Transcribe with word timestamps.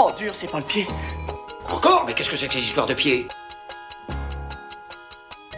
Oh, 0.00 0.12
dur, 0.16 0.32
c'est 0.32 0.48
pas 0.48 0.58
le 0.58 0.64
pied. 0.64 0.86
Encore 1.68 2.04
Mais 2.06 2.14
qu'est-ce 2.14 2.30
que 2.30 2.36
c'est 2.36 2.46
que 2.46 2.52
ces 2.52 2.60
histoires 2.60 2.86
de 2.86 2.94
pieds 2.94 3.26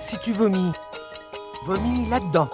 Si 0.00 0.18
tu 0.20 0.32
vomis, 0.32 0.72
vomis 1.66 2.08
là-dedans. 2.08 2.48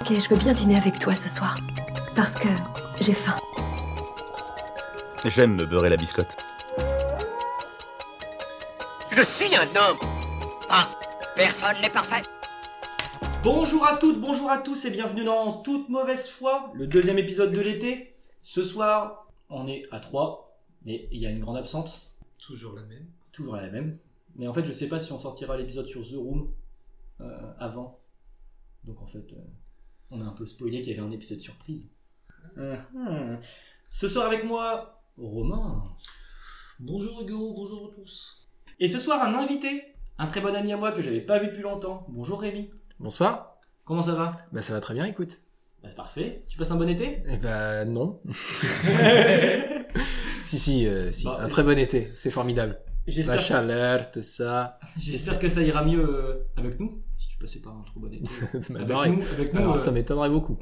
Ok, 0.00 0.08
je 0.18 0.28
veux 0.28 0.36
bien 0.36 0.52
dîner 0.52 0.76
avec 0.76 0.98
toi 0.98 1.14
ce 1.14 1.28
soir. 1.28 1.56
Parce 2.16 2.34
que 2.34 2.48
j'ai 3.00 3.12
faim. 3.12 3.36
J'aime 5.24 5.54
me 5.54 5.64
beurrer 5.64 5.90
la 5.90 5.96
biscotte. 5.96 6.34
Je 9.12 9.22
suis 9.22 9.54
un 9.54 9.68
homme 9.80 9.98
Ah, 10.70 10.88
personne 11.36 11.76
n'est 11.80 11.90
parfait 11.90 12.22
Bonjour 13.44 13.86
à 13.86 13.96
toutes, 13.96 14.20
bonjour 14.20 14.50
à 14.50 14.58
tous 14.58 14.84
et 14.86 14.90
bienvenue 14.90 15.22
dans 15.24 15.62
Toute 15.62 15.88
Mauvaise 15.88 16.28
Foi, 16.28 16.72
le 16.74 16.88
deuxième 16.88 17.18
épisode 17.18 17.52
de 17.52 17.60
l'été. 17.60 18.16
Ce 18.42 18.64
soir, 18.64 19.27
on 19.50 19.66
est 19.66 19.84
à 19.90 20.00
3, 20.00 20.58
mais 20.84 21.08
il 21.10 21.18
y 21.20 21.26
a 21.26 21.30
une 21.30 21.40
grande 21.40 21.56
absente, 21.56 22.02
Toujours 22.40 22.74
la 22.74 22.82
même. 22.82 23.06
toujours 23.32 23.56
la 23.56 23.68
même. 23.70 23.98
Mais 24.36 24.46
en 24.46 24.52
fait, 24.52 24.64
je 24.64 24.72
sais 24.72 24.88
pas 24.88 25.00
si 25.00 25.12
on 25.12 25.18
sortira 25.18 25.56
l'épisode 25.56 25.86
sur 25.86 26.02
The 26.06 26.14
Room 26.14 26.52
euh, 27.20 27.52
avant. 27.58 27.98
Donc 28.84 29.02
en 29.02 29.06
fait, 29.06 29.32
euh, 29.32 29.36
on 30.10 30.20
a 30.20 30.24
un 30.24 30.32
peu 30.32 30.46
spoilé 30.46 30.80
qu'il 30.80 30.94
y 30.94 30.98
avait 30.98 31.06
un 31.06 31.10
épisode 31.10 31.40
surprise. 31.40 31.88
Mhm. 32.56 33.40
Ce 33.90 34.08
soir 34.08 34.26
avec 34.26 34.44
moi, 34.44 35.00
Romain. 35.18 35.84
Bonjour 36.78 37.22
Hugo, 37.22 37.54
bonjour 37.54 37.90
à 37.90 37.94
tous. 37.94 38.46
Et 38.80 38.86
ce 38.86 38.98
soir, 39.00 39.22
un 39.22 39.34
invité, 39.34 39.82
un 40.18 40.26
très 40.28 40.40
bon 40.40 40.54
ami 40.54 40.72
à 40.72 40.76
moi 40.76 40.92
que 40.92 41.02
j'avais 41.02 41.20
pas 41.20 41.38
vu 41.40 41.48
depuis 41.48 41.62
longtemps. 41.62 42.06
Bonjour 42.08 42.40
Rémi. 42.40 42.70
Bonsoir. 43.00 43.56
Comment 43.84 44.02
ça 44.02 44.14
va? 44.14 44.30
Bah 44.52 44.62
ça 44.62 44.74
va 44.74 44.80
très 44.80 44.94
bien, 44.94 45.06
écoute. 45.06 45.38
Bah, 45.82 45.88
Parfait. 45.96 46.44
Tu 46.48 46.56
passes 46.58 46.70
un 46.70 46.76
bon 46.76 46.88
été? 46.88 47.22
Eh 47.28 47.36
bah 47.36 47.84
non. 47.84 48.20
si 50.38 50.58
si 50.58 50.86
euh, 50.86 51.10
si, 51.12 51.24
Bah, 51.24 51.38
un 51.40 51.48
très 51.48 51.62
bon 51.62 51.78
été, 51.78 52.10
c'est 52.14 52.30
formidable. 52.30 52.78
La 53.24 53.38
chaleur, 53.38 54.10
tout 54.10 54.22
ça. 54.22 54.78
J'espère 54.98 55.38
que 55.38 55.48
ça 55.48 55.62
ira 55.62 55.82
mieux 55.84 56.04
euh, 56.04 56.46
avec 56.56 56.78
nous. 56.78 57.02
Si 57.18 57.28
tu 57.30 57.38
passais 57.38 57.60
pas 57.60 57.70
un 57.70 57.82
trop 57.84 58.00
bon 58.00 58.12
été. 58.12 58.24
Mal 58.70 58.82
avec 58.82 58.88
barré. 58.88 59.10
nous, 59.10 59.22
avec 59.32 59.54
nous, 59.54 59.60
Alors 59.60 59.74
euh, 59.76 59.78
ça 59.78 59.90
m'étonnerait 59.92 60.28
beaucoup. 60.28 60.58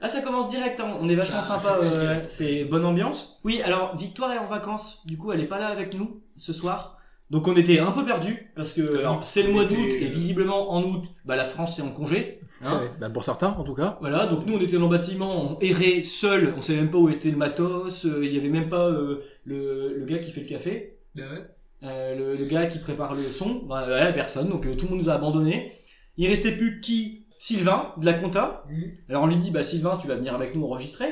ah, 0.00 0.08
ça 0.08 0.22
commence 0.22 0.50
direct, 0.50 0.78
hein. 0.80 0.96
on 1.00 1.08
est 1.08 1.16
vachement 1.16 1.42
Ça- 1.42 1.58
sympa, 1.58 1.78
euh, 1.82 2.20
c'est 2.28 2.64
bonne 2.64 2.84
ambiance. 2.84 3.40
Oui, 3.44 3.60
alors 3.62 3.96
Victoire 3.96 4.32
est 4.32 4.38
en 4.38 4.46
vacances, 4.46 5.04
du 5.06 5.16
coup 5.18 5.32
elle 5.32 5.40
est 5.40 5.48
pas 5.48 5.58
là 5.58 5.66
avec 5.66 5.98
nous 5.98 6.22
ce 6.36 6.52
soir. 6.52 6.98
Donc 7.28 7.46
on 7.48 7.56
était 7.56 7.78
un 7.80 7.90
peu 7.92 8.04
perdus, 8.04 8.52
parce 8.56 8.72
que 8.72 9.04
c'est 9.22 9.42
le 9.44 9.52
mois 9.52 9.64
d'août, 9.64 9.76
et 10.00 10.08
visiblement 10.08 10.72
en 10.72 10.82
août, 10.82 11.04
bah, 11.24 11.36
la 11.36 11.44
France 11.44 11.78
est 11.78 11.82
en 11.82 11.90
congé. 11.92 12.39
Hein. 12.64 12.82
Bah, 13.00 13.10
pour 13.10 13.24
certains 13.24 13.48
en 13.48 13.64
tout 13.64 13.74
cas. 13.74 13.98
Voilà, 14.00 14.26
donc 14.26 14.46
nous 14.46 14.54
on 14.54 14.60
était 14.60 14.78
dans 14.78 14.88
le 14.88 14.96
bâtiment, 14.96 15.52
on 15.52 15.58
errait 15.60 16.04
seul, 16.04 16.54
on 16.56 16.62
savait 16.62 16.80
même 16.80 16.90
pas 16.90 16.98
où 16.98 17.08
était 17.08 17.30
le 17.30 17.36
matos, 17.36 18.04
euh, 18.06 18.24
il 18.24 18.34
y 18.34 18.38
avait 18.38 18.48
même 18.48 18.68
pas 18.68 18.88
euh, 18.88 19.22
le, 19.44 19.96
le 19.98 20.04
gars 20.04 20.18
qui 20.18 20.30
fait 20.30 20.42
le 20.42 20.48
café. 20.48 20.98
Ouais 21.16 21.22
Euh, 21.82 22.14
le, 22.14 22.36
le 22.36 22.44
gars 22.44 22.66
qui 22.66 22.78
prépare 22.78 23.14
le 23.14 23.22
son, 23.32 23.62
ouais, 23.66 24.12
personne, 24.12 24.50
donc 24.50 24.66
euh, 24.66 24.74
tout 24.76 24.84
le 24.84 24.90
monde 24.90 25.00
nous 25.00 25.08
a 25.08 25.14
abandonnés. 25.14 25.72
Il 26.18 26.28
restait 26.28 26.56
plus 26.56 26.80
qui? 26.80 27.26
Sylvain, 27.38 27.94
de 27.96 28.04
la 28.04 28.12
compta. 28.12 28.64
Alors 29.08 29.22
on 29.22 29.26
lui 29.26 29.38
dit, 29.38 29.50
bah 29.50 29.64
Sylvain, 29.64 29.96
tu 29.96 30.06
vas 30.06 30.16
venir 30.16 30.34
avec 30.34 30.54
nous 30.54 30.62
enregistrer. 30.66 31.06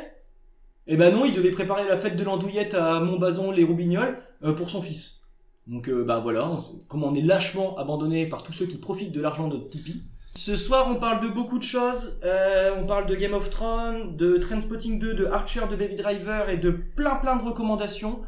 Et 0.86 0.98
ben 0.98 1.10
non, 1.14 1.24
il 1.24 1.32
devait 1.32 1.52
préparer 1.52 1.88
la 1.88 1.96
fête 1.96 2.16
de 2.16 2.22
l'andouillette 2.22 2.74
à 2.74 3.00
Montbazon, 3.00 3.50
les 3.50 3.64
Roubignoles, 3.64 4.18
euh, 4.44 4.52
pour 4.52 4.68
son 4.68 4.82
fils. 4.82 5.22
Donc 5.66 5.88
euh, 5.88 6.04
bah 6.04 6.20
voilà, 6.20 6.50
on 6.50 6.58
comme 6.86 7.02
on 7.02 7.14
est 7.14 7.22
lâchement 7.22 7.78
abandonné 7.78 8.26
par 8.26 8.42
tous 8.42 8.52
ceux 8.52 8.66
qui 8.66 8.76
profitent 8.76 9.12
de 9.12 9.22
l'argent 9.22 9.48
de 9.48 9.56
Tipeee. 9.56 10.02
Ce 10.34 10.56
soir, 10.56 10.88
on 10.88 10.94
parle 10.96 11.20
de 11.20 11.28
beaucoup 11.28 11.58
de 11.58 11.64
choses. 11.64 12.18
Euh, 12.24 12.76
on 12.80 12.86
parle 12.86 13.06
de 13.06 13.14
Game 13.14 13.34
of 13.34 13.50
Thrones, 13.50 14.16
de 14.16 14.38
Trainspotting 14.38 14.98
2, 14.98 15.14
de 15.14 15.26
Archer, 15.26 15.62
de 15.70 15.76
Baby 15.76 15.96
Driver 15.96 16.48
et 16.48 16.56
de 16.56 16.70
plein 16.70 17.16
plein 17.16 17.36
de 17.36 17.42
recommandations 17.42 18.22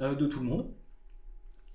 euh, 0.00 0.14
de 0.14 0.26
tout 0.26 0.40
le 0.40 0.46
monde. 0.46 0.66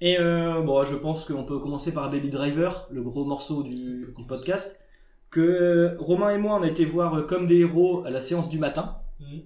Et 0.01 0.19
euh, 0.19 0.61
bon, 0.61 0.83
je 0.83 0.95
pense 0.95 1.25
qu'on 1.25 1.43
peut 1.43 1.59
commencer 1.59 1.93
par 1.93 2.09
Baby 2.09 2.29
Driver, 2.29 2.87
le 2.91 3.01
gros 3.01 3.23
morceau 3.23 3.63
du, 3.63 4.13
du 4.15 4.23
podcast, 4.27 4.81
que 5.29 5.95
Romain 5.99 6.31
et 6.31 6.37
moi 6.37 6.57
on 6.59 6.63
a 6.63 6.67
été 6.67 6.85
voir 6.85 7.13
euh, 7.15 7.21
comme 7.23 7.47
des 7.47 7.59
héros 7.59 8.03
à 8.05 8.09
la 8.09 8.21
séance 8.21 8.49
du 8.49 8.59
matin. 8.59 8.97
Mhm. 9.19 9.41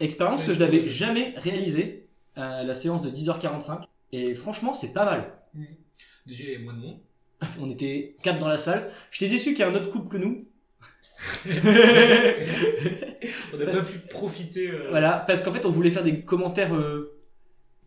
Expérience 0.00 0.44
que 0.44 0.52
je 0.52 0.58
n'avais 0.60 0.80
jamais 0.80 1.34
réalisée, 1.38 2.06
à 2.34 2.62
la 2.62 2.74
séance 2.74 3.00
de 3.00 3.10
10h45. 3.10 3.84
Et 4.12 4.34
franchement, 4.34 4.74
c'est 4.74 4.92
pas 4.92 5.06
mal. 5.06 5.32
Déjà, 6.26 6.44
il 6.44 6.50
y 6.50 6.56
a 6.56 6.58
moins 6.58 6.74
de 6.74 6.78
monde. 6.80 6.98
On 7.60 7.70
était 7.70 8.16
quatre 8.22 8.38
dans 8.38 8.48
la 8.48 8.58
salle. 8.58 8.90
J'étais 9.10 9.30
déçu 9.32 9.50
qu'il 9.54 9.58
y 9.60 9.62
ait 9.62 9.70
un 9.70 9.74
autre 9.74 9.90
couple 9.90 10.08
que 10.08 10.16
nous. 10.16 10.46
On 13.52 13.56
n'a 13.56 13.66
pas 13.66 13.82
pu 13.82 13.98
profiter. 14.10 14.70
euh, 14.70 14.86
Voilà, 14.90 15.24
parce 15.26 15.42
qu'en 15.42 15.52
fait, 15.52 15.64
on 15.66 15.70
voulait 15.70 15.90
faire 15.90 16.02
des 16.04 16.20
commentaires 16.22 16.74
euh, 16.74 17.16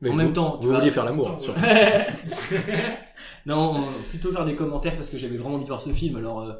Mais 0.01 0.09
En 0.09 0.13
vous- 0.13 0.17
même 0.17 0.33
temps, 0.33 0.57
vous 0.57 0.73
vouliez 0.73 0.91
faire 0.91 1.05
l'amour. 1.05 1.39
surtout. 1.39 1.61
non, 3.45 3.75
on- 3.77 4.09
plutôt 4.09 4.31
faire 4.31 4.45
des 4.45 4.55
commentaires 4.55 4.95
parce 4.95 5.09
que 5.09 5.17
j'avais 5.17 5.37
vraiment 5.37 5.55
envie 5.55 5.63
de 5.65 5.69
voir 5.69 5.81
ce 5.81 5.91
film. 5.93 6.15
Alors, 6.17 6.41
euh, 6.41 6.53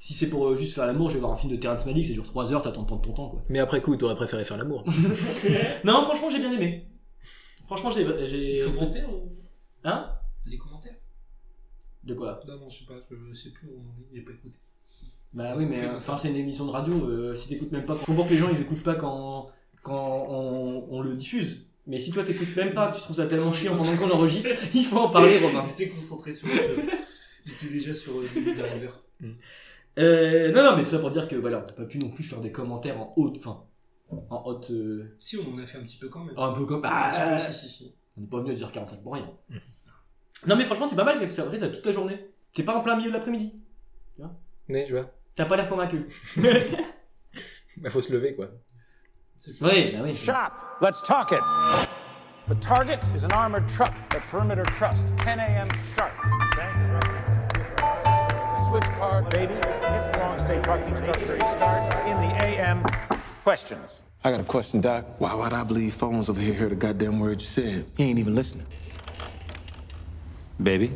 si 0.00 0.14
c'est 0.14 0.28
pour 0.28 0.46
euh, 0.48 0.56
juste 0.56 0.74
faire 0.74 0.86
l'amour, 0.86 1.08
je 1.10 1.14
vais 1.14 1.20
voir 1.20 1.32
un 1.32 1.36
film 1.36 1.52
de 1.52 1.56
Terrence 1.58 1.84
Malick, 1.86 2.06
ça 2.06 2.12
dure 2.12 2.24
3 2.26 2.52
heures, 2.52 2.62
t'attends 2.62 2.84
ton 2.84 2.98
temps, 2.98 3.28
quoi. 3.28 3.42
Mais 3.48 3.58
après 3.58 3.80
coup, 3.80 3.96
t'aurais 3.96 4.14
préféré 4.14 4.44
faire 4.44 4.56
l'amour. 4.56 4.84
Non, 5.84 6.02
franchement, 6.02 6.30
j'ai 6.30 6.38
bien 6.38 6.52
aimé. 6.52 6.86
Franchement, 7.66 7.90
j'ai. 7.90 8.06
j'ai- 8.26 8.64
Les 8.64 8.72
commentaires 8.72 9.10
ou... 9.10 9.30
Hein? 9.84 10.10
Les 10.46 10.58
commentaires? 10.58 10.94
De 12.04 12.14
quoi 12.14 12.40
Non, 12.46 12.56
non, 12.58 12.68
je 12.68 12.78
sais 12.80 12.84
pas, 12.84 12.94
je 13.10 13.34
sais 13.34 13.50
plus 13.50 13.68
où 13.68 13.72
on 13.78 13.80
en 13.80 14.00
est, 14.02 14.16
j'ai 14.16 14.20
pas 14.22 14.32
écouté. 14.32 14.56
Bah 15.32 15.54
oui, 15.56 15.66
mais 15.66 15.82
euh, 15.84 15.94
enfin, 15.96 16.16
c'est 16.16 16.30
une 16.30 16.36
émission 16.36 16.64
de 16.66 16.70
radio. 16.70 16.92
euh, 17.10 17.34
si 17.34 17.48
t'écoutes 17.48 17.72
même 17.72 17.84
pas, 17.86 17.96
je 18.00 18.04
comprends 18.04 18.24
que 18.24 18.30
les 18.30 18.38
gens 18.38 18.48
ils 18.52 18.60
écoutent 18.60 18.82
pas 18.84 18.94
quand, 18.94 19.48
quand 19.82 20.26
on, 20.28 20.86
on 20.90 21.00
le 21.02 21.14
diffuse. 21.16 21.66
Mais 21.86 21.98
si 21.98 22.12
toi 22.12 22.24
t'écoutes 22.24 22.54
même 22.56 22.72
pas, 22.72 22.92
tu 22.92 23.00
trouves 23.00 23.16
ça 23.16 23.26
tellement 23.26 23.52
chiant 23.52 23.76
pendant 23.76 23.96
qu'on 23.96 24.10
enregistre, 24.10 24.48
il 24.74 24.84
faut 24.84 24.98
en 24.98 25.10
parler, 25.10 25.38
Romain. 25.38 25.64
J'étais 25.68 25.90
concentré 25.90 26.32
sur 26.32 26.46
autre 26.48 26.56
chose. 26.56 26.84
J'étais 27.44 27.72
déjà 27.72 27.94
sur 27.94 28.12
euh, 28.18 28.26
Baby 28.34 28.54
Driver. 28.54 29.00
Euh, 29.96 30.50
non, 30.50 30.64
non, 30.64 30.76
mais 30.76 30.82
tout 30.82 30.90
ça 30.90 30.98
pour 30.98 31.12
dire 31.12 31.28
que 31.28 31.36
voilà, 31.36 31.58
on 31.58 31.60
n'a 31.60 31.66
pas 31.66 31.84
pu 31.84 31.98
non 31.98 32.08
plus 32.10 32.24
faire 32.24 32.40
des 32.40 32.50
commentaires 32.50 32.98
en 33.00 33.14
haute, 33.16 33.36
enfin, 33.38 33.62
en 34.28 34.42
haute. 34.44 34.68
euh, 34.72 35.14
Si, 35.20 35.36
on 35.36 35.54
en 35.54 35.58
a 35.58 35.66
fait 35.66 35.78
un 35.78 35.82
petit 35.82 35.98
peu 35.98 36.08
quand 36.08 36.24
même. 36.24 36.34
un 36.36 36.52
peu 36.52 36.66
comme. 36.66 36.84
Un 36.84 36.88
Ah, 36.90 37.36
petit 37.38 37.46
peu, 37.46 37.52
si, 37.52 37.60
si, 37.60 37.68
si. 37.72 37.94
On 38.16 38.22
n'est 38.22 38.26
pas 38.26 38.38
venu 38.40 38.50
à 38.50 38.54
dire 38.54 38.72
45 38.72 39.02
pour 39.04 39.14
rien. 39.14 39.30
Non, 40.46 40.56
mais 40.56 40.64
franchement, 40.64 40.86
c'est 40.86 40.96
pas 40.96 41.04
mal, 41.04 41.18
parce 41.20 41.36
qu'après, 41.36 41.58
t'as 41.58 41.68
toute 41.68 41.86
la 41.86 41.92
journée. 41.92 42.18
T'es 42.52 42.62
pas 42.62 42.74
en 42.74 42.80
plein 42.80 42.96
milieu 42.96 43.10
de 43.10 43.16
l'après-midi. 43.16 43.54
Mais 44.68 44.86
je 44.86 44.96
vois. 44.96 45.10
T'as 45.36 45.44
pas 45.44 45.56
l'air 45.56 45.68
convaincu. 45.68 46.06
Bah 47.76 47.90
faut 47.90 48.00
se 48.00 48.12
lever 48.12 48.34
quoi. 48.36 48.46
Oui, 49.60 49.90
bah 49.92 50.00
oui. 50.04 50.14
Shop. 50.14 50.52
Let's 50.80 51.02
talk 51.02 51.32
it. 51.32 51.42
The 52.48 52.54
target 52.60 53.00
is 53.14 53.24
an 53.24 53.32
armored 53.32 53.68
truck 53.68 53.92
at 54.14 54.22
Perimeter 54.30 54.64
Trust. 54.64 55.12
10 55.18 55.40
a.m. 55.40 55.68
sharp. 55.96 56.12
Bank 56.56 56.76
is 56.82 56.90
right 56.90 57.12
next 57.12 57.30
to. 57.30 57.60
The 58.04 58.70
switch 58.70 58.98
car, 58.98 59.22
baby. 59.22 59.54
Hit 59.54 60.12
the 60.12 60.18
long 60.20 60.38
stay 60.38 60.60
parking 60.60 60.94
structure. 60.94 61.38
Start 61.40 62.06
in 62.06 62.16
the 62.20 62.34
a.m. 62.44 62.84
Questions. 63.42 64.02
I 64.22 64.30
got 64.30 64.40
a 64.40 64.44
question, 64.44 64.80
Doc. 64.80 65.04
Why 65.18 65.34
would 65.34 65.52
I 65.52 65.64
believe 65.64 65.94
phones 65.94 66.28
over 66.30 66.40
here 66.40 66.54
hear 66.54 66.68
the 66.68 66.76
goddamn 66.76 67.18
word 67.18 67.40
you 67.40 67.46
said? 67.46 67.86
He 67.96 68.04
ain't 68.04 68.18
even 68.18 68.34
listening. 68.34 68.66
Baby? 70.62 70.92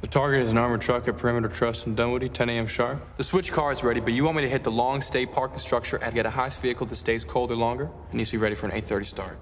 The 0.00 0.06
target 0.06 0.42
is 0.42 0.50
an 0.50 0.58
armored 0.58 0.80
truck 0.80 1.08
at 1.08 1.18
Perimeter 1.18 1.48
Trust 1.48 1.86
in 1.86 1.96
Dunwoody, 1.96 2.28
10 2.28 2.48
a.m. 2.50 2.66
sharp. 2.68 3.02
The 3.16 3.24
switch 3.24 3.50
car 3.50 3.72
is 3.72 3.82
ready, 3.82 3.98
but 3.98 4.12
you 4.12 4.24
want 4.24 4.36
me 4.36 4.42
to 4.42 4.48
hit 4.48 4.62
the 4.62 4.70
long 4.70 5.00
stay 5.00 5.26
parking 5.26 5.58
structure 5.58 5.96
and 5.96 6.14
get 6.14 6.24
a 6.24 6.30
heist 6.30 6.60
vehicle 6.60 6.86
that 6.86 6.94
stays 6.96 7.24
colder 7.24 7.56
longer? 7.56 7.90
It 8.10 8.14
needs 8.14 8.30
to 8.30 8.36
be 8.36 8.42
ready 8.42 8.54
for 8.54 8.66
an 8.66 8.80
8.30 8.80 9.06
start. 9.06 9.38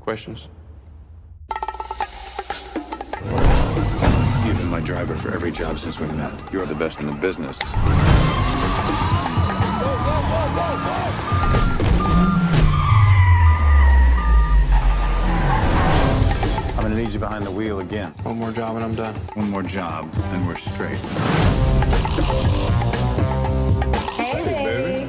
Questions? 0.00 0.48
You've 4.44 4.58
been 4.58 4.68
my 4.68 4.80
driver 4.80 5.14
for 5.14 5.32
every 5.32 5.52
job 5.52 5.78
since 5.78 5.98
we 5.98 6.06
met. 6.08 6.52
You're 6.52 6.66
the 6.66 6.74
best 6.74 7.00
in 7.00 7.06
the 7.06 7.12
business. 7.12 7.58
I'm 9.82 10.56
gonna 10.56 11.09
need 17.04 17.14
you 17.14 17.18
behind 17.18 17.46
the 17.46 17.50
wheel 17.50 17.80
again. 17.80 18.12
One 18.24 18.38
more 18.38 18.52
job 18.52 18.76
and 18.76 18.84
I'm 18.84 18.94
done. 18.94 19.14
One 19.34 19.48
more 19.48 19.62
job, 19.62 20.12
and 20.32 20.46
we're 20.46 20.56
straight. 20.56 20.98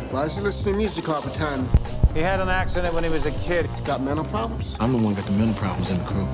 Why 0.10 0.26
is 0.26 0.38
he 0.38 0.42
listening 0.42 0.76
to 0.76 0.78
music 0.78 1.10
all 1.10 1.20
the 1.20 1.32
time? 1.32 1.68
He 2.14 2.22
had 2.22 2.40
an 2.40 2.48
accident 2.48 2.94
when 2.94 3.04
he 3.04 3.10
was 3.10 3.26
a 3.26 3.32
kid. 3.32 3.66
He's 3.66 3.82
Got 3.82 4.02
mental 4.02 4.24
problems? 4.24 4.78
I'm 4.80 4.94
the 4.94 5.00
one 5.00 5.16
got 5.16 5.26
the 5.26 5.32
mental 5.32 5.56
problems 5.56 5.92
in 5.92 5.98
the 5.98 6.06
crew. 6.06 6.28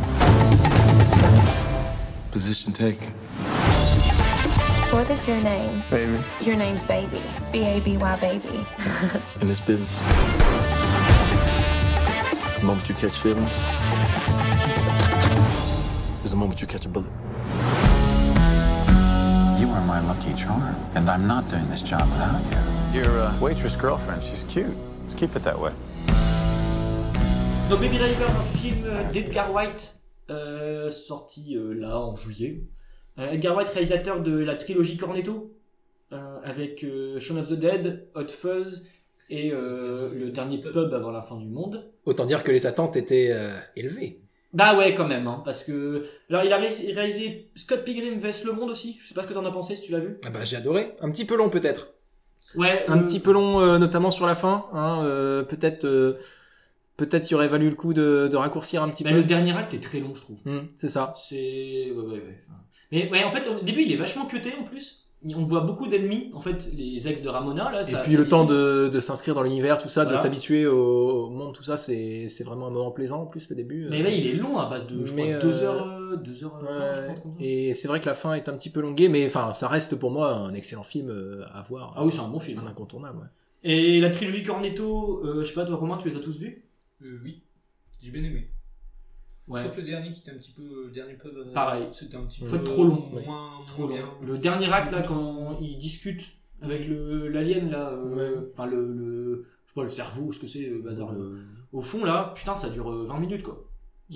Position 2.31 2.71
taken. 2.71 3.11
What 4.91 5.09
is 5.09 5.27
your 5.27 5.41
name? 5.41 5.81
Baby. 5.89 6.19
Your 6.39 6.55
name's 6.55 6.83
Baby. 6.83 7.23
B 7.51 7.63
A 7.63 7.79
B 7.79 7.97
Y 7.97 8.19
Baby. 8.19 8.63
In 9.41 9.47
this 9.47 9.59
business. 9.59 9.97
The 12.59 12.63
moment 12.63 12.87
you 12.87 12.95
catch 12.95 13.17
feelings 13.17 14.06
is 16.27 16.31
the 16.31 16.37
moment 16.37 16.59
you 16.61 16.67
catch 16.67 16.85
a 16.85 16.89
bullet? 16.89 17.11
You 19.61 19.67
are 19.75 19.85
my 19.93 20.01
lucky 20.11 20.33
charm, 20.33 20.75
and 20.95 21.09
I'm 21.09 21.25
not 21.25 21.47
doing 21.47 21.67
this 21.69 21.81
job 21.81 22.05
without 22.11 22.43
you. 22.51 22.99
Your 22.99 23.11
uh, 23.21 23.31
waitress 23.39 23.75
girlfriend, 23.77 24.21
she's 24.21 24.43
cute. 24.43 24.75
Let's 25.01 25.13
keep 25.13 25.35
it 25.37 25.43
that 25.43 25.57
way. 25.57 25.71
Donc 27.69 27.79
Baby 27.79 27.97
Driver, 27.97 28.25
un 28.25 28.57
film 28.57 28.83
d'Edgar 29.13 29.53
White, 29.53 29.99
euh, 30.29 30.89
sorti 30.91 31.55
euh, 31.55 31.73
là 31.73 31.97
en 31.97 32.15
juillet. 32.17 32.63
Euh, 33.19 33.31
Edgar 33.31 33.55
White, 33.55 33.69
réalisateur 33.69 34.21
de 34.21 34.37
la 34.37 34.55
trilogie 34.55 34.97
Cornetto, 34.97 35.53
euh, 36.11 36.39
avec 36.43 36.83
euh, 36.83 37.19
Shaun 37.21 37.37
of 37.37 37.47
the 37.49 37.53
Dead, 37.53 38.07
Hot 38.15 38.27
Fuzz 38.27 38.87
et 39.29 39.51
euh, 39.51 40.13
le 40.13 40.31
dernier 40.31 40.59
pub 40.59 40.93
avant 40.93 41.11
la 41.11 41.21
fin 41.21 41.37
du 41.37 41.47
monde. 41.47 41.89
Autant 42.05 42.25
dire 42.25 42.43
que 42.43 42.51
les 42.51 42.65
attentes 42.65 42.95
étaient 42.97 43.31
euh, 43.31 43.57
élevées. 43.77 44.21
Bah 44.53 44.77
ouais, 44.77 44.95
quand 44.95 45.07
même, 45.07 45.27
hein, 45.27 45.41
parce 45.43 45.63
que. 45.63 46.05
Alors, 46.29 46.43
il 46.43 46.51
a 46.53 46.57
ré- 46.57 46.91
réalisé 46.93 47.49
Scott 47.55 47.83
Pilgrim 47.83 48.17
vs 48.17 48.45
le 48.45 48.53
monde 48.53 48.69
aussi. 48.69 48.99
Je 49.03 49.09
sais 49.09 49.13
pas 49.13 49.23
ce 49.23 49.27
que 49.27 49.33
t'en 49.33 49.45
as 49.45 49.51
pensé, 49.51 49.75
si 49.75 49.83
tu 49.83 49.91
l'as 49.91 49.99
vu. 49.99 50.17
Ah 50.25 50.29
bah 50.29 50.43
j'ai 50.43 50.55
adoré. 50.57 50.93
Un 51.01 51.11
petit 51.11 51.25
peu 51.25 51.35
long 51.35 51.49
peut-être. 51.49 51.89
Ouais. 52.55 52.85
Un 52.87 52.99
euh, 52.99 53.03
petit 53.03 53.19
peu 53.19 53.33
long, 53.33 53.59
euh, 53.59 53.77
notamment 53.77 54.09
sur 54.09 54.25
la 54.25 54.35
fin. 54.35 54.65
Hein, 54.71 55.01
euh, 55.03 55.43
peut-être, 55.43 55.85
peut-être 56.95 57.29
il 57.29 57.35
aurait 57.35 57.49
valu 57.49 57.69
le 57.69 57.75
coup 57.75 57.93
de, 57.93 58.29
de 58.31 58.35
raccourcir 58.37 58.83
un 58.83 58.89
petit 58.89 59.03
bah, 59.03 59.09
peu. 59.11 59.17
le 59.17 59.23
dernier 59.23 59.55
acte 59.55 59.73
est 59.73 59.83
très 59.83 59.99
long, 59.99 60.15
je 60.15 60.21
trouve. 60.21 60.37
Hmm, 60.45 60.67
c'est 60.77 60.87
ça. 60.89 61.13
C'est. 61.17 61.91
Ouais, 61.91 62.03
ouais, 62.03 62.13
ouais. 62.13 62.43
Mais 62.91 63.09
ouais, 63.11 63.23
en 63.25 63.31
fait, 63.31 63.47
au 63.49 63.59
début, 63.59 63.81
il 63.81 63.91
est 63.91 63.97
vachement 63.97 64.25
cuté 64.25 64.53
en 64.59 64.63
plus. 64.63 65.06
On 65.25 65.45
voit 65.45 65.61
beaucoup 65.61 65.87
d'ennemis, 65.87 66.29
en 66.35 66.41
fait, 66.41 66.69
les 66.73 67.07
ex 67.07 67.21
de 67.23 67.29
Ramona, 67.29 67.71
là. 67.71 67.81
Et 67.89 67.95
puis 68.03 68.15
le 68.15 68.27
temps 68.29 68.45
de, 68.45 68.87
de 68.87 68.99
s'inscrire 68.99 69.33
dans 69.33 69.41
l'univers, 69.41 69.79
tout 69.79 69.87
ça, 69.87 70.03
Voilà. 70.03 70.17
de 70.17 70.21
s'habituer 70.21 70.67
au, 70.67 71.29
monde, 71.31 71.53
tout 71.55 71.63
ça, 71.63 71.75
c'est, 71.75 72.27
c'est 72.29 72.43
vraiment 72.43 72.67
un 72.67 72.69
moment 72.69 72.91
plaisant 72.91 73.23
en 73.23 73.25
plus 73.25 73.49
le 73.49 73.55
début. 73.55 73.87
Mais 73.89 73.99
euh. 74.01 74.03
là, 74.03 74.09
il 74.11 74.27
est 74.27 74.33
long 74.35 74.57
à 74.59 74.69
base 74.69 74.85
de. 74.87 75.05
Je 75.05 75.13
Mais, 75.13 75.33
crois, 75.37 75.39
2 75.41 75.47
euh, 75.47 75.63
heures. 75.63 75.87
euh, 75.87 76.15
deux 76.17 76.43
heures. 76.43 76.59
je 76.61 76.65
crois, 77.19 77.31
et 77.39 77.73
c'est 77.73 77.87
vrai 77.87 77.99
que 77.99 78.05
la 78.05 78.13
fin 78.13 78.35
est 78.35 78.47
un 78.47 78.53
petit 78.53 78.69
peu 78.69 78.79
longuée, 78.79 79.09
mais 79.09 79.25
enfin, 79.25 79.53
ça 79.53 79.67
reste 79.67 79.95
pour 79.95 80.11
moi 80.11 80.33
un 80.35 80.53
excellent 80.53 80.83
film 80.83 81.11
à 81.51 81.61
voir. 81.63 81.93
Ah 81.97 82.05
oui, 82.05 82.11
c'est 82.13 82.21
un 82.21 82.29
bon 82.29 82.39
film. 82.39 82.59
Un 82.63 82.67
incontournable. 82.67 83.17
ouais. 83.17 83.25
Et 83.63 83.99
la 83.99 84.11
trilogie 84.11 84.43
Cornetto, 84.43 85.23
euh, 85.25 85.43
je 85.43 85.49
sais 85.49 85.55
pas, 85.55 85.65
toi, 85.65 85.77
Romain, 85.77 85.97
tu 85.97 86.09
les 86.09 86.15
as 86.15 86.19
tous 86.19 86.37
vus? 86.39 86.63
Euh, 87.03 87.19
oui, 87.23 87.41
j'ai 88.01 88.11
bien 88.11 88.23
aimé. 88.23 88.47
Ouais. 89.47 89.63
Sauf 89.63 89.77
le 89.77 89.83
dernier 89.83 90.11
qui 90.11 90.21
était 90.21 90.31
un 90.31 90.37
petit 90.37 90.51
peu. 90.51 90.85
Le 90.87 90.91
dernier 90.91 91.13
pub. 91.13 91.31
euh, 91.37 91.53
Pareil. 91.53 91.85
C'était 91.91 92.17
un 92.17 92.23
petit 92.25 92.43
En 92.43 92.47
peu. 92.47 92.57
fait, 92.57 92.63
trop 92.63 92.83
long. 92.83 93.09
Moins, 93.13 93.49
Trop 93.67 93.87
moins 93.87 93.89
long. 93.91 93.95
bien. 93.95 94.05
Le 94.27 94.37
dernier 94.37 94.71
acte, 94.73 94.91
là, 94.91 95.01
quand 95.01 95.57
il 95.61 95.77
discute 95.77 96.21
avec 96.61 96.87
le 96.87 97.27
l'alien, 97.29 97.69
là, 97.69 97.91
euh, 97.91 98.15
Ouais. 98.15 98.47
enfin, 98.53 98.65
le, 98.65 98.85
le. 98.93 99.45
Je 99.65 99.71
sais 99.71 99.75
pas, 99.75 99.83
le 99.83 99.89
cerveau, 99.89 100.33
ce 100.33 100.39
que 100.39 100.47
c'est, 100.47 100.59
le 100.67 100.79
bazar. 100.81 101.13
Euh, 101.13 101.39
Au 101.71 101.81
fond, 101.81 102.03
là, 102.03 102.33
putain, 102.35 102.55
ça 102.55 102.69
dure 102.69 102.89
euh, 102.91 103.05
20 103.07 103.19
minutes, 103.19 103.43
quoi. 103.43 103.63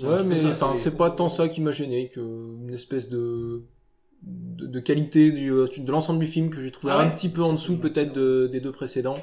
Ouais, 0.02 0.24
mais 0.24 0.40
c'est 0.74 0.96
pas 0.96 1.10
tant 1.10 1.28
ça 1.28 1.48
qui 1.48 1.60
m'a 1.60 1.70
gêné 1.70 2.08
que 2.08 2.20
une 2.20 2.70
espèce 2.72 3.08
de 3.10 3.62
de, 4.22 4.66
de 4.66 4.80
qualité 4.80 5.32
du, 5.32 5.50
euh, 5.50 5.66
de 5.76 5.90
l'ensemble 5.90 6.20
du 6.20 6.26
film 6.26 6.48
que 6.48 6.62
j'ai 6.62 6.70
trouvé 6.70 6.92
Ah 6.94 6.98
ouais 6.98 7.04
un 7.04 7.10
petit 7.10 7.28
peu 7.28 7.42
en 7.42 7.52
dessous 7.54 7.78
peut-être 7.80 8.12
de- 8.14 8.48
des 8.50 8.60
deux 8.60 8.70
précédents. 8.72 9.18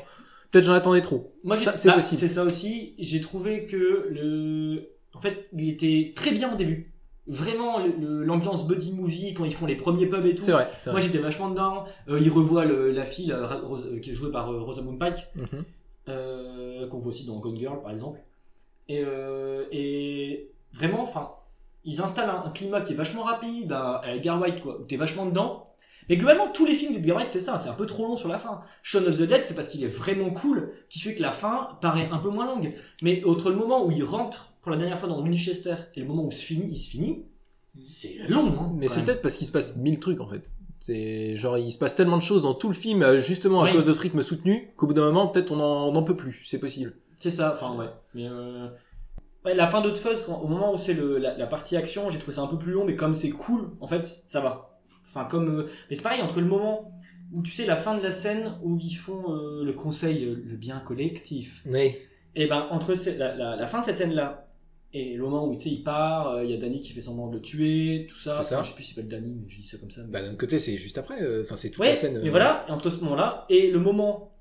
Peut-être 0.51 0.65
j'en 0.65 0.73
attendais 0.73 1.01
trop. 1.01 1.33
Moi, 1.43 1.55
j'ai- 1.55 1.63
Ça, 1.65 1.77
c'est 1.77 1.87
bah, 1.89 1.95
possible. 1.95 2.19
C'est 2.19 2.27
ça 2.27 2.43
aussi. 2.43 2.95
J'ai 2.99 3.21
trouvé 3.21 3.65
que 3.65 4.07
le, 4.11 4.89
en 5.19 5.21
fait, 5.21 5.47
il 5.53 5.69
était 5.69 6.13
très 6.15 6.31
bien 6.31 6.53
au 6.53 6.55
début. 6.55 6.91
Vraiment, 7.27 7.77
l'ambiance 7.99 8.67
buddy 8.67 8.93
movie 8.95 9.33
quand 9.35 9.45
ils 9.45 9.53
font 9.53 9.67
les 9.67 9.75
premiers 9.75 10.07
pubs 10.07 10.25
et 10.25 10.33
tout. 10.33 10.43
C'est 10.43 10.51
vrai. 10.53 10.69
Moi, 10.87 10.99
j'étais 10.99 11.19
vachement 11.19 11.49
dedans. 11.49 11.85
Euh, 12.07 12.19
il 12.19 12.29
revoit 12.31 12.65
le- 12.65 12.91
la 12.91 13.05
fille, 13.05 13.27
la 13.27 13.45
Rose- 13.57 13.87
euh, 13.93 13.99
qui 13.99 14.11
est 14.11 14.13
jouée 14.15 14.31
par 14.31 14.51
euh, 14.51 14.61
Rosamund 14.63 14.97
Pike, 14.97 15.27
Mhm. 15.35 15.63
euh, 16.09 16.87
qu'on 16.87 16.97
voit 16.97 17.11
aussi 17.11 17.25
dans 17.27 17.37
Gone 17.37 17.57
Girl, 17.57 17.81
par 17.81 17.91
exemple. 17.91 18.19
Et, 18.87 19.03
euh, 19.05 19.65
et 19.71 20.49
vraiment, 20.73 21.03
enfin, 21.03 21.33
ils 21.85 22.01
installent 22.01 22.29
un, 22.31 22.43
un 22.47 22.49
climat 22.49 22.81
qui 22.81 22.93
est 22.93 22.95
vachement 22.95 23.23
rapide, 23.23 23.71
à, 23.73 23.97
à 23.97 24.13
Edgar 24.15 24.41
White, 24.41 24.61
quoi. 24.61 24.79
T'es 24.87 24.95
vachement 24.95 25.25
dedans. 25.27 25.67
Mais 26.09 26.17
globalement, 26.17 26.47
tous 26.51 26.65
les 26.65 26.73
films 26.73 26.93
d'Edgar 26.93 27.17
Wright, 27.17 27.29
c'est 27.29 27.39
ça, 27.39 27.59
c'est 27.59 27.69
un 27.69 27.73
peu 27.73 27.85
trop 27.85 28.07
long 28.07 28.17
sur 28.17 28.29
la 28.29 28.39
fin. 28.39 28.61
Shaun 28.81 29.05
of 29.05 29.17
the 29.19 29.23
Dead, 29.27 29.43
c'est 29.45 29.53
parce 29.53 29.69
qu'il 29.69 29.83
est 29.83 29.87
vraiment 29.87 30.31
cool, 30.31 30.71
qui 30.89 30.99
fait 30.99 31.13
que 31.13 31.21
la 31.21 31.31
fin 31.31 31.77
paraît 31.81 32.09
un 32.11 32.17
peu 32.17 32.29
moins 32.31 32.47
longue. 32.47 32.73
Mais 33.03 33.23
entre 33.25 33.51
le 33.51 33.55
moment 33.55 33.85
où 33.85 33.91
il 33.91 34.03
rentre 34.03 34.48
pour 34.61 34.71
la 34.71 34.77
dernière 34.77 34.99
fois 34.99 35.09
dans 35.09 35.21
Winchester 35.21 35.75
et 35.95 35.99
le 36.01 36.05
moment 36.07 36.23
où 36.25 36.29
il 36.31 36.35
se 36.35 36.43
finit, 36.45 36.67
il 36.71 36.77
se 36.77 36.89
finit, 36.89 37.25
c'est 37.85 38.17
long. 38.27 38.47
Hein, 38.59 38.71
Mais 38.75 38.87
c'est 38.87 39.03
peut-être 39.03 39.21
parce 39.21 39.35
qu'il 39.35 39.47
se 39.47 39.51
passe 39.51 39.75
mille 39.75 39.99
trucs 39.99 40.19
en 40.21 40.27
fait. 40.27 40.51
C'est 40.79 41.35
genre 41.35 41.57
il 41.57 41.71
se 41.73 41.77
passe 41.77 41.95
tellement 41.95 42.17
de 42.17 42.21
choses 42.21 42.43
dans 42.43 42.53
tout 42.53 42.69
le 42.69 42.73
film 42.73 43.03
euh, 43.03 43.19
justement 43.19 43.61
à 43.61 43.65
Oui. 43.65 43.71
cause 43.73 43.85
de 43.85 43.91
ce 43.93 44.01
rythme 44.01 44.21
soutenu 44.21 44.71
qu'au 44.77 44.87
bout 44.87 44.93
d'un 44.93 45.05
moment 45.05 45.27
peut-être 45.27 45.51
on 45.51 45.59
en, 45.59 45.87
on 45.89 45.95
en 45.95 46.03
peut 46.03 46.15
plus. 46.15 46.41
C'est 46.45 46.59
possible. 46.59 46.93
C'est 47.19 47.31
ça, 47.31 47.53
enfin 47.59 47.75
ouais. 47.77 47.89
Mais 48.13 48.27
euh... 48.29 48.67
ouais, 49.43 49.53
la 49.53 49.67
fin 49.67 49.81
de 49.81 49.93
Fuzz, 49.93 50.23
quand- 50.25 50.39
au 50.41 50.47
moment 50.47 50.73
où 50.73 50.77
c'est 50.77 50.93
la, 50.93 51.37
la 51.37 51.47
partie 51.47 51.75
action, 51.75 52.09
j'ai 52.09 52.17
trouvé 52.17 52.33
ça 52.35 52.41
un 52.43 52.47
peu 52.47 52.57
plus 52.57 52.71
long, 52.71 52.85
mais 52.85 52.95
comme 52.95 53.13
c'est 53.13 53.29
cool, 53.29 53.71
en 53.81 53.87
fait, 53.87 54.23
ça 54.27 54.39
va. 54.39 54.79
Enfin, 55.09 55.25
comme. 55.25 55.49
euh, 55.49 55.67
Mais 55.89 55.95
c'est 55.97 56.01
pareil, 56.03 56.21
entre 56.21 56.39
le 56.39 56.45
moment 56.47 56.93
où 57.33 57.43
tu 57.43 57.51
sais, 57.51 57.65
la 57.65 57.75
fin 57.75 57.97
de 57.97 58.01
la 58.01 58.11
scène 58.13 58.57
où 58.63 58.77
ils 58.81 58.95
font 58.95 59.33
euh, 59.35 59.63
le 59.65 59.73
conseil, 59.73 60.23
le 60.25 60.55
bien 60.55 60.79
collectif, 60.79 61.61
Mais 61.65 61.99
et 62.35 62.47
ben 62.47 62.67
entre 62.71 62.93
la, 63.17 63.35
la- 63.35 63.55
la 63.57 63.67
fin 63.67 63.81
de 63.81 63.85
cette 63.85 63.97
scène-là 63.97 64.47
et 64.93 65.13
le 65.15 65.23
moment 65.23 65.45
où 65.47 65.55
tu 65.55 65.61
sais, 65.63 65.69
il 65.69 65.83
part, 65.83 66.29
euh, 66.31 66.43
il 66.43 66.51
y 66.51 66.53
a 66.53 66.57
Danny 66.57 66.79
qui 66.81 66.93
fait 66.93 67.01
semblant 67.01 67.27
de 67.27 67.35
le 67.35 67.41
tuer, 67.41 68.07
tout 68.09 68.17
ça. 68.17 68.35
Ça. 68.41 68.55
Enfin, 68.55 68.63
je 68.63 68.69
sais 68.69 68.75
plus 68.75 68.83
s'il 68.83 68.95
s'appelle 68.95 69.09
Danny, 69.09 69.35
mais 69.41 69.49
je 69.49 69.61
dis 69.61 69.67
ça 69.67 69.77
comme 69.77 69.91
ça. 69.91 70.01
mais- 70.05 70.11
bah, 70.11 70.21
d'un 70.21 70.35
côté 70.35 70.57
c'est 70.59 70.77
juste 70.77 70.97
après. 70.97 71.21
euh, 71.21 71.43
Enfin 71.43 71.57
c'est 71.57 71.69
toute 71.69 71.79
Ouais, 71.81 71.89
la 71.89 71.95
scène. 71.95 72.19
mais 72.21 72.27
euh, 72.27 72.31
voilà, 72.31 72.65
et 72.67 72.71
entre 72.71 72.89
ce 72.89 73.03
moment-là 73.03 73.45
et 73.49 73.69
le 73.71 73.79
moment 73.79 74.31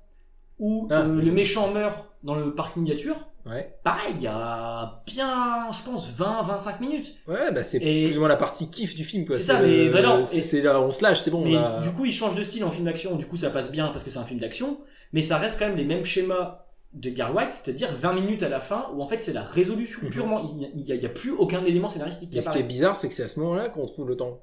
où 0.59 0.87
Ah, 0.91 1.01
euh, 1.01 1.15
oui. 1.17 1.25
le 1.25 1.31
méchant 1.31 1.71
meurt 1.71 2.09
dans 2.23 2.35
le 2.35 2.53
parc 2.53 2.75
miniature, 2.75 3.27
Ouais. 3.45 3.73
pareil, 3.83 4.13
il 4.17 4.21
y 4.23 4.27
a 4.27 5.01
bien, 5.05 5.71
je 5.71 5.83
pense, 5.89 6.09
20-25 6.11 6.81
minutes. 6.81 7.15
Ouais 7.27 7.51
bah 7.53 7.63
c'est 7.63 7.77
Et- 7.81 8.05
plus 8.07 8.17
ou 8.17 8.19
moins 8.19 8.27
la 8.29 8.35
partie 8.35 8.69
kiff 8.69 8.93
du 8.95 9.05
film 9.05 9.25
quoi. 9.25 9.37
C'est 9.37 9.43
ça, 9.43 9.61
mais 9.61 9.87
vraiment, 9.87 10.21
et- 10.21 10.61
là 10.61 10.81
on 10.81 10.91
se 10.91 11.01
lâche 11.03 11.21
c'est 11.21 11.31
bon. 11.31 11.45
mais 11.45 11.55
on 11.55 11.59
a- 11.61 11.79
du 11.81 11.91
coup, 11.91 12.03
il 12.05 12.11
change 12.11 12.35
de 12.35 12.43
style 12.43 12.63
en 12.65 12.71
film 12.71 12.85
d'action, 12.85 13.15
du 13.15 13.25
coup, 13.25 13.37
ça 13.37 13.49
passe 13.49 13.71
bien 13.71 13.87
parce 13.89 14.03
que 14.03 14.09
c'est 14.09 14.19
un 14.19 14.25
film 14.25 14.39
d'action, 14.41 14.79
mais 15.13 15.21
ça 15.21 15.37
reste 15.37 15.57
quand 15.57 15.67
même 15.67 15.77
les 15.77 15.85
mêmes 15.85 16.03
schémas 16.05 16.65
de 16.93 17.09
Gar 17.11 17.35
White, 17.35 17.53
c'est-à-dire 17.53 17.93
20 17.93 18.13
minutes 18.13 18.41
à 18.43 18.49
la 18.49 18.61
fin 18.61 18.87
où 18.95 19.01
en 19.03 19.07
fait 19.07 19.19
c'est 19.19 19.33
la 19.33 19.43
résolution 19.43 19.99
Mhm. 20.03 20.09
purement. 20.09 20.41
Il 20.75 20.81
n'y 20.83 21.05
a, 21.05 21.09
plus 21.09 21.31
aucun 21.31 21.63
élément 21.65 21.87
scénaristique 21.89 22.29
qui 22.31 22.35
Mais 22.37 22.41
ce 22.41 22.49
qui 22.49 22.57
est 22.57 22.63
bizarre 22.63 22.97
c'est 22.97 23.07
que 23.09 23.13
c'est 23.13 23.23
à 23.23 23.27
ce 23.27 23.39
moment-là 23.41 23.69
qu'on 23.69 23.85
trouve 23.85 24.07
le 24.07 24.15
temps. 24.17 24.39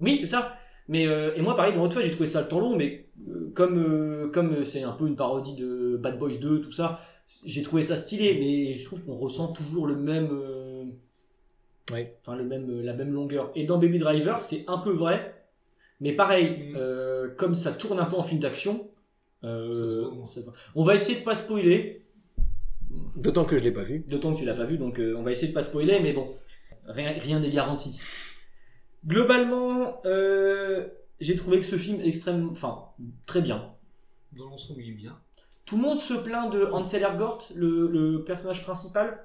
Oui, 0.00 0.18
c'est 0.20 0.26
ça. 0.26 0.56
Mais 0.88 1.06
euh, 1.06 1.34
et 1.34 1.40
moi 1.42 1.56
pareil 1.56 1.74
dans 1.74 1.90
Fuzz 1.90 2.04
j'ai 2.04 2.10
trouvé 2.12 2.28
ça 2.28 2.42
le 2.42 2.48
temps 2.48 2.60
long 2.60 2.76
mais 2.76 3.06
euh, 3.28 3.50
comme 3.54 3.78
euh, 3.78 4.28
comme 4.28 4.64
c'est 4.64 4.82
un 4.84 4.92
peu 4.92 5.06
une 5.08 5.16
parodie 5.16 5.54
de 5.54 5.96
Bad 5.96 6.18
Boys 6.18 6.36
2 6.40 6.60
tout 6.60 6.70
ça, 6.70 7.00
j'ai 7.46 7.62
trouvé 7.62 7.82
ça 7.82 7.96
stylé 7.96 8.36
mais 8.38 8.76
je 8.76 8.84
trouve 8.84 9.00
qu'on 9.00 9.16
ressent 9.16 9.48
toujours 9.48 9.86
le 9.86 9.96
même 9.96 10.28
euh, 10.30 10.84
enfin 11.90 12.36
le 12.36 12.44
même 12.44 12.70
euh, 12.70 12.82
la 12.82 12.92
même 12.92 13.12
longueur. 13.12 13.50
Et 13.54 13.64
dans 13.64 13.78
Baby 13.78 13.98
Driver, 13.98 14.40
c'est 14.40 14.64
un 14.68 14.78
peu 14.78 14.90
vrai 14.92 15.32
mais 16.00 16.12
pareil 16.12 16.72
Mm. 16.72 16.76
euh, 16.76 17.28
comme 17.36 17.54
ça 17.54 17.72
tourne 17.72 17.98
un 17.98 18.04
peu 18.04 18.16
en 18.16 18.22
film 18.22 18.40
d'action 18.40 18.86
euh, 19.46 19.72
Ça 19.72 19.88
se 19.88 20.00
voit, 20.00 20.14
moi. 20.14 20.26
ça 20.26 20.34
se 20.34 20.40
voit. 20.40 20.52
on 20.74 20.82
va 20.84 20.94
essayer 20.94 21.20
de 21.20 21.24
pas 21.24 21.34
spoiler 21.36 22.02
D'autant 23.16 23.44
que 23.44 23.56
je 23.58 23.64
l'ai 23.64 23.72
pas 23.72 23.82
vu. 23.82 24.04
D'autant 24.08 24.32
que 24.34 24.38
tu 24.38 24.44
l'as 24.44 24.54
pas 24.54 24.64
vu, 24.64 24.78
donc 24.78 24.98
euh, 24.98 25.14
on 25.16 25.22
va 25.22 25.32
essayer 25.32 25.48
de 25.48 25.52
pas 25.52 25.62
spoiler, 25.62 26.00
mais 26.00 26.12
bon, 26.12 26.28
rien 26.86 27.12
rien 27.18 27.40
n'est 27.40 27.50
garanti. 27.50 28.00
Globalement, 29.06 30.00
euh, 30.04 30.86
j'ai 31.20 31.36
trouvé 31.36 31.58
que 31.58 31.64
ce 31.64 31.76
film 31.76 32.00
est 32.00 32.08
extrêmement, 32.08 32.50
enfin, 32.52 32.86
très 33.26 33.40
bien. 33.42 33.72
Dans 34.32 34.46
l'ensemble, 34.46 34.82
il 34.82 34.90
est 34.90 34.94
bien. 34.94 35.18
Tout 35.64 35.76
le 35.76 35.82
monde 35.82 35.98
se 36.00 36.14
plaint 36.14 36.52
de 36.52 36.64
Ansel 36.66 37.02
Elgort, 37.02 37.48
le, 37.54 37.88
le 37.88 38.24
personnage 38.24 38.62
principal. 38.64 39.18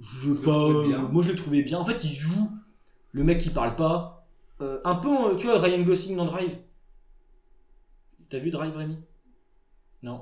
Je 0.00 0.30
le 0.30 0.36
pas, 0.36 0.68
moi 1.10 1.22
je 1.22 1.32
l'ai 1.32 1.36
trouvé 1.38 1.62
bien. 1.62 1.78
En 1.78 1.84
fait, 1.84 2.02
il 2.04 2.14
joue 2.14 2.50
le 3.12 3.24
mec 3.24 3.38
qui 3.40 3.50
parle 3.50 3.76
pas, 3.76 4.26
Euh, 4.60 4.80
un 4.84 4.96
peu, 4.96 5.36
tu 5.36 5.46
vois, 5.46 5.60
Ryan 5.60 5.82
Gosling 5.82 6.16
dans 6.16 6.24
Drive. 6.26 6.56
T'as 8.30 8.38
vu 8.38 8.50
Drive, 8.50 8.76
Rémi? 8.76 8.96
Non. 10.02 10.20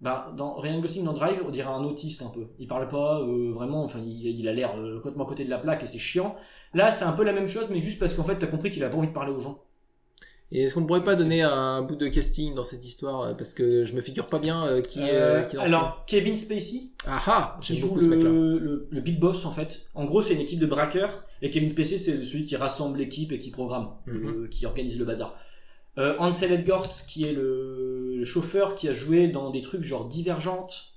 Bah, 0.00 0.32
dans 0.36 0.56
Ryan 0.56 0.80
Gosling 0.80 1.04
dans 1.04 1.12
Drive, 1.12 1.40
on 1.46 1.50
dirait 1.50 1.68
un 1.68 1.82
autiste 1.84 2.20
un 2.22 2.28
peu. 2.30 2.48
Il 2.58 2.66
parle 2.66 2.88
pas 2.88 3.20
euh, 3.20 3.52
vraiment, 3.52 3.84
enfin, 3.84 4.00
il, 4.00 4.26
il 4.26 4.48
a 4.48 4.52
l'air 4.52 4.76
euh, 4.78 4.96
complètement 4.98 5.24
à 5.24 5.28
côté 5.28 5.44
de 5.44 5.50
la 5.50 5.58
plaque 5.58 5.82
et 5.82 5.86
c'est 5.86 5.98
chiant. 5.98 6.36
Là, 6.74 6.90
c'est 6.92 7.04
un 7.04 7.12
peu 7.12 7.24
la 7.24 7.32
même 7.32 7.46
chose, 7.46 7.66
mais 7.70 7.80
juste 7.80 7.98
parce 8.00 8.12
qu'en 8.12 8.24
fait, 8.24 8.36
t'as 8.38 8.46
compris 8.48 8.70
qu'il 8.70 8.82
a 8.84 8.88
pas 8.90 8.96
envie 8.96 9.08
de 9.08 9.12
parler 9.12 9.32
aux 9.32 9.40
gens. 9.40 9.62
Et 10.52 10.62
est-ce 10.62 10.74
qu'on 10.74 10.82
ne 10.82 10.86
pourrait 10.86 11.04
pas 11.04 11.16
donner 11.16 11.42
un 11.42 11.80
bout 11.82 11.96
de 11.96 12.06
casting 12.06 12.54
dans 12.54 12.64
cette 12.64 12.84
histoire 12.84 13.22
euh, 13.22 13.34
parce 13.34 13.54
que 13.54 13.84
je 13.84 13.94
me 13.94 14.00
figure 14.00 14.26
pas 14.26 14.38
bien 14.38 14.64
euh, 14.66 14.82
qui, 14.82 15.00
est, 15.00 15.10
Euh, 15.14 15.42
qui 15.42 15.56
est 15.56 15.60
film. 15.60 15.62
alors, 15.74 16.04
Kevin 16.06 16.36
Spacey, 16.36 16.90
Ah 17.06 17.22
ah, 17.26 17.58
qui 17.62 17.74
j'aime 17.74 17.82
joue 17.82 17.88
beaucoup 17.88 18.00
le, 18.00 18.04
ce 18.04 18.08
mec-là. 18.10 18.30
le, 18.30 18.88
le 18.90 19.00
big 19.00 19.18
boss 19.18 19.46
en 19.46 19.52
fait. 19.52 19.86
En 19.94 20.04
gros, 20.04 20.22
c'est 20.22 20.34
une 20.34 20.40
équipe 20.40 20.60
de 20.60 20.66
braqueurs 20.66 21.24
et 21.40 21.50
Kevin 21.50 21.70
Spacey, 21.70 21.98
c'est 21.98 22.24
celui 22.24 22.44
qui 22.46 22.56
rassemble 22.56 22.98
l'équipe 22.98 23.32
et 23.32 23.38
qui 23.38 23.50
programme, 23.50 23.90
Mhm. 24.06 24.26
euh, 24.44 24.48
qui 24.48 24.66
organise 24.66 24.98
le 24.98 25.04
bazar. 25.06 25.34
Euh, 25.98 26.16
Ansel 26.18 26.52
Elgort, 26.52 27.06
qui 27.06 27.24
est 27.24 27.32
le, 27.32 28.16
le 28.16 28.24
chauffeur 28.24 28.74
qui 28.74 28.88
a 28.88 28.92
joué 28.92 29.28
dans 29.28 29.50
des 29.50 29.62
trucs 29.62 29.82
genre 29.82 30.06
Divergente, 30.08 30.94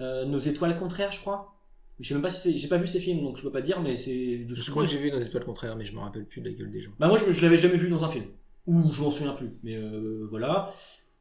euh, 0.00 0.24
Nos 0.26 0.38
étoiles 0.38 0.78
contraires, 0.78 1.12
je 1.12 1.20
crois. 1.20 1.54
Je 2.00 2.08
sais 2.08 2.14
même 2.14 2.22
pas 2.22 2.28
si 2.28 2.52
c'est, 2.52 2.58
j'ai 2.58 2.68
pas 2.68 2.76
vu 2.76 2.86
ces 2.86 3.00
films, 3.00 3.22
donc 3.22 3.38
je 3.38 3.42
peux 3.42 3.50
pas 3.50 3.62
dire, 3.62 3.80
mais 3.80 3.96
c'est 3.96 4.38
de 4.44 4.54
Je 4.54 4.70
crois 4.70 4.84
que 4.84 4.90
j'ai 4.90 4.98
vu 4.98 5.10
les 5.10 5.26
étoiles 5.26 5.44
contraires, 5.44 5.76
mais 5.76 5.86
je 5.86 5.94
me 5.94 6.00
rappelle 6.00 6.26
plus 6.26 6.42
de 6.42 6.46
la 6.48 6.52
gueule 6.54 6.70
des 6.70 6.80
gens. 6.82 6.90
bah 6.98 7.08
moi 7.08 7.18
je, 7.18 7.32
je 7.32 7.42
l'avais 7.42 7.56
jamais 7.56 7.78
vu 7.78 7.88
dans 7.88 8.04
un 8.04 8.10
film. 8.10 8.26
Ou 8.66 8.92
je 8.92 9.00
m'en 9.00 9.10
souviens 9.10 9.32
plus. 9.32 9.56
Mais 9.62 9.76
euh, 9.76 10.26
voilà. 10.28 10.74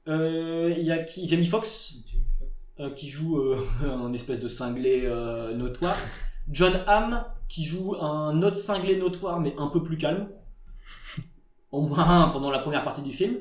Euh, 0.09 0.73
Il 0.77 0.83
y 0.83 0.91
a 0.91 0.97
qui 1.03 1.27
Jamie 1.27 1.45
Foxx 1.45 1.93
euh, 2.81 2.89
qui 2.91 3.07
joue 3.07 3.37
euh, 3.39 3.65
un 3.85 4.11
espèce 4.11 4.41
de 4.41 4.49
cinglé 4.49 5.03
euh, 5.05 5.53
notoire. 5.53 5.95
John 6.49 6.73
Hamm 6.87 7.23
qui 7.47 7.63
joue 7.63 7.95
un 7.95 8.41
autre 8.43 8.57
cinglé 8.57 8.97
notoire 8.97 9.39
mais 9.39 9.53
un 9.57 9.67
peu 9.67 9.81
plus 9.81 9.97
calme. 9.97 10.27
Au 11.75 11.81
moins 11.81 12.29
pendant 12.29 12.51
la 12.51 12.59
première 12.59 12.83
partie 12.83 13.01
du 13.01 13.11
film. 13.11 13.35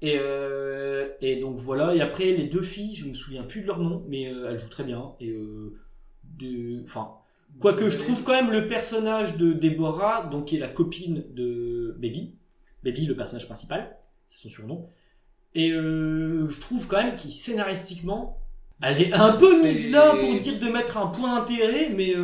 Et, 0.00 0.16
euh, 0.18 1.08
et 1.20 1.36
donc 1.40 1.56
voilà. 1.58 1.94
Et 1.94 2.00
après 2.00 2.24
les 2.32 2.48
deux 2.48 2.62
filles, 2.62 2.96
je 2.96 3.06
me 3.08 3.14
souviens 3.14 3.44
plus 3.44 3.62
de 3.62 3.66
leur 3.68 3.78
nom, 3.78 4.02
mais 4.08 4.26
euh, 4.26 4.48
elles 4.50 4.58
jouent 4.58 4.68
très 4.68 4.82
bien. 4.82 5.12
Et 5.20 5.30
euh, 5.30 6.82
enfin, 6.84 7.12
quoique 7.60 7.88
je 7.88 7.98
trouve 7.98 8.24
quand 8.24 8.32
même 8.32 8.50
le 8.50 8.66
personnage 8.66 9.36
de 9.36 9.52
Deborah, 9.52 10.26
donc 10.26 10.46
qui 10.46 10.56
est 10.56 10.60
la 10.60 10.68
copine 10.68 11.22
de 11.34 11.94
Baby, 12.00 12.34
Baby 12.82 13.06
le 13.06 13.14
personnage 13.14 13.46
principal, 13.46 13.96
c'est 14.28 14.42
son 14.42 14.48
surnom, 14.50 14.88
et 15.54 15.70
je 15.70 16.60
trouve 16.60 16.88
quand 16.88 17.00
même 17.02 17.14
qu'il 17.14 17.32
scénaristiquement, 17.32 18.38
elle 18.80 19.00
est 19.02 19.12
un 19.12 19.34
peu 19.34 19.62
mise 19.62 19.92
là 19.92 20.16
pour 20.16 20.34
dire 20.40 20.58
de 20.58 20.68
mettre 20.72 20.96
un 20.98 21.06
point 21.08 21.38
d'intérêt, 21.38 21.90
mais 21.90 22.14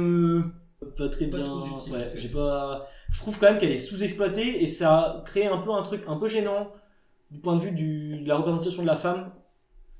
pas 0.96 1.08
très 1.08 1.26
Pas 1.26 1.36
bien. 1.36 1.46
trop 1.46 1.66
utile, 1.76 1.92
ouais, 1.92 1.98
en 1.98 2.10
fait. 2.10 2.18
j'ai 2.18 2.28
pas. 2.28 2.88
Je 3.10 3.20
trouve 3.20 3.38
quand 3.38 3.50
même 3.50 3.58
qu'elle 3.58 3.72
est 3.72 3.78
sous-exploitée 3.78 4.62
et 4.62 4.68
ça 4.68 5.22
crée 5.26 5.46
un 5.46 5.58
peu 5.58 5.72
un 5.72 5.82
truc 5.82 6.02
un 6.06 6.16
peu 6.16 6.28
gênant 6.28 6.72
du 7.30 7.40
point 7.40 7.56
de 7.56 7.62
vue 7.62 7.72
du, 7.72 8.18
de 8.20 8.28
la 8.28 8.36
représentation 8.36 8.82
de 8.82 8.86
la 8.86 8.96
femme. 8.96 9.32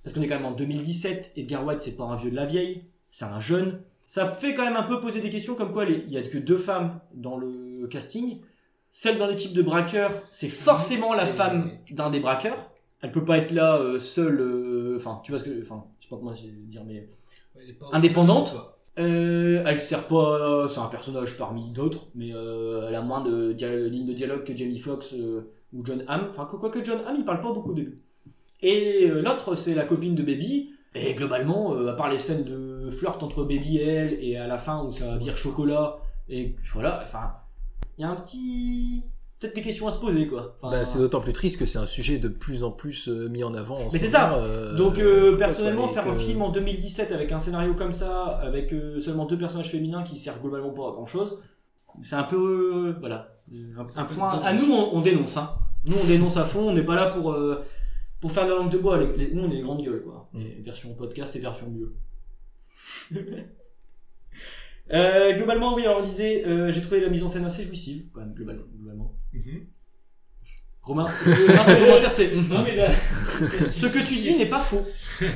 Parce 0.02 0.14
qu'on 0.14 0.22
est 0.22 0.28
quand 0.28 0.36
même 0.36 0.46
en 0.46 0.52
2017, 0.52 1.32
Edgar 1.36 1.64
White 1.66 1.80
c'est 1.80 1.96
pas 1.96 2.04
un 2.04 2.16
vieux 2.16 2.30
de 2.30 2.36
la 2.36 2.46
vieille, 2.46 2.84
c'est 3.10 3.24
un 3.24 3.40
jeune. 3.40 3.82
Ça 4.06 4.30
fait 4.30 4.54
quand 4.54 4.64
même 4.64 4.76
un 4.76 4.84
peu 4.84 5.00
poser 5.00 5.20
des 5.20 5.30
questions 5.30 5.54
comme 5.54 5.72
quoi 5.72 5.84
il 5.84 6.10
y 6.10 6.16
a 6.16 6.22
que 6.22 6.38
deux 6.38 6.58
femmes 6.58 6.92
dans 7.14 7.36
le 7.36 7.86
casting. 7.90 8.40
Celle 8.90 9.18
dans 9.18 9.26
l'équipe 9.26 9.52
de 9.52 9.62
braqueurs, 9.62 10.12
c'est 10.32 10.48
forcément 10.48 11.12
la 11.12 11.26
femme 11.26 11.72
d'un 11.90 12.10
des 12.10 12.20
braqueurs. 12.20 12.70
Elle 13.02 13.12
peut 13.12 13.24
pas 13.24 13.38
être 13.38 13.52
là 13.52 13.76
euh, 13.78 13.98
seule, 14.00 14.40
euh, 14.40 14.96
enfin 14.96 15.20
tu 15.22 15.30
vois 15.30 15.38
ce 15.38 15.44
que, 15.44 15.62
enfin 15.62 15.84
je 16.00 16.06
sais 16.06 16.10
pas 16.10 16.16
comment 16.16 16.32
dire 16.32 16.82
mais 16.84 17.08
Ouais, 17.54 17.62
elle 17.64 17.70
est 17.70 17.78
pas 17.78 17.86
Indépendante. 17.92 18.54
Euh, 18.98 19.62
elle 19.66 19.80
sert 19.80 20.06
pas, 20.08 20.68
c'est 20.68 20.80
un 20.80 20.86
personnage 20.86 21.36
parmi 21.38 21.70
d'autres, 21.70 22.06
mais 22.14 22.32
euh, 22.34 22.86
elle 22.88 22.94
a 22.94 23.02
moins 23.02 23.22
de 23.22 23.54
lignes 23.88 24.06
de 24.06 24.12
dialogue 24.12 24.44
que 24.44 24.56
Jamie 24.56 24.78
Foxx 24.78 25.14
euh, 25.14 25.52
ou 25.72 25.84
John 25.84 26.04
Hamm. 26.08 26.28
Enfin, 26.30 26.46
quoi 26.46 26.70
que 26.70 26.84
John 26.84 27.00
Hamm, 27.06 27.16
il 27.18 27.24
parle 27.24 27.40
pas 27.40 27.52
beaucoup 27.52 27.70
au 27.70 27.74
début. 27.74 28.00
Et 28.60 29.08
euh, 29.08 29.22
l'autre, 29.22 29.54
c'est 29.54 29.74
la 29.74 29.84
copine 29.84 30.14
de 30.14 30.22
Baby. 30.22 30.72
Et 30.94 31.14
globalement, 31.14 31.74
euh, 31.74 31.92
à 31.92 31.92
part 31.92 32.10
les 32.10 32.18
scènes 32.18 32.44
de 32.44 32.90
flirt 32.90 33.22
entre 33.22 33.44
Baby 33.44 33.78
et 33.78 33.86
elle, 33.86 34.24
et 34.24 34.36
à 34.36 34.46
la 34.46 34.58
fin 34.58 34.82
où 34.82 34.90
ça 34.90 35.16
vire 35.16 35.36
chocolat, 35.36 35.98
et 36.28 36.56
voilà, 36.72 37.00
enfin, 37.04 37.34
il 37.96 38.02
y 38.02 38.04
a 38.04 38.10
un 38.10 38.16
petit. 38.16 39.04
Peut-être 39.40 39.54
des 39.54 39.62
questions 39.62 39.86
à 39.86 39.92
se 39.92 39.98
poser, 39.98 40.26
quoi. 40.26 40.56
Enfin, 40.60 40.72
Bah, 40.76 40.84
c'est 40.84 40.98
d'autant 40.98 41.20
plus 41.20 41.32
triste 41.32 41.60
que 41.60 41.66
c'est 41.66 41.78
un 41.78 41.86
sujet 41.86 42.18
de 42.18 42.26
plus 42.28 42.64
en 42.64 42.72
plus 42.72 43.08
euh, 43.08 43.28
mis 43.28 43.44
en 43.44 43.54
avant. 43.54 43.76
en 43.76 43.84
Mais 43.84 43.90
ce 43.90 43.98
c'est 43.98 44.08
ça. 44.08 44.34
euh, 44.34 44.74
Donc 44.76 44.98
euh, 44.98 45.36
personnellement, 45.36 45.86
faire 45.88 46.08
un 46.08 46.14
film 46.16 46.42
en 46.42 46.50
2017 46.50 47.12
avec 47.12 47.30
un 47.30 47.38
scénario 47.38 47.74
comme 47.74 47.92
ça, 47.92 48.24
avec 48.42 48.72
euh, 48.72 48.98
seulement 49.00 49.26
deux 49.26 49.38
personnages 49.38 49.70
féminins 49.70 50.02
qui 50.02 50.18
servent 50.18 50.40
globalement 50.40 50.70
pas 50.70 50.88
à 50.88 50.92
grand 50.92 51.06
chose, 51.06 51.40
c'est 52.02 52.16
un 52.16 52.24
peu 52.24 52.36
euh, 52.88 52.96
voilà 53.00 53.36
un, 53.96 54.04
point. 54.04 54.28
À 54.42 54.52
nous, 54.52 54.72
on, 54.72 54.96
on 54.96 55.00
dénonce. 55.02 55.36
Hein. 55.36 55.50
Nous, 55.84 55.94
on 56.02 56.06
dénonce 56.06 56.36
à 56.36 56.44
fond. 56.44 56.68
On 56.68 56.72
n'est 56.72 56.82
pas 56.84 56.96
là 56.96 57.06
pour 57.10 57.30
euh, 57.32 57.64
pour 58.20 58.32
faire 58.32 58.44
de 58.44 58.50
la 58.50 58.56
langue 58.56 58.70
de 58.72 58.78
bois. 58.78 58.98
Les- 58.98 59.16
les- 59.16 59.32
nous, 59.32 59.44
on 59.44 59.50
est 59.52 59.54
les 59.54 59.62
grandes 59.62 59.82
gueules 59.84 60.02
quoi. 60.02 60.28
Mm. 60.32 60.62
Version 60.64 60.92
podcast 60.94 61.36
et 61.36 61.38
version 61.38 61.68
mieux. 61.70 61.94
Euh, 64.92 65.32
globalement, 65.36 65.74
oui, 65.74 65.82
alors 65.84 65.98
on 66.00 66.02
disait, 66.06 66.44
euh, 66.46 66.72
j'ai 66.72 66.80
trouvé 66.80 67.00
la 67.00 67.08
mise 67.10 67.22
en 67.22 67.28
scène 67.28 67.44
assez 67.44 67.64
jouissive, 67.64 68.06
quand 68.12 68.20
même, 68.20 68.32
globalement. 68.34 68.64
globalement. 68.76 69.14
Romain, 70.82 71.06
un 71.26 71.64
seul 71.64 71.84
commentaire, 71.84 72.12
c'est. 72.12 72.30
Non, 72.48 72.62
mais 72.62 72.74
là, 72.76 72.90
Ce 73.68 73.86
que 73.86 73.98
tu 73.98 74.14
dis 74.14 74.36
n'est 74.38 74.46
pas 74.46 74.60
faux. 74.60 74.86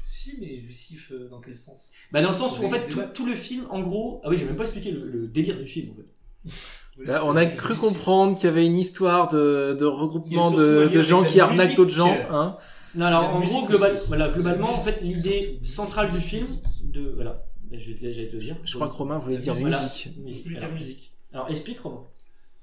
Si, 0.00 0.38
mais 0.40 0.58
jouissif 0.58 1.12
euh, 1.12 1.28
dans 1.28 1.40
quel 1.40 1.54
sens? 1.56 1.90
Bah 2.10 2.22
dans 2.22 2.30
le 2.32 2.36
sens 2.36 2.58
où 2.58 2.64
en 2.64 2.70
fait 2.70 2.86
tout, 3.12 3.26
le 3.26 3.34
film 3.34 3.64
en 3.70 3.80
gros 3.80 4.20
ah 4.24 4.30
oui 4.30 4.36
j'ai 4.38 4.44
même 4.46 4.56
pas 4.56 4.62
expliqué 4.64 4.90
le, 4.90 5.06
le 5.06 5.26
délire 5.26 5.58
du 5.58 5.66
film 5.66 5.90
en 5.92 5.96
fait 5.96 7.04
Là, 7.04 7.24
on 7.26 7.36
a 7.36 7.44
cru 7.44 7.74
comprendre 7.74 8.34
qu'il 8.36 8.44
y 8.44 8.48
avait 8.48 8.64
une 8.64 8.76
histoire 8.78 9.28
de, 9.28 9.76
de 9.78 9.84
regroupement 9.84 10.50
de, 10.50 11.02
gens 11.02 11.24
qui 11.24 11.40
arnaquent 11.40 11.74
d'autres 11.76 11.94
gens. 11.94 12.12
euh, 12.12 12.32
Hein. 12.34 12.56
non 12.94 13.06
alors 13.06 13.34
en 13.34 13.40
gros 13.40 13.66
global, 13.66 13.96
aussi. 13.96 14.04
voilà 14.08 14.28
globalement 14.30 14.70
en 14.70 14.78
fait 14.78 15.00
l'idée 15.02 15.60
centrale 15.64 16.10
du 16.10 16.18
film. 16.18 16.46
De 16.94 17.10
voilà 17.10 17.46
je 17.72 17.92
vais 17.92 17.94
te, 18.26 18.32
le 18.36 18.40
dire 18.40 18.56
Je 18.64 18.74
crois 18.74 18.88
que 18.88 18.94
Romain 18.94 19.18
voulait 19.18 19.38
dire 19.38 19.54
Voilà. 19.54 19.80
musique. 19.82 20.56
Alors, 20.56 20.72
musique. 20.72 21.12
alors 21.32 21.50
explique 21.50 21.80
Romain 21.80 22.04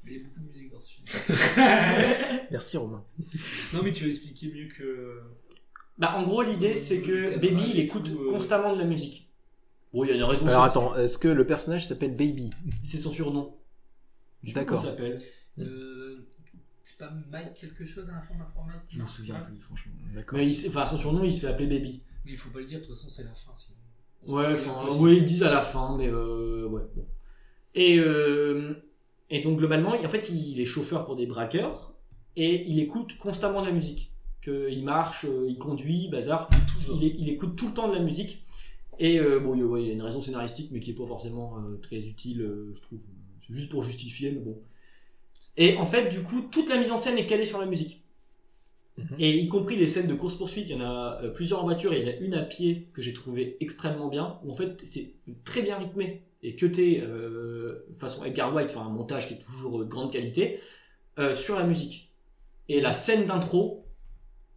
Il 0.06 0.14
y 0.14 0.16
a 0.18 0.20
beaucoup 0.24 0.40
de 0.40 0.46
musique 0.48 0.72
dans 0.72 0.80
ce 0.80 0.94
film. 0.94 1.06
Merci 2.52 2.78
Romain. 2.78 3.04
non, 3.74 3.82
mais 3.84 3.92
tu 3.92 4.04
vas 4.04 4.10
expliquer 4.10 4.52
mieux 4.54 4.68
que. 4.68 5.20
bah 5.98 6.16
en 6.18 6.24
gros 6.24 6.42
l'idée 6.44 6.76
c'est 6.76 7.02
que 7.02 7.36
Baby 7.40 7.72
il 7.74 7.80
écoute 7.80 8.10
euh, 8.10 8.32
constamment 8.32 8.74
de 8.76 8.80
la 8.80 8.86
musique 8.88 9.28
bon 9.94 10.04
il 10.06 10.10
y 10.10 10.14
a 10.14 10.16
une 10.16 10.24
raison 10.24 10.46
Alors 10.48 10.64
attends, 10.64 10.96
est-ce 10.96 11.18
que 11.18 11.28
le 11.28 11.46
personnage 11.46 11.88
s'appelle 11.88 12.16
Baby? 12.16 12.52
C'est 12.84 12.98
son 12.98 13.12
surnom 13.12 13.56
D'accord. 14.44 14.80
comment 14.80 14.82
il 14.82 14.86
s'appelle 14.86 15.22
Euh, 15.60 16.28
c'est 16.84 16.98
pas 16.98 17.12
Mike 17.32 17.54
quelque 17.60 17.86
chose 17.86 18.08
à 18.10 18.14
la 18.14 18.22
fin 18.22 18.36
Mike 18.36 18.82
je 18.90 19.00
m'en 19.00 19.08
souviens 19.08 19.40
plus 19.42 19.58
franchement 19.58 19.94
D'accord. 20.14 20.38
mais 20.40 20.48
il, 20.50 20.68
enfin 20.70 20.86
son 20.86 20.98
surnom 20.98 21.24
il 21.24 21.34
se 21.34 21.42
fait 21.42 21.48
appeler 21.48 21.68
Baby 21.68 22.02
Mais 22.26 22.32
il 22.32 22.38
faut 22.38 22.50
pas 22.52 22.60
le 22.60 22.66
dire, 22.66 22.80
de 22.80 22.86
toute 22.86 22.96
façon, 22.96 23.10
c'est 23.10 23.24
la 23.24 23.34
fin. 23.34 23.52
sinon. 23.58 23.78
Ouais, 24.28 24.56
ouais, 25.00 25.18
ils 25.18 25.26
disent 25.26 25.44
à 25.44 25.52
la 25.52 25.62
fin, 25.62 25.98
mais 25.98 26.08
euh, 26.08 26.68
ouais. 26.68 26.82
Bon. 26.96 27.06
Et, 27.74 27.98
euh, 27.98 28.74
et 29.30 29.42
donc 29.42 29.58
globalement, 29.58 29.92
en 29.92 30.10
fait, 30.10 30.30
il 30.30 30.60
est 30.60 30.66
chauffeur 30.66 31.06
pour 31.06 31.16
des 31.16 31.26
braqueurs 31.26 31.94
et 32.36 32.64
il 32.70 32.80
écoute 32.80 33.18
constamment 33.18 33.62
de 33.62 33.68
la 33.68 33.72
musique. 33.74 34.12
Que 34.42 34.70
il 34.72 34.84
marche, 34.84 35.26
euh, 35.26 35.46
il 35.48 35.58
conduit, 35.58 36.10
bazar. 36.10 36.50
Il, 37.00 37.30
écoute 37.30 37.56
tout 37.56 37.68
le 37.68 37.74
temps 37.74 37.88
de 37.88 37.94
la 37.96 38.02
musique. 38.02 38.44
Et 39.00 39.20
euh, 39.20 39.40
bon, 39.40 39.54
il 39.56 39.60
y 39.60 39.64
a- 39.64 39.66
ouais, 39.66 39.82
il 39.84 39.88
y 39.88 39.92
a 39.92 39.94
une 39.94 40.02
raison 40.02 40.22
scénaristique, 40.22 40.70
mais 40.72 40.80
qui 40.80 40.92
est 40.92 40.96
pas 40.96 41.06
forcément 41.08 41.58
euh, 41.58 41.78
très 41.82 41.98
utile, 41.98 42.42
euh, 42.42 42.74
je 42.76 42.82
trouve. 42.82 43.00
C'est 43.40 43.54
juste 43.54 43.70
pour 43.72 43.84
justifier, 43.84 44.32
mais 44.32 44.40
bon. 44.42 44.58
Et 45.58 45.78
en 45.78 45.86
fait, 45.86 46.10
du 46.10 46.24
coup, 46.24 46.42
toute 46.52 46.70
la 46.70 46.78
mise 46.78 46.92
en 46.92 46.98
scène 46.98 47.18
est 47.18 47.26
calée 47.26 47.46
sur 47.46 47.60
la 47.60 47.66
musique. 47.66 48.01
Mhm. 48.98 49.16
Et 49.20 49.38
y 49.38 49.48
compris 49.48 49.76
les 49.78 49.88
scènes 49.88 50.08
de 50.08 50.14
course-poursuite, 50.14 50.68
il 50.70 50.78
y 50.78 50.82
en 50.82 50.86
a 50.86 51.22
euh, 51.24 51.30
plusieurs 51.32 51.62
en 51.62 51.64
voiture 51.64 51.94
et 51.94 52.02
il 52.02 52.08
y 52.08 52.10
en 52.10 52.14
a 52.14 52.18
une 52.18 52.34
à 52.34 52.44
pied 52.44 52.90
que 52.94 53.02
j'ai 53.02 53.14
trouvé 53.14 53.58
extrêmement 53.62 54.10
bien, 54.10 54.40
où 54.44 54.52
en 54.52 54.56
fait 54.56 54.82
c'est 54.86 55.14
très 55.46 55.62
bien 55.62 55.78
rythmé 55.78 56.24
et 56.44 56.56
cuté 56.56 57.02
euh, 57.02 57.86
façon 58.00 58.26
Edgar 58.26 58.54
White, 58.54 58.70
enfin 58.72 58.86
un 58.86 58.90
montage 58.90 59.28
qui 59.28 59.36
est 59.36 59.38
toujours 59.38 59.82
euh, 59.82 59.86
de 59.86 59.90
grande 59.90 60.12
qualité, 60.12 60.60
euh, 61.20 61.34
sur 61.36 61.58
la 61.58 61.66
musique. 61.66 62.12
Et 62.70 62.82
la 62.82 62.94
scène 62.94 63.26
d'intro, 63.28 63.86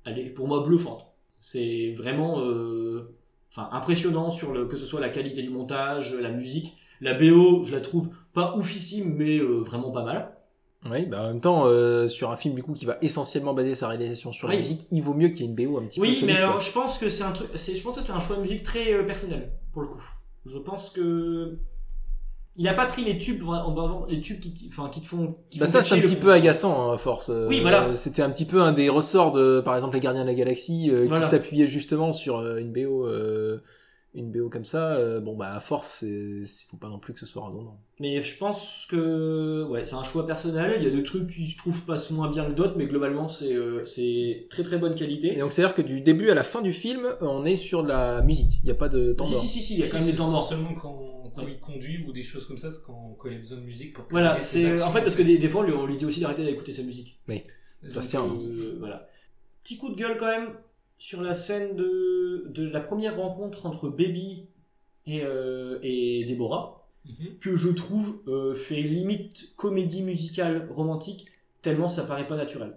elle 0.05 0.19
est 0.19 0.31
pour 0.31 0.49
moi 0.49 0.63
bluffante. 0.65 1.17
C'est 1.39 1.95
vraiment 1.97 2.41
euh, 2.41 3.15
impressionnant 3.57 4.31
sur 4.31 4.53
le, 4.53 4.67
que 4.67 4.77
ce 4.77 4.87
soit 4.87 5.01
la 5.01 5.09
qualité 5.11 5.43
du 5.43 5.51
montage, 5.51 6.15
la 6.15 6.31
musique. 6.31 6.77
La 7.01 7.15
BO, 7.15 7.65
je 7.65 7.75
la 7.75 7.81
trouve 7.81 8.11
pas 8.33 8.57
oufissime, 8.57 9.15
mais 9.17 9.39
euh, 9.39 9.61
vraiment 9.61 9.91
pas 9.91 10.05
mal. 10.05 10.37
Oui, 10.91 11.07
bah 11.07 11.23
en 11.23 11.27
même 11.29 11.41
temps, 11.41 11.63
euh, 11.67 12.09
sur 12.09 12.31
un 12.31 12.37
film 12.37 12.55
du 12.55 12.63
coup 12.63 12.73
qui 12.75 12.85
va 12.85 12.99
essentiellement 13.01 13.55
baser 13.55 13.75
sa 13.75 13.89
réalisation 13.89 14.33
sur 14.33 14.49
la 14.49 14.55
Oui. 14.55 14.61
musique, 14.61 14.83
il 14.91 15.03
vaut 15.03 15.15
mieux 15.15 15.29
qu'il 15.29 15.41
y 15.41 15.43
ait 15.45 15.47
une 15.47 15.55
BO 15.55 15.79
un 15.79 15.83
petit 15.87 15.99
peu 16.01 16.07
Oui, 16.07 16.15
solide. 16.15 16.27
mais 16.35 16.37
alors 16.41 16.53
quoi. 16.57 16.61
je 16.61 16.73
pense 16.73 16.99
que 16.99 17.09
c'est 17.09 17.23
un 17.25 17.33
truc, 17.33 17.49
je 17.55 17.83
pense 17.83 17.97
que 17.97 18.03
c'est 18.03 18.13
un 18.13 18.21
choix 18.21 18.37
de 18.37 18.43
musique 18.43 18.63
très 18.63 18.93
euh, 18.93 19.03
personnel 19.05 19.51
pour 19.73 19.83
le 19.83 19.89
coup. 19.89 20.03
Je 20.47 20.59
pense 20.59 20.91
que 20.91 21.57
il 22.57 22.69
a 22.69 22.75
pas 22.75 22.87
pris 22.87 23.03
les 23.05 23.19
tubes, 23.19 23.43
les 24.09 24.21
tubes 24.21 24.39
qui, 24.41 24.69
enfin, 24.71 24.89
qui 24.89 25.01
te 25.01 25.07
font. 25.07 25.37
Qui 25.51 25.59
Bah 25.59 25.67
font 25.67 25.73
ça 25.73 25.83
c'est 25.83 25.95
un 25.97 26.01
petit 26.01 26.15
peu 26.17 26.31
agaçant 26.33 26.93
hein, 26.93 26.99
force. 26.99 27.31
Euh, 27.31 27.49
Oui, 27.49 27.61
voilà. 27.61 27.97
C'était 27.97 28.23
un 28.23 28.31
petit 28.31 28.45
peu 28.45 28.61
un 28.63 28.73
des 28.73 28.89
ressorts 28.89 29.33
de, 29.33 29.61
par 29.61 29.75
exemple, 29.75 29.95
les 29.95 30.01
Gardiens 30.01 30.23
de 30.23 30.29
la 30.29 30.35
Galaxie, 30.35 30.91
euh, 30.91 31.07
Voilà. 31.09 31.25
qui 31.25 31.31
s'appuyait 31.31 31.67
justement 31.67 32.13
sur 32.13 32.41
une 32.59 32.73
BO, 32.73 33.07
euh, 33.09 33.59
une 34.15 34.31
BO 34.31 34.49
comme 34.49 34.65
ça. 34.65 34.95
euh, 34.97 35.21
bon 35.21 35.35
bah 35.37 35.53
à 35.55 35.61
force, 35.61 36.03
il 36.03 36.45
faut 36.71 36.77
pas 36.77 36.89
non 36.89 36.99
plus 36.99 37.13
que 37.15 37.21
ce 37.21 37.27
soit 37.27 37.43
redondant. 37.45 37.79
Mais 38.01 38.23
je 38.23 38.37
pense 38.39 38.87
que 38.89 39.65
ouais, 39.69 39.85
c'est 39.85 39.95
un 39.95 40.05
choix 40.05 40.27
personnel. 40.27 40.77
Il 40.79 40.85
y 40.85 40.87
a 40.87 40.91
des 40.91 41.03
trucs 41.03 41.29
qui 41.31 41.47
je 41.47 41.59
trouve 41.59 41.85
passent 41.85 42.11
moins 42.11 42.31
bien 42.31 42.47
que 42.47 42.53
d'autres, 42.53 42.77
mais 42.77 42.87
globalement 42.87 43.29
c'est 43.29 43.53
euh, 43.55 43.85
c'est 43.87 44.47
très 44.51 44.63
très 44.63 44.79
bonne 44.79 44.95
qualité. 44.95 45.33
Et 45.33 45.41
donc 45.41 45.53
c'est 45.53 45.63
à 45.63 45.67
dire 45.67 45.75
que 45.75 45.83
du 45.83 46.01
début 46.01 46.31
à 46.31 46.35
la 46.35 46.43
fin 46.45 46.63
du 46.63 46.73
film, 46.73 47.03
on 47.21 47.45
est 47.45 47.57
sur 47.57 47.83
de 47.83 47.89
la 47.89 48.23
musique. 48.23 48.59
Il 48.63 48.67
n'y 48.67 48.71
a 48.71 48.75
pas 48.77 48.89
de 48.89 49.13
temps 49.13 49.29
mort. 49.29 49.41
si 49.41 49.49
si 49.49 49.63
si, 49.63 49.75
il 49.75 49.81
y 49.81 49.83
a 49.83 49.89
quand 49.89 49.99
même 49.99 50.07
des 50.07 50.15
temps 50.17 50.31
morts. 50.31 50.49
Seulement 50.49 50.75
quand, 50.75 51.33
quand 51.35 51.43
Ouais. 51.43 51.53
il 51.53 51.59
conduit 51.59 52.05
ou 52.07 52.13
des 52.13 52.23
choses 52.23 52.47
comme 52.47 52.59
ça, 52.59 52.71
c'est 52.71 52.85
quand, 52.87 53.17
quand 53.19 53.29
il 53.29 53.35
a 53.35 53.39
besoin 53.39 53.59
de 53.59 53.65
musique 53.65 53.95
pour 53.95 54.05
Voilà, 54.11 54.39
c'est 54.41 54.81
en 54.83 54.93
fait 54.93 55.01
parce 55.03 55.17
que 55.17 55.23
des, 55.23 55.37
des 55.39 55.49
fois 55.49 55.63
on 55.63 55.65
lui- 55.65 55.73
on 55.73 55.87
lui 55.87 55.97
dit 55.97 56.05
aussi 56.05 56.21
d'arrêter 56.21 56.45
d'écouter 56.45 56.73
sa 56.73 56.83
musique. 56.85 57.19
Ça 57.89 58.01
se 58.01 58.09
tient. 58.09 58.23
hein. 58.23 58.39
Euh, 58.41 58.77
voilà. 58.79 59.09
Petit 59.65 59.77
coup 59.77 59.91
de 59.91 59.97
gueule 59.97 60.17
quand 60.17 60.27
même 60.27 60.51
sur 60.99 61.23
la 61.23 61.35
scène 61.35 61.77
de, 61.77 62.45
de 62.49 62.69
la 62.69 62.81
première 62.81 63.17
rencontre 63.17 63.67
entre 63.67 63.89
Baby 63.89 64.47
et, 65.07 65.23
euh, 65.25 65.79
et 65.83 66.21
Déborah, 66.27 66.81
Mhm. 67.07 67.39
que 67.39 67.55
je 67.57 67.69
trouve 67.69 68.23
euh, 68.29 68.55
fait 68.55 68.81
limite 68.81 69.55
comédie 69.57 70.03
musicale 70.03 70.71
romantique, 70.75 71.27
tellement 71.61 71.89
ça 71.89 72.05
paraît 72.05 72.27
pas 72.27 72.37
naturel. 72.37 72.77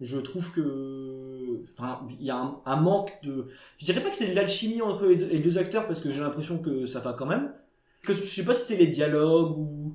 Je 0.00 0.18
trouve 0.18 0.52
que. 0.52 1.60
Enfin, 1.78 2.06
il 2.18 2.26
y 2.26 2.30
a 2.30 2.36
un, 2.36 2.60
un 2.66 2.76
manque 2.76 3.12
de. 3.22 3.48
Je 3.78 3.84
dirais 3.84 4.02
pas 4.02 4.10
que 4.10 4.16
c'est 4.16 4.30
de 4.30 4.34
l'alchimie 4.34 4.82
entre 4.82 5.06
les, 5.06 5.16
les 5.16 5.38
deux 5.40 5.58
acteurs, 5.58 5.86
parce 5.86 6.00
que 6.00 6.10
j'ai 6.10 6.20
l'impression 6.20 6.58
que 6.58 6.86
ça 6.86 7.00
va 7.00 7.12
quand 7.12 7.26
même. 7.26 7.52
Que, 8.02 8.12
je 8.14 8.22
sais 8.24 8.44
pas 8.44 8.54
si 8.54 8.66
c'est 8.66 8.76
les 8.76 8.88
dialogues 8.88 9.56
ou 9.58 9.94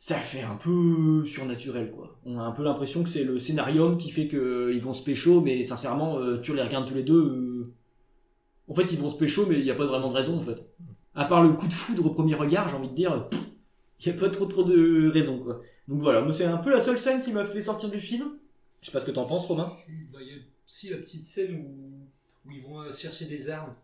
ça 0.00 0.16
fait 0.16 0.42
un 0.42 0.56
peu 0.56 1.24
surnaturel 1.26 1.92
quoi. 1.92 2.18
On 2.24 2.38
a 2.38 2.42
un 2.42 2.52
peu 2.52 2.64
l'impression 2.64 3.04
que 3.04 3.10
c'est 3.10 3.22
le 3.24 3.38
scénarium 3.38 3.98
qui 3.98 4.10
fait 4.10 4.28
qu'ils 4.28 4.80
vont 4.82 4.94
se 4.94 5.04
pécho, 5.04 5.42
mais 5.42 5.62
sincèrement, 5.62 6.18
euh, 6.18 6.40
tu 6.40 6.54
les 6.56 6.62
regardes 6.62 6.88
tous 6.88 6.94
les 6.94 7.04
deux. 7.04 7.22
euh, 7.22 7.72
En 8.68 8.74
fait, 8.74 8.92
ils 8.92 8.98
vont 8.98 9.10
se 9.10 9.18
pécho, 9.18 9.46
mais 9.46 9.58
il 9.58 9.64
n'y 9.64 9.70
a 9.70 9.74
pas 9.74 9.86
vraiment 9.86 10.08
de 10.08 10.14
raison 10.14 10.38
en 10.38 10.42
fait. 10.42 10.64
À 11.14 11.24
part 11.26 11.42
le 11.42 11.52
coup 11.52 11.66
de 11.68 11.72
foudre 11.72 12.06
au 12.06 12.14
premier 12.14 12.34
regard, 12.34 12.68
j'ai 12.68 12.76
envie 12.76 12.88
de 12.88 12.94
dire, 12.94 13.28
il 14.00 14.12
n'y 14.12 14.18
a 14.18 14.20
pas 14.20 14.30
trop 14.30 14.46
trop 14.46 14.64
de 14.64 15.08
raison 15.10 15.38
quoi. 15.38 15.60
Donc 15.88 16.00
voilà, 16.02 16.22
moi 16.22 16.32
c'est 16.32 16.44
un 16.46 16.56
peu 16.58 16.70
la 16.70 16.80
seule 16.80 16.98
scène 16.98 17.20
qui 17.22 17.32
m'a 17.32 17.44
fait 17.44 17.60
sortir 17.62 17.90
du 17.90 18.00
film. 18.00 18.38
Je 18.80 18.86
sais 18.86 18.92
pas 18.92 19.00
ce 19.00 19.06
que 19.06 19.10
t'en 19.10 19.26
penses, 19.26 19.46
Romain. 19.46 19.70
Bah, 20.12 20.20
Il 20.22 20.28
y 20.28 20.30
a 20.32 20.42
aussi 20.66 20.88
la 20.90 20.96
petite 20.98 21.26
scène 21.26 21.56
où, 21.56 22.48
où 22.48 22.52
ils 22.52 22.62
vont 22.62 22.80
euh, 22.80 22.90
chercher 22.92 23.26
des 23.26 23.50
armes 23.50 23.74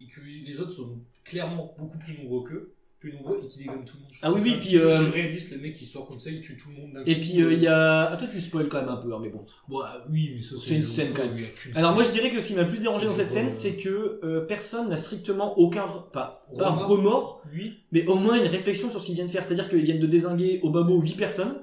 et 0.00 0.06
que 0.06 0.20
les 0.22 0.60
autres 0.60 0.72
sont 0.72 0.98
clairement 1.24 1.74
beaucoup 1.78 1.98
plus 1.98 2.16
nombreux 2.18 2.44
qu'eux, 2.48 2.72
plus 3.06 3.16
nombreux 3.16 3.40
et 3.44 3.48
qui 3.48 3.58
dégomment 3.60 3.84
tout 3.84 3.96
le 3.96 4.02
monde. 4.02 4.12
Je 4.12 4.18
Ah 4.22 4.32
oui, 4.32 4.40
oui, 4.42 4.56
puis, 4.60 4.78
euh, 4.78 5.00
surréaliste, 5.00 5.52
le 5.52 5.58
mec 5.58 5.74
qui 5.74 5.86
sort 5.86 6.08
comme 6.08 6.18
ça, 6.18 6.30
il 6.30 6.40
tue 6.40 6.56
tout 6.56 6.70
le 6.70 6.76
monde 6.76 7.02
Et 7.06 7.20
puis 7.20 7.40
euh, 7.42 7.52
il 7.52 7.60
y 7.60 7.66
a. 7.66 8.10
Ah, 8.10 8.16
toi 8.16 8.26
tu 8.30 8.40
spoil 8.40 8.68
quand 8.68 8.80
même 8.80 8.88
un 8.88 8.96
peu, 8.96 9.14
hein, 9.14 9.18
mais 9.22 9.28
bon. 9.28 9.44
Bon, 9.68 9.80
ah, 9.84 10.04
oui, 10.10 10.32
mais 10.34 10.42
ça 10.42 10.56
C'est 10.62 10.76
une 10.76 10.82
scène, 10.82 11.12
quand 11.14 11.24
même. 11.24 11.36
Alors 11.74 11.94
moi 11.94 12.02
je 12.02 12.10
dirais 12.10 12.30
que 12.30 12.40
ce 12.40 12.48
qui 12.48 12.54
m'a 12.54 12.62
le 12.62 12.68
plus 12.68 12.80
dérangé 12.80 13.06
dans 13.06 13.14
cette 13.14 13.30
scène, 13.30 13.50
c'est 13.50 13.76
que 13.76 14.20
euh, 14.24 14.46
personne 14.46 14.88
n'a 14.88 14.96
strictement 14.96 15.58
aucun. 15.58 15.86
Pas, 16.12 16.46
pas 16.56 16.70
Remords. 16.70 16.88
remords, 16.88 17.42
Lui, 17.52 17.78
mais 17.92 18.06
au 18.06 18.16
moins 18.16 18.36
une 18.36 18.48
réflexion 18.48 18.90
sur 18.90 19.00
ce 19.00 19.06
qu'ils 19.06 19.14
viennent 19.14 19.26
de 19.28 19.32
faire. 19.32 19.44
C'est-à-dire 19.44 19.68
qu'ils 19.68 19.82
viennent 19.82 20.00
de 20.00 20.06
désinguer 20.06 20.60
au 20.62 20.70
bas 20.70 20.82
mot 20.82 21.00
8 21.00 21.16
personnes. 21.16 21.62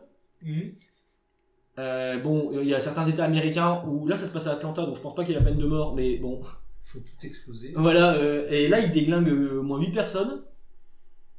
Euh, 1.79 2.19
bon, 2.19 2.51
il 2.61 2.67
y 2.67 2.75
a 2.75 2.79
certains 2.79 3.05
états 3.07 3.25
américains 3.25 3.83
où 3.87 4.07
là 4.07 4.15
ça 4.15 4.27
se 4.27 4.31
passe 4.31 4.47
à 4.47 4.51
Atlanta, 4.51 4.85
donc 4.85 4.95
je 4.95 5.01
pense 5.01 5.15
pas 5.15 5.23
qu'il 5.23 5.33
y 5.33 5.37
ait 5.37 5.39
la 5.39 5.45
peine 5.45 5.57
de 5.57 5.65
mort, 5.65 5.95
mais 5.95 6.17
bon. 6.17 6.41
faut 6.83 6.99
tout 6.99 7.25
exploser. 7.25 7.73
Voilà, 7.75 8.13
euh, 8.15 8.47
et 8.49 8.67
là 8.67 8.79
il 8.79 8.91
déglingue 8.91 9.29
euh, 9.29 9.59
au 9.59 9.63
moins 9.63 9.79
8 9.79 9.91
personnes. 9.91 10.43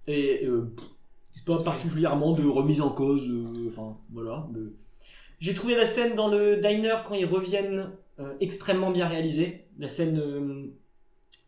Et 0.07 0.47
euh, 0.47 0.71
c'est 1.33 1.45
pas 1.47 1.57
C'est- 1.59 1.65
particulièrement 1.65 2.33
de 2.33 2.47
remise 2.47 2.81
en 2.81 2.91
cause, 2.91 3.27
euh, 3.29 3.69
enfin 3.69 3.97
voilà. 4.13 4.47
J'ai 5.41 5.55
trouvé 5.55 5.75
la 5.77 5.87
scène 5.87 6.15
dans 6.15 6.29
le 6.29 6.57
diner 6.57 6.97
quand 7.05 7.15
ils 7.15 7.27
reviennent 7.27 7.91
euh, 8.21 8.33
extrêmement 8.41 8.91
bien 8.91 9.09
réalisée. 9.09 9.65
La 9.79 9.89
scène 9.89 10.19
euh, 10.19 10.67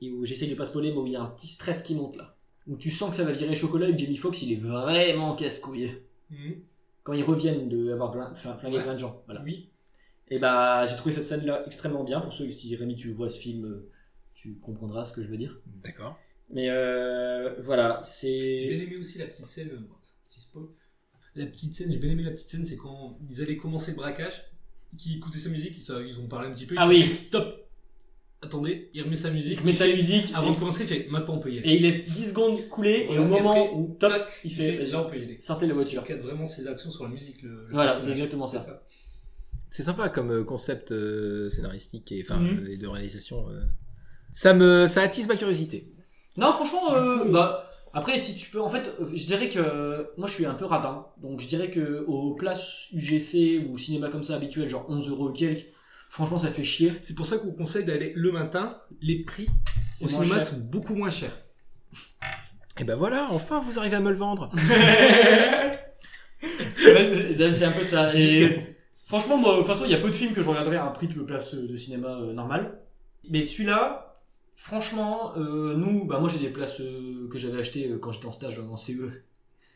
où 0.03 0.25
j'essaye 0.25 0.51
de 0.51 0.55
pas 0.55 0.65
spoiler, 0.65 0.91
mais 0.93 0.99
où 0.99 1.07
il 1.07 1.13
y 1.13 1.17
a 1.17 1.23
un 1.23 1.27
petit 1.27 1.47
stress 1.47 1.83
qui 1.83 1.95
monte 1.95 2.17
là. 2.17 2.35
Où 2.67 2.77
tu 2.77 2.91
sens 2.91 3.11
que 3.11 3.17
ça 3.17 3.25
va 3.25 3.33
virer 3.33 3.55
chocolat 3.55 3.89
et 3.89 3.93
que 3.93 3.99
Jamie 3.99 4.17
Foxx 4.17 4.43
il 4.43 4.53
est 4.53 4.57
vraiment 4.61 5.37
casse-couille. 5.37 5.93
Hum, 6.33 6.55
Quand 7.05 7.13
ils 7.13 7.23
reviennent 7.23 7.69
de 7.69 7.93
avoir 7.93 8.11
plein, 8.11 8.35
flingué 8.35 8.79
Ouais. 8.79 8.83
plein 8.83 8.95
de 8.95 8.99
gens. 8.99 9.23
Voilà. 9.27 9.43
Oui. 9.45 9.69
Et 10.29 10.41
bah 10.41 10.85
j'ai 10.87 10.97
trouvé 10.97 11.15
cette 11.15 11.25
scène 11.27 11.47
là 11.47 11.63
extrêmement 11.67 12.03
bien. 12.03 12.21
Pour 12.21 12.33
ceux, 12.33 12.51
si 12.51 12.75
Rémi 12.75 12.97
tu 12.97 13.13
vois 13.13 13.31
ce 13.31 13.39
film, 13.39 13.65
euh, 13.67 13.89
tu 14.35 14.55
comprendras 14.61 15.05
ce 15.05 15.15
que 15.15 15.23
je 15.23 15.29
veux 15.29 15.37
dire. 15.37 15.61
D'accord. 15.85 16.19
Mais 16.51 16.69
euh, 16.71 17.55
voilà, 17.63 18.03
J'ai 18.23 18.69
bien 18.69 18.79
c'est. 18.79 18.85
aimé 18.85 18.97
aussi 18.97 19.19
la 19.19 19.27
petite 19.27 19.47
scène, 19.47 19.69
euh, 19.73 19.79
c'est 20.03 20.15
petit 20.29 20.41
spoil. 20.41 20.67
La 21.35 21.47
petite 21.47 21.75
scène, 21.75 21.91
j'ai 21.93 21.99
bien 21.99 22.11
aimé 22.11 22.23
la 22.23 22.31
petite 22.31 22.49
scène, 22.49 22.65
c'est 22.65 22.77
quand 22.77 23.19
ils 23.29 23.43
allaient 23.43 23.57
commencer 23.57 23.91
le 23.91 23.97
braquage, 23.97 24.45
qui 24.97 25.17
écoutaient 25.17 25.39
sa 25.41 25.51
musique, 25.51 25.75
ils, 25.77 25.83
sa- 25.83 26.01
ils 26.01 26.19
ont 26.21 26.29
parlé 26.29 26.49
un 26.49 26.53
petit 26.53 26.67
peu. 26.67 26.77
Ah 26.79 26.85
il 26.87 26.89
oui. 26.91 27.03
fait 27.03 27.09
stop. 27.11 27.63
Attendez, 28.43 28.91
il 28.95 29.03
remet 29.03 29.17
sa 29.17 29.31
musique. 29.31 29.59
Il 29.61 29.67
met 29.67 29.73
sa 29.73 29.87
fait- 29.87 29.97
musique 29.97 30.31
Avant 30.35 30.53
de 30.53 30.57
commencer, 30.59 30.85
il 30.85 30.89
fait 30.89 31.07
maintenant 31.11 31.35
on 31.35 31.39
peut 31.41 31.53
y 31.53 31.59
aller. 31.59 31.69
et 31.69 31.77
il 31.77 31.83
laisse 31.83 32.07
10 32.07 32.29
secondes 32.31 32.69
couler 32.69 33.07
Voilà, 33.07 33.21
et 33.23 33.25
au 33.25 33.27
et 33.27 33.31
moment 33.31 33.51
après, 33.65 33.75
où 33.75 33.97
toc, 33.99 34.11
tac, 34.13 34.29
il 34.45 34.51
il 34.53 34.55
fait, 34.57 34.73
fait 34.77 34.87
là 34.87 35.03
on 35.05 35.11
peut 35.11 35.19
y 35.19 35.23
aller. 35.23 35.41
sortez 35.41 35.67
la 35.67 35.75
voiture. 35.75 36.05
qu'il 36.05 36.15
cadre 36.15 36.29
vraiment 36.29 36.47
ses 36.47 36.69
actions 36.69 36.91
sur 36.91 37.05
la 37.05 37.11
musique. 37.11 37.43
Le, 37.43 37.67
le 37.67 37.73
Voilà, 37.73 37.99
c'est 37.99 38.13
exactement 38.13 38.47
ça. 38.47 38.61
C'est 38.61 38.67
ça. 38.71 38.87
C'est 39.71 39.83
sympa 39.83 40.09
comme 40.11 40.31
euh, 40.31 40.45
concept 40.45 40.93
euh, 40.93 41.51
scénaristique 41.51 42.13
et, 42.13 42.23
enfin, 42.23 42.39
Mhm. 42.39 42.65
euh, 42.67 42.71
et 42.73 42.77
de 42.77 42.87
réalisation. 42.87 43.49
euh. 43.51 43.63
Ça 44.33 44.55
me, 44.55 44.87
ça 44.87 45.03
attise 45.03 45.27
ma 45.27 45.37
curiosité. 45.37 45.93
Non, 46.37 46.53
franchement, 46.53 46.95
euh, 46.95 47.25
bah, 47.31 47.71
après, 47.93 48.19
si 48.19 48.37
tu 48.37 48.51
peux, 48.51 48.61
en 48.61 48.69
fait, 48.69 48.95
euh, 49.01 49.11
je 49.15 49.27
dirais 49.27 49.49
que 49.49 49.59
euh, 49.59 50.05
moi 50.17 50.29
je 50.29 50.35
suis 50.35 50.47
un 50.47 50.55
peu 50.55 50.65
rabbin, 50.65 51.07
donc 51.23 51.41
je 51.41 51.47
dirais 51.47 51.71
que 51.71 52.05
aux 52.07 52.35
places 52.35 52.89
UGC 52.93 53.67
ou 53.69 53.79
cinéma 53.79 54.09
comme 54.09 54.23
ça 54.23 54.35
habituel, 54.35 54.69
genre 54.69 54.85
11 54.89 55.09
euros 55.09 55.31
et 55.31 55.33
quelques, 55.33 55.67
franchement 56.11 56.39
ça 56.39 56.51
fait 56.51 56.65
chier. 56.65 56.93
C'est 57.01 57.15
pour 57.15 57.27
ça 57.27 57.39
qu'on 57.39 57.53
conseille 57.53 57.85
d'aller 57.85 58.13
le 58.15 58.33
matin. 58.33 58.71
Les 59.01 59.25
prix 59.25 59.49
au 60.03 60.09
cinéma 60.09 60.35
cher. 60.35 60.43
sont 60.43 60.61
beaucoup 60.71 60.95
moins 60.95 61.11
chers. 61.11 61.39
Et 62.79 62.85
ben 62.85 62.97
voilà, 62.97 63.29
enfin 63.31 63.61
vous 63.61 63.79
arrivez 63.79 63.97
à 63.97 64.01
me 64.01 64.11
le 64.11 64.17
vendre. 64.17 64.51
C'est 66.79 67.65
un 67.65 67.73
peu 67.73 67.83
ça. 67.83 68.09
Franchement, 69.07 69.37
moi, 69.37 69.53
de 69.53 69.59
toute 69.59 69.69
façon, 69.69 69.85
il 69.85 69.93
y 69.93 69.95
a 69.95 69.99
peu 69.99 70.11
de 70.11 70.15
films 70.15 70.33
que 70.33 70.43
je 70.43 70.49
regarderais 70.49 70.77
à 70.77 70.85
un 70.85 70.91
prix 70.91 71.07
de 71.07 71.15
place 71.23 71.55
de 71.55 71.77
cinéma 71.77 72.09
euh, 72.09 72.33
normal. 72.33 72.81
Mais 73.31 73.45
celui-là, 73.45 74.06
franchement, 74.57 75.37
euh, 75.37 75.77
nous, 75.77 76.05
bah 76.07 76.19
moi 76.19 76.29
j'ai 76.29 76.39
des 76.41 76.51
places 76.51 76.81
euh, 76.81 77.29
que 77.31 77.39
j'avais 77.39 77.59
achetées 77.61 77.89
euh, 77.91 77.99
quand 77.99 78.11
j'étais 78.11 78.27
en 78.27 78.33
stage 78.33 78.59
en 78.59 78.77
CE. 78.77 79.23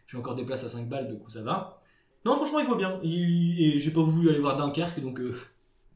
J'ai 0.09 0.17
encore 0.19 0.35
des 0.35 0.45
places 0.45 0.65
à 0.65 0.69
5 0.69 0.89
balles, 0.89 1.17
coup 1.23 1.31
ça 1.31 1.43
va. 1.43 1.81
Non, 2.25 2.35
franchement, 2.35 2.59
il 2.59 2.67
vaut 2.67 2.75
bien. 2.77 2.99
Et 3.05 3.79
j'ai 3.79 3.91
pas 3.93 4.03
voulu 4.03 4.29
aller 4.29 4.41
voir 4.41 4.57
Dunkerque, 4.57 5.01
donc. 5.01 5.21
euh, 5.21 5.39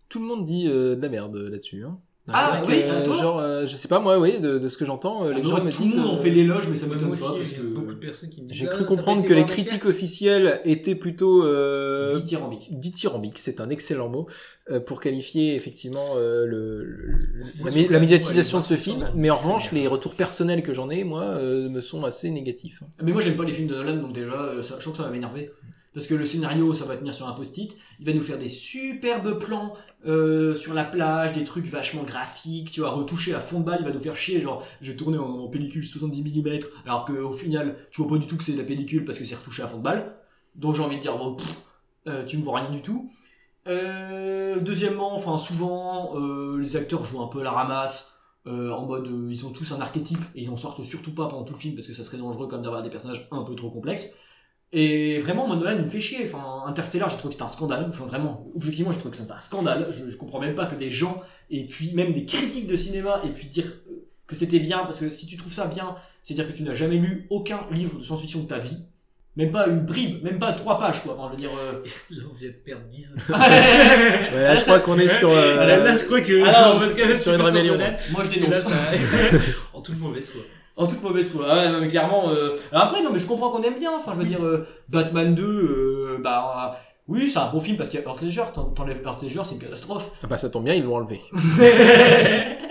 Tout 0.08 0.20
le 0.20 0.26
monde 0.26 0.44
dit 0.44 0.66
de 0.66 0.96
la 1.00 1.08
merde 1.08 1.36
là-dessus. 1.36 1.84
Hein. 1.84 1.98
Ah, 2.32 2.62
oui, 2.66 2.76
euh, 2.84 3.04
toi 3.04 3.14
genre, 3.14 3.38
euh, 3.38 3.66
je 3.66 3.76
sais 3.76 3.86
pas 3.86 3.98
moi, 4.00 4.18
oui, 4.18 4.40
de, 4.40 4.58
de 4.58 4.68
ce 4.68 4.78
que 4.78 4.86
j'entends, 4.86 5.26
euh, 5.26 5.32
les 5.34 5.40
ah, 5.40 5.42
gens 5.42 5.50
moi, 5.56 5.64
me 5.64 5.70
tout 5.70 5.82
disent. 5.82 5.96
le 5.96 6.00
monde 6.02 6.10
en 6.12 6.18
euh, 6.18 6.22
fait 6.22 6.30
l'éloge, 6.30 6.68
mais 6.70 6.76
ça 6.78 6.86
m'étonne 6.86 7.12
aussi, 7.12 7.22
pas 7.22 7.34
parce 7.36 7.50
que. 7.50 7.60
beaucoup 7.60 7.92
de 7.92 7.98
personnes 7.98 8.30
qui 8.30 8.42
me 8.42 8.48
disent 8.48 8.56
J'ai 8.56 8.66
Ah, 8.66 8.70
cru 8.70 8.84
pas 8.84 8.88
comprendre 8.88 9.24
que 9.26 9.34
les 9.34 9.44
critiques 9.44 9.84
officielles 9.84 10.60
étaient 10.64 10.94
plutôt 10.94 11.44
euh, 11.44 12.14
Dithyrambique. 12.14 12.68
dithyrambiques. 12.78 13.38
C'est 13.38 13.60
un 13.60 13.68
excellent 13.68 14.08
mot 14.08 14.26
euh, 14.70 14.80
pour 14.80 15.00
qualifier 15.00 15.54
effectivement 15.54 16.14
euh, 16.16 16.46
le, 16.46 16.82
le- 16.82 17.18
Moi, 17.60 17.70
la, 17.90 18.00
médiatisation 18.00 18.60
de 18.60 18.64
ce 18.64 18.76
film. 18.76 19.06
Mais 19.14 19.28
en 19.28 19.34
revanche, 19.36 19.70
les 19.72 19.86
retours 19.86 20.14
personnels 20.14 20.62
que 20.62 20.72
j'en 20.72 20.88
ai, 20.88 21.04
moi, 21.04 21.24
euh, 21.24 21.68
me 21.68 21.80
sont 21.82 22.04
assez 22.04 22.30
négatifs. 22.30 22.82
hein. 22.82 22.88
Mais 23.02 23.12
moi 23.12 23.20
j'aime 23.20 23.36
pas 23.36 23.44
les 23.44 23.52
films 23.52 23.68
de 23.68 23.74
Nolan, 23.74 23.96
donc 23.98 24.14
déjà, 24.14 24.32
euh, 24.32 24.62
ça, 24.62 24.76
je 24.78 24.80
trouve 24.80 24.92
que 24.94 24.98
ça 24.98 25.04
va 25.04 25.10
m'énerver. 25.10 25.50
Parce 25.92 26.08
que 26.08 26.14
le 26.14 26.24
scénario, 26.26 26.74
ça 26.74 26.86
va 26.86 26.96
tenir 26.96 27.14
sur 27.14 27.28
un 27.28 27.32
post-it. 27.34 27.70
Il 28.00 28.06
va 28.06 28.12
nous 28.12 28.22
faire 28.22 28.36
des 28.38 28.48
superbes 28.48 29.38
plans 29.38 29.74
euh, 30.06 30.54
sur 30.54 30.74
la 30.74 30.84
plage, 30.84 31.32
des 31.32 31.44
trucs 31.44 31.66
vachement 31.66 32.02
graphiques, 32.02 32.70
tu 32.70 32.80
vois, 32.80 32.90
retouchés 32.90 33.34
à 33.34 33.40
fond 33.40 33.60
de 33.60 33.64
balle. 33.64 33.78
Il 33.80 33.86
va 33.86 33.92
nous 33.92 34.00
faire 34.00 34.16
chier, 34.16 34.40
genre, 34.40 34.62
j'ai 34.80 34.96
tourné 34.96 35.18
en, 35.18 35.48
pellicule 35.48 35.84
70 35.84 36.22
mm, 36.22 36.60
alors 36.84 37.04
qu'au 37.06 37.32
final, 37.32 37.76
tu 37.90 38.02
vois 38.02 38.10
pas 38.10 38.18
du 38.18 38.26
tout 38.26 38.36
que 38.36 38.44
c'est 38.44 38.52
de 38.52 38.58
la 38.58 38.64
pellicule 38.64 39.04
parce 39.04 39.18
que 39.18 39.24
c'est 39.24 39.34
retouché 39.34 39.62
à 39.62 39.66
fond 39.66 39.78
de 39.78 39.82
balle. 39.82 40.14
Donc 40.56 40.74
j'ai 40.74 40.82
envie 40.82 40.96
de 40.96 41.00
dire, 41.00 41.16
bon, 41.16 41.36
euh, 42.06 42.24
tu 42.24 42.36
me 42.36 42.42
vois 42.42 42.60
rien 42.60 42.70
du 42.70 42.82
tout. 42.82 43.10
Euh, 43.66 44.60
deuxièmement, 44.60 45.14
enfin, 45.16 45.38
souvent, 45.38 46.14
les 46.58 46.76
acteurs 46.76 47.04
jouent 47.04 47.22
un 47.22 47.28
peu 47.28 47.40
à 47.40 47.44
la 47.44 47.52
ramasse. 47.52 48.20
en 48.46 48.84
mode, 48.86 49.08
ils 49.30 49.46
ont 49.46 49.50
tous 49.50 49.72
un 49.72 49.80
archétype 49.80 50.20
et 50.34 50.42
ils 50.42 50.50
en 50.50 50.56
sortent 50.56 50.84
surtout 50.84 51.14
pas 51.14 51.28
pendant 51.28 51.44
tout 51.44 51.54
le 51.54 51.58
film 51.58 51.74
parce 51.76 51.86
que 51.86 51.94
ça 51.94 52.04
serait 52.04 52.18
dangereux 52.18 52.46
comme 52.46 52.62
d'avoir 52.62 52.82
des 52.82 52.90
personnages 52.90 53.26
un 53.30 53.42
peu 53.42 53.54
trop 53.54 53.70
complexes. 53.70 54.14
Et 54.76 55.18
vraiment, 55.20 55.46
moi, 55.46 55.54
Nolan, 55.56 55.76
il 55.78 55.84
me 55.84 55.88
fait 55.88 56.00
chier. 56.00 56.18
Enfin, 56.26 56.64
Interstellar, 56.66 57.08
j'ai 57.08 57.16
trouvé 57.16 57.28
que 57.30 57.34
c'était 57.34 57.44
un 57.44 57.54
scandale. 57.54 57.86
Enfin, 57.88 58.06
vraiment, 58.06 58.44
objectivement, 58.56 58.90
j'ai 58.92 58.98
trouvé 58.98 59.12
que 59.12 59.16
c'était 59.16 59.32
un 59.32 59.40
scandale. 59.40 59.86
Je, 59.92 60.10
je 60.10 60.16
comprends 60.16 60.40
même 60.40 60.56
pas 60.56 60.66
que 60.66 60.74
des 60.74 60.90
gens, 60.90 61.22
et 61.50 61.64
puis 61.64 61.92
même 61.94 62.12
des 62.12 62.24
critiques 62.24 62.66
de 62.66 62.74
cinéma, 62.76 63.20
et 63.24 63.28
puis 63.28 63.46
dire 63.46 63.66
euh, 63.88 64.04
que 64.26 64.34
c'était 64.34 64.58
bien, 64.58 64.78
parce 64.80 64.98
que 64.98 65.10
si 65.10 65.26
tu 65.26 65.36
trouves 65.36 65.52
ça 65.52 65.66
bien, 65.66 65.94
c'est-à-dire 66.24 66.50
que 66.50 66.56
tu 66.56 66.64
n'as 66.64 66.74
jamais 66.74 66.96
lu 66.96 67.26
aucun 67.30 67.60
livre 67.70 67.98
de 68.00 68.04
science-fiction 68.04 68.40
de 68.40 68.46
ta 68.48 68.58
vie. 68.58 68.78
Même 69.36 69.50
pas 69.50 69.66
une 69.66 69.80
bribe, 69.80 70.22
même 70.22 70.38
pas 70.38 70.52
trois 70.52 70.78
pages, 70.78 71.02
quoi. 71.02 71.16
Enfin, 71.18 71.26
je 71.32 71.42
veux 71.42 71.48
dire. 71.48 71.58
euh, 71.58 71.82
Là, 72.10 72.22
on 72.30 72.34
vient 72.34 72.48
de 72.48 72.54
perdre 72.54 72.84
10 72.90 73.14
Ouais, 73.28 73.36
là, 74.42 74.54
je 74.56 74.60
crois 74.62 74.78
qu'on 74.80 74.98
est 74.98 75.08
sur. 75.08 75.30
euh, 75.30 75.56
là, 75.56 75.76
là, 75.78 75.96
je 75.96 76.04
crois 76.04 76.20
que. 76.20 76.44
Ah, 76.46 76.72
non, 76.74 76.80
se 76.80 76.94
calmer 76.94 77.14
sur 77.14 77.34
une 77.34 77.42
rébellion, 77.42 77.76
moi, 78.10 78.22
je 78.24 78.38
dénonce. 78.40 78.62
ça. 78.62 78.70
en 79.72 79.80
toute 79.82 79.98
mauvaise 80.00 80.28
foi. 80.30 80.42
En 80.76 80.86
toute 80.88 81.02
mauvaise 81.02 81.30
foi. 81.30 81.46
Ouais, 81.46 81.70
non, 81.70 81.80
mais 81.80 81.88
clairement. 81.88 82.30
euh, 82.30 82.56
Après, 82.72 83.02
non, 83.02 83.12
mais 83.12 83.18
je 83.20 83.26
comprends 83.26 83.50
qu'on 83.50 83.62
aime 83.62 83.78
bien. 83.78 83.92
Enfin, 83.96 84.12
je 84.14 84.18
veux 84.20 84.24
dire, 84.26 84.42
euh, 84.44 84.66
Batman 84.88 85.34
2, 85.34 85.42
euh, 85.44 86.18
bah. 86.22 86.78
Oui, 87.06 87.28
c'est 87.30 87.38
un 87.38 87.50
bon 87.50 87.60
film 87.60 87.76
parce 87.76 87.90
qu'il 87.90 88.00
y 88.00 88.02
a 88.02 88.06
Earth 88.06 88.22
Ledger. 88.22 88.44
T'en- 88.54 88.64
T'enlèves 88.70 89.02
Earth 89.04 89.22
Ledger, 89.22 89.42
c'est 89.44 89.54
une 89.56 89.60
catastrophe. 89.60 90.10
Ah 90.22 90.26
bah 90.26 90.38
ça 90.38 90.48
tombe 90.48 90.64
bien, 90.64 90.72
ils 90.74 90.82
l'ont 90.82 90.96
enlevé. 90.96 91.20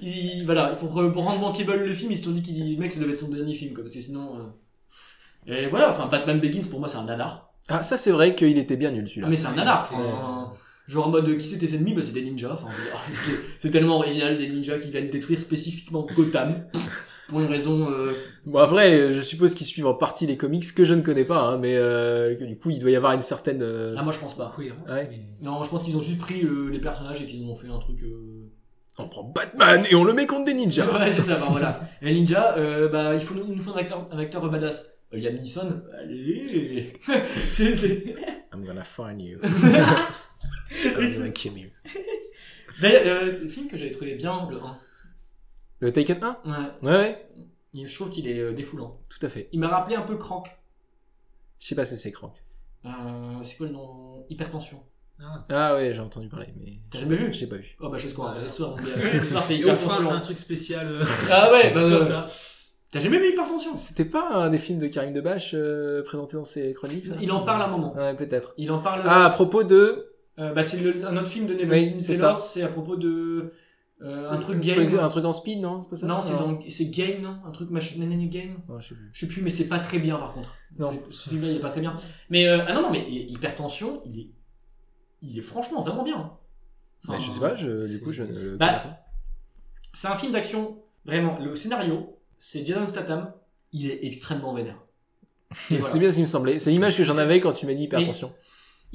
Il- 0.00 0.44
voilà, 0.44 0.68
pour, 0.68 0.98
euh, 1.00 1.10
pour 1.12 1.24
rendre 1.24 1.40
bankable 1.40 1.74
le 1.84 1.92
film, 1.92 2.12
ils 2.12 2.18
se 2.18 2.24
sont 2.24 2.30
dit 2.30 2.42
qu'il 2.42 2.78
mec, 2.78 2.92
ça 2.92 3.00
devait 3.00 3.12
être 3.12 3.20
son 3.20 3.28
dernier 3.28 3.54
film, 3.54 3.74
quoi, 3.74 3.82
parce 3.84 3.94
que 3.94 4.00
sinon. 4.00 4.38
euh, 5.48 5.54
Et 5.64 5.66
voilà, 5.68 5.90
enfin, 5.90 6.06
Batman 6.06 6.38
Begins, 6.40 6.66
pour 6.70 6.80
moi, 6.80 6.88
c'est 6.88 6.98
un 6.98 7.04
nanar. 7.04 7.50
Ah 7.68 7.82
ça 7.82 7.98
c'est 7.98 8.12
vrai 8.12 8.34
qu'il 8.36 8.58
était 8.58 8.76
bien 8.76 8.92
nul 8.92 9.08
celui-là. 9.08 9.26
Mais 9.28 9.36
c'est 9.36 9.48
un 9.48 9.54
nanar. 9.54 9.88
enfin, 9.90 10.52
Genre 10.88 11.06
en 11.08 11.10
mode, 11.10 11.28
euh, 11.28 11.36
qui 11.36 11.46
c'est 11.48 11.58
tes 11.58 11.74
ennemis? 11.74 11.94
Bah, 11.94 12.02
c'est 12.04 12.12
des 12.12 12.22
ninjas. 12.22 12.52
Enfin, 12.54 12.68
c'est- 13.58 13.70
tellement 13.70 13.96
original, 13.96 14.38
des 14.38 14.48
ninjas 14.48 14.78
qui 14.78 14.90
viennent 14.90 15.10
détruire 15.10 15.40
spécifiquement 15.40 16.06
Gotham. 16.14 16.64
Pour 17.28 17.40
une 17.40 17.48
raison. 17.48 17.90
euh, 17.90 18.12
Bon 18.44 18.60
après, 18.60 18.94
euh, 18.94 19.12
je 19.12 19.20
suppose 19.20 19.54
qu'ils 19.56 19.66
suivent 19.66 19.88
en 19.88 19.94
partie 19.94 20.28
les 20.28 20.36
comics 20.36 20.72
que 20.72 20.84
je 20.84 20.94
ne 20.94 21.00
connais 21.00 21.24
pas, 21.24 21.40
hein, 21.40 21.58
mais 21.58 21.74
euh, 21.76 22.36
que 22.36 22.44
du 22.44 22.56
coup 22.56 22.70
il 22.70 22.78
doit 22.78 22.90
y 22.92 22.94
avoir 22.94 23.14
une 23.14 23.20
certaine. 23.22 23.62
euh, 23.62 23.96
Ah, 23.98 24.04
moi, 24.04 24.12
je 24.12 24.20
pense 24.20 24.36
pas. 24.36 24.52
Cohérence. 24.54 24.88
Ouais. 24.88 25.08
mais- 25.10 25.24
Non, 25.42 25.60
je 25.64 25.68
pense 25.70 25.82
qu'ils 25.82 25.96
ont 25.96 26.00
juste 26.00 26.20
pris 26.20 26.42
euh, 26.44 26.68
les 26.70 26.78
personnages 26.78 27.20
et 27.22 27.26
qu'ils 27.26 27.42
ont 27.44 27.56
fait 27.56 27.66
un 27.66 27.80
truc. 27.80 27.96
euh, 28.04 28.48
On 28.98 29.08
prend 29.08 29.24
Batman 29.24 29.84
et 29.90 29.96
on 29.96 30.04
le 30.04 30.12
met 30.12 30.26
contre 30.28 30.44
des 30.44 30.54
ninjas. 30.54 30.86
Ouais, 31.00 31.10
c'est 31.12 31.20
ça, 31.22 31.34
bah 31.34 31.48
voilà. 31.50 31.80
Et 32.00 32.14
ninja, 32.14 32.54
euh, 32.58 32.88
bah, 32.88 33.12
il 33.14 33.20
faut, 33.20 33.34
nous 33.34 33.60
faut 33.60 33.72
un 33.72 33.78
acteur, 33.78 34.06
un 34.12 34.18
acteur 34.20 34.48
badass. 34.48 34.92
Liam 35.12 35.34
Neeson, 35.34 35.82
allez 36.00 36.92
I'm 38.52 38.64
gonna 38.64 38.84
find 38.84 39.20
you. 39.20 39.38
D'ailleurs, 42.80 43.22
euh, 43.22 43.38
le 43.42 43.48
film 43.48 43.68
que 43.68 43.76
j'avais 43.76 43.90
trouvé 43.90 44.14
bien, 44.14 44.48
le 44.50 44.56
1. 44.58 44.78
Le 45.80 45.92
Taken 45.92 46.22
1 46.22 46.38
Ouais, 46.44 46.52
Ouais, 46.82 46.90
ouais, 46.96 47.28
il- 47.74 47.86
je 47.86 47.94
trouve 47.94 48.10
qu'il 48.10 48.28
est 48.28 48.38
euh, 48.38 48.52
défoulant. 48.52 48.98
tout 49.08 49.24
à 49.24 49.28
fait. 49.28 49.48
Il 49.52 49.60
m'a 49.60 49.68
rappelé 49.68 49.96
un 49.96 50.02
peu 50.02 50.16
Crank. 50.16 50.48
Je 51.58 51.66
sais 51.66 51.74
pas 51.74 51.84
si 51.84 51.96
c'est 51.96 52.12
Crank. 52.12 52.34
Euh, 52.84 52.88
c'est 53.44 53.56
quoi 53.56 53.66
le 53.66 53.72
nom? 53.72 54.24
Hypertension. 54.28 54.82
Ah 55.48 55.74
ouais, 55.74 55.94
j'ai 55.94 56.00
entendu 56.00 56.28
parler, 56.28 56.48
mais. 56.60 56.74
T'as 56.90 57.00
jamais 57.00 57.16
vu? 57.16 57.32
Je 57.32 57.40
l'ai 57.40 57.46
pas 57.46 57.56
vu. 57.56 57.74
Oh 57.80 57.88
bah 57.88 57.96
je 57.96 58.08
sais 58.08 58.12
quoi, 58.14 58.34
ce 58.46 58.54
soir, 58.54 58.76
c'est 59.42 59.56
Et 59.58 59.64
on 59.64 60.10
un 60.10 60.20
truc 60.20 60.38
spécial. 60.38 60.86
euh, 60.86 61.04
Ah 61.30 61.50
ouais, 61.50 61.72
bah 61.72 61.80
euh, 61.80 62.00
ça. 62.00 62.26
T'as 62.92 63.00
jamais 63.00 63.18
vu 63.18 63.30
Hypertension? 63.30 63.76
C'était 63.76 64.04
pas 64.04 64.30
un 64.34 64.50
des 64.50 64.58
films 64.58 64.78
de 64.78 64.86
Karim 64.86 65.12
Debache 65.14 65.52
euh, 65.54 66.02
présenté 66.04 66.36
dans 66.36 66.44
ses 66.44 66.72
chroniques 66.74 67.06
là? 67.06 67.16
Il 67.20 67.32
en 67.32 67.44
parle 67.44 67.62
un 67.62 67.66
moment. 67.68 67.94
Ouais, 67.96 68.14
peut-être. 68.14 68.52
Il 68.58 68.70
en 68.70 68.80
parle. 68.80 69.02
Ah, 69.06 69.24
à 69.24 69.30
propos 69.30 69.64
de. 69.64 70.12
Euh, 70.38 70.52
bah 70.52 70.62
c'est 70.62 70.80
le- 70.80 71.06
un 71.06 71.16
autre 71.16 71.28
film 71.28 71.46
de 71.46 71.54
Oui, 71.54 71.64
Neville 71.66 72.00
c'est 72.02 72.12
Taylor, 72.14 72.42
c'est 72.44 72.62
à 72.62 72.68
propos 72.68 72.96
de 72.96 73.52
Euh, 74.02 74.30
un 74.30 74.36
truc 74.38 74.60
game. 74.60 74.78
un 74.98 75.08
truc 75.08 75.24
en 75.24 75.32
speed, 75.32 75.62
non 75.62 75.80
C'est 75.80 75.88
pas 75.88 75.96
ça 75.96 76.06
Non, 76.06 76.20
c'est 76.20 76.34
dans 76.34 76.60
c'est 76.68 76.86
game, 76.90 77.22
non 77.22 77.38
Un 77.46 77.50
truc 77.50 77.70
machin 77.70 77.98
nanana 77.98 78.26
game. 78.26 78.56
Ouais, 78.68 78.76
je 78.80 78.88
sais 78.88 78.94
plus. 78.94 79.10
Je 79.14 79.20
sais 79.20 79.26
plus, 79.26 79.40
mais 79.42 79.48
c'est 79.50 79.68
pas 79.68 79.78
très 79.78 79.98
bien 79.98 80.16
par 80.18 80.32
contre. 80.34 80.54
Non. 80.78 80.92
Ce 81.10 81.30
film-là, 81.30 81.48
il 81.50 81.56
est 81.56 81.60
pas 81.60 81.70
très 81.70 81.80
bien. 81.80 81.94
Mais 82.28 82.46
euh, 82.46 82.62
ah 82.68 82.74
non, 82.74 82.82
non, 82.82 82.90
mais 82.90 83.08
hypertension, 83.10 84.02
il 84.04 84.20
est, 84.20 84.26
il 85.22 85.38
est 85.38 85.42
franchement 85.42 85.82
vraiment 85.82 86.02
bien. 86.04 86.30
Enfin, 87.04 87.14
Mais 87.18 87.20
je 87.24 87.30
sais 87.30 87.40
pas, 87.40 87.56
je, 87.56 87.96
du 87.96 88.02
coup, 88.04 88.12
je 88.12 88.22
ne 88.24 88.38
le 88.38 88.56
Bah, 88.58 88.80
pas. 88.80 88.98
C'est 89.94 90.08
un 90.08 90.16
film 90.16 90.32
d'action, 90.32 90.76
vraiment. 91.06 91.38
Le 91.38 91.56
scénario, 91.56 92.18
c'est 92.36 92.66
Jason 92.66 92.86
Statham, 92.88 93.32
il 93.72 93.90
est 93.90 94.04
extrêmement 94.04 94.52
vénère. 94.52 94.76
Voilà. 95.70 95.84
C'est 95.88 95.98
bien 95.98 96.10
ce 96.10 96.16
qui 96.16 96.22
me 96.22 96.26
semblait. 96.26 96.58
C'est 96.58 96.70
l'image 96.70 96.98
que 96.98 97.04
j'en 97.04 97.16
avais 97.16 97.40
quand 97.40 97.52
tu 97.52 97.64
m'as 97.64 97.72
dit 97.74 97.84
hypertension. 97.84 98.34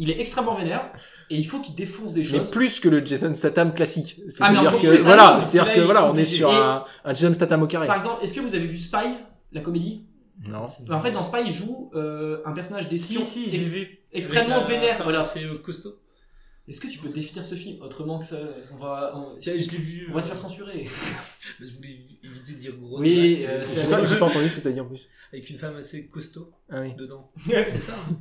Il 0.01 0.09
est 0.09 0.19
extrêmement 0.19 0.55
vénère 0.55 0.91
et 1.29 1.35
il 1.37 1.45
faut 1.47 1.59
qu'il 1.61 1.75
défonce 1.75 2.13
des 2.13 2.21
Mais 2.21 2.27
choses. 2.27 2.49
plus 2.51 2.79
que 2.79 2.89
le 2.89 3.05
Jason 3.05 3.33
Statham 3.35 3.73
classique. 3.73 4.15
Ah, 4.17 4.23
mais 4.25 4.31
C'est-à-dire 4.31 4.61
encore 4.61 4.81
que, 4.81 4.87
plus, 4.87 4.97
ah 4.97 5.01
voilà, 5.03 5.33
non, 5.35 5.41
c'est-à-dire 5.41 5.73
que 5.73 5.79
il- 5.79 5.85
voilà, 5.85 6.11
on 6.11 6.17
est 6.17 6.25
sur 6.25 6.51
un, 6.51 6.85
un 7.05 7.13
Jason 7.13 7.33
Statham 7.33 7.61
au 7.63 7.67
carré. 7.67 7.85
Par 7.87 7.95
exemple, 7.97 8.23
est-ce 8.23 8.33
que 8.33 8.39
vous 8.39 8.55
avez 8.55 8.65
vu 8.65 8.77
Spy, 8.77 9.05
la 9.51 9.61
comédie? 9.61 10.05
Non. 10.49 10.65
En 10.89 10.99
fait, 10.99 11.11
dans 11.11 11.21
Spy, 11.21 11.37
il 11.45 11.53
joue 11.53 11.91
euh, 11.93 12.41
un 12.45 12.51
personnage 12.53 12.89
d'espion 12.89 13.21
Si, 13.21 13.43
si, 13.45 13.51
j'ai 13.51 13.57
ex- 13.57 13.67
vu. 13.67 13.99
extrêmement 14.11 14.61
vénère. 14.63 14.95
enfin, 14.95 15.03
Voilà. 15.03 15.21
C'est 15.21 15.45
euh, 15.45 15.59
costaud. 15.63 15.93
Est-ce 16.67 16.79
que 16.79 16.87
tu 16.87 16.99
peux 16.99 17.09
définir 17.09 17.43
ce 17.45 17.53
film 17.55 17.81
autrement 17.81 18.17
que 18.19 18.25
ça? 18.25 18.37
On 18.73 18.77
va, 18.77 19.13
on, 19.15 19.35
je 19.41 19.51
l'ai 19.51 19.57
vu. 19.59 20.07
on 20.09 20.13
va 20.15 20.21
se 20.21 20.29
faire 20.29 20.37
censurer. 20.37 20.87
Mais 21.59 21.67
je 21.67 21.75
voulais 21.75 21.97
éviter 22.23 22.53
de 22.53 22.57
dire 22.59 22.73
grosse 22.77 23.01
Oui, 23.01 23.43
euh, 23.47 23.57
mais- 23.59 23.63
c'est 23.63 23.81
J'ai 23.81 23.87
pas, 23.87 24.03
j'ai 24.05 24.15
pas 24.17 24.25
entendu 24.25 24.47
ce 24.49 24.55
que 24.55 24.61
t'as 24.61 24.71
dit 24.71 24.79
en 24.79 24.85
plus. 24.85 25.07
Avec 25.33 25.49
une 25.49 25.57
femme 25.57 25.75
assez 25.77 26.07
costaud 26.07 26.49
Ah 26.71 26.81
oui. 26.81 26.93
dedans. 26.95 27.31
oui, 27.47 27.53
C'est 27.69 27.79
ça. 27.79 27.93
hein. 27.93 28.13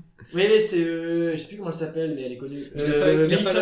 c'est. 0.60 0.82
euh, 0.84 1.32
je 1.32 1.36
sais 1.36 1.48
plus 1.48 1.56
comment 1.56 1.70
elle 1.70 1.74
s'appelle, 1.74 2.14
mais 2.14 2.22
elle 2.22 2.32
est 2.32 2.36
connue. 2.36 2.64
Il 2.74 2.80
a 2.80 2.84
pas- 2.84 2.90
Euh, 2.90 3.28
pas 3.44 3.52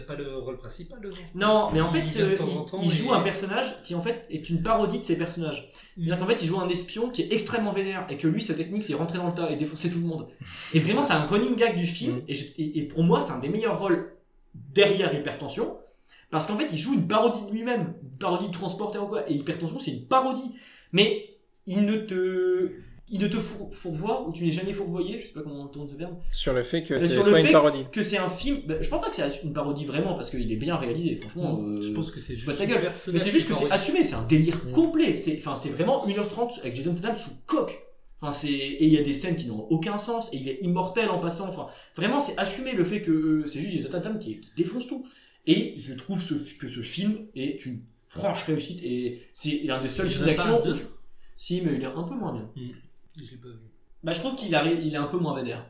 pas 0.00 0.14
le 0.16 0.34
rôle, 0.36 0.44
pas 0.44 0.52
le 0.52 0.56
principal 0.58 1.00
dedans. 1.00 1.16
Non, 1.34 1.68
mais 1.72 1.80
en 1.80 1.88
fait, 1.88 2.00
Il 2.00 2.22
euh, 2.22 2.36
temps 2.36 2.44
il, 2.50 2.58
en 2.58 2.64
temps 2.64 2.80
il 2.82 2.90
et- 2.90 2.94
joue 2.94 3.12
un 3.12 3.20
personnage 3.20 3.80
qui 3.82 3.94
en 3.94 4.02
fait 4.02 4.24
est 4.30 4.48
une 4.50 4.62
parodie 4.62 4.98
de 4.98 5.04
ses 5.04 5.16
personnages. 5.18 5.70
C'est-à-dire 5.96 6.18
qu'en 6.18 6.26
fait, 6.26 6.42
il 6.42 6.46
joue 6.46 6.60
un 6.60 6.68
espion 6.68 7.10
qui 7.10 7.22
est 7.22 7.32
extrêmement 7.32 7.72
vénère 7.72 8.06
et 8.10 8.16
que 8.16 8.26
lui, 8.26 8.42
sa 8.42 8.54
technique, 8.54 8.84
c'est 8.84 8.94
rentrer 8.94 9.18
dans 9.18 9.28
le 9.28 9.34
tas 9.34 9.50
et 9.50 9.56
défoncer 9.56 9.90
tout 9.90 9.98
le 10.00 10.06
monde. 10.06 10.28
Et 10.74 10.78
vraiment, 10.80 11.02
c'est 11.02 11.12
un 11.14 11.24
running 11.24 11.56
gag 11.56 11.76
du 11.76 11.86
film. 11.86 12.16
Mm. 12.16 12.22
Et, 12.28 12.34
je- 12.34 12.46
et- 12.58 12.78
et 12.78 12.82
pour 12.82 13.02
moi, 13.04 13.22
c'est 13.22 13.32
un 13.32 13.38
des 13.38 13.48
meilleurs 13.48 13.78
rôles 13.78 14.12
derrière 14.54 15.14
Hypertension. 15.14 15.76
Parce 16.30 16.46
qu'en 16.48 16.56
fait, 16.56 16.66
il 16.72 16.78
joue 16.78 16.94
une 16.94 17.06
parodie 17.06 17.46
de 17.46 17.52
lui-même. 17.52 17.94
Une 18.02 18.18
parodie 18.18 18.48
de 18.48 18.52
Transporter 18.52 18.98
ou 18.98 19.06
quoi. 19.06 19.30
Et 19.30 19.34
Hypertension, 19.34 19.78
c'est 19.78 19.92
une 19.92 20.06
parodie. 20.08 20.56
Mais 20.92 21.22
il 21.66 21.84
ne 21.86 21.98
te. 21.98 22.72
Il 23.08 23.20
ne 23.20 23.28
te 23.28 23.36
four- 23.36 23.72
fourvoie 23.72 24.26
ou 24.28 24.32
tu 24.32 24.44
n'es 24.44 24.50
jamais 24.50 24.72
fourvoyé, 24.72 25.20
je 25.20 25.26
sais 25.28 25.32
pas 25.32 25.42
comment 25.42 25.62
on 25.62 25.66
tourne 25.68 25.88
ce 25.88 25.94
verbe, 25.94 26.16
Sur 26.32 26.52
le 26.54 26.62
fait 26.64 26.82
que 26.82 26.98
c'est 26.98 27.08
sur 27.08 27.22
le 27.22 27.30
soit 27.30 27.40
fait 27.40 27.46
une 27.46 27.52
parodie. 27.52 27.84
que 27.92 28.02
c'est 28.02 28.18
un 28.18 28.28
film. 28.28 28.62
bah, 28.66 28.74
je 28.80 28.88
pense 28.88 29.00
pas 29.00 29.10
que 29.10 29.16
c'est 29.16 29.42
une 29.44 29.52
parodie 29.52 29.84
vraiment 29.84 30.14
parce 30.14 30.30
qu'il 30.30 30.50
est 30.50 30.56
bien 30.56 30.74
réalisé, 30.74 31.16
franchement. 31.16 31.60
euh, 31.62 31.80
Je 31.80 31.92
pense 31.92 32.10
que 32.10 32.18
c'est 32.18 32.32
pas 32.34 32.40
juste. 32.40 32.58
ta 32.58 32.66
gueule. 32.66 32.82
le 32.82 33.12
mais 33.12 33.18
c'est 33.20 33.30
juste 33.30 33.46
que 33.48 33.54
c'est 33.54 33.70
assumé, 33.70 34.02
c'est 34.02 34.16
un 34.16 34.26
délire 34.26 34.56
Mm. 34.66 34.72
complet. 34.72 35.16
C'est, 35.16 35.36
enfin, 35.38 35.54
c'est 35.54 35.68
vraiment 35.68 36.04
1h30 36.04 36.58
avec 36.60 36.74
Jason 36.74 36.96
Statham 36.96 37.16
sous 37.16 37.30
coque. 37.46 37.78
Enfin, 38.20 38.32
c'est, 38.32 38.48
et 38.50 38.84
il 38.84 38.92
y 38.92 38.98
a 38.98 39.02
des 39.04 39.14
scènes 39.14 39.36
qui 39.36 39.46
n'ont 39.46 39.66
aucun 39.70 39.98
sens, 39.98 40.28
et 40.32 40.38
il 40.38 40.48
est 40.48 40.58
immortel 40.62 41.08
en 41.10 41.18
passant. 41.20 41.48
Enfin, 41.48 41.68
vraiment, 41.96 42.18
c'est 42.18 42.36
assumé 42.38 42.72
le 42.72 42.82
fait 42.82 43.02
que 43.02 43.10
euh, 43.12 43.46
c'est 43.46 43.60
juste 43.60 43.72
Jason 43.74 43.88
Statham 43.88 44.18
qui, 44.18 44.40
qui 44.40 44.50
défonce 44.56 44.86
tout. 44.88 45.06
Et 45.46 45.74
je 45.76 45.94
trouve 45.94 46.20
ce, 46.20 46.34
que 46.34 46.66
ce 46.68 46.80
film 46.80 47.18
est 47.36 47.64
une 47.66 47.82
franche 48.08 48.42
réussite, 48.44 48.82
et 48.82 49.22
c'est 49.32 49.60
l'un 49.64 49.80
des 49.80 49.88
seuls 49.88 50.08
films 50.08 50.24
d'action. 50.24 50.60
Si, 51.36 51.60
mais 51.62 51.74
il 51.76 51.82
est 51.82 51.86
un 51.86 52.02
peu 52.02 52.14
moins 52.14 52.32
bien. 52.32 52.48
Je 53.16 53.22
l'ai 53.22 53.36
pas 53.36 53.48
vu. 53.48 53.54
Bah, 54.04 54.12
je 54.12 54.20
trouve 54.20 54.36
qu'il 54.36 54.48
il 54.84 54.94
est 54.94 54.96
un 54.96 55.06
peu 55.06 55.18
moins 55.18 55.34
vénère. 55.34 55.64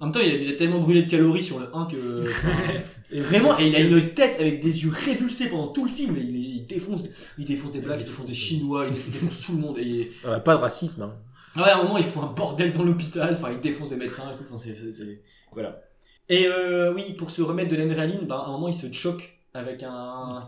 En 0.00 0.06
même 0.06 0.12
temps, 0.14 0.20
il 0.20 0.30
a, 0.30 0.34
il 0.36 0.48
a 0.48 0.52
tellement 0.56 0.78
brûlé 0.80 1.02
de 1.02 1.10
calories 1.10 1.42
sur 1.42 1.58
le 1.58 1.74
1 1.74 1.86
que. 1.86 2.22
enfin, 2.22 2.48
et 3.10 3.20
vraiment, 3.20 3.58
et 3.58 3.66
il 3.66 3.74
a 3.76 3.80
une 3.80 4.14
tête 4.14 4.38
avec 4.40 4.60
des 4.60 4.82
yeux 4.84 4.90
révulsés 4.92 5.48
pendant 5.50 5.68
tout 5.68 5.84
le 5.84 5.90
film. 5.90 6.16
Et 6.16 6.20
il, 6.20 6.36
est- 6.36 6.48
il 6.58 6.64
défonce, 6.66 7.02
il 7.36 7.44
défonce 7.44 7.72
des 7.72 7.80
blagues, 7.80 8.00
il 8.00 8.04
défonce 8.06 8.26
des 8.26 8.34
Chinois, 8.34 8.86
il 8.86 8.94
défonce, 8.94 9.06
il 9.08 9.12
défonce 9.20 9.40
tout 9.44 9.52
le 9.52 9.58
monde. 9.58 9.78
Et 9.78 10.12
Ah, 10.24 10.38
pas 10.40 10.54
de 10.54 10.60
racisme. 10.60 11.02
Hein. 11.02 11.14
ouais, 11.56 11.68
à 11.68 11.78
un 11.78 11.82
moment, 11.82 11.98
il 11.98 12.04
fout 12.04 12.22
un 12.22 12.28
bordel 12.32 12.72
dans 12.72 12.84
l'hôpital. 12.84 13.32
Enfin, 13.34 13.50
il 13.52 13.60
défonce 13.60 13.90
des 13.90 13.96
médecins 13.96 14.30
et 14.32 14.36
tout. 14.36 14.44
Enfin, 14.48 14.58
c'est, 14.58 14.76
c'est- 14.80 14.92
c'est- 14.92 15.22
voilà. 15.52 15.82
Et 16.28 16.46
euh, 16.46 16.92
oui, 16.94 17.14
pour 17.14 17.30
se 17.30 17.42
remettre 17.42 17.70
de 17.70 17.76
l'adrénaline, 17.76 18.20
bah, 18.26 18.42
à 18.44 18.48
un 18.48 18.52
moment, 18.52 18.68
il 18.68 18.74
se 18.74 18.92
choque 18.92 19.38
avec 19.54 19.82
un, 19.82 20.42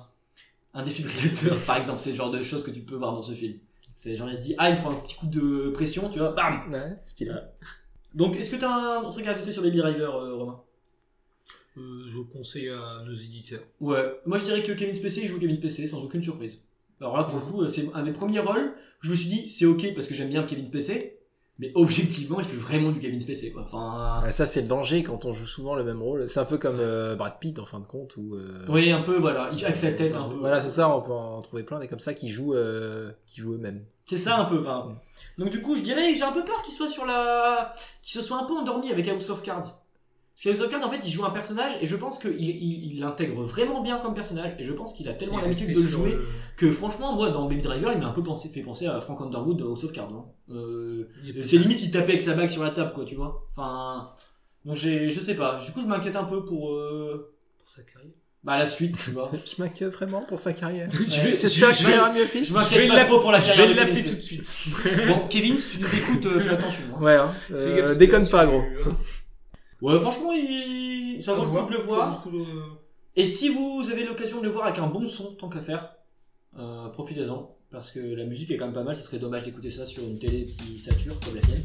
un 0.74 0.82
défibrillateur, 0.84 1.56
par 1.66 1.76
exemple. 1.78 2.00
C'est 2.02 2.10
le 2.10 2.16
genre 2.16 2.30
de 2.30 2.42
choses 2.42 2.62
que 2.62 2.70
tu 2.70 2.80
peux 2.80 2.94
voir 2.96 3.14
dans 3.14 3.22
ce 3.22 3.32
film. 3.32 3.54
C'est 4.02 4.16
genre, 4.16 4.30
il 4.30 4.34
se 4.34 4.40
dit, 4.40 4.54
ah, 4.56 4.70
il 4.70 4.76
me 4.76 4.78
faut 4.78 4.88
un 4.88 4.94
petit 4.94 5.14
coup 5.14 5.26
de 5.26 5.68
pression, 5.72 6.08
tu 6.08 6.18
vois, 6.20 6.32
bam 6.32 6.72
Ouais, 6.72 6.96
stylé. 7.04 7.32
donc, 8.14 8.34
est-ce 8.34 8.50
que 8.50 8.56
tu 8.56 8.64
as 8.64 8.74
un 8.74 9.10
truc 9.10 9.26
à 9.26 9.32
ajouter 9.32 9.52
sur 9.52 9.62
Baby 9.62 9.76
Driver, 9.76 10.14
euh, 10.16 10.36
Romain? 10.36 10.58
Euh, 11.76 12.08
je 12.08 12.20
conseille 12.20 12.70
à 12.70 13.02
nos 13.04 13.12
éditeurs. 13.12 13.60
Ouais, 13.78 14.18
moi 14.24 14.38
je 14.38 14.44
dirais 14.44 14.62
que 14.62 14.72
Kevin 14.72 14.94
Spacey, 14.94 15.26
joue 15.26 15.38
Kevin 15.38 15.58
Spacey 15.58 15.86
sans 15.86 16.02
aucune 16.02 16.22
surprise. 16.22 16.56
Alors 16.98 17.14
là, 17.18 17.24
pour 17.24 17.40
le 17.40 17.44
coup, 17.44 17.60
euh, 17.60 17.68
c'est 17.68 17.90
un 17.92 18.02
des 18.02 18.12
premiers 18.12 18.38
rôles. 18.40 18.72
Où 19.02 19.06
je 19.06 19.10
me 19.10 19.16
suis 19.16 19.28
dit, 19.28 19.50
c'est 19.50 19.66
ok 19.66 19.94
parce 19.94 20.06
que 20.06 20.14
j'aime 20.14 20.30
bien 20.30 20.44
Kevin 20.44 20.66
Spacey, 20.66 21.18
mais 21.60 21.70
objectivement, 21.76 22.40
il 22.40 22.46
fait 22.46 22.56
vraiment 22.56 22.90
du 22.90 22.98
Kevin 22.98 23.20
Spacey, 23.20 23.50
quoi. 23.52 23.62
Enfin, 23.70 24.22
Ouais, 24.24 24.32
ça, 24.32 24.46
c'est 24.46 24.62
le 24.62 24.66
danger 24.68 25.02
quand 25.04 25.24
on 25.26 25.32
joue 25.34 25.46
souvent 25.46 25.74
le 25.76 25.84
même 25.84 26.02
rôle. 26.02 26.28
C'est 26.28 26.40
un 26.40 26.44
peu 26.44 26.56
comme 26.58 26.78
euh, 26.80 27.14
Brad 27.14 27.38
Pitt 27.38 27.58
en 27.60 27.66
fin 27.66 27.78
de 27.78 27.84
compte. 27.86 28.16
Ou, 28.16 28.34
euh, 28.34 28.64
oui, 28.68 28.90
un 28.90 29.02
peu, 29.02 29.16
voilà, 29.18 29.50
il- 29.52 29.64
avec 29.64 29.76
sa 29.76 29.92
tête 29.92 30.16
un 30.16 30.28
peu. 30.28 30.36
Voilà, 30.36 30.60
c'est 30.62 30.70
ça, 30.70 30.88
on 30.94 31.02
peut 31.02 31.12
en 31.12 31.40
trouver 31.42 31.62
plein 31.62 31.78
des 31.78 31.86
comme 31.86 32.00
ça 32.00 32.14
qui 32.14 32.28
jouent, 32.30 32.54
euh, 32.54 33.12
qui 33.26 33.40
jouent 33.40 33.54
eux-mêmes. 33.54 33.84
C'est 34.06 34.18
ça 34.18 34.38
un 34.38 34.44
peu, 34.46 34.58
enfin. 34.60 34.96
Donc 35.38 35.50
du 35.50 35.62
coup, 35.62 35.76
je 35.76 35.82
dirais 35.82 36.10
que 36.12 36.18
j'ai 36.18 36.24
un 36.24 36.32
peu 36.32 36.44
peur 36.44 36.60
qu'il 36.62 36.74
soit 36.74 36.90
sur 36.90 37.04
la... 37.06 37.74
qu'il 38.02 38.20
se 38.20 38.26
soit 38.26 38.38
un 38.38 38.44
peu 38.44 38.54
endormi 38.54 38.90
avec 38.90 39.06
House 39.06 39.30
of 39.30 39.42
Cards. 39.42 39.66
Of 40.48 40.70
Cards, 40.70 40.82
en 40.84 40.90
fait, 40.90 41.00
il 41.06 41.10
joue 41.10 41.24
un 41.24 41.30
personnage 41.30 41.72
et 41.82 41.86
je 41.86 41.96
pense 41.96 42.18
qu'il 42.18 42.40
il, 42.40 42.92
il 42.94 43.00
l'intègre 43.00 43.42
vraiment 43.42 43.82
bien 43.82 43.98
comme 43.98 44.14
personnage 44.14 44.52
et 44.58 44.64
je 44.64 44.72
pense 44.72 44.94
qu'il 44.94 45.08
a 45.08 45.12
tellement 45.12 45.38
l'habitude 45.38 45.74
de 45.74 45.80
le 45.80 45.86
jouer 45.86 46.12
le- 46.12 46.24
que 46.56 46.72
franchement, 46.72 47.14
moi, 47.14 47.30
dans 47.30 47.46
Baby 47.46 47.60
Driver, 47.62 47.92
il 47.92 47.98
m'a 48.00 48.06
un 48.06 48.12
peu 48.12 48.22
pensé, 48.22 48.48
fait 48.48 48.62
penser 48.62 48.86
à 48.86 49.00
Frank 49.02 49.20
Underwood 49.20 49.58
de 49.58 49.64
House 49.64 49.84
of 49.84 49.92
Cards. 49.92 50.10
hein. 50.12 50.24
Euh, 50.50 51.08
c'est 51.44 51.58
limite, 51.58 51.82
il 51.82 51.90
tapait 51.90 52.12
avec 52.12 52.22
sa 52.22 52.34
bague 52.34 52.48
sur 52.50 52.64
la 52.64 52.70
table, 52.70 52.92
quoi, 52.94 53.04
tu 53.04 53.14
vois. 53.16 53.46
Enfin, 53.52 54.10
donc 54.64 54.76
j'ai, 54.76 55.10
je 55.10 55.20
sais 55.20 55.34
pas. 55.34 55.60
Du 55.64 55.72
coup, 55.72 55.80
je 55.82 55.86
m'inquiète 55.86 56.16
un 56.16 56.24
peu 56.24 56.44
pour, 56.44 56.72
euh, 56.72 57.34
pour 57.58 57.68
sa 57.68 57.82
carrière. 57.82 58.12
bah, 58.42 58.56
la 58.58 58.66
suite, 58.66 58.96
tu 58.96 59.10
vois. 59.10 59.30
Je 59.46 59.62
m'inquiète 59.62 59.90
vraiment 59.92 60.22
pour 60.22 60.38
sa 60.38 60.54
carrière. 60.54 60.88
Je 60.92 60.96
vais- 60.98 61.32
J'espère 61.32 61.68
je- 61.72 61.76
que 61.78 61.82
je 61.82 61.86
vais- 61.88 61.94
iras 61.96 62.12
mieux, 62.14 62.24
fils. 62.24 62.48
Je 62.48 62.48
Je 62.48 62.54
vais 62.54 62.60
m'inquiète 62.60 62.88
pas 62.88 63.04
trop 63.04 63.20
pour 63.20 63.32
la 63.32 63.38
Je 63.38 63.46
carrière 63.48 63.66
vais 63.68 63.74
de 63.74 63.78
Kevin 63.78 63.94
l'appeler 63.96 64.10
tout 64.10 64.16
de 64.16 64.22
suite. 64.22 65.06
Bon, 65.08 65.20
Kevin, 65.28 65.56
si 65.58 65.76
tu 65.76 65.82
nous 65.82 65.94
écoutes, 65.94 66.24
euh, 66.26 66.40
fais 66.40 66.48
attention. 66.54 66.82
hein. 66.96 67.02
Ouais, 67.02 67.16
hein. 67.16 67.34
Euh, 67.52 67.94
déconne 67.94 68.26
pas, 68.28 68.44
tu- 68.46 68.50
gros. 68.50 68.62
Ouais, 69.82 69.98
franchement, 69.98 70.32
il... 70.32 71.22
ça 71.22 71.34
vaut 71.34 71.44
le 71.44 71.60
coup 71.60 71.70
de 71.70 71.76
le 71.76 71.82
voir. 71.82 72.24
Et 73.16 73.24
si 73.24 73.48
vous 73.48 73.88
avez 73.90 74.04
l'occasion 74.04 74.40
de 74.40 74.44
le 74.44 74.50
voir 74.50 74.66
avec 74.66 74.78
un 74.78 74.86
bon 74.86 75.06
son, 75.06 75.34
tant 75.34 75.48
qu'à 75.48 75.60
faire, 75.60 75.94
euh, 76.58 76.88
profitez-en. 76.88 77.56
Parce 77.70 77.92
que 77.92 78.00
la 78.00 78.24
musique 78.24 78.50
est 78.50 78.56
quand 78.56 78.66
même 78.66 78.74
pas 78.74 78.82
mal, 78.82 78.96
ça 78.96 79.02
serait 79.02 79.18
dommage 79.18 79.44
d'écouter 79.44 79.70
ça 79.70 79.86
sur 79.86 80.02
une 80.02 80.18
télé 80.18 80.44
qui 80.44 80.78
sature 80.78 81.18
comme 81.20 81.34
la 81.34 81.40
tienne. 81.40 81.62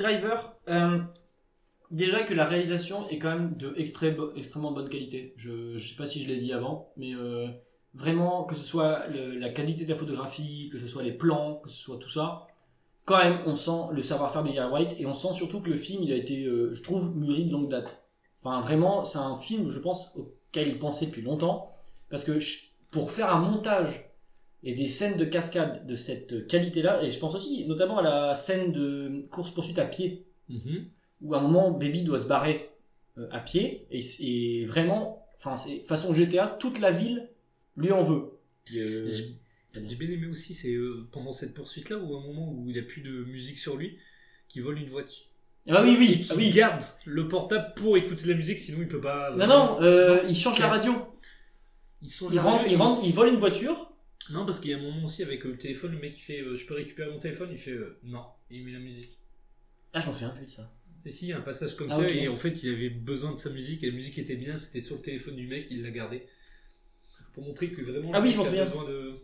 Driver. 0.00 0.56
Euh, 0.68 0.98
déjà 1.90 2.22
que 2.22 2.34
la 2.34 2.46
réalisation 2.46 3.08
est 3.08 3.18
quand 3.18 3.30
même 3.30 3.56
de 3.56 3.74
extrêmement 3.76 4.72
bonne 4.72 4.88
qualité. 4.88 5.34
Je, 5.36 5.76
je 5.78 5.88
sais 5.88 5.96
pas 5.96 6.06
si 6.06 6.22
je 6.22 6.28
l'ai 6.28 6.38
dit 6.38 6.52
avant, 6.52 6.92
mais 6.96 7.14
euh, 7.14 7.48
vraiment, 7.94 8.44
que 8.44 8.54
ce 8.54 8.64
soit 8.64 9.06
la 9.08 9.50
qualité 9.50 9.84
de 9.84 9.90
la 9.90 9.96
photographie, 9.96 10.70
que 10.72 10.78
ce 10.78 10.86
soit 10.86 11.02
les 11.02 11.12
plans, 11.12 11.56
que 11.56 11.70
ce 11.70 11.76
soit 11.76 11.98
tout 11.98 12.08
ça, 12.08 12.46
quand 13.04 13.18
même, 13.18 13.40
on 13.46 13.56
sent 13.56 13.92
le 13.92 14.02
savoir-faire 14.02 14.42
d'Edgar 14.42 14.72
White 14.72 14.94
et 14.98 15.06
on 15.06 15.14
sent 15.14 15.34
surtout 15.34 15.60
que 15.60 15.70
le 15.70 15.76
film, 15.76 16.02
il 16.04 16.12
a 16.12 16.16
été, 16.16 16.44
euh, 16.44 16.72
je 16.74 16.82
trouve, 16.82 17.16
mûri 17.16 17.44
de 17.44 17.52
longue 17.52 17.68
date. 17.68 18.04
Enfin, 18.42 18.60
vraiment, 18.60 19.04
c'est 19.04 19.18
un 19.18 19.36
film, 19.36 19.70
je 19.70 19.80
pense, 19.80 20.16
auquel 20.16 20.68
il 20.68 20.78
pensait 20.78 21.06
depuis 21.06 21.22
longtemps. 21.22 21.74
Parce 22.08 22.24
que 22.24 22.38
pour 22.90 23.10
faire 23.10 23.34
un 23.34 23.40
montage 23.40 24.09
et 24.62 24.74
des 24.74 24.86
scènes 24.88 25.16
de 25.16 25.24
cascade 25.24 25.86
de 25.86 25.94
cette 25.96 26.46
qualité-là, 26.46 27.02
et 27.02 27.10
je 27.10 27.18
pense 27.18 27.34
aussi 27.34 27.66
notamment 27.66 27.98
à 27.98 28.02
la 28.02 28.34
scène 28.34 28.72
de 28.72 29.26
course-poursuite 29.30 29.78
à 29.78 29.84
pied, 29.86 30.24
Mhm. 30.48 30.86
où 31.22 31.34
à 31.34 31.38
un 31.38 31.42
moment, 31.42 31.70
Baby 31.70 32.02
doit 32.02 32.20
se 32.20 32.26
barrer 32.28 32.70
euh, 33.18 33.28
à 33.30 33.40
pied 33.40 33.86
et, 33.90 34.04
et 34.20 34.66
vraiment, 34.66 35.26
enfin, 35.38 35.56
c'est 35.56 35.80
façon 35.86 36.12
GTA, 36.14 36.46
toute 36.60 36.78
la 36.80 36.90
ville 36.90 37.28
lui 37.76 37.92
en 37.92 38.02
veut. 38.02 38.32
Euh, 38.76 39.10
J'ai 39.72 39.96
bien 39.96 40.10
aimé 40.10 40.26
aussi, 40.26 40.54
c'est 40.54 40.74
euh, 40.74 41.06
pendant 41.12 41.32
cette 41.32 41.54
poursuite-là, 41.54 41.98
où 41.98 42.16
à 42.16 42.18
un 42.20 42.22
moment 42.26 42.52
où 42.52 42.64
il 42.68 42.72
n'y 42.74 42.78
a 42.78 42.82
plus 42.82 43.02
de 43.02 43.24
musique 43.24 43.58
sur 43.58 43.76
lui, 43.76 43.96
qui 44.48 44.60
vole 44.60 44.78
une 44.78 44.88
voiture. 44.88 45.24
Ah 45.68 45.82
oui, 45.84 45.96
oui, 45.98 46.26
ah 46.30 46.34
oui. 46.36 46.50
garde 46.50 46.82
le 47.04 47.28
portable 47.28 47.74
pour 47.76 47.96
écouter 47.96 48.24
de 48.24 48.30
la 48.30 48.34
musique, 48.36 48.58
sinon 48.58 48.78
il 48.80 48.88
peut 48.88 49.00
pas. 49.00 49.34
Non, 49.36 49.46
non, 49.46 49.80
euh, 49.82 50.22
il 50.28 50.34
change 50.36 50.58
la 50.58 50.68
radio. 50.68 50.94
Ils 52.02 52.10
sont 52.10 52.30
Il 52.32 52.38
rentre, 52.40 52.66
il 52.66 52.76
rentre, 52.76 53.02
il 53.04 53.12
vole 53.12 53.28
une 53.28 53.36
voiture. 53.38 53.89
Non, 54.28 54.44
parce 54.44 54.60
qu'il 54.60 54.70
y 54.70 54.74
a 54.74 54.76
un 54.76 54.82
moment 54.82 55.04
aussi 55.04 55.22
avec 55.22 55.44
euh, 55.46 55.50
le 55.50 55.56
téléphone, 55.56 55.92
le 55.92 55.98
mec 55.98 56.16
il 56.16 56.20
fait 56.20 56.42
euh, 56.42 56.54
Je 56.54 56.66
peux 56.66 56.74
récupérer 56.74 57.10
mon 57.10 57.18
téléphone 57.18 57.48
Il 57.52 57.58
fait 57.58 57.70
euh, 57.72 57.98
Non, 58.04 58.24
et 58.50 58.56
il 58.56 58.64
met 58.64 58.72
la 58.72 58.78
musique. 58.78 59.16
Ah, 59.92 60.00
je 60.00 60.06
m'en 60.06 60.12
souviens 60.12 60.28
plus 60.30 60.46
de 60.46 60.50
ça. 60.50 60.70
C'est 60.98 61.10
si, 61.10 61.26
il 61.26 61.28
y 61.30 61.32
a 61.32 61.38
un 61.38 61.42
passage 61.42 61.74
comme 61.76 61.88
Ah, 61.90 61.96
ça, 61.96 62.08
et 62.08 62.28
en 62.28 62.36
fait 62.36 62.62
il 62.62 62.74
avait 62.74 62.90
besoin 62.90 63.32
de 63.32 63.38
sa 63.38 63.50
musique, 63.50 63.82
et 63.82 63.86
la 63.86 63.94
musique 63.94 64.18
était 64.18 64.36
bien, 64.36 64.56
c'était 64.56 64.82
sur 64.82 64.96
le 64.96 65.02
téléphone 65.02 65.34
du 65.36 65.46
mec, 65.46 65.66
il 65.70 65.82
l'a 65.82 65.90
gardé. 65.90 66.26
Pour 67.32 67.44
montrer 67.44 67.68
que 67.68 67.80
vraiment. 67.82 68.10
Ah 68.12 68.20
oui, 68.20 68.32
je 68.32 68.36
m'en 68.36 68.42
a 68.42 68.46
souviens. 68.46 68.64
besoin 68.64 68.84
de. 68.84 69.14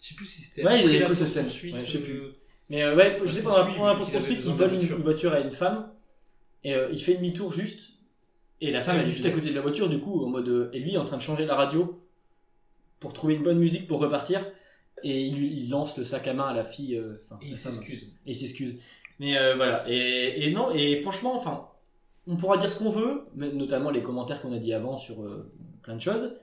Je 0.00 0.08
sais 0.08 0.14
plus 0.14 0.26
si 0.26 0.42
c'était. 0.42 0.64
Ouais, 0.64 0.84
il 0.84 1.04
pris 1.04 1.16
sa 1.16 1.26
scène. 1.26 1.46
Ouais, 1.46 1.84
je 1.84 1.90
sais 1.90 1.98
euh, 1.98 2.00
plus. 2.00 2.20
Mais 2.70 2.82
euh, 2.82 2.96
ouais, 2.96 3.18
je 3.24 3.30
sais 3.30 3.42
pas, 3.42 3.66
pendant 3.66 3.86
la 3.86 3.94
qu'il 4.02 4.12
poursuite, 4.12 4.40
il 4.44 4.52
vole 4.52 4.74
une, 4.74 4.80
voiture. 4.80 5.32
à 5.32 5.40
une 5.40 5.50
femme 5.50 5.90
et 6.64 6.74
euh, 6.74 6.88
il 6.92 7.02
fait 7.02 7.14
demi-tour 7.14 7.52
juste. 7.52 7.92
Et 8.60 8.70
la 8.70 8.82
femme 8.82 8.96
Ouais, 8.96 9.02
elle 9.02 9.08
est 9.08 9.12
juste 9.12 9.26
à 9.26 9.30
côté 9.30 9.50
de 9.50 9.54
la 9.54 9.60
voiture, 9.60 9.88
du 9.88 9.98
coup, 9.98 10.24
en 10.24 10.28
mode. 10.28 10.70
et 10.72 10.78
lui 10.78 10.94
est 10.94 10.98
en 10.98 11.04
train 11.04 11.18
de 11.18 11.22
changer 11.22 11.44
la 11.44 11.54
radio 11.54 12.00
pour 13.00 13.12
trouver 13.12 13.34
une 13.34 13.42
bonne 13.42 13.58
musique 13.58 13.86
pour 13.86 14.00
repartir. 14.00 14.44
Et 15.02 15.26
il, 15.26 15.68
lance 15.68 15.96
le 15.98 16.04
sac 16.04 16.26
à 16.26 16.34
main 16.34 16.46
à 16.46 16.54
la 16.54 16.64
fille. 16.64 16.96
euh, 16.96 17.24
Et 17.42 17.48
il 17.48 17.56
s'excuse. 17.56 18.04
Et 18.26 18.30
il 18.30 18.36
s'excuse. 18.36 18.78
Mais 19.18 19.36
euh, 19.36 19.54
voilà. 19.56 19.84
Et, 19.88 20.46
et 20.46 20.52
non, 20.52 20.70
et 20.72 20.96
franchement, 21.02 21.36
enfin, 21.36 21.68
on 22.26 22.36
pourra 22.36 22.58
dire 22.58 22.70
ce 22.70 22.78
qu'on 22.78 22.90
veut, 22.90 23.26
mais 23.34 23.52
notamment 23.52 23.90
les 23.90 24.02
commentaires 24.02 24.40
qu'on 24.42 24.52
a 24.52 24.58
dit 24.58 24.72
avant 24.72 24.96
sur 24.96 25.22
euh, 25.22 25.52
plein 25.82 25.94
de 25.94 26.00
choses. 26.00 26.38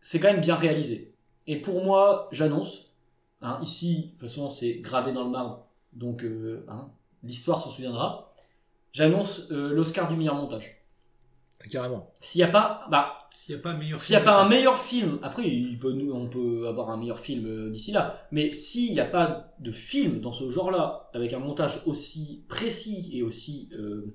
C'est 0.00 0.20
quand 0.20 0.32
même 0.32 0.40
bien 0.40 0.54
réalisé. 0.54 1.14
Et 1.46 1.60
pour 1.60 1.84
moi, 1.84 2.28
j'annonce, 2.32 2.94
hein, 3.42 3.58
ici, 3.62 4.06
de 4.06 4.10
toute 4.12 4.20
façon, 4.28 4.48
c'est 4.50 4.76
gravé 4.76 5.12
dans 5.12 5.24
le 5.24 5.30
marbre, 5.30 5.66
donc 5.92 6.24
euh, 6.24 6.64
hein, 6.68 6.90
l'histoire 7.22 7.62
s'en 7.62 7.70
souviendra. 7.70 8.34
J'annonce 8.92 9.50
euh, 9.50 9.72
l'Oscar 9.74 10.08
du 10.08 10.16
meilleur 10.16 10.36
montage. 10.36 10.80
Carrément. 11.70 12.10
S'il 12.20 12.40
n'y 12.40 12.44
a 12.44 12.52
pas, 12.52 12.86
bah, 12.90 13.23
S'il 13.34 13.56
n'y 13.56 13.60
a 13.60 13.62
pas 13.62 13.70
un 13.70 13.78
meilleur 13.78 14.00
s'il 14.00 14.12
n'y 14.12 14.16
a 14.16 14.20
film 14.20 14.32
pas 14.32 14.42
un 14.44 14.48
meilleur 14.48 14.78
film, 14.80 15.18
après 15.22 15.48
il 15.48 15.76
peut, 15.78 15.92
nous, 15.92 16.12
on 16.12 16.28
peut 16.28 16.68
avoir 16.68 16.90
un 16.90 16.96
meilleur 16.96 17.18
film 17.18 17.46
euh, 17.46 17.70
d'ici 17.70 17.90
là, 17.90 18.26
mais 18.30 18.52
s'il 18.52 18.92
n'y 18.92 19.00
a 19.00 19.04
pas 19.04 19.54
de 19.58 19.72
film 19.72 20.20
dans 20.20 20.30
ce 20.30 20.50
genre-là, 20.50 21.10
avec 21.14 21.32
un 21.32 21.40
montage 21.40 21.82
aussi 21.86 22.44
précis 22.48 23.10
et 23.12 23.24
aussi, 23.24 23.70
euh, 23.72 24.14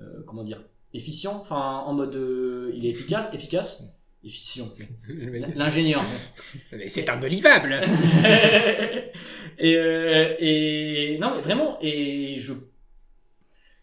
euh, 0.00 0.22
comment 0.26 0.44
dire, 0.44 0.62
efficient, 0.94 1.40
enfin 1.40 1.82
en 1.86 1.92
mode, 1.92 2.14
euh, 2.14 2.70
il 2.74 2.86
est 2.86 2.90
efficace, 2.90 3.34
efficace, 3.34 3.82
efficient, 4.24 4.68
l'ingénieur. 5.56 6.04
Mais 6.72 6.86
c'est 6.86 7.10
unbelievable 7.10 7.72
et, 9.58 9.76
euh, 9.76 10.36
et 10.38 11.18
non, 11.20 11.34
mais 11.34 11.40
vraiment, 11.40 11.78
et 11.80 12.36
je, 12.38 12.52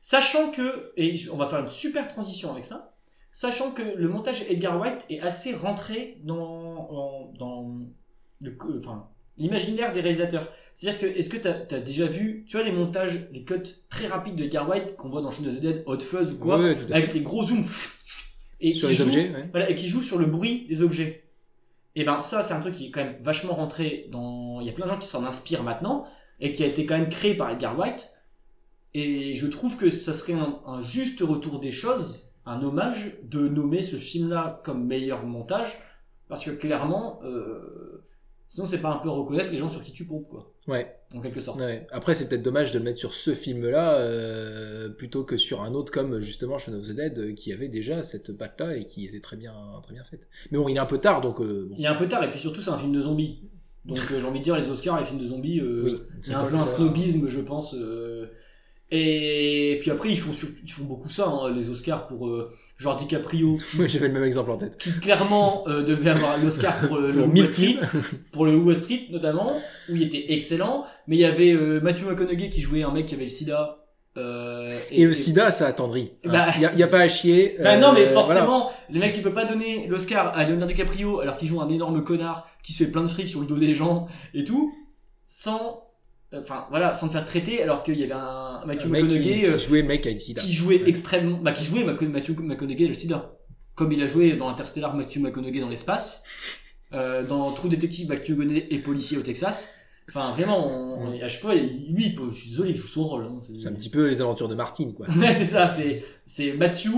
sachant 0.02 0.52
que, 0.52 0.94
et 0.96 1.20
on 1.32 1.38
va 1.38 1.48
faire 1.48 1.60
une 1.60 1.70
super 1.70 2.08
transition 2.08 2.52
avec 2.52 2.66
ça, 2.66 2.89
sachant 3.40 3.72
que 3.72 3.82
le 3.82 4.10
montage 4.10 4.44
Edgar 4.50 4.78
White 4.82 5.06
est 5.10 5.22
assez 5.22 5.54
rentré 5.54 6.18
dans, 6.26 7.32
le, 8.42 8.58
enfin, 8.80 9.08
l'imaginaire 9.38 9.94
des 9.94 10.02
réalisateurs. 10.02 10.52
C'est-à-dire 10.76 11.00
que, 11.00 11.06
est-ce 11.06 11.30
que 11.30 11.38
tu 11.38 11.48
as, 11.48 11.80
déjà 11.80 12.06
vu, 12.06 12.44
tu 12.50 12.58
vois, 12.58 12.66
les 12.66 12.74
montages, 12.74 13.30
les 13.32 13.46
cuts 13.46 13.64
très 13.90 14.08
rapides 14.08 14.36
de 14.36 14.44
Edgar 14.44 14.68
White 14.68 14.98
qu'on 14.98 15.08
voit 15.08 15.22
dans 15.22 15.32
Shaun 15.32 15.48
of 15.48 15.56
the 15.56 15.62
Dead, 15.62 15.84
Hot 15.86 16.00
Fuzz 16.02 16.34
ou 16.34 16.38
quoi, 16.38 16.60
avec 16.92 17.14
les 17.14 17.22
gros 17.22 17.42
zooms 17.46 17.64
et 18.60 18.74
Sur 18.74 18.90
qui 18.90 18.96
les 18.96 18.98
jouent- 18.98 19.04
objets, 19.06 19.30
ouais. 19.30 19.48
voilà, 19.52 19.70
et 19.70 19.76
qui 19.76 19.88
joue 19.88 20.02
sur 20.04 20.18
le 20.18 20.26
bruit 20.26 20.66
des 20.68 20.82
objets. 20.82 21.24
Et 21.96 22.04
ben 22.04 22.20
ça, 22.20 22.44
c'est 22.44 22.54
un 22.54 22.60
truc 22.60 22.76
qui 22.76 22.88
est 22.88 22.92
quand 22.92 23.06
même 23.06 23.16
vachement 23.22 23.54
rentré 23.56 24.08
dans. 24.12 24.60
Il 24.60 24.68
y 24.68 24.70
a 24.70 24.74
plein 24.74 24.86
de 24.86 24.92
gens 24.92 24.98
qui 25.00 25.08
s'en 25.08 25.24
inspirent 25.26 25.64
maintenant 25.64 26.06
et 26.42 26.52
qui 26.52 26.64
a 26.64 26.68
été 26.68 26.86
quand 26.86 26.98
même 26.98 27.08
créé 27.10 27.36
par 27.36 27.50
Edgar 27.52 27.80
White. 27.80 28.12
Et 28.94 29.34
je 29.36 29.48
trouve 29.48 29.78
que 29.78 29.90
ça 29.92 30.14
serait 30.14 30.34
un, 30.34 30.60
un 30.66 30.82
juste 30.82 31.22
retour 31.22 31.62
des 31.62 31.72
choses, 31.72 32.29
un 32.46 32.62
hommage 32.64 33.18
de 33.24 33.48
nommer 33.48 33.84
ce 33.84 33.98
film-là 33.98 34.62
comme 34.64 34.86
meilleur 34.86 35.26
montage, 35.26 35.80
parce 36.28 36.44
que 36.46 36.52
clairement, 36.52 37.20
euh, 37.24 38.04
sinon 38.48 38.66
c'est 38.66 38.82
pas 38.82 38.90
un 38.90 38.98
peu 38.98 39.10
reconnaître 39.10 39.52
les 39.52 39.58
gens 39.60 39.70
sur 39.70 39.84
qui 39.84 39.92
tu 39.92 40.06
pompes 40.06 40.28
quoi, 40.30 40.52
Ouais. 40.68 40.96
en 41.16 41.22
quelque 41.22 41.40
sorte. 41.42 41.60
Ouais. 41.60 41.86
Après, 41.92 42.14
c'est 42.14 42.28
peut-être 42.30 42.42
dommage 42.44 42.72
de 42.72 42.80
le 42.80 42.86
mettre 42.86 43.00
sur 43.00 43.14
ce 43.14 43.34
film-là 43.34 43.96
euh, 44.00 44.90
plutôt 44.90 45.24
que 45.24 45.38
sur 45.38 45.62
un 45.62 45.74
autre 45.74 45.92
comme 45.92 46.20
justement 46.22 46.58
Shaun 46.58 46.76
of 46.76 46.88
the 46.88 46.92
Dead 46.96 47.18
euh, 47.20 47.34
qui 47.34 47.52
avait 47.54 47.68
déjà 47.70 48.04
cette 48.04 48.36
patte-là 48.38 48.76
et 48.78 48.86
qui 48.86 49.06
était 49.06 49.20
très 49.20 49.38
bien, 49.38 49.54
très 49.84 49.94
bien 49.94 50.04
faite. 50.04 50.28
Mais 50.52 50.58
bon, 50.58 50.68
il 50.70 50.76
est 50.76 50.80
un 50.80 50.86
peu 50.86 50.98
tard 51.00 51.22
donc. 51.22 51.42
euh, 51.42 51.68
bon. 51.70 51.76
Il 51.78 51.86
est 51.86 51.88
un 51.88 51.96
peu 51.96 52.08
tard 52.08 52.24
et 52.24 52.30
puis 52.32 52.40
surtout 52.40 52.62
c'est 52.62 52.72
un 52.72 52.78
film 52.80 52.92
de 52.94 53.02
zombies. 53.02 53.42
Donc 53.86 53.98
j'ai 54.10 54.24
envie 54.24 54.40
de 54.40 54.44
dire 54.44 54.58
les 54.58 54.70
Oscars, 54.70 55.00
les 55.00 55.06
films 55.06 55.20
de 55.22 55.28
zombies, 55.28 55.62
Oui, 55.62 55.96
il 55.98 56.24
c'est 56.24 56.32
y 56.32 56.36
a 56.36 56.40
un 56.40 56.46
peu 56.46 56.54
un 56.56 56.66
snobisme 56.66 57.28
je 57.30 57.40
pense. 57.42 57.76
Et 58.92 59.78
puis 59.82 59.92
après 59.92 60.10
ils 60.10 60.20
font, 60.20 60.32
ils 60.64 60.72
font 60.72 60.86
beaucoup 60.86 61.10
ça, 61.10 61.28
hein, 61.28 61.52
les 61.56 61.70
Oscars 61.70 62.08
pour 62.08 62.28
euh, 62.28 62.52
genre 62.78 62.96
DiCaprio 62.98 63.58
qui, 63.58 63.78
Ouais, 63.78 63.90
J'avais 63.90 64.08
le 64.08 64.14
même 64.14 64.24
exemple 64.24 64.52
en 64.52 64.58
tête. 64.58 64.78
qui 64.78 64.92
clairement 65.00 65.64
euh, 65.68 65.84
devait 65.84 66.10
avoir 66.12 66.38
l'Oscar 66.44 66.76
pour 66.88 66.98
euh, 66.98 67.08
le 67.08 67.14
Pour 67.14 67.22
Wall 67.24 67.30
mille 67.32 67.48
Street, 67.50 67.76
pour 68.32 68.46
le 68.46 68.58
Wall 68.58 68.76
Street 68.76 69.08
notamment, 69.12 69.54
où 69.90 69.96
il 69.96 70.04
était 70.04 70.32
excellent. 70.34 70.86
Mais 71.08 71.18
il 71.18 71.20
y 71.20 71.26
avait 71.26 71.52
euh, 71.52 71.80
Matthew 71.82 72.04
McConaughey 72.06 72.50
qui 72.50 72.62
jouait 72.62 72.84
un 72.84 72.92
mec 72.92 73.06
qui 73.06 73.16
avait 73.16 73.26
le 73.26 73.30
sida. 73.30 73.86
euh, 74.18 74.72
Et 74.92 75.06
le 75.06 75.14
sida, 75.14 75.52
ça 75.52 75.68
attendrit. 75.68 76.14
Il 76.24 76.32
Bah- 76.32 76.48
n'y 76.58 76.66
a, 76.66 76.74
y 76.74 76.84
a 76.84 76.88
pas 76.88 77.00
à 77.02 77.08
chier. 77.10 77.58
Bah 77.62 77.78
non, 77.78 77.92
mais 77.94 78.06
voilà. 78.06 78.14
forcément, 78.28 78.72
le 78.90 79.00
mec 79.00 79.14
il 79.16 79.22
peut 79.24 79.34
pas 79.34 79.46
donner 79.46 79.86
l'Oscar 79.88 80.36
à 80.38 80.46
Leonardo 80.46 80.68
DiCaprio 80.74 81.20
alors 81.20 81.38
qu'il 81.38 81.48
joue 81.48 81.62
un 81.62 81.70
énorme 81.70 82.04
connard 82.04 82.48
qui 82.64 82.74
se 82.74 82.84
fait 82.86 82.92
plein 82.92 83.02
de 83.04 83.08
fric 83.08 83.28
sur 83.28 83.42
le 83.42 83.46
dos 83.46 83.58
des 83.58 83.76
gens 83.76 84.08
et 84.34 84.46
tout, 84.46 84.74
sans, 85.26 85.84
enfin 86.36 86.66
voilà, 86.70 86.94
sans 86.94 87.08
te 87.08 87.14
faire 87.14 87.26
traiter 87.26 87.62
alors 87.64 87.84
qu'il 87.84 87.98
y 88.00 88.04
avait 88.04 88.14
un 88.14 88.64
Matthew 88.66 88.86
Un 88.86 88.90
mec 88.90 89.08
qui, 89.08 89.14
McConaughey 89.16 89.48
euh, 89.50 89.58
qui 89.58 89.66
jouait 89.68 89.82
le 89.82 89.88
mec 89.88 90.06
avec 90.06 90.18
le 90.18 90.22
sida. 90.24 90.42
qui 90.42 90.54
jouait 90.54 90.82
Ouais. 90.82 90.90
extrêmement, 90.90 91.38
bah 91.38 91.52
qui 91.54 91.64
jouait 91.64 91.84
Mac- 91.84 92.02
Matthew 92.02 92.40
McConaughey 92.40 92.88
le 92.88 92.94
sida, 92.94 93.36
comme 93.76 93.92
il 93.92 94.02
a 94.04 94.08
joué 94.08 94.34
dans 94.36 94.50
Interstellar 94.50 94.96
Matthew 94.96 95.18
McConaughey 95.20 95.60
dans 95.60 95.70
l'espace, 95.70 96.24
euh, 96.94 97.24
dans 97.26 97.52
True 97.52 97.70
Detective 97.70 98.08
Matthew 98.10 98.32
McConaughey 98.32 98.68
est 98.72 98.80
policier 98.80 99.18
au 99.18 99.22
Texas. 99.22 99.70
Enfin 100.08 100.32
vraiment, 100.32 100.68
on, 100.68 101.08
on- 101.10 101.22
à 101.22 101.28
chaque 101.28 101.42
fois, 101.42 101.54
lui, 101.56 102.06
il 102.08 102.16
peut- 102.16 102.32
je 102.34 102.40
suis 102.40 102.50
désolé, 102.52 102.72
il 102.72 102.76
joue 102.76 102.88
son 102.88 103.04
rôle. 103.04 103.26
hein, 103.26 103.40
C'est 103.54 103.68
un 103.68 103.74
petit 103.74 103.90
peu 103.90 104.08
les 104.10 104.22
aventures 104.22 104.48
de 104.50 104.56
Martine, 104.56 104.94
quoi. 104.94 105.08
Ouais, 105.18 105.34
c'est 105.34 105.46
ça, 105.46 105.68
c'est, 105.68 106.04
c'est 106.26 106.54
Matthew 106.54 106.90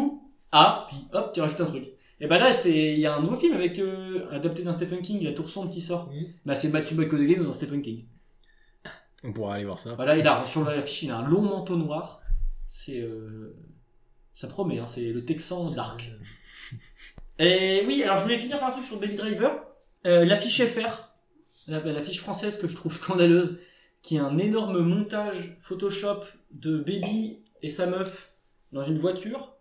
A, 0.53 0.87
puis 0.89 0.97
hop, 1.13 1.31
tu 1.33 1.41
rajoutes 1.41 1.59
un 1.61 1.65
truc. 1.65 1.83
Et 2.21 2.27
bah 2.27 2.37
là, 2.37 2.53
c'est, 2.53 2.93
il 2.93 2.99
y 2.99 3.05
a 3.05 3.15
un 3.15 3.21
nouveau 3.21 3.35
film 3.35 3.53
avec, 3.53 3.79
euh, 3.79 4.29
adapté 4.31 4.61
d'un 4.63 4.71
Stephen 4.73 5.01
King, 5.01 5.23
La 5.23 5.31
Tour 5.33 5.49
Sombre 5.49 5.71
qui 5.73 5.81
sort. 5.81 6.09
Mhm. 6.13 6.25
Bah, 6.45 6.55
c'est 6.55 6.69
Matthew 6.69 6.93
McConaughey 6.95 7.35
dans 7.35 7.49
un 7.49 7.53
Stephen 7.53 7.81
King. 7.81 8.03
On 9.23 9.31
pourra 9.33 9.55
aller 9.55 9.65
voir 9.65 9.79
ça. 9.79 9.93
Voilà, 9.95 10.17
il 10.17 10.27
a, 10.27 10.45
sur 10.45 10.63
l'affiche, 10.63 11.03
il 11.03 11.11
a 11.11 11.17
un 11.17 11.27
long 11.29 11.41
manteau 11.41 11.75
noir. 11.75 12.21
C'est, 12.67 12.99
euh, 12.99 13.55
ça 14.33 14.47
promet, 14.47 14.79
hein, 14.79 14.87
c'est 14.87 15.11
le 15.11 15.23
Texan 15.23 15.69
Dark. 15.71 16.09
Et 17.39 17.83
oui, 17.87 18.03
alors 18.03 18.17
je 18.17 18.23
voulais 18.23 18.37
finir 18.37 18.59
par 18.59 18.69
un 18.69 18.71
truc 18.71 18.85
sur 18.85 18.99
Baby 18.99 19.15
Driver. 19.15 19.63
Euh, 20.05 20.25
l'affiche 20.25 20.63
FR, 20.63 21.09
la- 21.67 21.79
l'affiche 21.79 22.19
française 22.19 22.57
que 22.59 22.67
je 22.67 22.75
trouve 22.75 22.95
scandaleuse, 22.97 23.59
qui 24.01 24.15
est 24.15 24.19
un 24.19 24.37
énorme 24.37 24.79
montage 24.79 25.57
Photoshop 25.61 26.21
de 26.51 26.77
Baby 26.79 27.39
et 27.61 27.69
sa 27.69 27.85
meuf 27.87 28.31
dans 28.71 28.83
une 28.85 28.97
voiture, 28.97 29.53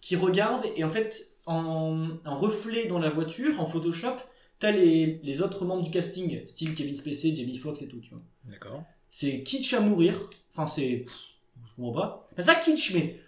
qui 0.00 0.16
regarde 0.16 0.64
et 0.76 0.84
en 0.84 0.88
fait, 0.88 1.28
en, 1.46 2.08
en 2.24 2.38
reflet 2.38 2.86
dans 2.86 2.98
la 2.98 3.10
voiture, 3.10 3.60
en 3.60 3.66
Photoshop, 3.66 4.16
t'as 4.58 4.70
les, 4.70 5.20
les 5.22 5.42
autres 5.42 5.64
membres 5.64 5.82
du 5.82 5.90
casting, 5.90 6.46
style 6.46 6.74
Kevin 6.74 6.96
Spacey, 6.96 7.34
Jamie 7.34 7.58
Foxx 7.58 7.82
et 7.82 7.88
tout, 7.88 8.00
tu 8.00 8.10
vois. 8.10 8.22
D'accord. 8.44 8.82
C'est 9.16 9.44
kitsch 9.44 9.72
à 9.74 9.80
mourir. 9.80 10.28
Enfin, 10.52 10.66
c'est. 10.66 11.06
Je 11.06 11.76
comprends 11.76 11.92
pas. 11.92 12.28
C'est 12.36 12.46
pas 12.46 12.56
kitsch, 12.56 12.92
mais 12.94 13.20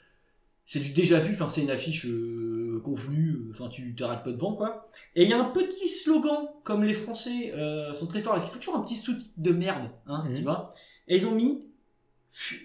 c'est 0.67 0.81
du 0.81 0.91
déjà 0.91 1.21
vu. 1.21 1.35
Enfin, 1.35 1.49
c'est 1.49 1.63
une 1.63 1.71
affiche 1.71 2.07
euh, 2.07 2.81
convenue. 2.85 3.35
euh, 3.35 3.51
Enfin, 3.53 3.69
tu 3.69 3.95
t'arrêtes 3.95 4.25
pas 4.25 4.33
devant, 4.33 4.55
quoi. 4.55 4.91
Et 5.15 5.23
il 5.23 5.31
y 5.31 5.33
a 5.33 5.41
un 5.41 5.51
petit 5.51 5.89
slogan, 5.89 6.49
comme 6.65 6.83
les 6.83 6.93
Français 6.93 7.53
euh, 7.55 7.95
sont 7.95 8.09
très 8.09 8.21
forts. 8.21 8.33
Parce 8.33 8.47
qu'il 8.47 8.53
faut 8.55 8.59
toujours 8.59 8.77
un 8.79 8.83
petit 8.83 8.97
sous-titre 8.97 9.35
de 9.37 9.53
merde, 9.53 9.89
hein, 10.09 10.25
Mhm. 10.29 10.37
tu 10.39 10.43
vois. 10.43 10.75
Et 11.07 11.19
ils 11.19 11.27
ont 11.29 11.37
mis. 11.37 11.63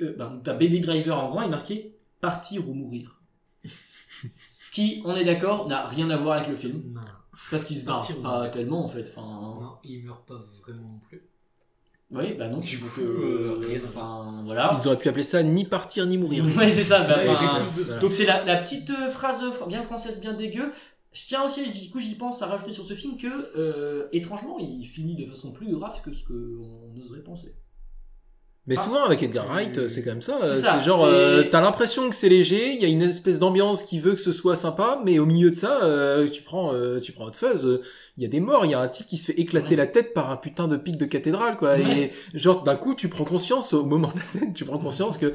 euh, 0.01 0.15
ben, 0.17 0.41
t'as 0.43 0.53
Baby 0.53 0.79
Driver 0.79 1.15
en 1.15 1.29
grand 1.29 1.43
et 1.43 1.47
marqué 1.49 1.95
Partir 2.21 2.67
ou 2.67 2.73
mourir. 2.73 3.21
Ce 4.57 4.71
qui, 4.71 5.03
on 5.05 5.15
est 5.15 5.25
d'accord, 5.25 5.67
n'a 5.67 5.85
rien 5.85 6.09
à 6.09 6.17
voir 6.17 6.37
avec 6.37 6.49
le 6.49 6.55
film. 6.55 6.81
Non, 6.91 7.01
Parce 7.51 7.65
qu'il 7.65 7.77
se 7.77 7.85
barre 7.85 8.07
pas 8.23 8.49
tellement, 8.49 8.83
en 8.83 8.87
fait. 8.87 9.07
Enfin, 9.09 9.21
non, 9.61 9.73
il 9.83 10.05
meurt 10.05 10.25
pas 10.27 10.43
vraiment 10.63 10.89
non 10.93 10.99
plus. 11.07 11.21
Oui, 12.11 12.33
bah 12.37 12.47
non, 12.49 12.57
Du 12.57 12.67
tu 12.67 12.77
coup, 12.79 12.89
que. 12.99 13.01
euh, 13.01 13.57
rien 13.59 13.79
Enfin, 13.85 14.43
voilà. 14.45 14.75
Ils 14.79 14.87
auraient 14.87 14.97
pu 14.97 15.07
appeler 15.09 15.23
ça 15.23 15.41
ni 15.43 15.63
partir 15.65 16.05
ni 16.05 16.17
mourir. 16.17 16.43
Ouais, 16.57 16.71
c'est 16.71 16.83
ça. 16.83 17.01
bah, 17.01 17.17
Ouais, 17.17 17.25
voilà. 17.25 17.99
donc 18.01 18.11
c'est 18.11 18.25
la, 18.25 18.43
la 18.45 18.57
petite 18.57 18.89
euh, 18.89 19.09
phrase 19.11 19.41
bien 19.67 19.83
française, 19.83 20.19
bien 20.19 20.33
dégueu. 20.33 20.71
Je 21.13 21.25
tiens 21.27 21.43
aussi, 21.45 21.69
du 21.71 21.89
coup 21.89 21.99
j'y 21.99 22.15
pense 22.15 22.41
à 22.41 22.45
rajouter 22.47 22.71
sur 22.71 22.85
ce 22.85 22.93
film 22.93 23.17
que, 23.17 23.27
euh, 23.57 24.07
étrangement, 24.13 24.57
il 24.59 24.85
finit 24.85 25.15
de 25.15 25.25
façon 25.29 25.51
plus 25.51 25.69
grave 25.75 26.01
que 26.03 26.13
ce 26.13 26.23
qu'on 26.25 27.01
oserait 27.03 27.19
penser. 27.21 27.53
Mais 28.67 28.75
Ah. 28.77 28.83
souvent 28.83 29.03
avec 29.03 29.23
Edgar 29.23 29.47
Wright, 29.47 29.87
c'est 29.89 30.03
quand 30.03 30.11
même 30.11 30.21
ça. 30.21 30.37
C'est 30.43 30.67
euh, 30.67 30.81
genre, 30.81 31.03
euh, 31.05 31.43
t'as 31.49 31.61
l'impression 31.61 32.07
que 32.09 32.15
c'est 32.15 32.29
léger, 32.29 32.73
il 32.75 32.79
y 32.81 32.85
a 32.85 32.87
une 32.87 33.01
espèce 33.01 33.39
d'ambiance 33.39 33.83
qui 33.83 33.99
veut 33.99 34.13
que 34.13 34.21
ce 34.21 34.31
soit 34.31 34.55
sympa, 34.55 35.01
mais 35.03 35.17
au 35.17 35.25
milieu 35.25 35.49
de 35.49 35.55
ça, 35.55 35.79
euh, 35.83 36.27
tu 36.29 36.43
prends, 36.43 36.71
euh, 36.75 36.99
tu 36.99 37.11
prends 37.11 37.25
Hot 37.25 37.33
Fuzz, 37.33 37.65
euh, 37.65 37.81
il 38.17 38.23
y 38.23 38.25
a 38.27 38.29
des 38.29 38.39
morts, 38.39 38.63
il 38.65 38.71
y 38.71 38.75
a 38.75 38.79
un 38.79 38.87
type 38.87 39.07
qui 39.07 39.17
se 39.17 39.31
fait 39.31 39.39
éclater 39.39 39.71
Ouais. 39.71 39.75
la 39.77 39.87
tête 39.87 40.13
par 40.13 40.29
un 40.29 40.37
putain 40.37 40.67
de 40.67 40.77
pic 40.77 40.95
de 40.97 41.05
cathédrale, 41.05 41.57
quoi. 41.57 41.73
Ouais. 41.73 42.11
Et 42.33 42.37
genre 42.37 42.61
d'un 42.61 42.75
coup, 42.75 42.93
tu 42.93 43.09
prends 43.09 43.25
conscience 43.25 43.73
au 43.73 43.83
moment 43.83 44.11
de 44.13 44.19
la 44.19 44.25
scène, 44.25 44.53
tu 44.53 44.63
prends 44.63 44.77
conscience 44.77 45.17
que 45.17 45.33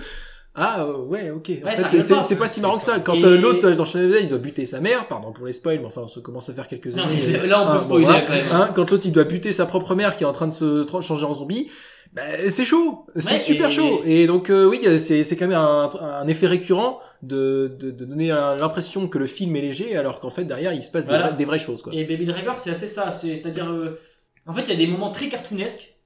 ah 0.57 0.83
euh, 0.83 0.97
ouais 1.05 1.31
ok. 1.31 1.51
En 1.62 1.66
Ouais, 1.66 1.77
fait, 1.77 2.01
c'est- 2.03 2.37
pas. 2.38 2.49
si 2.49 2.61
marrant 2.61 2.77
que 2.79 2.83
ça. 2.83 2.99
Quand 3.01 3.14
Et- 3.14 3.25
euh, 3.25 3.37
l'autre 3.38 3.66
euh, 3.69 3.75
dans 3.75 3.85
Shaun 3.85 4.05
of 4.05 4.09
the 4.11 4.12
Dead, 4.14 4.23
il 4.25 4.29
doit 4.29 4.38
buter 4.38 4.66
sa 4.66 4.81
mère, 4.81 5.07
pardon 5.07 5.33
pour 5.33 5.47
les 5.47 5.53
spoils, 5.53 5.79
mais 5.81 5.87
enfin, 5.87 6.03
on 6.05 6.09
se 6.09 6.19
commence 6.21 6.49
à 6.49 6.55
faire 6.55 6.66
quelques 6.66 6.87
Non, 6.95 7.05
mais 7.07 7.47
là, 7.47 7.62
on 7.62 7.66
peut 7.66 7.71
hein, 7.73 7.75
bon, 7.77 7.81
spoiler 7.81 8.07
quand 8.27 8.33
même. 8.33 8.49
Hein, 8.51 8.71
quand 8.75 8.90
l'autre 8.90 9.07
il 9.07 9.12
doit 9.12 9.25
buter 9.25 9.53
sa 9.53 9.66
propre 9.66 9.95
mère 9.95 10.16
qui 10.16 10.25
est 10.25 10.27
en 10.27 10.33
train 10.33 10.47
de 10.49 10.53
se 10.53 10.85
changer 11.03 11.25
en 11.27 11.35
zombie, 11.35 11.71
bah, 12.12 12.23
c'est 12.49 12.64
chaud, 12.64 13.07
c'est 13.16 13.33
Ouais, 13.33 13.38
super 13.38 13.69
et- 13.69 13.73
chaud. 13.73 14.01
Et 14.05 14.27
donc 14.27 14.49
euh, 14.51 14.64
oui, 14.66 14.81
c'est 14.99 15.25
c'est 15.25 15.37
quand 15.37 15.47
même 15.49 15.59
un, 15.59 15.90
un 16.01 16.27
effet 16.29 16.47
récurrent 16.47 17.01
de, 17.23 17.75
de, 17.79 17.90
de 17.90 18.05
donner 18.05 18.29
l'impression 18.29 19.09
que 19.09 19.19
le 19.19 19.27
film 19.27 19.55
est 19.57 19.61
léger, 19.61 19.97
alors 19.97 20.21
qu'en 20.21 20.31
fait 20.31 20.45
derrière 20.45 20.73
il 20.73 20.83
se 20.83 20.90
passe 20.90 21.07
des, 21.07 21.16
vraies, 21.16 21.33
des 21.35 21.45
vraies 21.45 21.59
choses 21.59 21.83
quoi. 21.83 21.92
Et 21.95 22.05
Baby 22.05 22.25
Driver, 22.25 22.57
c'est 22.57 22.71
assez 22.71 22.88
ça. 22.88 23.11
C'est- 23.11 23.37
C'est-à-dire, 23.37 23.69
euh, 23.71 23.99
en 24.47 24.55
fait, 24.55 24.62
il 24.62 24.69
y 24.71 24.73
a 24.73 24.77
des 24.77 24.87
moments 24.87 25.11
très 25.11 25.29
cartoonesques 25.29 25.97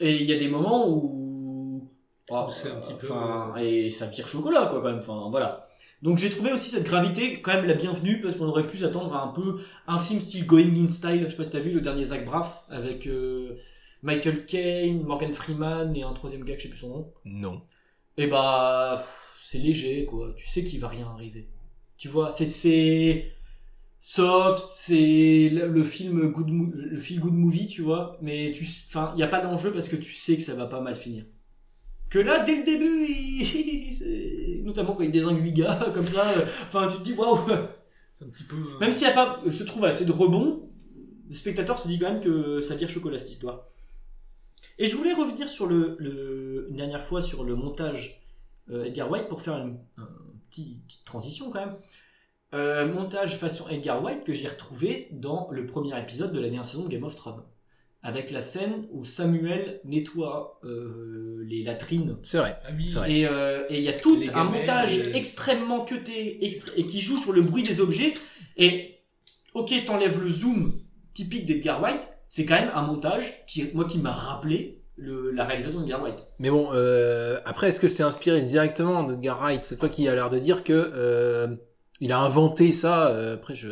et 0.00 0.14
il 0.14 0.26
y 0.26 0.32
a 0.32 0.38
des 0.38 0.48
moments 0.48 0.88
où. 0.88 1.27
Ah, 2.30 2.46
c'est 2.50 2.70
un 2.70 2.80
petit 2.80 2.94
peu- 2.94 3.10
enfin, 3.10 3.54
Et 3.58 3.90
ça 3.90 4.06
vire 4.06 4.28
chocolat, 4.28 4.66
quoi, 4.66 4.80
quand 4.80 4.90
même. 4.90 4.98
Enfin, 4.98 5.28
voilà. 5.30 5.68
Donc 6.02 6.18
j'ai 6.18 6.30
trouvé 6.30 6.52
aussi 6.52 6.70
cette 6.70 6.84
gravité 6.84 7.40
quand 7.40 7.52
même 7.52 7.66
la 7.66 7.74
bienvenue 7.74 8.20
parce 8.20 8.36
qu'on 8.36 8.46
aurait 8.46 8.66
pu 8.66 8.78
s'attendre 8.78 9.12
à 9.14 9.24
un 9.24 9.28
peu 9.28 9.60
un 9.88 9.98
film 9.98 10.20
style 10.20 10.46
Going 10.46 10.74
in 10.76 10.88
Style. 10.88 11.24
Je 11.24 11.30
sais 11.30 11.36
pas 11.36 11.44
si 11.44 11.50
t'as 11.50 11.58
vu 11.58 11.72
le 11.72 11.80
dernier 11.80 12.04
Zach 12.04 12.24
Braff 12.24 12.64
avec 12.70 13.08
euh, 13.08 13.58
Michael 14.02 14.46
Caine, 14.46 15.02
Morgan 15.02 15.32
Freeman 15.32 15.96
et 15.96 16.04
un 16.04 16.12
troisième 16.12 16.44
gars 16.44 16.54
que 16.54 16.60
je 16.60 16.64
sais 16.64 16.70
plus 16.70 16.78
son 16.78 16.88
nom. 16.88 17.12
Non. 17.24 17.62
Et 18.16 18.28
bah, 18.28 18.94
pff, 18.98 19.40
c'est 19.42 19.58
léger, 19.58 20.04
quoi. 20.04 20.32
Tu 20.36 20.46
sais 20.46 20.64
qu'il 20.64 20.80
va 20.80 20.88
rien 20.88 21.06
arriver. 21.08 21.48
Tu 21.96 22.06
vois, 22.08 22.30
c'est 22.30 22.46
c'est 22.46 23.32
soft, 24.00 24.68
c'est 24.70 25.50
le, 25.52 25.84
film 25.84 26.30
good, 26.30 26.48
le 26.74 26.98
feel 27.00 27.18
good 27.18 27.34
movie, 27.34 27.66
tu 27.66 27.82
vois. 27.82 28.18
Mais 28.22 28.52
tu, 28.52 28.64
enfin, 28.88 29.12
il 29.16 29.20
y 29.20 29.24
a 29.24 29.28
pas 29.28 29.40
d'enjeu 29.40 29.72
parce 29.72 29.88
que 29.88 29.96
tu 29.96 30.12
sais 30.12 30.36
que 30.36 30.42
ça 30.42 30.54
va 30.54 30.66
pas 30.66 30.80
mal 30.80 30.94
finir. 30.94 31.24
Que 32.10 32.18
là, 32.18 32.44
dès 32.44 32.56
le 32.56 32.64
début, 32.64 33.04
il- 33.08 34.62
notamment 34.64 34.94
quand 34.94 35.02
il 35.02 35.10
désingue 35.12 35.42
8 35.42 35.52
gars 35.52 35.90
comme 35.94 36.06
ça, 36.06 36.24
enfin, 36.64 36.88
tu 36.88 36.98
te 36.98 37.02
dis 37.02 37.12
waouh. 37.14 37.38
C'est 38.14 38.24
un 38.24 38.28
petit 38.28 38.44
peu. 38.44 38.56
euh, 38.56 38.78
Même 38.80 38.92
s'il 38.92 39.06
n'y 39.06 39.12
a 39.12 39.16
pas, 39.16 39.40
je 39.46 39.64
trouve, 39.64 39.84
assez 39.84 40.04
de 40.04 40.12
rebond, 40.12 40.68
le 41.28 41.34
spectateur 41.36 41.78
se 41.78 41.86
dit 41.88 41.98
quand 41.98 42.10
même 42.12 42.20
que 42.22 42.60
ça 42.60 42.74
vire 42.74 42.88
chocolat 42.90 43.18
cette 43.18 43.30
histoire. 43.32 43.64
Et 44.78 44.86
je 44.88 44.96
voulais 44.96 45.12
revenir 45.14 45.48
sur 45.48 45.66
le, 45.66 45.96
le- 45.98 46.66
une 46.70 46.76
dernière 46.76 47.04
fois 47.04 47.20
sur 47.22 47.44
le 47.44 47.54
montage 47.54 48.22
euh, 48.70 48.84
Edgar 48.84 49.10
White 49.10 49.28
pour 49.28 49.42
faire 49.42 49.56
une, 49.58 49.78
un 49.96 50.08
petit- 50.50 50.80
petite 50.86 51.04
transition 51.04 51.50
quand 51.50 51.60
même. 51.66 51.76
Euh, 52.54 52.90
montage 52.90 53.36
façon 53.36 53.68
Edgar 53.68 54.02
White 54.02 54.24
que 54.24 54.32
j'ai 54.32 54.48
retrouvé 54.48 55.08
dans 55.12 55.48
le 55.50 55.66
premier 55.66 55.98
épisode 56.00 56.32
de 56.32 56.36
la 56.38 56.44
dernière 56.44 56.64
saison 56.64 56.84
de 56.84 56.88
Game 56.88 57.04
of 57.04 57.14
Thrones. 57.14 57.42
Avec 58.08 58.30
la 58.30 58.40
scène 58.40 58.86
où 58.90 59.04
Samuel 59.04 59.80
nettoie 59.84 60.60
euh, 60.64 61.42
les 61.46 61.62
latrines 61.62 62.16
C'est 62.22 62.38
vrai. 62.38 62.56
Ah 62.64 62.70
oui. 62.76 62.88
C'est 62.88 62.98
vrai. 62.98 63.12
et 63.12 63.26
euh, 63.26 63.64
et 63.68 63.76
il 63.78 63.84
y 63.84 63.88
a 63.88 63.92
tout 63.92 64.16
Les 64.18 64.28
un 64.30 64.32
gamelles, 64.46 64.60
montage 64.60 64.98
euh, 64.98 65.12
extrêmement 65.14 65.84
cuté 65.84 66.44
et 66.46 66.86
qui 66.86 67.00
joue 67.00 67.18
sur 67.18 67.32
le 67.32 67.42
bruit 67.42 67.62
des 67.62 67.80
objets. 67.80 68.14
Et 68.56 68.70
ok, 69.54 69.72
t'enlèves 69.86 70.18
le 70.20 70.30
zoom 70.30 70.80
typique 71.14 71.46
d'Edgar 71.46 71.82
White, 71.82 72.08
c'est 72.28 72.46
quand 72.46 72.54
même 72.60 72.70
un 72.74 72.82
montage 72.82 73.44
qui, 73.46 73.64
moi, 73.74 73.84
qui 73.86 73.98
m'a 73.98 74.12
rappelé 74.12 74.82
le- 74.96 75.30
la 75.30 75.44
réalisation 75.44 75.80
d'Edgar 75.80 76.02
White. 76.02 76.26
Mais 76.38 76.50
bon, 76.50 76.70
euh, 76.72 77.38
après, 77.44 77.68
est-ce 77.68 77.80
que 77.80 77.88
c'est 77.88 78.02
inspiré 78.02 78.40
directement 78.42 79.02
d'Edgar 79.04 79.38
Wright? 79.40 79.64
C'est 79.64 79.76
toi 79.76 79.88
qui 79.88 80.08
a 80.08 80.14
l'air 80.14 80.30
de 80.30 80.38
dire 80.38 80.64
que 80.64 80.72
euh, 80.94 81.48
il 82.00 82.12
a 82.12 82.20
inventé 82.20 82.72
ça. 82.72 83.08
euh, 83.08 83.34
après, 83.34 83.54
je 83.54 83.68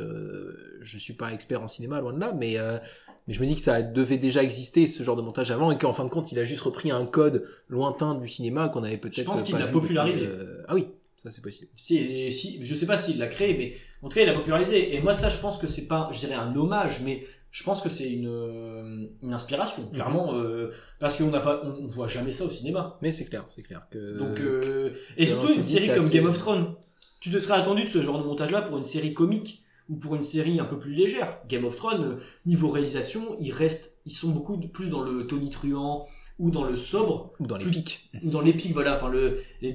je 0.83 0.99
suis 0.99 1.15
pas 1.15 1.33
expert 1.33 1.63
en 1.63 1.69
cinéma, 1.69 2.01
loin 2.01 2.13
de 2.13 2.21
là, 2.21 2.33
mais 2.37 2.59
euh, 2.59 2.79
mais 3.27 3.35
je 3.35 3.41
me 3.41 3.47
dis 3.47 3.55
que 3.55 3.61
ça 3.61 3.83
devait 3.83 4.19
déjà 4.19 4.43
exister 4.43 4.87
ce 4.87 5.03
genre 5.03 5.17
de 5.17 5.23
montage 5.23 5.51
avant 5.51 5.71
et 5.71 5.79
qu'en 5.79 5.93
fin 5.93 6.05
de 6.05 6.11
compte, 6.11 6.31
il 6.33 6.39
a 6.39 6.45
juste 6.45 6.61
repris 6.63 6.91
un 6.91 7.05
code 7.07 7.45
lointain 7.69 8.15
du 8.15 8.29
cinéma 8.29 8.69
qu'on 8.69 8.85
avait 8.85 8.99
peut-être. 8.99 9.17
Je 9.17 9.23
pense 9.23 9.43
qu'il 9.43 9.57
l'a 9.57 9.67
popularisé. 9.67 10.27
euh, 10.27 10.63
Ah 10.69 10.75
oui, 10.75 10.87
ça 11.17 11.31
c'est 11.31 11.43
possible. 11.43 11.69
Si, 11.77 12.33
si, 12.33 12.65
je 12.65 12.75
sais 12.75 12.87
pas 12.87 12.99
s'il 12.99 13.19
l'a 13.19 13.27
créé, 13.27 13.57
mais 13.59 13.75
en 14.03 14.09
tout 14.09 14.15
cas, 14.17 14.23
il 14.23 14.27
l'a 14.27 14.35
popularisé. 14.35 14.95
Et 14.95 15.01
moi, 15.01 15.15
ça, 15.15 15.29
je 15.31 15.39
pense 15.39 15.59
que 15.59 15.67
c'est 15.67 15.87
pas, 15.87 16.09
je 16.13 16.19
dirais, 16.21 16.35
un 16.35 16.55
hommage, 16.55 17.01
mais 17.05 17.27
je 17.51 17.65
pense 17.65 17.81
que 17.81 17.89
c'est 17.89 18.11
une, 18.11 18.29
euh, 18.29 19.07
une 19.23 19.33
inspiration, 19.33 19.89
clairement, 19.93 20.35
euh, 20.35 20.71
parce 21.01 21.17
qu'on 21.17 21.31
n'a 21.31 21.41
pas, 21.41 21.63
on, 21.65 21.85
on 21.85 21.87
voit 21.87 22.07
jamais 22.09 22.31
ça 22.33 22.45
au 22.45 22.51
cinéma. 22.51 22.99
Mais 23.03 23.11
c'est 23.13 23.25
clair, 23.25 23.45
c'est 23.49 23.63
clair 23.63 23.87
que. 23.91 24.19
Donc, 24.19 24.39
euh, 24.39 24.91
et 25.17 25.27
surtout 25.27 25.53
une 25.55 25.63
série 25.65 25.89
comme 25.89 26.05
assez- 26.05 26.13
Game 26.15 26.27
of 26.27 26.39
Thrones. 26.39 26.75
Tu 27.19 27.31
te 27.31 27.39
serais 27.41 27.59
attendu 27.59 27.85
de 27.85 27.89
ce 27.89 28.03
genre 28.03 28.21
de 28.21 28.25
montage-là 28.27 28.63
pour 28.63 28.77
une 28.77 28.85
série 28.85 29.15
comique 29.15 29.63
ou 29.89 29.97
pour 29.97 30.15
une 30.17 30.23
série 30.23 30.59
un 30.61 30.65
peu 30.65 30.79
plus 30.79 30.93
légère. 30.95 31.39
Game 31.49 31.65
of 31.65 31.77
Thrones, 31.77 32.05
euh, 32.05 32.17
niveau 32.45 32.71
réalisation, 32.71 33.37
ils 33.41 33.53
restent, 33.53 33.97
ils 34.07 34.13
sont 34.13 34.31
beaucoup 34.31 34.59
plus 34.59 34.89
dans 34.91 35.03
le 35.03 35.27
tonitruant 35.27 36.07
ou 36.39 36.51
dans 36.51 36.65
le 36.65 36.77
sobre 36.77 37.33
ou 37.41 37.47
dans 37.47 37.57
pics. 37.59 38.11
ou 38.23 38.31
dans 38.31 38.41
l'épique, 38.43 38.73
voilà. 38.73 38.97
Enfin, 38.97 39.09
le, 39.09 39.39
les. 39.63 39.75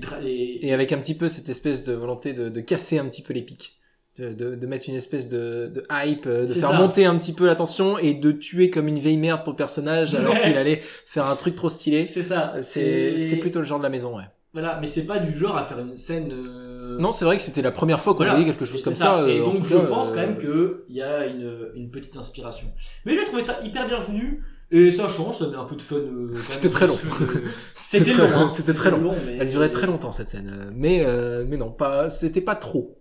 Et 0.61 0.73
avec 0.73 0.91
un 0.91 0.97
petit 0.99 1.15
peu 1.15 1.27
cette 1.29 1.49
espèce 1.49 1.83
de 1.83 1.93
volonté 1.93 2.33
de, 2.33 2.49
de 2.49 2.61
casser 2.61 2.99
un 2.99 3.05
petit 3.05 3.21
peu 3.23 3.33
les 3.33 3.41
pics. 3.41 3.77
De, 4.19 4.33
de, 4.33 4.55
de 4.55 4.67
mettre 4.67 4.89
une 4.89 4.95
espèce 4.95 5.29
de, 5.29 5.71
de 5.73 5.85
hype, 5.89 6.27
euh, 6.27 6.45
de 6.45 6.53
faire 6.53 6.71
ça. 6.71 6.77
monter 6.77 7.05
un 7.05 7.17
petit 7.17 7.31
peu 7.31 7.45
la 7.47 7.55
tension 7.55 7.97
et 7.97 8.13
de 8.13 8.33
tuer 8.33 8.69
comme 8.69 8.89
une 8.89 8.99
vieille 8.99 9.15
merde 9.15 9.43
ton 9.45 9.53
personnage 9.55 10.13
alors 10.15 10.33
Ouais. 10.33 10.41
qu'il 10.41 10.57
allait 10.57 10.81
faire 11.05 11.27
un 11.27 11.35
truc 11.37 11.55
trop 11.55 11.69
stylé. 11.69 12.05
c'est 12.05 12.21
ça. 12.21 12.55
C'est 12.61 12.81
Et- 13.13 13.17
c'est 13.17 13.37
plutôt 13.37 13.59
le 13.59 13.65
genre 13.65 13.77
de 13.79 13.83
la 13.83 13.89
maison, 13.89 14.17
ouais. 14.17 14.25
Voilà, 14.51 14.77
mais 14.81 14.87
c'est 14.87 15.05
pas 15.05 15.19
du 15.19 15.35
genre 15.35 15.55
à 15.55 15.63
faire 15.63 15.79
une 15.79 15.95
scène. 15.95 16.29
euh, 16.33 16.70
Non, 16.99 17.11
c'est 17.11 17.25
vrai 17.25 17.37
que 17.37 17.43
c'était 17.43 17.61
la 17.61 17.71
première 17.71 17.99
fois 17.99 18.13
qu'on 18.13 18.17
Voilà. 18.19 18.33
voyait 18.33 18.45
quelque 18.45 18.65
chose 18.65 18.81
comme 18.83 18.93
ça. 18.93 19.27
Et 19.27 19.39
euh, 19.39 19.45
donc 19.45 19.65
je 19.65 19.75
cas, 19.75 19.83
pense 19.85 20.09
quand 20.11 20.17
euh, 20.17 20.27
même 20.27 20.37
qu'il 20.39 20.95
y 20.95 21.01
a 21.01 21.25
une, 21.25 21.69
une 21.75 21.89
petite 21.91 22.15
inspiration. 22.17 22.67
Mais 23.05 23.15
j'ai 23.15 23.25
trouvé 23.25 23.41
ça 23.41 23.59
hyper 23.63 23.87
bienvenu. 23.87 24.43
Et 24.73 24.89
ça 24.91 25.09
change, 25.09 25.37
ça 25.39 25.47
met 25.49 25.57
un 25.57 25.65
peu 25.65 25.75
de 25.75 25.81
fun. 25.81 25.97
euh, 25.97 26.33
C'était 26.45 26.69
très 26.69 26.87
long. 26.87 26.97
C'était 27.73 28.09
très 28.11 28.21
hein. 28.23 28.39
long. 28.43 28.49
C'était 28.49 28.73
très 28.73 28.89
long. 28.89 29.13
mais- 29.25 29.37
Elle 29.39 29.49
durait 29.49 29.69
très 29.69 29.85
longtemps 29.85 30.13
cette 30.13 30.29
scène, 30.29 30.49
euh, 30.53 30.71
mais 30.73 31.03
euh, 31.05 31.43
mais 31.45 31.57
non, 31.57 31.71
pas. 31.71 32.09
C'était 32.09 32.39
pas 32.41 32.55
trop. 32.55 32.97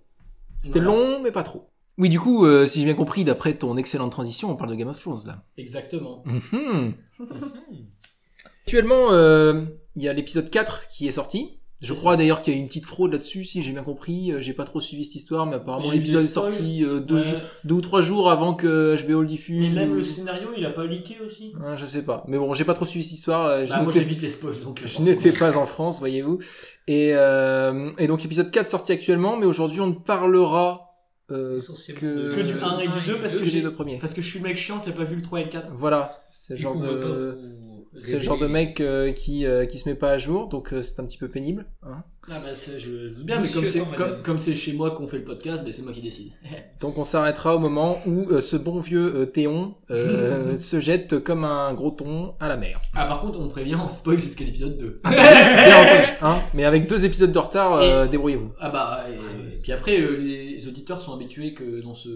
C'était 0.59 0.81
Voilà. 0.81 0.97
long, 0.99 1.21
mais 1.23 1.31
pas 1.31 1.45
trop. 1.45 1.71
Oui, 1.97 2.09
du 2.09 2.19
coup, 2.19 2.45
euh, 2.45 2.67
si 2.67 2.81
j'ai 2.81 2.87
bien 2.87 2.95
compris, 2.95 3.23
d'après 3.25 3.55
ton 3.55 3.77
excellente 3.77 4.11
transition, 4.11 4.51
on 4.51 4.57
parle 4.57 4.71
de 4.71 4.75
Game 4.75 4.89
of 4.89 4.99
Thrones 4.99 5.21
là. 5.27 5.45
Exactement. 5.59 6.25
Mhm. 6.27 6.95
Actuellement, 8.65 9.13
euh, 9.13 9.63
il 9.97 10.03
y 10.03 10.09
a 10.09 10.13
l'épisode 10.13 10.51
4 10.51 10.89
qui 10.89 11.09
est 11.09 11.13
sorti. 11.13 11.60
Je 11.83 11.95
crois 11.95 12.17
d'ailleurs 12.17 12.43
qu'il 12.43 12.53
y 12.53 12.57
a 12.57 12.61
une 12.61 12.67
petite 12.67 12.85
fraude 12.85 13.13
là-dessus, 13.13 13.43
si 13.45 13.63
j'ai 13.63 13.73
bien 13.73 13.83
compris. 13.83 14.33
Euh, 14.33 14.41
J'ai 14.41 14.53
pas 14.53 14.65
trop 14.65 14.81
suivi 14.81 15.05
cette 15.07 15.15
histoire, 15.15 15.47
mais 15.47 15.57
apparemment 15.57 15.91
l'épisode 15.91 16.23
est 16.25 16.29
sorti 16.29 16.85
euh, 16.85 17.01
deux, 17.01 17.17
Ouais. 17.17 17.23
jours- 17.23 17.39
deux 17.65 17.75
ou 17.77 17.81
trois 17.81 18.01
jours 18.03 18.31
avant 18.31 18.53
que 18.55 18.95
HBO 19.07 19.21
le 19.21 19.25
Et 19.25 19.29
diffuse. 19.29 19.75
même 19.77 19.93
ou- 19.93 19.95
le 19.95 20.05
scénario, 20.05 20.49
il 20.57 20.67
a 20.67 20.71
pas 20.71 20.85
leaké 20.85 21.17
aussi 21.27 21.53
Ah, 21.65 21.77
je 21.77 21.87
sais 21.87 22.03
pas. 22.03 22.23
Mais 22.29 22.39
bon, 22.39 22.53
j'ai 22.53 22.65
pas 22.65 22.75
trop 22.75 22.85
suivi 22.85 23.03
cette 23.05 23.15
histoire. 23.19 23.47
euh, 23.47 23.65
je 23.65 23.71
bah, 23.71 23.83
Moi 23.83 23.93
j'évite 23.93 24.21
les 24.21 24.29
spoils 24.29 24.61
donc. 24.63 24.83
je 24.85 25.01
n'étais 25.03 25.33
pas 25.33 25.57
en 25.57 25.65
France, 25.65 26.01
voyez-vous. 26.01 26.39
Et, 26.87 27.13
euh, 27.15 27.93
et 27.99 28.07
donc 28.09 28.25
épisode 28.27 28.51
4 28.51 28.69
sorti 28.69 28.93
actuellement, 28.93 29.37
mais 29.39 29.47
aujourd'hui 29.47 29.81
on 29.81 29.87
ne 29.87 29.95
parlera 29.95 30.87
euh, 31.31 31.61
que, 31.97 32.35
Que 32.35 32.41
du 32.43 32.55
1 32.61 32.79
et 32.81 32.89
du 32.89 33.07
2 33.07 33.19
parce 33.21 33.35
que 33.37 33.45
j'ai. 33.45 33.63
deux 33.63 33.73
premiers. 33.73 33.99
Parce 33.99 34.13
que 34.15 34.21
je 34.21 34.27
suis 34.29 34.41
le 34.41 34.49
mec 34.49 34.57
chiant 34.57 34.81
qui 34.81 34.91
a 34.91 34.93
pas 34.93 35.05
vu 35.05 35.15
le 35.17 35.23
3 35.23 35.41
et 35.41 35.45
le 35.45 35.51
4. 35.51 35.69
Voilà, 35.73 36.21
c'est 36.31 36.55
le 36.55 36.61
genre 36.61 36.75
pas 36.79 36.87
de... 36.87 37.39
C'est 37.97 38.15
le 38.15 38.21
genre 38.21 38.39
de 38.39 38.47
mec 38.47 38.81
euh, 38.81 39.13
qui 39.13 39.45
euh, 39.47 39.67
qui 39.67 39.79
se 39.79 39.89
met 39.89 39.95
pas 39.97 40.11
à 40.13 40.19
jour, 40.19 40.49
donc 40.49 40.73
euh, 40.73 40.81
c'est 40.83 41.01
un 41.01 41.05
petit 41.05 41.19
peu 41.19 41.29
pénible. 41.29 41.67
Hein. 41.83 42.05
Ah 42.33 42.39
bah 42.45 42.55
c'est- 42.55 42.79
je 42.79 43.09
doute 43.09 43.25
bien, 43.27 43.37
mais 43.37 43.41
Monsieur 43.43 43.61
comme 43.61 43.69
c'est 43.69 43.81
attend, 43.81 43.91
comme, 43.97 44.07
madame. 44.07 44.23
comme 44.23 44.39
c'est 44.39 44.55
chez 44.55 44.73
moi 44.75 44.93
qu'on 44.93 45.09
fait 45.09 45.19
le 45.19 45.25
podcast, 45.25 45.65
bah, 45.65 45.71
c'est 45.73 45.83
moi 45.83 45.93
qui 45.93 46.01
décide. 46.03 46.31
Donc 46.81 46.97
on 46.99 47.03
s'arrêtera 47.03 47.57
au 47.57 47.59
moment 47.59 47.99
où 48.07 48.29
euh, 48.31 48.41
ce 48.41 48.57
bon 48.57 48.79
vieux 48.79 49.13
euh, 49.17 49.27
Théon 49.27 49.75
euh, 49.91 50.55
se 50.57 50.79
jette 50.79 51.19
comme 51.25 51.43
un 51.45 51.75
gros 51.75 51.91
thon 51.91 52.35
à 52.39 52.47
la 52.47 52.57
mer. 52.57 52.81
ah 52.95 53.07
par 53.07 53.21
contre 53.23 53.41
on 53.41 53.49
prévient, 53.49 53.75
on 53.75 53.89
spoil 53.89 54.23
jusqu'à 54.23 54.45
l'épisode 54.45 54.77
2. 54.79 54.99
Bien 55.05 55.13
entendu, 55.83 56.09
hein. 56.23 56.39
Mais 56.55 56.65
avec 56.65 56.87
deux 56.89 57.05
épisodes 57.05 57.33
de 57.33 57.39
retard, 57.39 57.73
euh, 57.75 58.07
débrouillez-vous. 58.07 58.53
Ah 58.61 58.71
bah 58.71 59.05
et, 59.11 59.59
puis 59.61 59.73
après 59.73 59.99
euh, 60.01 60.17
les 60.17 60.69
auditeurs 60.69 61.03
sont 61.03 61.13
habitués 61.15 61.55
que 61.55 61.81
dans 61.83 61.97
ce 61.97 62.09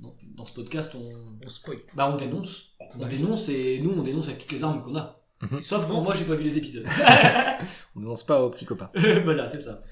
dans, 0.00 0.14
dans 0.36 0.44
ce 0.44 0.54
podcast 0.54 0.94
on 0.94 1.12
On 1.44 1.48
spoil. 1.48 1.78
bah 1.96 2.08
on 2.12 2.16
dénonce, 2.16 2.69
on 2.98 3.06
dénonce 3.06 3.48
et 3.48 3.80
nous 3.80 3.90
on 3.90 4.02
dénonce 4.02 4.26
avec 4.28 4.38
toutes 4.40 4.52
les 4.52 4.62
armes 4.64 4.82
qu'on 4.82 4.96
a. 4.96 5.22
Mhm. 5.42 5.62
Sauf 5.62 5.86
quand 5.88 6.00
moi 6.02 6.14
j'ai 6.14 6.24
pas 6.24 6.34
vu 6.34 6.44
les 6.44 6.56
épisodes. 6.58 6.84
On 7.96 8.00
n'annonce 8.00 8.24
pas 8.24 8.42
aux 8.42 8.50
petits 8.50 8.66
copains. 8.66 8.90
voilà 9.24 9.48
c'est 9.48 9.60
ça. 9.60 9.82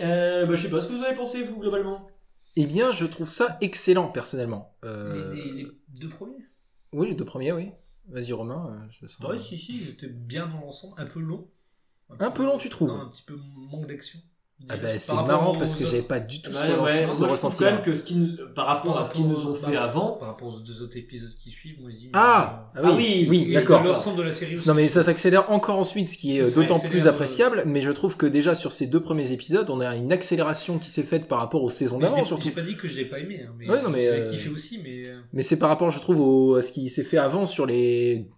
Euh, 0.00 0.46
bah 0.46 0.54
je 0.56 0.62
sais 0.64 0.70
pas 0.70 0.80
ce 0.80 0.88
que 0.88 0.92
vous 0.94 1.02
avez 1.02 1.14
pensé 1.16 1.42
vous 1.44 1.60
globalement. 1.60 2.08
Eh 2.56 2.66
bien, 2.66 2.90
je 2.90 3.06
trouve 3.06 3.28
ça 3.30 3.56
excellent 3.60 4.08
personnellement. 4.08 4.74
Euh, 4.84 5.32
Les, 5.34 5.42
les- 5.52 5.62
les 5.62 5.70
deux 6.00 6.08
premiers 6.08 6.44
Oui, 6.92 7.08
les 7.08 7.14
deux 7.14 7.24
premiers, 7.24 7.52
oui. 7.52 7.70
Vas-y 8.08 8.32
Romain, 8.32 8.66
euh, 8.72 8.86
je 8.90 9.06
sens. 9.06 9.24
Ouais, 9.28 9.38
si, 9.38 9.56
si, 9.56 9.84
j'étais 9.84 10.08
bien 10.08 10.48
dans 10.48 10.58
l'ensemble, 10.60 10.94
un 11.00 11.06
peu 11.06 11.20
long. 11.20 11.46
Un 12.18 12.32
peu 12.32 12.44
long, 12.44 12.58
tu 12.58 12.68
trouves 12.68 12.90
Un 12.90 13.06
petit 13.08 13.22
peu 13.22 13.38
manque 13.70 13.86
d'action. 13.86 14.18
Ah 14.68 14.76
bah, 14.76 14.98
c'est 14.98 15.12
marrant 15.14 15.52
parce 15.52 15.74
que 15.74 15.84
j'avais 15.86 16.02
pas 16.02 16.20
du 16.20 16.40
tout 16.42 16.50
Ouais, 16.50 16.56
ce, 16.56 16.80
ouais, 16.80 16.92
ce 16.92 16.98
moi, 16.98 17.06
je 17.06 17.12
trouve 17.16 17.30
ressenti. 17.30 17.58
quand 17.58 17.64
même 17.72 17.82
que 17.82 17.94
ce 17.96 18.02
qui 18.02 18.14
nous- 18.16 18.36
par 18.54 18.66
rapport 18.66 18.98
à 18.98 19.04
ce 19.04 19.14
qu'ils 19.14 19.26
nous 19.26 19.46
ont 19.46 19.54
fait 19.54 19.72
Par- 19.72 19.82
avant, 19.82 20.08
Par 20.12 20.28
rapport 20.28 20.48
aux 20.48 20.60
deux 20.60 20.82
autres 20.82 20.96
épisodes 20.96 21.32
qui 21.42 21.50
suivent, 21.50 21.80
moi 21.80 21.90
je 21.90 21.96
dis. 21.96 22.10
Ah, 22.12 22.70
euh, 22.76 22.80
ah 22.84 22.92
oui, 22.92 22.92
Ah 22.92 22.96
oui, 22.96 23.26
oui, 23.48 23.52
d'accord. 23.54 23.82
de 23.82 23.88
l'ensemble 23.88 24.18
de 24.18 24.22
la 24.22 24.32
série 24.32 24.54
aussi. 24.54 24.68
Non 24.68 24.74
mais 24.74 24.88
ça 24.88 25.02
s'accélère 25.02 25.50
encore 25.50 25.78
ensuite, 25.78 26.06
ce 26.08 26.16
qui 26.18 26.36
est 26.36 26.42
euh, 26.42 26.54
d'autant 26.54 26.78
plus 26.78 27.06
euh, 27.06 27.10
appréciable. 27.10 27.64
Mais 27.66 27.82
je 27.82 27.90
trouve 27.90 28.16
que 28.16 28.26
déjà 28.26 28.54
sur 28.54 28.72
ces 28.72 28.86
deux 28.86 29.00
premiers 29.00 29.32
épisodes, 29.32 29.68
on 29.70 29.80
a 29.80 29.96
une 29.96 30.12
accélération 30.12 30.78
qui 30.78 30.90
s'est 30.90 31.02
faite 31.02 31.26
par 31.26 31.38
rapport 31.40 31.62
aux 31.64 31.70
saisons 31.70 31.98
d'avant 31.98 32.24
surtout. 32.24 32.44
J'ai 32.44 32.50
pas 32.50 32.60
dit 32.62 32.76
que 32.76 32.86
je 32.86 32.96
l'ai 32.96 33.06
pas 33.06 33.18
aimé, 33.18 33.40
hein, 33.44 33.52
mais, 33.58 33.68
Ouais, 33.68 33.82
non, 33.82 33.90
mais, 33.90 34.02
j'ai 34.04 34.08
euh, 34.20 34.30
kiffé 34.30 34.50
aussi, 34.50 34.80
mais. 34.84 35.02
euh, 35.08 35.18
Mais 35.32 35.42
c'est 35.42 35.58
par 35.58 35.68
rapport, 35.68 35.90
je 35.90 35.98
trouve, 36.00 36.20
au, 36.20 36.54
à 36.56 36.62
ce 36.62 36.70
qui 36.70 36.88
s'est 36.90 37.02
fait 37.04 37.18
avant 37.18 37.46
sur 37.46 37.66
les, 37.66 38.28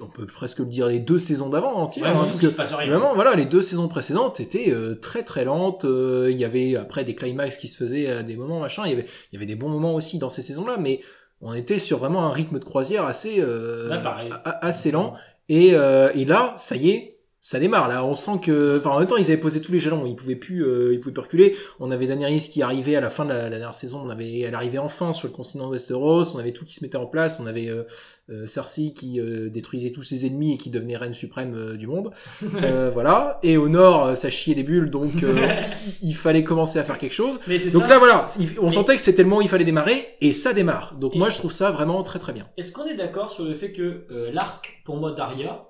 on 0.00 0.06
peut 0.06 0.26
presque 0.26 0.58
le 0.60 0.64
dire, 0.66 0.86
les 0.88 0.98
deux 0.98 1.18
saisons 1.18 1.48
d'avant 1.48 1.74
entières. 1.74 2.06
Ouais, 2.06 2.10
hein, 2.10 2.24
parce 2.24 2.40
que. 2.40 2.46
Vraiment, 2.46 3.14
voilà, 3.14 3.34
les 3.34 3.44
deux 3.44 3.62
saisons 3.62 3.86
précédentes 3.88 4.40
étaient 4.40 4.70
euh, 4.70 4.94
très 4.96 5.22
très 5.22 5.44
lentes. 5.44 5.84
euh, 5.84 6.28
Il 6.30 6.36
y 6.38 6.44
avait 6.44 6.76
après 6.76 7.04
des 7.04 7.14
climax 7.14 7.56
qui 7.56 7.68
se 7.68 7.76
faisaient 7.76 8.08
à 8.10 8.22
des 8.22 8.36
moments 8.36 8.60
machin. 8.60 8.82
Il 8.86 8.90
y 8.90 8.92
avait, 8.94 9.06
il 9.32 9.34
y 9.34 9.36
avait 9.36 9.46
des 9.46 9.56
bons 9.56 9.68
moments 9.68 9.94
aussi 9.94 10.18
dans 10.18 10.28
ces 10.28 10.42
saisons-là, 10.42 10.76
mais 10.78 11.00
on 11.40 11.54
était 11.54 11.78
sur 11.78 11.98
vraiment 11.98 12.26
un 12.26 12.30
rythme 12.30 12.58
de 12.58 12.64
croisière 12.64 13.04
assez 13.04 13.36
euh, 13.38 13.88
Ouais, 13.90 14.28
assez 14.60 14.90
lent. 14.90 15.14
Et, 15.48 15.74
euh, 15.74 16.10
et 16.14 16.24
là, 16.24 16.54
ça 16.58 16.76
y 16.76 16.90
est. 16.90 17.19
Ça 17.50 17.58
démarre 17.58 17.88
là, 17.88 18.04
on 18.04 18.14
sent 18.14 18.38
que, 18.40 18.78
enfin 18.78 18.90
en 18.90 18.98
même 19.00 19.08
temps 19.08 19.16
ils 19.16 19.24
avaient 19.24 19.36
posé 19.36 19.60
tous 19.60 19.72
les 19.72 19.80
jalons, 19.80 20.06
ils 20.06 20.14
pouvaient 20.14 20.36
plus, 20.36 20.64
euh, 20.64 20.92
ils 20.92 21.00
pouvaient 21.00 21.12
plus 21.14 21.20
reculer. 21.22 21.56
On 21.80 21.90
avait 21.90 22.06
Daenerys 22.06 22.48
qui 22.48 22.62
arrivait 22.62 22.94
à 22.94 23.00
la 23.00 23.10
fin 23.10 23.24
de 23.24 23.30
la, 23.30 23.42
la 23.42 23.48
dernière 23.58 23.74
saison, 23.74 24.02
on 24.06 24.08
avait, 24.08 24.38
elle 24.38 24.54
arrivait 24.54 24.78
enfin 24.78 25.12
sur 25.12 25.26
le 25.26 25.32
continent 25.34 25.66
de 25.66 25.72
Westeros, 25.72 26.36
on 26.36 26.38
avait 26.38 26.52
tout 26.52 26.64
qui 26.64 26.74
se 26.74 26.84
mettait 26.84 26.96
en 26.96 27.06
place, 27.06 27.40
on 27.40 27.46
avait 27.48 27.68
euh, 27.68 27.82
euh, 28.30 28.46
Cersei 28.46 28.92
qui 28.94 29.18
euh, 29.18 29.48
détruisait 29.50 29.90
tous 29.90 30.04
ses 30.04 30.26
ennemis 30.26 30.54
et 30.54 30.58
qui 30.58 30.70
devenait 30.70 30.96
reine 30.96 31.12
suprême 31.12 31.54
euh, 31.56 31.76
du 31.76 31.88
monde. 31.88 32.12
Euh, 32.62 32.88
voilà. 32.92 33.38
Et 33.42 33.56
au 33.56 33.68
nord, 33.68 34.16
ça 34.16 34.28
chiait 34.30 34.54
des 34.54 34.62
bulles, 34.62 34.90
donc 34.90 35.22
euh, 35.24 35.34
il, 36.02 36.14
fallait 36.14 36.44
commencer 36.44 36.78
à 36.78 36.84
faire 36.84 36.98
quelque 36.98 37.14
chose. 37.14 37.40
Mais 37.48 37.58
Donc 37.70 37.82
ça. 37.82 37.88
là, 37.88 37.98
voilà, 37.98 38.26
il- 38.38 38.60
on 38.60 38.70
sentait 38.70 38.94
que 38.94 39.00
c'était 39.02 39.22
le 39.22 39.28
moment 39.28 39.40
où 39.40 39.42
il 39.42 39.48
fallait 39.48 39.64
démarrer, 39.64 40.06
et 40.20 40.32
ça 40.32 40.52
démarre. 40.52 40.94
Donc 41.00 41.16
Et- 41.16 41.18
moi, 41.18 41.30
je 41.30 41.38
trouve 41.38 41.50
ça 41.52 41.70
vraiment 41.72 42.00
très 42.04 42.18
très 42.20 42.32
bien. 42.32 42.46
Est-ce 42.58 42.72
qu'on 42.72 42.86
est 42.86 42.94
d'accord 42.96 43.32
sur 43.32 43.44
le 43.44 43.54
fait 43.54 43.72
que 43.72 44.04
euh, 44.12 44.30
l'arc, 44.32 44.82
pour 44.84 44.96
moi, 44.98 45.12
d'Aria, 45.12 45.64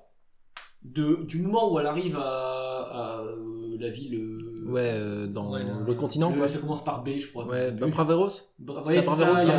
de, 0.82 1.24
du 1.24 1.42
moment 1.42 1.72
où 1.72 1.78
elle 1.78 1.86
arrive 1.86 2.16
à, 2.16 2.20
à, 2.22 3.20
euh, 3.22 3.76
la 3.78 3.90
ville. 3.90 4.14
euh, 4.14 4.70
Ouais, 4.70 4.90
euh, 4.94 5.26
dans 5.26 5.50
Ouais, 5.52 5.62
le, 5.64 5.84
le- 5.86 5.94
continent, 5.94 6.30
le- 6.30 6.36
quoi. 6.38 6.48
ça 6.48 6.58
commence 6.58 6.84
par 6.84 7.02
B, 7.02 7.18
je 7.18 7.28
crois. 7.28 7.44
Ouais, 7.46 7.70
Oui. 7.72 7.78
bah, 7.80 7.86
Braveros 7.88 8.28
Bra- 8.58 8.82
ouais, 8.86 9.00
Bravos, 9.02 9.20
ça, 9.36 9.44
y 9.44 9.50
a 9.50 9.56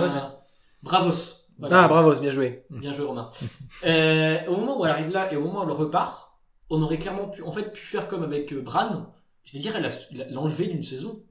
Bravos. 0.84 1.14
Voilà. 1.60 1.84
Ah, 1.84 1.88
Bravos, 1.88 2.20
bien 2.20 2.32
joué. 2.32 2.64
Bien 2.70 2.94
joué 2.94 3.06
Romain. 3.06 3.30
Euh, 3.86 4.38
au 4.48 4.58
moment 4.58 4.80
où 4.80 4.86
elle 4.86 4.92
arrive 4.92 5.12
là 5.12 5.32
et 5.32 5.36
au 5.38 5.42
moment 5.42 5.62
où 5.62 5.64
elle 5.64 5.72
repart, 5.72 6.32
on 6.70 6.82
aurait 6.82 6.98
clairement 7.00 7.28
pu, 7.30 7.42
en 7.44 7.52
fait, 7.52 7.72
pu 7.74 7.82
faire 7.86 8.08
comme 8.08 8.24
avec 8.24 8.52
euh, 8.54 8.62
Bran, 8.62 9.08
c'est-à-dire 9.44 9.76
elle 9.76 9.86
a- 9.86 10.30
l'enlever 10.32 10.68
d'une 10.68 10.84
saison. 10.84 11.22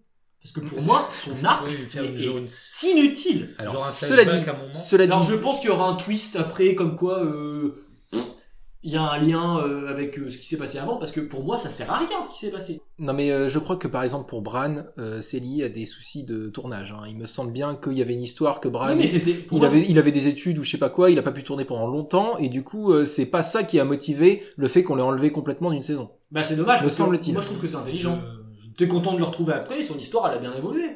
Parce 0.43 0.53
que 0.55 0.61
pour 0.61 0.81
moi, 0.85 1.09
son 1.13 1.33
arc 1.45 1.65
ouais, 1.67 1.73
faire 1.73 2.05
est, 2.05 2.15
inutile. 2.85 3.55
Alors, 3.59 3.75
Genre 3.75 3.85
un 3.85 3.89
cela 3.89 4.25
dit, 4.25 4.45
cela 4.73 5.07
dit, 5.07 5.13
Alors 5.13 5.25
je 5.25 5.35
pense 5.37 5.61
qu'il 5.61 5.69
y 5.71 5.73
aura 5.73 5.89
un 5.89 5.97
twist 5.97 6.37
après, 6.37 6.75
comme 6.75 6.97
quoi 6.97 7.23
euh, 7.25 7.77
il 8.83 8.93
y 8.93 8.97
a 8.97 9.03
un 9.03 9.19
lien 9.19 9.59
euh, 9.59 9.89
avec 9.89 10.19
euh, 10.19 10.31
ce 10.31 10.39
qui 10.39 10.47
s'est 10.47 10.57
passé 10.57 10.79
avant, 10.79 10.97
parce 10.97 11.11
que 11.13 11.21
pour 11.21 11.45
moi 11.45 11.59
ça 11.59 11.71
sert 11.71 11.91
à 11.93 11.99
rien 11.99 12.23
ce 12.23 12.33
qui 12.33 12.39
s'est 12.39 12.51
passé. 12.51 12.81
Non 12.99 13.13
mais 13.13 13.31
euh, 13.31 13.49
je 13.49 13.59
crois 13.59 13.77
que 13.77 13.89
par 13.89 14.03
exemple 14.03 14.29
pour 14.29 14.43
Bran, 14.43 14.77
euh, 14.99 15.21
c'est 15.21 15.39
lié 15.39 15.65
à 15.65 15.69
des 15.69 15.87
soucis 15.87 16.25
de 16.25 16.49
tournage. 16.49 16.93
hein. 16.93 17.03
Il 17.09 17.17
me 17.17 17.27
semble 17.27 17.53
bien 17.53 17.75
qu'il 17.75 17.93
y 17.93 18.03
avait 18.03 18.15
une 18.15 18.23
histoire 18.23 18.61
que 18.61 18.69
Bran, 18.69 18.89
Oui, 18.91 18.97
mais 18.99 19.07
c'était. 19.07 19.35
pour 19.35 19.59
il 19.59 19.61
moi, 19.61 19.69
avait, 19.71 19.85
il 19.89 19.99
avait 19.99 20.13
des 20.13 20.29
études 20.29 20.59
ou 20.59 20.63
je 20.63 20.71
sais 20.71 20.79
pas 20.79 20.89
quoi, 20.91 21.11
il 21.11 21.19
a 21.19 21.23
pas 21.23 21.33
pu 21.33 21.43
tourner 21.43 21.65
pendant 21.65 21.87
longtemps 21.87 22.37
et 22.39 22.49
du 22.49 22.63
coup 22.63 22.93
euh, 22.93 23.05
c'est 23.05 23.27
pas 23.27 23.43
ça 23.43 23.63
qui 23.65 23.79
a 23.79 23.85
motivé 23.85 24.43
le 24.57 24.69
fait 24.69 24.83
qu'on 24.83 24.95
l'ait 24.97 25.03
enlevé 25.03 25.31
complètement 25.31 25.71
d'une 25.71 25.83
saison. 25.83 26.11
Bah 26.31 26.43
c'est 26.45 26.57
dommage. 26.57 26.81
me 26.81 26.85
parce 26.85 26.97
que 26.97 27.03
semble-t-il. 27.03 27.33
Moi 27.35 27.43
je 27.43 27.47
trouve 27.47 27.61
que 27.61 27.67
c'est 27.69 27.77
intelligent. 27.77 28.19
Je- 28.57 28.71
T'es 28.77 28.89
content 28.89 29.13
de 29.13 29.19
le 29.19 29.25
retrouver 29.25 29.53
après, 29.53 29.83
son 29.83 29.99
histoire 29.99 30.27
elle 30.31 30.39
a 30.39 30.41
bien 30.41 30.55
évolué. 30.55 30.87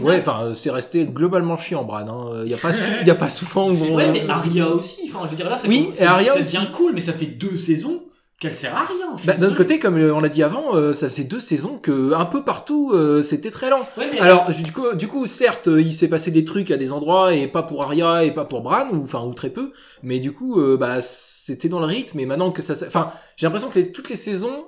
Ouais, 0.00 0.18
enfin 0.18 0.40
euh, 0.44 0.52
c'est 0.52 0.70
resté 0.70 1.06
globalement 1.06 1.56
chiant 1.56 1.84
Bran. 1.84 2.06
Hein. 2.08 2.42
Il 2.44 2.50
y 2.50 2.54
a 2.54 2.58
pas, 2.58 2.70
il 3.00 3.06
y 3.06 3.10
a 3.10 3.14
pas 3.14 3.30
souvent. 3.30 3.70
bon, 3.70 3.96
Ouais, 3.96 4.08
euh, 4.08 4.12
mais 4.12 4.28
Arya 4.28 4.68
aussi. 4.68 5.10
Enfin, 5.12 5.24
je 5.24 5.30
veux 5.30 5.36
dire 5.36 5.48
là, 5.48 5.56
c'est 5.56 5.68
Oui, 5.68 5.88
et 5.98 6.02
Arya 6.04 6.34
c'est 6.42 6.58
bien 6.58 6.66
cool, 6.66 6.92
mais 6.94 7.00
ça 7.00 7.12
fait 7.14 7.26
deux 7.26 7.56
saisons 7.56 8.02
qu'elle 8.38 8.54
sert 8.54 8.74
à 8.76 8.84
rien. 8.84 9.16
Bah, 9.24 9.34
d'un 9.34 9.48
autre 9.48 9.56
côté, 9.56 9.78
comme 9.78 9.96
euh, 9.98 10.14
on 10.14 10.20
l'a 10.20 10.28
dit 10.30 10.42
avant, 10.42 10.74
euh, 10.74 10.92
ça 10.92 11.08
faisait 11.08 11.24
deux 11.24 11.40
saisons 11.40 11.76
que 11.78 12.12
un 12.14 12.24
peu 12.26 12.42
partout 12.44 12.90
euh, 12.94 13.22
c'était 13.22 13.50
très 13.50 13.68
lent. 13.70 13.80
Ouais, 13.96 14.08
mais 14.12 14.18
Alors 14.20 14.50
du 14.50 14.72
coup, 14.72 14.94
du 14.94 15.08
coup, 15.08 15.26
certes, 15.26 15.68
euh, 15.68 15.80
il 15.80 15.92
s'est 15.94 16.08
passé 16.08 16.30
des 16.30 16.44
trucs 16.44 16.70
à 16.70 16.76
des 16.76 16.92
endroits 16.92 17.34
et 17.34 17.46
pas 17.48 17.62
pour 17.62 17.82
Arya 17.82 18.24
et 18.24 18.32
pas 18.32 18.44
pour 18.44 18.62
Bran, 18.62 18.88
ou 18.92 19.02
enfin 19.02 19.22
ou 19.24 19.32
très 19.34 19.50
peu, 19.50 19.72
mais 20.02 20.20
du 20.20 20.32
coup, 20.32 20.60
euh, 20.60 20.76
bah 20.78 21.00
c'était 21.00 21.68
dans 21.70 21.80
le 21.80 21.86
rythme. 21.86 22.20
Et 22.20 22.26
maintenant 22.26 22.50
que 22.50 22.60
ça, 22.62 22.74
enfin, 22.86 23.10
j'ai 23.36 23.46
l'impression 23.46 23.68
que 23.70 23.78
les- 23.78 23.92
toutes 23.92 24.08
les 24.10 24.16
saisons, 24.16 24.66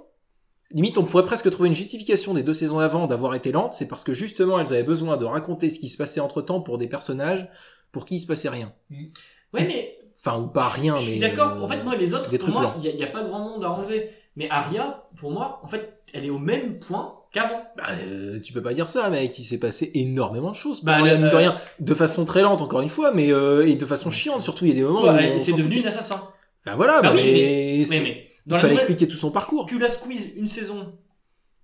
limite, 0.74 0.98
on 0.98 1.04
pourrait 1.04 1.24
presque 1.24 1.50
trouver 1.50 1.68
une 1.68 1.74
justification 1.74 2.34
des 2.34 2.42
deux 2.42 2.54
saisons 2.54 2.78
avant 2.78 3.06
d'avoir 3.06 3.34
été 3.34 3.52
lentes, 3.52 3.72
c'est 3.74 3.88
parce 3.88 4.04
que 4.04 4.12
justement, 4.12 4.58
elles 4.60 4.72
avaient 4.72 4.82
besoin 4.82 5.16
de 5.16 5.24
raconter 5.24 5.70
ce 5.70 5.78
qui 5.78 5.88
se 5.88 5.96
passait 5.96 6.20
entre 6.20 6.42
temps 6.42 6.60
pour 6.60 6.78
des 6.78 6.88
personnages 6.88 7.48
pour 7.92 8.04
qui 8.06 8.16
il 8.16 8.20
se 8.20 8.26
passait 8.26 8.48
rien. 8.48 8.72
Ouais, 8.90 9.64
mais 9.66 9.98
Enfin, 10.24 10.38
ou 10.40 10.46
pas 10.46 10.68
rien, 10.68 10.96
je 10.96 11.04
mais. 11.04 11.10
suis 11.12 11.20
d'accord. 11.20 11.52
euh, 11.58 11.62
En 11.62 11.68
fait, 11.68 11.82
moi, 11.82 11.96
les 11.96 12.14
autres, 12.14 12.30
pour 12.38 12.48
moi, 12.50 12.74
il 12.82 12.94
n'y 12.94 13.02
a, 13.02 13.06
pas 13.08 13.22
grand 13.24 13.40
monde 13.40 13.64
à 13.64 13.70
enlever. 13.70 14.10
Mais 14.36 14.48
Arya, 14.48 15.04
pour 15.16 15.30
moi, 15.30 15.60
en 15.62 15.68
fait, 15.68 16.00
elle 16.14 16.24
est 16.24 16.30
au 16.30 16.38
même 16.38 16.78
point 16.78 17.18
qu'avant. 17.32 17.64
Bah, 17.76 17.84
euh, 18.06 18.40
tu 18.40 18.52
peux 18.52 18.62
pas 18.62 18.72
dire 18.72 18.88
ça, 18.88 19.10
mec. 19.10 19.36
Il 19.38 19.44
s'est 19.44 19.58
passé 19.58 19.90
énormément 19.94 20.50
de 20.52 20.56
choses. 20.56 20.82
Bah, 20.84 20.98
Bah, 20.98 21.02
rien, 21.04 21.14
le- 21.14 21.20
mine 21.22 21.28
de 21.30 21.36
rien, 21.36 21.54
de 21.80 21.94
façon 21.94 22.24
très 22.24 22.42
lente, 22.42 22.62
encore 22.62 22.80
une 22.82 22.88
fois, 22.88 23.10
mais 23.12 23.32
euh, 23.32 23.66
et 23.66 23.74
de 23.74 23.84
façon 23.84 24.10
chiante, 24.10 24.42
surtout. 24.42 24.64
Il 24.64 24.68
y 24.68 24.72
a 24.72 24.74
des 24.76 24.82
moments 24.82 25.02
où 25.02 25.06
Ouais, 25.06 25.32
on 25.36 25.40
c'est 25.40 25.52
devenu 25.52 25.80
une 25.80 25.86
assassin. 25.88 26.22
Bah 26.64 26.74
voilà, 26.76 27.02
Bah 27.02 27.08
bah, 27.10 27.14
oui, 27.16 27.22
mais, 27.24 27.84
Mais, 27.90 28.00
mais, 28.00 28.26
dans 28.46 28.56
la 28.56 28.60
fallait 28.62 28.74
nouvelle- 28.74 28.88
expliquer 28.90 29.10
tout 29.10 29.16
son 29.18 29.30
parcours. 29.30 29.66
tu 29.66 29.78
la 29.78 29.88
squeeze 29.88 30.34
une 30.36 30.48
saison, 30.48 30.92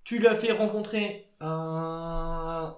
tu 0.04 0.18
l'as 0.18 0.34
fait 0.36 0.52
rencontrer 0.52 1.28
un, 1.40 2.76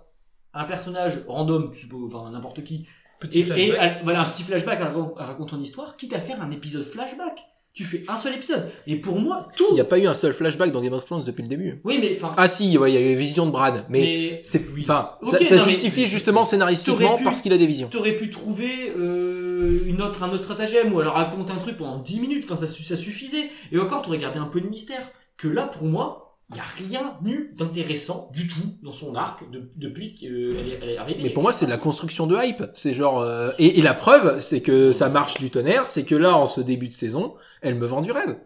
un 0.55 0.65
personnage 0.65 1.21
random, 1.29 1.71
tu 1.73 1.83
sais 1.83 1.89
pas, 1.89 1.97
enfin 1.97 2.31
n'importe 2.31 2.65
qui, 2.65 2.87
Petit 3.21 3.39
et, 3.39 3.43
et 3.43 3.45
flashback. 3.45 3.79
elle- 3.81 4.05
voilà 4.05 4.23
un 4.23 4.25
petit 4.25 4.43
flashback, 4.43 4.79
elle 4.81 4.87
raconte, 4.87 5.13
elle 5.19 5.25
raconte 5.27 5.51
ton 5.51 5.61
histoire, 5.61 5.97
quitte 5.97 6.13
à 6.15 6.21
faire 6.21 6.41
un 6.43 6.51
épisode 6.51 6.85
flashback. 6.85 7.45
Tu 7.73 7.85
fais 7.85 8.05
un 8.09 8.17
seul 8.17 8.35
épisode. 8.35 8.69
Et 8.87 8.97
pour 8.97 9.19
moi, 9.21 9.49
tout. 9.57 9.65
Il 9.71 9.75
n'y 9.75 9.81
a 9.81 9.85
pas 9.85 9.99
eu 9.99 10.07
un 10.07 10.13
seul 10.15 10.33
flashback 10.33 10.73
dans 10.73 10.81
Game 10.83 10.93
of 10.93 11.05
Thrones 11.05 11.23
depuis 11.25 11.43
le 11.43 11.49
début. 11.49 11.81
Oui, 11.85 11.99
mais 12.01 12.17
enfin. 12.17 12.35
Ah 12.37 12.49
si, 12.49 12.77
ouais, 12.77 12.91
il 12.91 12.95
y 12.95 12.97
a 12.97 13.01
les 13.01 13.15
visions 13.15 13.47
de 13.47 13.53
Brad, 13.53 13.85
mais, 13.89 14.01
mais 14.01 14.41
c'est, 14.43 14.67
enfin, 14.83 15.13
ça, 15.23 15.39
ça 15.39 15.57
non, 15.57 15.63
mais- 15.65 15.71
justifie 15.71 16.07
justement 16.07 16.45
scénaristiquement 16.45 17.17
pu- 17.17 17.25
parce 17.25 17.43
qu'il 17.43 17.53
a 17.53 17.59
des 17.59 17.67
visions. 17.69 17.89
t'aurais 17.89 18.17
pu 18.17 18.29
trouver 18.29 18.93
euh, 18.99 19.83
une 19.87 20.03
autre, 20.03 20.23
un 20.25 20.31
autre 20.33 20.43
stratagème 20.43 20.93
ou 20.93 21.01
alors 21.01 21.15
raconte 21.15 21.51
un 21.51 21.57
truc 21.59 21.77
pendant 21.77 21.99
10 21.99 22.21
minutes. 22.21 22.45
Enfin, 22.45 22.57
ça, 22.57 22.67
ça 22.67 22.97
suffisait. 22.97 23.51
Et 23.71 23.79
encore, 23.79 24.03
t'aurais 24.03 24.19
gardé 24.19 24.39
un 24.41 24.47
peu 24.47 24.61
de 24.61 24.67
mystère. 24.67 25.09
Que 25.37 25.49
là, 25.49 25.63
pour 25.63 25.85
moi, 25.87 26.30
il 26.51 26.57
y 26.57 26.61
a 26.61 26.63
rien 26.89 27.15
eu 27.25 27.55
d'intéressant 27.57 28.31
du 28.33 28.49
tout 28.49 28.77
dans 28.83 28.93
son 28.93 29.15
arc 29.15 29.49
de- 29.51 29.71
depuis 29.77 30.15
qu'elle 30.15 30.57
est, 30.57 30.79
elle 30.83 30.89
est 30.91 30.99
arrivée. 30.99 31.21
Mais 31.23 31.31
pour 31.31 31.43
moi, 31.43 31.53
c'est 31.53 31.67
de 31.67 31.71
la 31.71 31.79
construction 31.79 32.27
de 32.27 32.37
hype. 32.43 32.63
C'est 32.75 32.93
genre, 32.95 33.21
euh, 33.21 33.51
et, 33.59 33.79
et 33.79 33.83
la 33.83 33.95
preuve, 33.95 34.41
c'est 34.41 34.61
que 34.61 34.93
ça 34.93 35.09
marche 35.09 35.35
du 35.39 35.51
tonnerre, 35.51 35.87
c'est 35.89 36.05
que 36.05 36.15
là, 36.15 36.37
en 36.37 36.47
ce 36.47 36.61
début 36.61 36.89
de 36.89 36.93
saison, 36.93 37.35
elle 37.63 37.77
me 37.77 37.87
vend 37.87 38.01
du 38.01 38.11
rêve. 38.13 38.37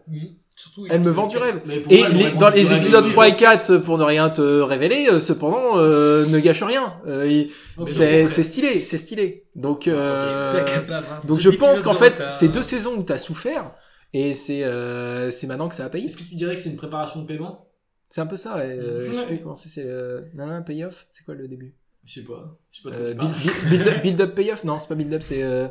Surtout, 0.57 0.87
Elle 0.89 1.01
me 1.01 1.09
vend 1.09 1.27
du 1.27 1.35
rêve. 1.37 1.59
Et 1.89 1.99
moi, 1.99 2.09
les- 2.09 2.31
dans 2.31 2.49
les 2.49 2.73
épisodes 2.73 3.03
les 3.05 3.11
3 3.11 3.27
et 3.27 3.31
autres. 3.31 3.39
4, 3.39 3.77
pour 3.79 3.97
ne 3.97 4.03
rien 4.03 4.29
te 4.29 4.41
révéler, 4.41 5.07
euh, 5.11 5.19
cependant, 5.19 5.77
euh, 5.77 6.25
ne 6.27 6.39
gâche 6.39 6.63
rien. 6.63 6.93
Euh, 7.07 7.43
c'est 7.85 8.25
stylé, 8.43 8.83
c'est 8.83 8.97
stylé. 8.97 9.43
Donc, 9.55 9.87
euh, 9.89 10.51
avoir 10.87 11.25
donc 11.25 11.39
je 11.39 11.49
pense 11.49 11.81
qu'en 11.81 11.93
fait, 11.93 12.23
c'est 12.29 12.47
deux 12.47 12.63
saisons 12.63 12.93
où 12.95 13.03
t'as 13.03 13.17
souffert, 13.17 13.71
et 14.13 14.33
c'est 14.33 14.63
euh, 14.63 15.29
c'est 15.29 15.45
maintenant 15.47 15.67
que 15.67 15.75
ça 15.75 15.83
a 15.85 15.89
payé. 15.89 16.05
Est-ce 16.05 16.15
que 16.17 16.23
tu 16.23 16.35
dirais 16.35 16.55
que 16.55 16.61
c'est 16.61 16.69
une 16.69 16.77
préparation 16.77 17.21
de 17.21 17.27
paiement? 17.27 17.67
C'est 18.09 18.21
un 18.21 18.27
peu 18.27 18.37
ça. 18.37 18.57
Euh, 18.57 19.07
je 19.07 19.11
sais 19.13 19.25
plus 19.25 19.39
comment 19.39 19.55
c'est. 19.55 19.69
C'est 19.69 19.83
le 19.83 20.27
non, 20.35 20.45
non, 20.47 20.63
payoff. 20.63 21.07
C'est 21.09 21.23
quoi 21.25 21.35
le 21.35 21.47
début? 21.47 21.73
Je 22.05 22.13
sais 22.21 22.25
pas. 22.25 22.57
Je 22.71 22.81
sais 22.81 22.89
pas 22.89 22.95
de 22.95 23.01
euh, 23.01 23.13
build, 23.13 23.19
parles. 23.19 23.33
build- 23.33 23.69
build 23.69 23.87
up, 23.87 24.01
build 24.03 24.21
up 24.21 24.35
payoff? 24.35 24.63
Non, 24.63 24.79
c'est 24.79 24.87
pas 24.87 24.95
build 24.95 25.13
up, 25.13 25.21
c'est. 25.23 25.41
euh, 25.43 25.67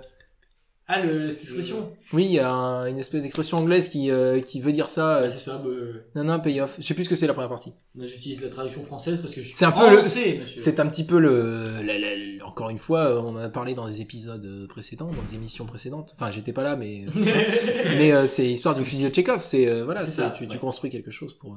Ah, 0.87 1.01
le, 1.01 1.30
cette 1.30 1.45
expression 1.45 1.93
Oui, 2.12 2.26
il 2.26 2.32
y 2.32 2.39
a 2.41 2.51
un- 2.53 2.87
une 2.87 2.99
espèce 2.99 3.22
d'expression 3.22 3.57
anglaise 3.59 3.89
qui, 3.89 4.11
euh, 4.11 4.41
qui 4.41 4.61
veut 4.61 4.72
dire 4.72 4.91
ça. 4.91 5.14
Ah, 5.14 5.22
euh, 5.22 5.28
c'est 5.30 5.39
ça. 5.39 5.59
bah, 5.59 5.70
non, 6.16 6.24
non, 6.24 6.41
payoff. 6.41 6.76
Je 6.78 6.82
sais 6.82 6.93
plus 6.93 7.05
ce 7.05 7.09
que 7.09 7.16
c'est 7.16 7.26
la 7.26 7.32
première 7.32 7.49
partie. 7.49 7.72
moi, 7.95 8.05
j'utilise 8.05 8.43
la 8.43 8.49
traduction 8.51 8.82
française 8.85 9.20
parce 9.22 9.32
que 9.32 9.41
je 9.41 9.47
suis 9.47 9.57
C'est 9.57 9.64
un 9.64 9.72
peu 9.72 9.89
le- 9.89 9.99
français. 9.99 10.41
C'est 10.57 10.80
un 10.80 10.87
petit 10.89 11.07
peu 11.07 11.18
le, 11.20 11.64
la- 11.82 11.99
la- 11.99 12.14
la- 12.16 12.45
encore 12.47 12.68
une 12.68 12.78
fois, 12.78 13.18
on 13.24 13.28
en 13.30 13.37
a 13.37 13.49
parlé 13.49 13.72
dans 13.74 13.89
des 13.89 14.01
épisodes 14.03 14.45
euh, 14.45 14.66
précédents, 14.66 15.11
dans 15.11 15.22
des 15.22 15.37
émissions 15.37 15.64
précédentes. 15.66 16.12
Enfin, 16.16 16.30
j'étais 16.30 16.53
pas 16.53 16.62
là, 16.64 16.76
mais 16.76 17.07
mais 17.14 18.12
euh, 18.12 18.26
c'est 18.26 18.43
l'histoire 18.43 18.74
du 18.74 18.85
fusil 18.85 19.05
de 19.05 19.11
Tchekhov. 19.11 19.41
C'est 19.43 19.66
euh, 19.68 19.85
voilà, 19.85 20.01
C'est 20.05 20.12
c'est- 20.22 20.22
ça, 20.22 20.30
tu, 20.49 20.59
construis 20.59 20.91
quelque 20.91 21.11
chose 21.12 21.32
pour. 21.35 21.57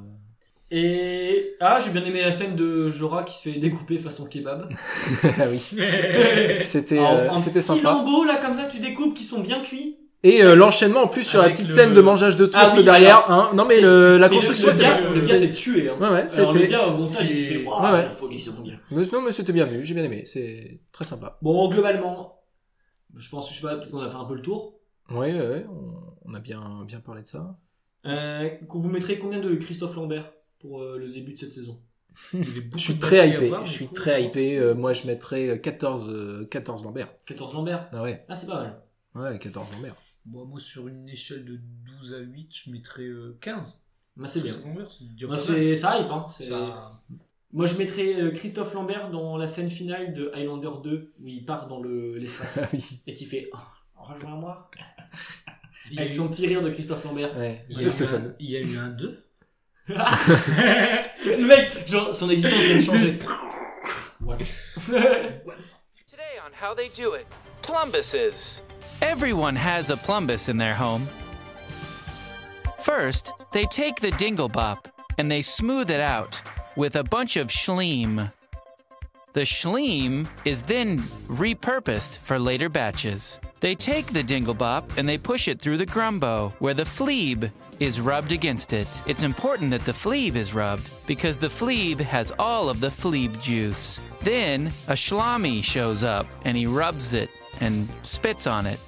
Et 0.70 1.54
ah, 1.60 1.80
j'ai 1.82 1.90
bien 1.90 2.04
aimé 2.04 2.20
la 2.20 2.30
scène 2.32 2.54
de 2.54 2.90
Jorah 2.90 3.22
qui 3.24 3.36
se 3.38 3.48
fait 3.48 3.58
découper 3.58 3.98
façon 3.98 4.26
kebab. 4.26 4.68
ah 5.24 5.44
oui, 5.50 5.58
c'était 6.60 6.98
euh, 6.98 7.36
c'était 7.38 7.60
petit 7.60 7.66
sympa. 7.66 7.92
lambeau 7.92 8.24
là 8.24 8.36
comme 8.36 8.56
ça, 8.56 8.66
tu 8.66 8.78
découpes 8.78 9.14
qui 9.14 9.24
sont 9.24 9.40
bien 9.40 9.60
cuits. 9.62 9.96
Et 10.24 10.42
euh, 10.42 10.54
l'enchaînement 10.56 11.02
en 11.04 11.08
plus 11.08 11.22
sur 11.22 11.40
la 11.40 11.48
petite 11.48 11.68
le- 11.68 11.72
scène 11.72 11.92
de 11.94 12.00
mangeage 12.00 12.36
de 12.36 12.44
tourte 12.46 12.56
Ah 12.62 12.72
oui, 12.76 12.84
derrière. 12.84 13.30
Hein. 13.30 13.50
Non 13.54 13.64
mais 13.64 13.80
le, 13.80 14.18
la 14.18 14.28
construction 14.28 14.66
le, 14.66 14.72
le 14.74 14.78
gars, 14.78 15.00
le 15.14 15.20
gars 15.20 15.36
s'est 15.36 15.52
tué. 15.52 15.88
Hein. 15.88 15.94
Ouais 16.00 16.08
ouais, 16.10 16.26
Alors 16.38 16.52
le 16.52 16.58
c'était. 16.60 16.72
gars 16.72 16.86
au 16.88 16.96
montage, 16.98 17.20
il 17.22 17.26
c'est- 17.36 17.44
fait 17.54 17.64
waouh, 17.64 17.82
Ouais, 17.84 17.90
ouais. 17.92 18.08
folie 18.14 18.40
ce 18.40 18.50
mon 18.50 18.62
gars. 18.62 18.74
Mais 18.90 19.02
non 19.12 19.22
mais 19.22 19.32
c'était 19.32 19.52
bien 19.52 19.64
vu, 19.64 19.84
j'ai 19.84 19.94
bien 19.94 20.04
aimé, 20.04 20.24
c'est 20.26 20.80
très 20.92 21.04
sympa. 21.04 21.38
Bon, 21.40 21.68
globalement, 21.70 22.40
je 23.16 23.28
pense 23.30 23.48
que 23.48 23.54
je 23.54 23.60
sais 23.60 23.66
pas, 23.66 23.76
peut-être 23.76 23.90
qu'on 23.92 24.00
a 24.00 24.10
fait 24.10 24.16
un 24.16 24.24
peu 24.24 24.34
le 24.34 24.42
tour. 24.42 24.74
Ouais 25.10 25.32
ouais, 25.32 25.48
ouais, 25.48 25.66
on, 25.70 26.30
on 26.30 26.34
a 26.34 26.40
bien 26.40 26.60
bien 26.86 26.98
parlé 27.00 27.22
de 27.22 27.28
ça. 27.28 27.56
Euh, 28.04 28.48
vous 28.68 28.88
mettrez 28.88 29.18
combien 29.18 29.38
de 29.38 29.54
Christophe 29.54 29.94
Lambert? 29.96 30.30
Pour 30.60 30.82
euh, 30.82 30.98
le 30.98 31.08
début 31.08 31.34
de 31.34 31.38
cette 31.38 31.52
saison 31.52 31.80
Je 32.32 32.78
suis 32.78 32.98
très 32.98 33.30
hypé. 33.30 33.48
voir, 33.48 33.64
Je 33.64 33.72
suis 33.72 33.86
coup. 33.86 33.94
très 33.94 34.24
hypé. 34.24 34.58
Euh, 34.58 34.74
moi, 34.74 34.92
je 34.92 35.06
mettrais 35.06 35.50
euh, 35.50 35.56
14, 35.56 36.08
euh, 36.10 36.44
14 36.50 36.84
Lambert. 36.84 37.08
14 37.26 37.54
Lambert. 37.54 37.84
Ah 37.92 38.02
ouais. 38.02 38.24
Ah, 38.28 38.34
c'est 38.34 38.46
pas 38.48 38.60
mal. 38.62 38.82
Ouais, 39.14 39.38
14 39.38 39.70
Lambert. 39.72 39.94
Bon, 40.24 40.44
moi, 40.44 40.58
sur 40.60 40.88
une 40.88 41.08
échelle 41.08 41.44
de 41.44 41.60
12 42.00 42.14
à 42.14 42.18
8, 42.18 42.48
je 42.64 42.70
mettrais 42.72 43.04
euh, 43.04 43.36
15. 43.40 43.80
Moi, 44.16 44.26
c'est 44.26 44.40
bien. 44.40 44.52
Christophe 44.52 44.66
Lambert, 44.66 44.88
mal. 45.28 45.38
c'est 45.40 45.76
ça 45.76 46.00
hype, 46.00 46.10
hein. 46.10 46.26
c'est- 46.28 46.48
Ça- 46.48 47.00
Moi, 47.52 47.66
je 47.66 47.76
mettrais 47.76 48.20
euh, 48.20 48.30
Christophe 48.32 48.74
Lambert 48.74 49.10
dans 49.10 49.36
la 49.36 49.46
scène 49.46 49.70
finale 49.70 50.12
de 50.12 50.30
Highlander 50.34 50.70
2 50.82 51.12
où 51.20 51.28
il 51.28 51.44
part 51.44 51.68
dans 51.68 51.80
le 51.80 52.18
l'espace 52.18 52.58
Ah 52.62 52.68
oui. 52.72 53.00
et 53.06 53.14
qui 53.14 53.26
fait 53.26 53.48
oh, 53.54 53.58
rejoins-moi 53.94 54.70
avec 55.96 56.10
eu- 56.10 56.14
son 56.14 56.28
petit 56.28 56.46
rire 56.48 56.62
de 56.62 56.70
Christophe 56.70 57.04
Lambert. 57.04 57.36
Ouais, 57.38 57.64
il 57.70 57.76
y 57.76 57.78
a 57.78 57.82
ça 57.82 57.88
eu 57.88 57.92
c'est 57.92 58.04
un- 58.04 58.06
fun. 58.08 58.34
Il 58.40 58.50
y 58.50 58.56
a 58.56 58.60
eu 58.60 58.76
un 58.76 58.88
2. 58.88 59.22
Le 59.88 61.46
mec, 61.46 61.88
genre, 61.88 62.14
son 62.14 62.30
existence 62.30 62.62
vient 62.62 62.74
de 62.74 62.80
changer. 62.80 63.18
What 64.20 64.38
Today 66.06 66.38
on 66.44 66.52
How 66.52 66.74
They 66.74 66.88
Do 66.88 67.14
It, 67.14 67.26
plumbuses. 67.62 68.60
Everyone 69.00 69.56
has 69.56 69.90
a 69.90 69.96
plumbus 69.96 70.48
in 70.48 70.58
their 70.58 70.74
home. 70.74 71.06
First, 72.78 73.32
they 73.52 73.64
take 73.66 74.00
the 74.00 74.10
dingle 74.12 74.48
bop 74.48 74.88
and 75.18 75.30
they 75.30 75.42
smooth 75.42 75.90
it 75.90 76.00
out 76.00 76.42
with 76.76 76.96
a 76.96 77.04
bunch 77.04 77.36
of 77.36 77.48
schleem. 77.48 78.32
The 79.34 79.40
schleem 79.40 80.28
is 80.44 80.62
then 80.62 80.98
repurposed 81.28 82.18
for 82.18 82.38
later 82.38 82.68
batches. 82.68 83.40
They 83.60 83.74
take 83.74 84.06
the 84.06 84.22
dingle 84.22 84.54
bop 84.54 84.90
and 84.96 85.08
they 85.08 85.18
push 85.18 85.48
it 85.48 85.60
through 85.60 85.76
the 85.76 85.86
grumbo, 85.86 86.52
where 86.58 86.74
the 86.74 86.84
fleeb 86.84 87.50
is 87.80 88.00
rubbed 88.00 88.32
against 88.32 88.72
it. 88.72 88.88
It's 89.06 89.22
important 89.22 89.70
that 89.70 89.84
the 89.84 89.92
fleeb 89.92 90.34
is 90.34 90.54
rubbed 90.54 90.90
because 91.06 91.36
the 91.36 91.48
fleeb 91.48 92.00
has 92.00 92.32
all 92.38 92.68
of 92.68 92.80
the 92.80 92.88
fleeb 92.88 93.40
juice. 93.40 94.00
Then 94.22 94.68
a 94.88 94.92
shlami 94.92 95.62
shows 95.62 96.04
up 96.04 96.26
and 96.44 96.56
he 96.56 96.66
rubs 96.66 97.14
it 97.14 97.30
and 97.60 97.88
spits 98.02 98.46
on 98.46 98.66
it. 98.66 98.80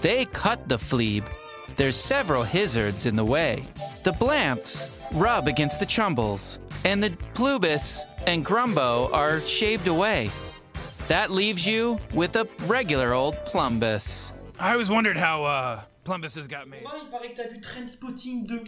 They 0.00 0.24
cut 0.26 0.68
the 0.68 0.78
fleeb. 0.78 1.24
There's 1.76 1.96
several 1.96 2.44
hizzards 2.44 3.06
in 3.06 3.16
the 3.16 3.24
way. 3.24 3.62
The 4.02 4.12
blamps 4.12 4.88
rub 5.14 5.46
against 5.46 5.80
the 5.80 5.86
chumbles, 5.86 6.58
and 6.84 7.02
the 7.02 7.10
plubis 7.34 8.00
and 8.26 8.44
grumbo 8.44 9.12
are 9.12 9.40
shaved 9.40 9.88
away. 9.88 10.30
That 11.08 11.30
leaves 11.30 11.66
you 11.66 11.98
with 12.14 12.36
a 12.36 12.48
regular 12.66 13.12
old 13.12 13.36
plumbus. 13.46 14.32
I 14.58 14.72
always 14.72 14.90
wondered 14.90 15.16
how 15.16 15.44
uh, 15.44 15.80
got 16.82 16.90
il 17.04 17.10
paraît 17.10 17.32
que 17.32 17.36
t'as 17.36 17.48
vu 17.48 17.60
Trainspotting 17.60 18.46
2. 18.46 18.62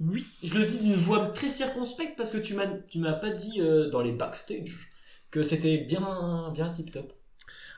Oui. 0.00 0.24
Je 0.44 0.58
le 0.58 0.66
dis 0.66 0.80
d'une 0.84 0.94
voix 0.94 1.28
très 1.30 1.50
circonspecte 1.50 2.16
parce 2.16 2.32
que 2.32 2.38
tu 2.38 2.54
m'as 2.54 2.66
tu 2.66 2.98
m'as 2.98 3.12
pas 3.12 3.30
dit 3.30 3.60
euh, 3.60 3.88
dans 3.90 4.00
les 4.02 4.12
backstage 4.12 4.90
que 5.30 5.42
c'était 5.42 5.78
bien 5.78 6.50
bien 6.52 6.72
tip 6.72 6.90
top. 6.90 7.12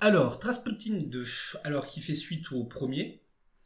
Alors, 0.01 0.39
Traspotting 0.39 1.09
2, 1.09 1.27
alors 1.65 1.87
qui 1.87 2.03
fait 2.03 2.15
suite 2.15 2.53
au 2.53 2.65
premier, 2.65 3.23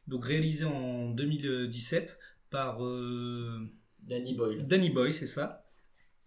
donc 0.07 0.25
réalisé 0.25 0.65
en 0.65 1.11
2017 1.11 2.19
par 2.51 2.85
euh, 2.85 3.69
Danny 4.01 4.35
Boyle. 4.35 4.65
Danny 4.65 4.91
Boy, 4.91 5.13
c'est 5.13 5.27
ça. 5.27 5.65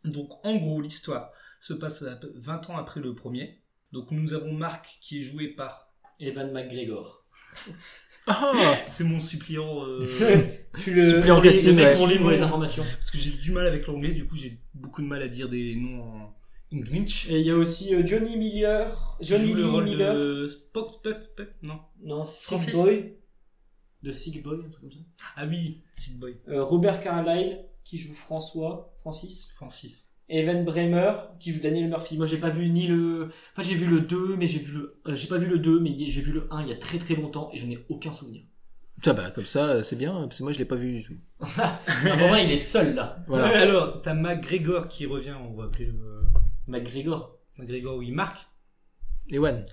Donc 0.03 0.45
en 0.45 0.55
gros, 0.57 0.81
l'histoire 0.81 1.31
se 1.61 1.73
passe 1.73 2.01
à 2.03 2.17
peu- 2.17 2.33
20 2.35 2.69
ans 2.69 2.77
après 2.77 2.99
le 2.99 3.15
premier. 3.15 3.61
Donc 3.93 4.11
nous 4.11 4.33
avons 4.33 4.51
Marc 4.51 4.97
qui 5.01 5.19
est 5.19 5.23
joué 5.23 5.47
par... 5.49 5.93
Evan 6.19 6.51
McGregor. 6.51 7.25
Ah 8.27 8.53
C'est 8.89 9.03
mon 9.03 9.19
suppléant... 9.19 9.85
euh, 9.85 10.05
Je 10.75 10.81
suis 10.81 10.91
le, 10.91 11.07
Suppléant 11.09 11.37
le- 11.37 11.43
casting, 11.43 11.75
ouais. 11.77 11.95
pour 11.95 12.07
livre 12.07 12.31
les 12.31 12.41
informations. 12.41 12.83
parce 12.95 13.11
que 13.11 13.17
j'ai 13.17 13.31
du 13.31 13.51
mal 13.51 13.67
avec 13.67 13.85
l'anglais, 13.87 14.13
du 14.13 14.25
coup 14.27 14.35
j'ai 14.35 14.59
beaucoup 14.73 15.01
de 15.03 15.07
mal 15.07 15.21
à 15.21 15.27
dire 15.27 15.47
des 15.49 15.75
noms 15.75 16.01
en 16.01 16.35
English. 16.73 17.29
Et 17.29 17.39
il 17.41 17.45
y 17.45 17.51
a 17.51 17.55
aussi 17.55 17.93
euh, 17.93 18.01
Johnny 18.07 18.35
Miller. 18.37 19.17
Johnny 19.21 19.49
joue 19.49 19.55
le 19.55 19.65
rôle 19.67 19.83
Miller. 19.85 20.15
de... 20.15 20.47
Spock, 20.49 20.93
Spock, 20.95 21.17
Spock, 21.33 21.47
non. 21.63 21.79
Non, 22.03 22.25
Sick. 22.25 22.71
Boy. 22.71 23.13
De 24.01 24.11
Sick 24.11 24.41
Boy, 24.41 24.57
un 24.65 24.69
truc 24.69 24.81
comme 24.81 24.91
ça. 24.91 24.97
Ah 25.35 25.45
oui, 25.45 25.83
Sick 25.95 26.17
Boy. 26.19 26.37
Euh, 26.47 26.63
Robert 26.63 27.01
Carlyle, 27.01 27.65
qui 27.83 27.97
joue 27.99 28.13
François, 28.15 28.95
Francis. 29.01 29.51
Francis. 29.53 30.12
Evan 30.33 30.65
Bremer, 30.65 31.13
qui 31.39 31.53
joue 31.53 31.61
Daniel 31.61 31.87
Murphy. 31.89 32.17
Moi, 32.17 32.25
j'ai 32.25 32.37
pas 32.37 32.49
vu 32.49 32.67
ni 32.69 32.87
le. 32.87 33.29
Enfin, 33.55 33.67
j'ai 33.67 33.75
vu 33.75 33.85
le 33.85 34.01
2, 34.01 34.35
mais 34.35 34.47
j'ai 34.47 34.59
vu 34.59 34.73
le. 34.73 34.95
euh, 35.07 35.15
j'ai 35.15 35.27
pas 35.27 35.37
vu 35.37 35.45
le 35.45 35.59
2, 35.59 35.79
mais 35.79 35.95
j'ai 36.09 36.21
vu 36.21 36.31
le 36.31 36.47
1 36.51 36.63
il 36.63 36.69
y 36.69 36.71
a 36.71 36.77
très 36.77 36.97
très 36.97 37.15
longtemps 37.15 37.49
et 37.53 37.57
je 37.59 37.65
n'ai 37.67 37.79
aucun 37.89 38.11
souvenir. 38.11 38.41
Ça, 39.03 39.13
bah, 39.13 39.31
comme 39.31 39.45
ça, 39.45 39.65
euh, 39.67 39.83
c'est 39.83 39.95
bien, 39.95 40.13
parce 40.13 40.39
que 40.39 40.43
moi, 40.43 40.53
je 40.53 40.59
l'ai 40.59 40.65
pas 40.65 40.75
vu 40.75 40.93
du 40.93 41.03
tout. 41.03 41.17
À 41.59 41.79
un 42.05 42.15
moment, 42.15 42.35
il 42.35 42.51
est 42.51 42.57
seul 42.57 42.95
là. 42.95 43.23
Voilà. 43.27 43.47
Alors, 43.59 44.01
t'as 44.01 44.13
McGregor 44.13 44.87
qui 44.87 45.05
revient, 45.05 45.35
on 45.39 45.53
va 45.53 45.65
appeler 45.65 45.85
le... 45.85 46.23
McGregor. 46.67 47.37
McGregor, 47.57 47.97
oui, 47.97 48.11
Marc, 48.11 48.47
Ewan. 49.29 49.63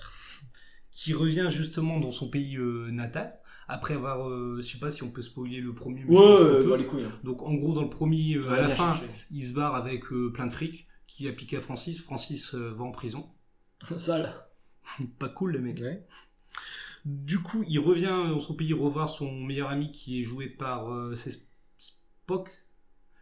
qui 0.90 1.14
revient 1.14 1.48
justement 1.50 2.00
dans 2.00 2.10
son 2.10 2.28
pays 2.28 2.56
euh, 2.56 2.90
natal, 2.90 3.39
après 3.70 3.94
avoir, 3.94 4.28
euh, 4.28 4.56
je 4.58 4.62
sais 4.62 4.78
pas 4.78 4.90
si 4.90 5.02
on 5.02 5.10
peut 5.10 5.22
spoiler 5.22 5.60
le 5.60 5.74
premier, 5.74 6.04
mais 6.04 6.14
Ouais, 6.16 6.16
je 6.16 6.20
pense 6.22 6.38
qu'on 6.40 6.44
euh, 6.46 6.70
bah, 6.70 6.76
les 6.76 6.86
couilles. 6.86 7.04
hein. 7.04 7.12
Donc 7.24 7.42
en 7.42 7.54
gros, 7.54 7.74
dans 7.74 7.82
le 7.82 7.90
premier, 7.90 8.36
euh, 8.36 8.50
à 8.50 8.60
la 8.62 8.68
fin, 8.68 8.94
chercher. 8.94 9.10
il 9.30 9.46
se 9.46 9.54
barre 9.54 9.74
avec 9.76 10.12
euh, 10.12 10.32
plein 10.32 10.46
de 10.46 10.52
fric, 10.52 10.86
qui 11.06 11.28
a 11.28 11.32
piqué 11.32 11.56
à 11.56 11.60
Francis, 11.60 12.00
Francis 12.02 12.54
euh, 12.54 12.70
va 12.74 12.84
en 12.84 12.92
prison. 12.92 13.28
Sale. 13.98 14.34
pas 15.18 15.28
cool 15.28 15.52
le 15.52 15.60
mec. 15.60 15.78
Ouais. 15.80 16.06
Du 17.04 17.38
coup, 17.40 17.64
il 17.68 17.78
revient 17.78 18.04
dans 18.28 18.40
son 18.40 18.54
pays 18.54 18.72
revoir 18.74 19.08
son 19.08 19.32
meilleur 19.32 19.70
ami 19.70 19.90
qui 19.90 20.20
est 20.20 20.24
joué 20.24 20.48
par 20.48 20.92
euh, 20.92 21.14
c'est 21.16 21.32
Spock, 21.78 22.50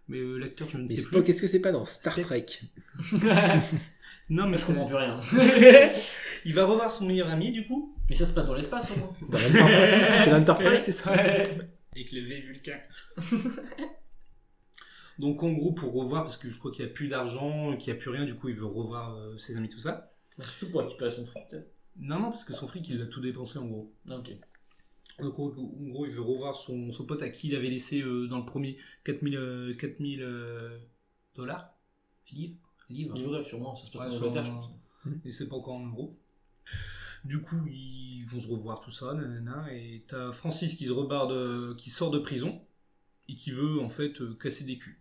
mais 0.08 0.18
euh, 0.18 0.36
l'acteur 0.38 0.68
je 0.68 0.78
ne 0.78 0.86
Mais 0.88 0.96
sais 0.96 1.02
Spock, 1.02 1.24
plus. 1.24 1.32
est-ce 1.32 1.40
que 1.42 1.46
c'est 1.46 1.60
pas 1.60 1.72
dans 1.72 1.84
Star 1.84 2.14
Trek? 2.20 2.46
Non 4.30 4.46
mais 4.46 4.56
Je 4.58 4.62
c'est- 4.62 4.72
comprends 4.74 4.86
plus 4.86 4.96
rien. 4.96 5.20
il 6.44 6.54
va 6.54 6.64
revoir 6.66 6.90
son 6.90 7.06
meilleur 7.06 7.28
ami 7.28 7.50
du 7.52 7.66
coup. 7.66 7.96
mais 8.08 8.14
ça 8.14 8.26
se 8.26 8.34
passe 8.34 8.46
dans 8.46 8.54
l'espace 8.54 8.90
au 8.92 8.98
moins. 8.98 9.16
Dans 9.28 9.38
l'Enterprise 9.38 10.20
C'est 10.24 10.30
l'Enterprise, 10.30 10.78
c'est 10.80 10.92
ça 10.92 11.12
Avec 11.12 12.12
le 12.12 12.20
V 12.28 12.40
Vulcain. 12.40 12.78
Donc 15.18 15.42
en 15.42 15.52
gros 15.52 15.72
pour 15.72 15.92
revoir 15.94 16.22
parce 16.22 16.36
que 16.36 16.50
je 16.50 16.58
crois 16.58 16.70
qu'il 16.70 16.84
n'y 16.84 16.90
a 16.90 16.94
plus 16.94 17.08
d'argent, 17.08 17.76
qu'il 17.76 17.92
n'y 17.92 17.98
a 17.98 18.00
plus 18.00 18.10
rien, 18.10 18.24
du 18.24 18.34
coup 18.36 18.48
il 18.48 18.54
veut 18.54 18.66
revoir 18.66 19.16
euh, 19.16 19.36
ses 19.36 19.56
amis 19.56 19.68
tout 19.68 19.80
ça. 19.80 20.12
Bah, 20.36 20.44
Surtout 20.44 20.70
pour 20.70 20.80
récupérer 20.82 21.10
son 21.10 21.26
fric. 21.26 21.42
peut-être. 21.50 21.72
Non 21.96 22.20
non 22.20 22.28
parce 22.30 22.44
que 22.44 22.52
son 22.52 22.68
fric 22.68 22.88
il 22.88 22.98
l'a 22.98 23.06
tout 23.06 23.20
dépensé 23.20 23.58
en 23.58 23.66
gros. 23.66 23.92
Ah, 24.08 24.18
ok. 24.18 24.30
Donc 25.20 25.36
en 25.40 25.48
gros 25.48 26.06
il 26.06 26.12
veut 26.12 26.20
revoir 26.20 26.54
son, 26.54 26.92
son 26.92 27.04
pote 27.04 27.22
à 27.22 27.30
qui 27.30 27.48
il 27.48 27.56
avait 27.56 27.66
laissé 27.68 28.00
euh, 28.02 28.28
dans 28.28 28.38
le 28.38 28.44
premier 28.44 28.78
4000 29.04 29.36
euh, 29.36 29.74
4000 29.74 30.22
euh, 30.22 30.78
dollars 31.34 31.74
livres 32.30 32.56
livres 32.90 33.16
Livré, 33.16 33.44
sûrement, 33.44 33.76
ça 33.76 33.86
se 33.86 33.90
passe 33.92 34.00
Ouais, 34.02 34.06
en 34.08 34.10
sur 34.10 34.22
Angleterre, 34.28 34.44
je 34.46 34.50
pense. 34.50 34.70
et 35.24 35.32
c'est 35.32 35.48
pas 35.48 35.56
encore 35.56 35.74
en 35.74 35.86
euros. 35.86 36.16
Du 37.24 37.40
coup, 37.42 37.56
ils 37.66 38.24
vont 38.30 38.40
se 38.40 38.46
revoir 38.48 38.80
tout 38.80 38.90
ça, 38.90 39.12
nanana, 39.14 39.66
et 39.72 40.04
t'as 40.06 40.32
Francis 40.32 40.74
qui 40.74 40.86
se 40.86 40.92
rebarre 40.92 41.26
de, 41.28 41.74
qui 41.76 41.90
sort 41.90 42.10
de 42.10 42.18
prison 42.18 42.60
et 43.28 43.34
qui 43.34 43.50
veut 43.50 43.80
en 43.80 43.90
fait 43.90 44.20
euh, 44.20 44.34
casser 44.40 44.64
des 44.64 44.78
culs. 44.78 44.98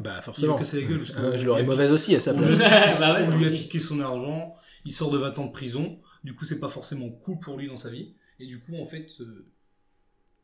Bah, 0.00 0.12
Il 0.12 0.16
veut 0.16 0.22
forcément. 0.22 0.58
casser 0.58 0.82
la 0.82 0.88
gueule 0.88 0.98
parce 0.98 1.10
que 1.12 1.18
Euh, 1.20 1.32
on 1.34 1.36
je 1.38 1.46
l'aurais 1.46 1.64
mauvaise 1.64 1.90
aussi 1.92 2.14
à 2.14 2.20
sa 2.20 2.32
on 2.32 2.38
place. 2.38 2.54
lui 2.56 2.62
a- 2.64 2.98
Bah 3.00 3.14
ouais, 3.14 3.22
on 3.26 3.28
moi 3.30 3.36
lui 3.38 3.46
a 3.46 3.50
piqué 3.50 3.80
son 3.80 4.00
argent, 4.00 4.54
il 4.84 4.92
sort 4.92 5.10
de 5.10 5.18
20 5.18 5.38
ans 5.38 5.46
de 5.46 5.52
prison, 5.52 6.00
du 6.24 6.34
coup 6.34 6.44
c'est 6.44 6.60
pas 6.60 6.68
forcément 6.68 7.08
cool 7.10 7.40
pour 7.40 7.56
lui 7.58 7.66
dans 7.66 7.76
sa 7.76 7.90
vie, 7.90 8.14
et 8.38 8.46
du 8.46 8.60
coup 8.60 8.76
en 8.76 8.84
fait 8.86 9.12
euh, 9.20 9.46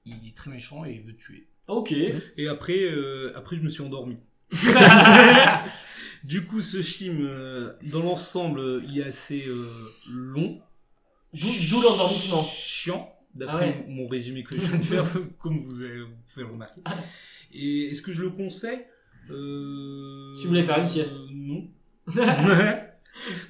il 0.04 0.26
est 0.28 0.36
très 0.36 0.50
méchant 0.50 0.84
et 0.84 0.94
il 0.96 1.02
veut 1.02 1.16
tuer. 1.16 1.48
Ok. 1.68 1.92
Et 1.92 2.48
après, 2.48 2.80
euh, 2.82 3.32
après 3.36 3.54
je 3.56 3.62
me 3.62 3.68
suis 3.68 3.82
endormi. 3.82 4.16
du 6.24 6.44
coup 6.46 6.60
ce 6.60 6.82
film, 6.82 7.18
euh, 7.26 7.72
dans 7.84 8.00
l'ensemble, 8.02 8.60
euh, 8.60 8.82
il 8.88 8.98
est 9.00 9.04
assez 9.04 9.44
euh, 9.46 9.68
long. 10.10 10.60
D'où 11.34 11.80
l'endormissement. 11.80 12.42
Chiant, 12.42 13.14
Ah 13.14 13.38
d'après 13.38 13.66
ouais. 13.68 13.86
mon 13.88 14.06
résumé 14.06 14.42
que 14.44 14.54
je 14.54 14.60
viens 14.60 14.78
de 14.78 14.84
faire, 14.84 15.04
comme 15.38 15.56
vous, 15.56 15.82
avez, 15.82 16.02
vous 16.02 16.12
pouvez 16.32 16.44
le 16.46 16.52
remarquer. 16.52 16.80
Et 17.54 17.90
est-ce 17.90 18.02
que 18.02 18.12
je 18.12 18.22
le 18.22 18.30
conseille? 18.30 18.80
Euh, 19.30 20.34
Si 20.36 20.42
vous 20.44 20.48
voulez 20.50 20.64
faire 20.64 20.78
une 20.78 20.88
sieste? 20.88 21.14
euh, 21.14 21.28
Non. 21.32 21.68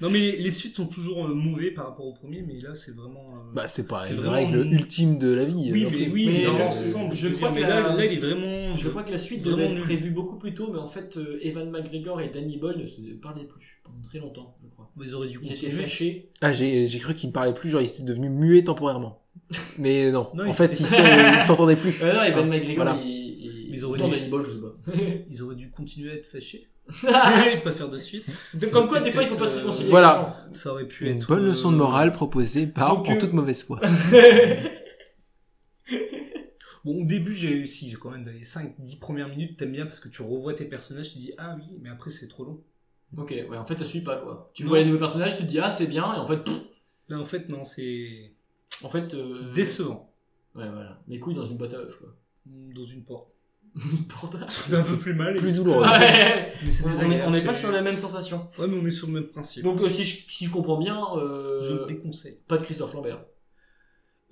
Non 0.00 0.10
mais 0.10 0.32
les 0.36 0.50
suites 0.50 0.74
sont 0.74 0.86
toujours 0.86 1.26
euh, 1.26 1.34
mauvais 1.34 1.70
par 1.70 1.86
rapport 1.86 2.06
au 2.06 2.12
premier, 2.12 2.42
mais 2.42 2.60
là 2.60 2.74
c'est 2.74 2.94
vraiment. 2.94 3.34
euh, 3.36 3.54
Bah, 3.54 3.68
c'est 3.68 3.86
pas 3.86 4.00
C'est 4.02 4.14
une 4.14 4.20
vraiment 4.20 4.32
règle 4.52 4.64
mon- 4.64 4.72
ultime 4.72 5.18
de 5.18 5.32
la 5.32 5.44
vie. 5.44 5.70
oui, 5.72 5.86
mais 5.90 6.08
oui, 6.08 6.26
Mais 6.26 6.32
mais 6.32 6.44
je- 7.14 7.28
crois 7.28 7.50
que 7.50 7.54
mais 7.54 7.60
là, 7.62 7.80
la- 7.80 7.96
là, 7.96 8.04
il 8.04 8.12
est 8.12 8.16
vraiment. 8.20 8.76
Je 8.76 8.88
crois 8.88 9.02
que 9.02 9.12
la 9.12 9.18
suite 9.18 9.42
Vraiment 9.42 9.56
devait 9.68 9.74
être 9.76 9.82
prévue 9.84 10.10
beaucoup 10.10 10.36
plus 10.38 10.54
tôt, 10.54 10.70
mais 10.72 10.78
en 10.78 10.88
fait, 10.88 11.16
euh, 11.16 11.38
Evan 11.42 11.70
McGregor 11.70 12.20
et 12.20 12.28
Danny 12.30 12.58
Boyle 12.58 12.78
ne 12.78 12.86
se 12.86 13.00
parlaient 13.20 13.44
plus 13.44 13.80
pendant 13.84 14.02
très 14.02 14.18
longtemps, 14.18 14.56
je 14.62 14.68
crois. 14.70 14.90
Bah, 14.96 15.04
ils 15.06 15.14
auraient 15.14 15.28
dû 15.28 15.38
Ils 15.42 15.52
étaient 15.52 15.70
fâchés. 15.70 16.30
Ah, 16.40 16.52
j'ai 16.52 16.88
j'ai 16.88 16.98
cru 16.98 17.14
qu'il 17.14 17.28
me 17.28 17.32
parlait 17.32 17.54
plus, 17.54 17.70
genre 17.70 17.80
il 17.82 17.88
était 17.88 18.02
devenu 18.02 18.30
muet 18.30 18.64
temporairement. 18.64 19.22
Mais 19.78 20.10
non, 20.10 20.28
Non, 20.34 20.48
en 20.48 20.52
fait, 20.52 20.74
s'était- 20.74 20.90
il 20.90 20.96
s'en- 20.96 21.36
il 21.36 21.42
s'entendait 21.42 21.76
plus. 21.76 22.02
Euh, 22.02 22.12
non, 22.12 22.22
Evan 22.22 22.44
Ah, 22.44 22.46
McGregor, 22.48 22.84
voilà. 22.84 23.00
il, 23.02 23.08
il... 23.10 23.74
Ils 23.74 23.84
auraient 23.84 23.98
Autant 24.00 24.08
dû- 24.10 24.16
Danny 24.18 24.28
Boyle, 24.28 24.44
je 24.44 24.50
sais 24.52 24.60
pas. 24.60 24.92
Ils 25.30 25.42
auraient 25.42 25.54
dû 25.56 25.70
continuer 25.70 26.10
à 26.10 26.14
être 26.14 26.26
fâchés. 26.26 26.66
et 27.04 27.58
pas 27.60 27.72
faire 27.72 27.88
de 27.88 27.98
suite. 27.98 28.24
De- 28.54 28.66
Comme 28.66 28.88
quoi, 28.88 29.00
des 29.00 29.12
fois, 29.12 29.22
il 29.22 29.28
faut 29.28 29.36
pas 29.38 29.48
se 29.48 29.56
euh, 29.56 29.58
réconcilier. 29.60 29.90
Voilà. 29.90 30.44
Ça 30.52 30.72
aurait 30.72 30.86
pu 30.88 31.06
Une 31.08 31.16
être. 31.18 31.26
bonne 31.28 31.44
euh, 31.44 31.48
leçon 31.48 31.70
de 31.72 31.76
morale 31.76 32.12
proposée 32.12 32.66
par 32.66 32.96
Donc, 32.96 33.08
En 33.08 33.14
euh, 33.14 33.18
toute 33.18 33.32
mauvaise 33.32 33.62
foi. 33.62 33.80
Bon, 36.84 37.02
au 37.02 37.04
début, 37.04 37.32
j'ai 37.32 37.64
si, 37.64 37.88
j'ai 37.88 37.96
quand 37.96 38.10
même 38.10 38.24
dans 38.24 38.32
les 38.32 38.42
5-10 38.42 38.98
premières 38.98 39.28
minutes, 39.28 39.56
t'aimes 39.56 39.70
bien 39.70 39.86
parce 39.86 40.00
que 40.00 40.08
tu 40.08 40.20
revois 40.22 40.52
tes 40.52 40.64
personnages, 40.64 41.12
tu 41.12 41.18
dis 41.18 41.32
ah 41.38 41.54
oui, 41.56 41.78
mais 41.80 41.88
après 41.88 42.10
c'est 42.10 42.26
trop 42.26 42.44
long. 42.44 42.60
Ok, 43.16 43.30
ouais, 43.30 43.56
en 43.56 43.64
fait, 43.64 43.76
ça 43.78 43.84
suit 43.84 44.00
pas, 44.00 44.16
quoi. 44.16 44.50
Tu 44.54 44.64
Non. 44.64 44.70
vois 44.70 44.78
les 44.78 44.86
nouveaux 44.86 44.98
personnages, 44.98 45.36
tu 45.36 45.44
te 45.44 45.48
dis, 45.48 45.60
ah, 45.60 45.70
c'est 45.70 45.86
bien, 45.86 46.02
et 46.14 46.18
en 46.18 46.26
fait, 46.26 46.38
pff, 46.38 46.60
Là, 47.08 47.18
en 47.18 47.24
fait, 47.24 47.48
non, 47.48 47.62
c'est 47.62 48.32
en 48.82 48.88
fait. 48.88 49.12
euh, 49.14 49.48
décevant. 49.54 50.12
Ouais, 50.56 50.68
voilà. 50.68 50.98
Mes 51.08 51.18
couilles 51.20 51.34
dans 51.34 51.44
une 51.46 51.56
boîte 51.56 51.74
à 51.74 51.78
œufs, 51.78 51.96
quoi. 52.00 52.08
Dans 52.46 52.82
une 52.84 53.04
porte. 53.04 53.28
Pourtant- 54.08 54.38
C'est 54.48 54.74
un 54.74 54.82
peu 54.82 54.96
plus 54.98 55.14
mal. 55.14 55.34
Plus 55.36 55.56
douloureux. 55.56 55.82
Ouais. 55.82 56.52
Mais 56.62 56.70
c'est 56.70 56.84
On 57.26 57.30
n'est 57.30 57.40
pas 57.40 57.54
sur 57.54 57.70
la 57.72 57.80
même 57.82 57.96
sensation. 57.96 58.48
Ouais, 58.58 58.66
mais 58.68 58.76
on 58.82 58.86
est 58.86 58.90
sur 58.90 59.06
le 59.08 59.14
même 59.14 59.28
principe. 59.28 59.64
Donc, 59.64 59.80
euh, 59.80 59.88
si, 59.88 60.04
je, 60.04 60.30
si 60.30 60.44
je 60.46 60.50
comprends 60.50 60.78
bien, 60.78 61.00
euh, 61.16 61.58
je 61.60 61.74
le 61.74 61.86
déconseille. 61.86 62.38
pas 62.48 62.58
de 62.58 62.64
Christophe 62.64 62.92
Lambert. 62.94 63.24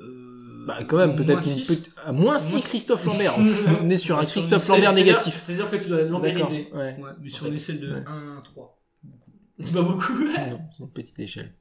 Euh, 0.00 0.64
Bah, 0.66 0.78
quand 0.86 0.96
même, 0.98 1.14
peut-être 1.16 1.28
moins 1.32 1.36
une 1.40 1.42
six. 1.42 1.66
petite. 1.66 1.92
à 2.04 2.12
moins 2.12 2.38
6 2.38 2.52
Moins- 2.54 2.62
Christophe 2.62 3.04
Lambert. 3.06 3.34
On 3.82 3.88
est 3.90 3.96
sur 3.96 4.18
un 4.18 4.24
Christophe 4.24 4.68
Lambert 4.68 4.92
négatif. 4.92 5.34
C'est-à-dire 5.36 5.70
que 5.70 5.76
tu 5.76 5.88
dois 5.88 5.98
D'accord. 5.98 6.12
lambériser. 6.12 6.68
Ouais. 6.74 6.96
Ouais, 6.98 7.10
mais 7.22 7.28
sur 7.28 7.46
une 7.46 7.54
échelle 7.54 7.80
de 7.80 7.92
ouais. 7.94 8.02
1 8.06 8.38
à 8.38 8.42
3. 8.42 8.78
C'est 9.64 9.72
pas 9.74 9.82
beaucoup. 9.82 10.12
Non, 10.24 10.60
c'est 10.70 10.82
une 10.82 10.90
petite 10.90 11.18
échelle. 11.18 11.54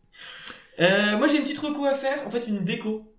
Euh, 0.80 1.18
moi, 1.18 1.28
j'ai 1.28 1.36
une 1.38 1.44
petite 1.44 1.60
reco 1.60 1.86
à 1.86 1.96
faire, 1.96 2.26
en 2.26 2.30
fait, 2.32 2.48
une 2.48 2.64
déco. 2.64 3.14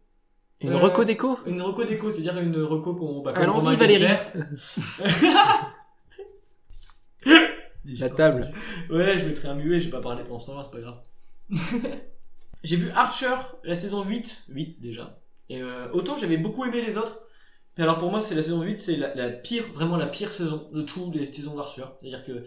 Une 0.63 0.73
Euh, 0.73 0.77
reco 0.79 1.05
déco 1.05 1.39
Une 1.47 1.63
reco 1.63 1.85
déco, 1.85 2.11
c'est-à-dire 2.11 2.39
une 2.39 2.57
reco 2.63 2.95
qu'on. 2.95 3.23
Bah, 3.23 3.33
Allons-y, 3.35 3.77
Valérie. 3.77 4.05
La 7.99 8.11
table. 8.11 8.53
Ouais, 8.91 9.19
je 9.19 9.27
mettrai 9.27 9.49
un 9.49 9.55
muet, 9.55 9.81
j'ai 9.81 9.91
pas 9.91 10.01
parlé 10.03 10.23
pendant 10.23 10.39
ce 10.39 10.47
temps-là, 10.49 10.65
c'est 10.65 10.71
pas 10.71 10.81
grave. 10.81 11.01
j'ai 12.63 12.77
vu 12.77 12.91
Archer, 12.91 13.35
la 13.65 13.75
saison 13.75 14.05
8, 14.05 14.45
8 14.51 14.81
déjà. 14.81 15.19
Et 15.49 15.63
euh, 15.63 15.91
autant 15.93 16.17
j'avais 16.17 16.37
beaucoup 16.37 16.65
aimé 16.65 16.83
les 16.83 16.97
autres, 16.97 17.23
mais 17.77 17.85
alors 17.85 17.99
pour 17.99 18.11
moi 18.11 18.21
c'est 18.23 18.35
la 18.35 18.43
saison 18.43 18.63
8, 18.63 18.79
c'est 18.79 18.97
la, 18.97 19.15
la 19.15 19.31
pire, 19.31 19.65
vraiment 19.75 19.97
la 19.97 20.07
pire 20.07 20.31
saison 20.33 20.69
de 20.73 20.83
toutes 20.83 21.15
les 21.15 21.27
saisons 21.33 21.57
d'Archer. 21.57 21.85
C'est-à-dire 22.01 22.25
que 22.25 22.45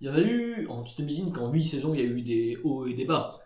il 0.00 0.06
y 0.06 0.10
en 0.10 0.14
a 0.14 0.20
eu, 0.20 0.66
en 0.68 0.84
tu 0.84 0.94
t'imagines 0.94 1.32
qu'en 1.32 1.50
8 1.52 1.64
saisons 1.64 1.92
il 1.92 2.00
y 2.00 2.04
a 2.04 2.06
eu 2.06 2.22
des 2.22 2.58
hauts 2.62 2.86
et 2.86 2.94
des 2.94 3.04
bas. 3.04 3.40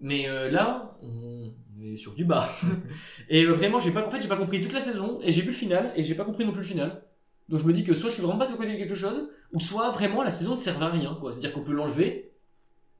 Mais 0.00 0.28
euh, 0.28 0.50
là, 0.50 0.96
on 1.02 1.52
est 1.82 1.96
sur 1.96 2.14
du 2.14 2.24
bas. 2.24 2.48
et 3.28 3.44
euh, 3.44 3.52
vraiment, 3.52 3.80
j'ai 3.80 3.90
pas, 3.90 4.06
en 4.06 4.10
fait, 4.10 4.20
j'ai 4.20 4.28
pas 4.28 4.36
compris 4.36 4.62
toute 4.62 4.72
la 4.72 4.80
saison, 4.80 5.18
et 5.22 5.32
j'ai 5.32 5.42
vu 5.42 5.48
le 5.48 5.54
final, 5.54 5.92
et 5.96 6.04
j'ai 6.04 6.14
pas 6.14 6.24
compris 6.24 6.44
non 6.44 6.52
plus 6.52 6.62
le 6.62 6.66
final. 6.66 7.02
Donc 7.48 7.60
je 7.60 7.66
me 7.66 7.72
dis 7.72 7.84
que 7.84 7.94
soit 7.94 8.10
je 8.10 8.14
suis 8.14 8.22
vraiment 8.22 8.38
passé 8.38 8.54
à 8.54 8.56
côté 8.56 8.72
de 8.72 8.76
quelque 8.76 8.96
chose, 8.96 9.28
ou 9.52 9.60
soit 9.60 9.90
vraiment 9.90 10.22
la 10.22 10.32
saison 10.32 10.54
ne 10.54 10.58
sert 10.58 10.82
à 10.82 10.88
rien, 10.88 11.16
quoi. 11.20 11.32
C'est-à-dire 11.32 11.52
qu'on 11.52 11.62
peut 11.62 11.72
l'enlever, 11.72 12.32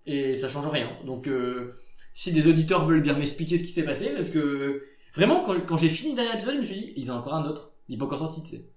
et 0.06 0.34
ça 0.36 0.48
change 0.48 0.68
rien. 0.68 0.88
Donc 1.04 1.26
euh, 1.26 1.80
si 2.14 2.32
des 2.32 2.46
auditeurs 2.46 2.86
veulent 2.86 3.02
bien 3.02 3.14
m'expliquer 3.14 3.58
ce 3.58 3.64
qui 3.64 3.72
s'est 3.72 3.84
passé, 3.84 4.12
parce 4.14 4.30
que 4.30 4.84
vraiment, 5.14 5.42
quand, 5.42 5.54
quand 5.66 5.76
j'ai 5.76 5.88
fini 5.88 6.12
le 6.12 6.16
dernier 6.16 6.34
épisode, 6.34 6.54
je 6.54 6.60
me 6.60 6.64
suis 6.64 6.76
dit, 6.76 6.92
il 6.96 7.04
y 7.04 7.10
en 7.10 7.16
a 7.16 7.18
encore 7.18 7.34
un 7.34 7.44
autre, 7.46 7.72
il 7.88 7.96
est 7.96 7.98
pas 7.98 8.04
encore 8.04 8.20
sorti, 8.20 8.42
tu 8.44 8.50
sais. 8.50 8.68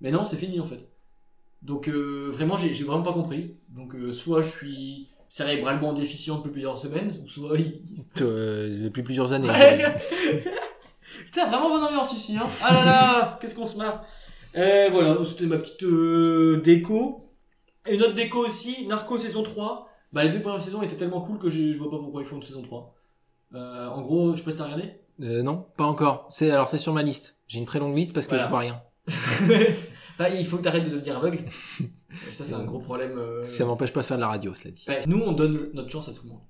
Mais 0.00 0.12
non, 0.12 0.24
c'est 0.24 0.36
fini 0.36 0.60
en 0.60 0.66
fait. 0.66 0.88
Donc 1.62 1.88
vraiment, 1.88 2.56
j'ai 2.56 2.84
vraiment 2.84 3.02
pas 3.02 3.14
compris. 3.14 3.56
Donc 3.70 3.96
soit 4.12 4.42
je 4.42 4.50
suis 4.50 5.08
cérébralement 5.28 5.92
déficient 5.92 6.36
depuis 6.38 6.50
plusieurs 6.52 6.78
semaines, 6.78 7.22
ou 7.24 7.28
soit 7.28 7.58
il... 7.58 7.82
Euh, 8.20 8.84
Depuis 8.84 9.02
plusieurs 9.02 9.32
années. 9.32 9.48
Ouais. 9.50 9.84
Putain, 11.24 11.46
vraiment 11.48 11.70
bonne 11.70 11.84
ambiance 11.84 12.12
ici, 12.12 12.36
hein. 12.36 12.46
Ah 12.62 12.74
là 12.74 12.84
là, 12.84 13.38
qu'est-ce 13.40 13.54
qu'on 13.54 13.66
se 13.66 13.76
marre. 13.78 14.04
Euh, 14.56 14.88
voilà, 14.90 15.16
c'était 15.24 15.46
ma 15.46 15.58
petite 15.58 15.82
euh, 15.82 16.60
déco. 16.64 17.30
Et 17.86 17.94
une 17.94 18.02
autre 18.02 18.14
déco 18.14 18.38
aussi, 18.46 18.86
Narco 18.86 19.18
saison 19.18 19.42
3. 19.42 19.88
Bah, 20.12 20.24
les 20.24 20.30
deux 20.30 20.40
premières 20.40 20.62
saisons 20.62 20.82
étaient 20.82 20.96
tellement 20.96 21.20
cool 21.20 21.38
que 21.38 21.50
je, 21.50 21.72
je 21.72 21.78
vois 21.78 21.90
pas 21.90 21.98
pourquoi 21.98 22.22
ils 22.22 22.26
font 22.26 22.36
une 22.36 22.42
saison 22.42 22.62
3. 22.62 22.94
Euh, 23.54 23.88
en 23.88 24.02
gros, 24.02 24.32
je 24.32 24.38
sais 24.38 24.44
pas 24.44 24.50
si 24.52 24.56
t'as 24.56 24.64
regardé. 24.64 24.92
Euh, 25.22 25.42
non, 25.42 25.66
pas 25.76 25.84
encore. 25.84 26.26
C'est 26.30 26.50
alors 26.50 26.68
c'est 26.68 26.78
sur 26.78 26.92
ma 26.92 27.02
liste. 27.02 27.40
J'ai 27.48 27.58
une 27.58 27.64
très 27.64 27.78
longue 27.78 27.96
liste 27.96 28.14
parce 28.14 28.26
que 28.26 28.36
Voilà. 28.36 28.44
je 28.44 28.48
vois 28.50 28.58
rien. 28.60 28.82
bah, 30.18 30.28
il 30.30 30.46
faut 30.46 30.56
que 30.58 30.62
t'arrêtes 30.62 30.84
de 30.84 30.90
devenir 30.90 31.16
aveugle. 31.18 31.44
Et 32.28 32.32
ça, 32.32 32.44
c'est 32.44 32.54
un 32.54 32.64
gros 32.64 32.78
problème. 32.80 33.18
euh. 33.18 33.42
Ça 33.42 33.64
m'empêche 33.64 33.92
pas 33.92 34.00
de 34.00 34.06
faire 34.06 34.16
de 34.16 34.22
la 34.22 34.28
radio, 34.28 34.54
cela 34.54 34.70
dit. 34.72 34.84
Ouais, 34.88 35.00
nous, 35.06 35.18
on 35.20 35.32
donne 35.32 35.70
notre 35.74 35.90
chance 35.90 36.08
à 36.08 36.12
tout 36.12 36.22
le 36.24 36.30
monde. 36.30 36.40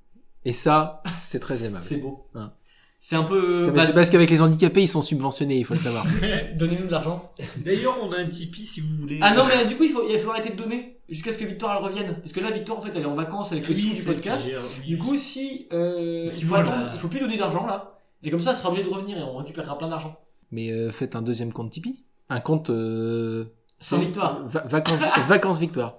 Et 0.45 0.53
ça, 0.53 1.03
c'est 1.13 1.41
très 1.41 1.65
aimable. 1.65 1.85
C'est 1.89 1.99
beau. 1.99 2.27
Hein. 2.35 2.53
C'est 3.01 3.15
un 3.17 3.23
peu. 3.25 3.57
C'est 3.57 3.71
bah, 3.71 3.85
c'est 3.87 3.93
parce 3.95 4.11
qu'avec 4.11 4.31
les 4.31 4.43
handicapés, 4.43 4.83
ils 4.83 4.89
sont 4.89 5.03
subventionnés, 5.03 5.59
il 5.59 5.65
faut 5.65 5.75
le 5.75 5.81
savoir. 5.81 6.05
Donnez-nous 6.57 6.87
de 6.87 6.91
l'argent. 6.91 7.31
D'ailleurs, 7.59 7.97
on 8.03 8.11
a 8.13 8.17
un 8.19 8.27
Tipeee 8.27 8.65
si 8.67 8.81
vous 8.81 8.97
voulez. 8.97 9.19
Ah 9.23 9.33
non, 9.35 9.45
mais 9.47 9.67
du 9.69 9.77
coup, 9.77 9.85
il 9.85 9.91
faut, 9.91 10.03
il 10.09 10.19
faut 10.19 10.31
arrêter 10.31 10.51
de 10.51 10.57
donner 10.57 10.99
jusqu'à 11.09 11.33
ce 11.33 11.39
que 11.39 11.45
Victoire 11.45 11.77
elle 11.79 11.85
revienne. 11.85 12.17
Parce 12.21 12.33
que 12.33 12.41
là, 12.41 12.51
Victoire, 12.51 12.79
en 12.79 12.83
fait, 12.83 12.91
elle 12.97 13.03
est 13.03 13.07
en 13.07 13.15
vacances 13.15 13.53
avec 13.53 13.69
le 13.69 13.75
Oui, 13.75 13.81
sous 13.83 13.89
du 13.91 13.95
c'est 13.95 14.13
podcast. 14.15 14.47
oui. 14.81 14.87
Du 14.89 14.99
coup, 14.99 15.15
si, 15.15 15.69
euh, 15.73 16.29
Si 16.29 16.41
il 16.41 16.43
faut 16.45 16.55
voilà. 16.55 16.69
attendre, 16.71 16.91
il 16.95 16.99
faut 16.99 17.09
plus 17.09 17.21
donner 17.21 17.37
d'argent 17.37 17.65
là. 17.67 17.99
Et 18.25 18.31
comme 18.31 18.41
ça, 18.41 18.51
elle 18.51 18.57
sera 18.57 18.71
obligée 18.71 18.89
de 18.89 18.93
revenir 18.93 19.19
et 19.19 19.23
on 19.23 19.37
récupérera 19.37 19.79
plein 19.79 19.89
d'argent. 19.89 20.19
Mais 20.51 20.71
euh, 20.73 20.91
faites 20.91 21.15
un 21.15 21.23
deuxième 21.23 21.53
compte 21.53 21.71
Tipeee. 21.71 22.03
Un 22.29 22.41
compte. 22.41 22.71
Euh, 22.71 23.45
Sans 23.79 23.99
victoire. 23.99 24.41
va- 24.47 24.63
vacances, 24.67 25.01
vacances 25.29 25.59
victoire. 25.61 25.97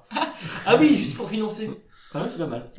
Ah 0.66 0.76
oui, 0.80 0.98
juste 0.98 1.18
pour 1.18 1.30
financer. 1.30 1.70
Ah 2.14 2.22
ouais, 2.22 2.30
c'est 2.30 2.38
pas 2.40 2.48
mal. 2.48 2.72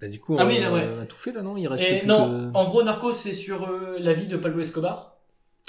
Bah, 0.00 0.08
du 0.08 0.20
coup, 0.20 0.36
Ah 0.38 0.44
on, 0.44 0.48
oui, 0.48 0.60
là, 0.60 0.72
ouais. 0.72 0.86
on 0.98 1.02
a 1.02 1.06
tout 1.06 1.16
fait 1.16 1.32
là, 1.32 1.42
non? 1.42 1.56
Il 1.56 1.66
reste 1.68 1.84
Et 1.84 1.98
plus 2.00 2.06
non, 2.08 2.50
que- 2.52 2.56
en 2.56 2.64
gros, 2.64 2.82
Narco, 2.82 3.12
c'est 3.12 3.32
sur 3.34 3.64
euh, 3.68 3.96
la 4.00 4.12
vie 4.12 4.26
de 4.26 4.36
Pablo 4.36 4.60
Escobar. 4.60 5.12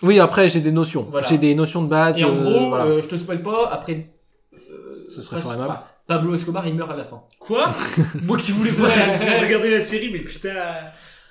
Oui, 0.03 0.19
après 0.19 0.49
j'ai 0.49 0.59
des 0.59 0.71
notions. 0.73 1.07
Voilà. 1.09 1.25
J'ai 1.27 1.37
des 1.37 1.55
notions 1.55 1.81
de 1.83 1.87
base. 1.87 2.19
Et 2.19 2.25
en 2.25 2.35
euh, 2.35 2.41
gros, 2.57 2.69
voilà. 2.69 2.85
euh, 2.85 3.01
je 3.01 3.07
te 3.07 3.15
spoil 3.15 3.41
pas, 3.41 3.69
après. 3.71 4.11
euh, 4.53 5.05
Ce 5.07 5.21
serait 5.21 5.37
pas- 5.37 5.41
fort 5.43 5.53
aimable. 5.53 5.79
Pablo 6.07 6.35
Escobar, 6.35 6.67
il 6.67 6.75
meurt 6.75 6.91
à 6.91 6.95
la 6.95 7.03
fin. 7.05 7.23
Quoi? 7.39 7.73
Moi 8.23 8.37
qui 8.37 8.51
voulais 8.51 8.71
voir 8.71 8.91
regarder 9.41 9.69
la 9.71 9.81
série, 9.81 10.09
mais 10.11 10.19
putain. 10.19 10.51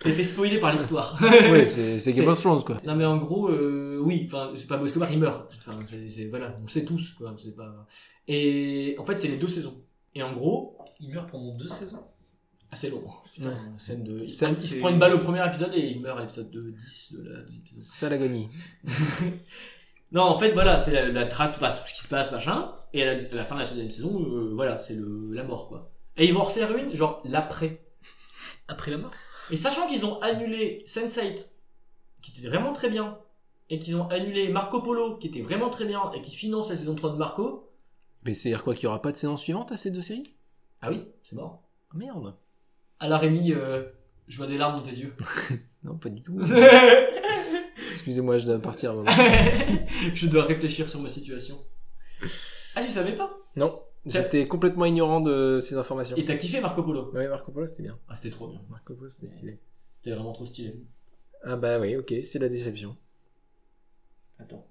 T'as 0.04 0.10
été 0.10 0.22
spoilé 0.24 0.58
par 0.60 0.72
l'histoire. 0.72 1.18
Ouais, 1.50 1.66
c'est 1.66 1.98
c'est 1.98 2.12
Game 2.12 2.24
C'est- 2.24 2.30
of 2.30 2.40
Thrones 2.40 2.62
quoi. 2.62 2.80
Non 2.84 2.94
mais 2.94 3.04
en 3.04 3.16
gros, 3.16 3.48
euh, 3.48 3.98
oui, 4.00 4.24
enfin, 4.26 4.52
c'est 4.56 4.66
Pablo 4.68 4.86
Escobar, 4.86 5.10
il 5.10 5.18
meurt. 5.18 5.52
Enfin, 5.58 5.80
c'est, 5.86 6.08
c'est- 6.10 6.26
voilà, 6.26 6.54
on 6.60 6.62
le 6.62 6.68
sait 6.68 6.84
tous, 6.84 7.14
quoi. 7.18 7.34
C'est 7.42 7.56
pas. 7.56 7.86
Et 8.28 8.94
en 8.98 9.04
fait, 9.04 9.18
c'est 9.18 9.28
les 9.28 9.36
deux 9.38 9.48
saisons. 9.48 9.82
Et 10.14 10.22
en 10.22 10.32
gros, 10.32 10.78
Il 11.00 11.10
meurt 11.12 11.28
pendant 11.30 11.54
deux 11.56 11.68
saisons. 11.68 12.04
assez 12.70 12.90
long. 12.90 13.02
Putain, 13.34 13.48
Ouais. 13.48 13.54
scène 13.78 14.04
de. 14.04 14.20
Il, 14.24 14.30
Ça, 14.30 14.48
il 14.48 14.54
se 14.54 14.66
c'est- 14.68 14.78
prend 14.80 14.90
une 14.90 14.98
balle 14.98 15.14
au 15.14 15.18
premier 15.18 15.44
épisode 15.46 15.72
et 15.74 15.80
il 15.80 16.00
meurt 16.00 16.18
à 16.18 16.22
l'épisode 16.22 16.50
de 16.50 16.70
10 16.70 17.14
de 17.18 17.28
la 17.30 17.40
deuxième 17.40 17.66
saison. 17.66 17.80
Ça 17.80 18.08
l'agonie. 18.08 18.48
Non, 20.12 20.22
en 20.22 20.38
fait, 20.38 20.52
voilà, 20.52 20.78
c'est 20.78 20.92
la, 20.92 21.08
la 21.08 21.26
traque, 21.26 21.54
enfin, 21.56 21.72
tout 21.72 21.88
ce 21.88 21.94
qui 21.94 22.00
se 22.02 22.08
passe, 22.08 22.30
machin. 22.30 22.70
Et 22.92 23.02
à 23.02 23.14
la, 23.14 23.20
à 23.20 23.34
la 23.34 23.44
fin 23.44 23.56
de 23.56 23.62
la 23.62 23.66
deuxième 23.68 23.90
saison, 23.90 24.24
euh, 24.24 24.52
voilà, 24.54 24.78
c'est 24.78 24.94
le, 24.94 25.30
la 25.32 25.42
mort, 25.42 25.66
quoi. 25.68 25.90
Et 26.16 26.26
ils 26.26 26.32
vont 26.32 26.40
en 26.40 26.44
refaire 26.44 26.76
une, 26.76 26.94
genre 26.94 27.20
l'après. 27.24 27.80
Après 28.68 28.92
la 28.92 28.98
mort? 28.98 29.10
Et 29.50 29.56
sachant 29.56 29.86
qu'ils 29.88 30.06
ont 30.06 30.20
annulé 30.20 30.84
Sense8, 30.86 31.46
qui 32.22 32.32
était 32.38 32.48
vraiment 32.48 32.72
très 32.72 32.88
bien, 32.88 33.18
et 33.70 33.78
qu'ils 33.78 33.96
ont 33.96 34.08
annulé 34.08 34.48
Marco 34.50 34.80
Polo, 34.82 35.16
qui 35.16 35.26
était 35.28 35.42
vraiment 35.42 35.70
très 35.70 35.84
bien, 35.84 36.10
et 36.12 36.22
qui 36.22 36.34
finance 36.34 36.70
la 36.70 36.76
saison 36.76 36.94
3 36.94 37.12
de 37.12 37.16
Marco, 37.16 37.70
Mais 38.24 38.34
c'est 38.34 38.48
à 38.48 38.52
dire 38.56 38.62
quoi 38.64 38.74
qu'il 38.74 38.84
y 38.84 38.86
aura 38.86 39.02
pas 39.02 39.12
de 39.12 39.16
saison 39.16 39.36
suivante 39.36 39.72
à 39.72 39.76
ces 39.76 39.90
deux 39.90 40.00
séries? 40.02 40.34
Ah 40.80 40.90
oui, 40.90 41.06
c'est 41.22 41.34
mort. 41.36 41.62
Ah 41.92 41.96
merde. 41.96 42.34
Alors 43.00 43.20
Rémi, 43.20 43.52
euh, 43.52 43.84
je 44.28 44.36
vois 44.38 44.46
des 44.46 44.56
larmes 44.58 44.76
dans 44.76 44.82
tes 44.82 44.96
yeux. 44.96 45.14
Non, 45.84 45.98
pas 45.98 46.08
du 46.08 46.22
tout. 46.22 46.40
Excusez-moi, 47.88 48.38
je 48.38 48.46
dois 48.46 48.58
partir. 48.58 48.92
un 48.92 48.94
moment. 48.94 49.10
je 50.14 50.26
dois 50.26 50.44
réfléchir 50.44 50.88
sur 50.88 50.98
ma 50.98 51.10
situation. 51.10 51.58
Ah, 52.74 52.82
tu 52.82 52.90
savais 52.90 53.12
pas? 53.16 53.36
Non, 53.54 53.82
j'étais 54.06 54.46
complètement 54.46 54.84
ignorant 54.84 55.20
de 55.20 55.58
ces 55.60 55.76
informations. 55.76 56.16
Et 56.16 56.24
t'as 56.24 56.36
kiffé 56.36 56.60
Marco 56.60 56.82
Polo? 56.82 57.10
Ouais, 57.12 57.28
Marco 57.28 57.52
Polo, 57.52 57.66
c'était 57.66 57.82
bien. 57.82 57.98
Ah, 58.08 58.16
c'était 58.16 58.30
trop 58.30 58.48
bien. 58.48 58.60
Marco 58.70 58.94
Polo, 58.94 59.08
c'était 59.08 59.28
stylé. 59.28 59.58
C'était 59.92 60.10
vraiment 60.10 60.32
trop 60.32 60.44
stylé. 60.44 60.76
Ah 61.42 61.56
bah 61.56 61.78
oui, 61.78 61.96
ok, 61.96 62.14
c'est 62.22 62.38
la 62.38 62.48
déception. 62.48 62.96
Attends. 64.38 64.66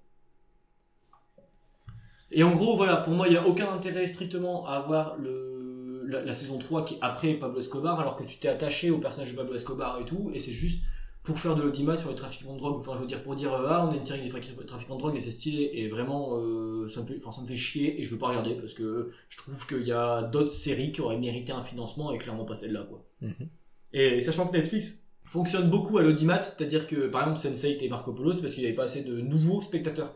Et 2.32 2.44
en 2.44 2.52
gros, 2.52 2.76
voilà, 2.76 2.98
pour 2.98 3.14
moi, 3.14 3.28
il 3.28 3.32
n'y 3.32 3.38
a 3.38 3.48
aucun 3.48 3.72
intérêt 3.72 4.08
strictement 4.08 4.66
à 4.68 4.74
avoir 4.74 5.18
le, 5.18 6.04
la, 6.08 6.24
la 6.24 6.34
saison 6.34 6.58
3 6.58 6.84
qui 6.86 6.96
est 6.96 7.00
après 7.02 7.36
Pablo 7.36 7.60
Escobar, 7.60 8.00
alors 8.00 8.16
que 8.16 8.24
tu 8.24 8.38
t'es 8.40 8.48
attaché 8.48 8.90
au 8.90 8.98
personnage 8.98 9.32
de 9.32 9.38
Pablo 9.38 9.54
Escobar 9.54 10.00
et 10.00 10.06
tout, 10.06 10.32
et 10.34 10.40
c'est 10.40 10.52
juste 10.52 10.84
pour 11.24 11.40
faire 11.40 11.56
de 11.56 11.62
l'audimat 11.62 11.96
sur 11.96 12.10
les 12.10 12.16
trafiquants 12.16 12.54
de 12.54 12.60
drogue, 12.60 12.80
enfin, 12.82 12.94
je 12.96 13.02
veux 13.02 13.08
dire, 13.08 13.24
pour 13.24 13.36
dire, 13.36 13.54
euh, 13.54 13.68
ah, 13.70 13.88
on 13.88 13.94
a 13.94 13.96
une 13.96 14.06
série 14.06 14.22
des 14.22 14.30
tra- 14.30 14.66
trafiquants 14.66 14.96
de 14.96 15.00
drogue 15.00 15.16
et 15.16 15.22
c'est 15.22 15.32
stylé, 15.32 15.70
et 15.74 15.88
vraiment, 15.88 16.38
euh, 16.38 16.90
ça, 16.90 17.02
me 17.02 17.06
fait, 17.06 17.18
enfin, 17.18 17.32
ça 17.32 17.42
me 17.42 17.48
fait 17.48 17.56
chier, 17.56 18.00
et 18.00 18.04
je 18.04 18.12
veux 18.12 18.18
pas 18.18 18.28
regarder, 18.28 18.56
parce 18.56 18.74
que 18.74 19.12
je 19.30 19.38
trouve 19.38 19.66
qu'il 19.66 19.88
y 19.88 19.92
a 19.94 20.24
d'autres 20.24 20.52
séries 20.52 20.92
qui 20.92 21.00
auraient 21.02 21.18
mérité 21.18 21.54
un 21.54 21.62
financement, 21.64 22.12
et 22.14 22.18
clairement 22.18 22.44
pas 22.46 22.56
celle-là, 22.56 22.86
quoi. 22.90 23.06
Mhm. 23.22 23.48
Et 23.94 24.20
sachant 24.22 24.48
que 24.48 24.58
Netflix 24.58 25.06
fonctionne 25.26 25.70
beaucoup 25.70 25.98
à 25.98 26.04
l'audimat, 26.04 26.44
c'est-à-dire 26.44 26.88
que 26.88 27.08
par 27.08 27.22
exemple 27.28 27.40
Sense8 27.40 27.78
et 27.84 27.90
Marco 27.90 28.12
Polo, 28.12 28.34
c'est 28.34 28.42
parce 28.42 28.54
qu'il 28.54 28.64
n'y 28.64 28.68
avait 28.68 28.76
pas 28.76 28.84
assez 28.84 29.04
de 29.04 29.22
nouveaux 29.22 29.62
spectateurs. 29.62 30.16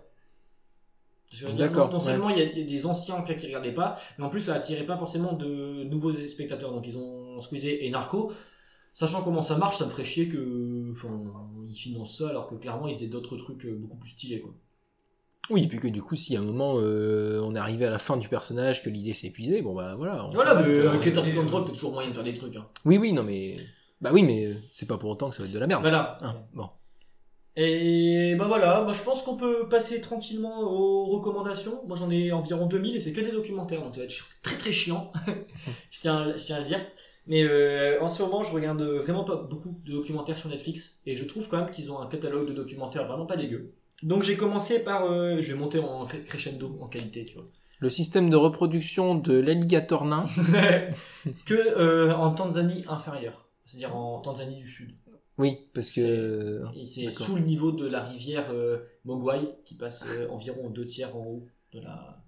D'accord, 1.58 1.92
Non, 1.92 2.00
seulement 2.00 2.30
il 2.30 2.38
y 2.38 2.42
a 2.42 2.46
des- 2.46 2.64
des 2.64 2.86
anciens 2.86 3.22
qui 3.22 3.34
ne 3.34 3.42
regardaient 3.42 3.74
pas, 3.74 3.98
mais 4.18 4.24
en 4.26 4.30
plus 4.30 4.40
ça 4.42 4.54
attirait 4.56 4.86
pas 4.86 4.98
forcément 4.98 5.34
de 5.34 5.84
nouveaux 5.84 6.14
spectateurs. 6.14 6.72
Donc 6.72 6.88
ils 6.88 6.98
ont 6.98 7.40
squeezé 7.42 7.86
et 7.86 7.90
Narco. 7.90 8.32
Sachant 8.98 9.22
comment 9.22 9.44
ça 9.44 9.58
marche, 9.58 9.78
ça 9.78 9.86
me 9.86 9.92
ferait 9.92 10.04
chier 10.04 10.28
que, 10.28 10.92
enfin, 10.92 11.24
ils 11.70 11.76
financent 11.76 12.18
ça 12.18 12.30
alors 12.30 12.50
que 12.50 12.56
clairement 12.56 12.88
ils 12.88 12.96
faisaient 12.96 13.06
d'autres 13.06 13.38
trucs 13.38 13.64
euh, 13.66 13.78
beaucoup 13.78 13.98
plus 13.98 14.10
stylés 14.10 14.42
quoi. 14.42 14.56
Oui, 15.52 15.66
et 15.66 15.68
puis 15.68 15.78
que 15.78 15.88
du 15.88 16.02
coup, 16.02 16.16
si 16.16 16.36
à 16.36 16.40
un 16.40 16.44
moment 16.44 16.78
euh, 16.80 17.40
on 17.44 17.54
est 17.54 17.60
arrivé 17.60 17.86
à 17.86 17.92
la 17.92 18.00
fin 18.00 18.18
du 18.18 18.28
personnage, 18.28 18.82
que 18.82 18.90
l'idée 18.90 19.14
s'est 19.14 19.28
épuisée, 19.28 19.62
bon 19.62 19.76
bah 19.76 19.94
voilà. 19.96 20.26
on 20.26 20.32
Voilà, 20.32 20.56
mais 20.56 20.68
euh, 20.68 20.90
avec 20.90 21.06
les 21.06 21.14
trafiquants 21.14 21.44
de 21.44 21.48
drogue, 21.48 21.68
t'as 21.68 21.74
toujours 21.74 21.92
moyen 21.92 22.10
de 22.10 22.16
faire 22.16 22.24
des 22.24 22.34
trucs. 22.34 22.56
Hein. 22.56 22.66
Oui, 22.86 22.98
oui, 22.98 23.14
non 23.14 23.22
mais. 23.22 23.60
Bah 24.02 24.10
oui, 24.12 24.24
mais 24.24 24.50
c'est 24.72 24.88
pas 24.88 24.98
pour 24.98 25.12
autant 25.12 25.30
que 25.30 25.36
ça 25.36 25.44
va 25.44 25.48
être 25.48 25.54
de 25.54 25.60
la 25.60 25.68
merde. 25.68 25.84
Voilà. 25.84 26.18
Hein, 26.24 26.36
bon. 26.56 26.68
Et 27.56 28.34
bah 28.34 28.46
voilà, 28.48 28.82
moi 28.82 28.94
je 28.94 29.04
pense 29.04 29.22
qu'on 29.22 29.38
peut 29.38 29.70
passer 29.70 30.02
tranquillement 30.02 30.62
aux 30.62 31.06
recommandations. 31.06 31.84
Moi 31.88 31.98
j'en 31.98 32.10
ai 32.10 32.32
environ 32.32 32.66
2000 32.66 32.96
et 32.96 33.00
c'est 33.00 33.14
que 33.14 33.22
des 33.22 33.32
documentaires, 33.32 33.84
donc 33.84 33.94
ça 33.94 34.00
va 34.00 34.06
être 34.08 34.16
très 34.42 34.58
très 34.58 34.74
chiant. 34.74 35.14
je, 35.92 36.02
tiens, 36.02 36.36
je 36.36 36.44
tiens 36.44 36.56
à 36.56 36.60
le 36.62 36.66
dire. 36.66 36.82
Mais 37.28 37.44
euh, 37.44 38.02
en 38.02 38.08
ce 38.08 38.24
moment, 38.24 38.44
je 38.44 38.54
regarde 38.54 38.82
vraiment 38.82 39.24
pas 39.24 39.36
beaucoup 39.36 39.80
de 39.86 39.92
documentaires 39.92 40.38
sur 40.38 40.50
Netflix 40.50 41.00
et 41.06 41.16
je 41.16 41.26
trouve 41.26 41.48
quand 41.50 41.58
même 41.58 41.72
qu'ils 41.72 41.92
ont 41.92 42.00
un 42.00 42.08
catalogue 42.08 42.48
de 42.48 42.54
documentaires 42.54 43.06
vraiment 43.08 43.26
pas 43.26 43.38
dégueu. 43.38 43.74
Donc 44.04 44.24
j'ai 44.24 44.38
commencé 44.38 44.84
par, 44.84 45.06
euh, 45.12 45.42
je 45.42 45.52
vais 45.54 45.58
monter 45.60 45.80
en 45.80 46.06
cre- 46.06 46.24
crescendo 46.24 46.78
en 46.82 46.88
qualité, 46.88 47.26
tu 47.26 47.36
vois. 47.36 47.48
Le 47.80 47.90
système 47.90 48.30
de 48.30 48.36
reproduction 48.36 49.16
de 49.16 49.34
l'alligator 49.40 50.06
nain. 50.06 50.26
que 51.46 51.54
euh, 51.54 52.16
en 52.16 52.34
Tanzanie 52.34 52.84
inférieure, 52.88 53.48
c'est-à-dire 53.66 53.96
en 53.96 54.20
Tanzanie 54.20 54.58
du 54.62 54.68
Sud. 54.70 54.96
Oui, 55.38 55.68
parce 55.74 55.92
que. 55.92 56.64
C'est 56.86 57.12
sous 57.12 57.36
le 57.36 57.42
niveau 57.42 57.72
de 57.72 57.88
la 57.88 58.04
rivière 58.04 58.50
euh, 58.52 58.78
Mogwai 59.06 59.42
qui 59.66 59.76
passe 59.76 60.04
euh, 60.08 60.28
environ 60.30 60.70
deux 60.70 60.86
tiers 60.86 61.16
en 61.16 61.20
haut 61.26 61.48
de 61.74 61.80
la. 61.82 62.24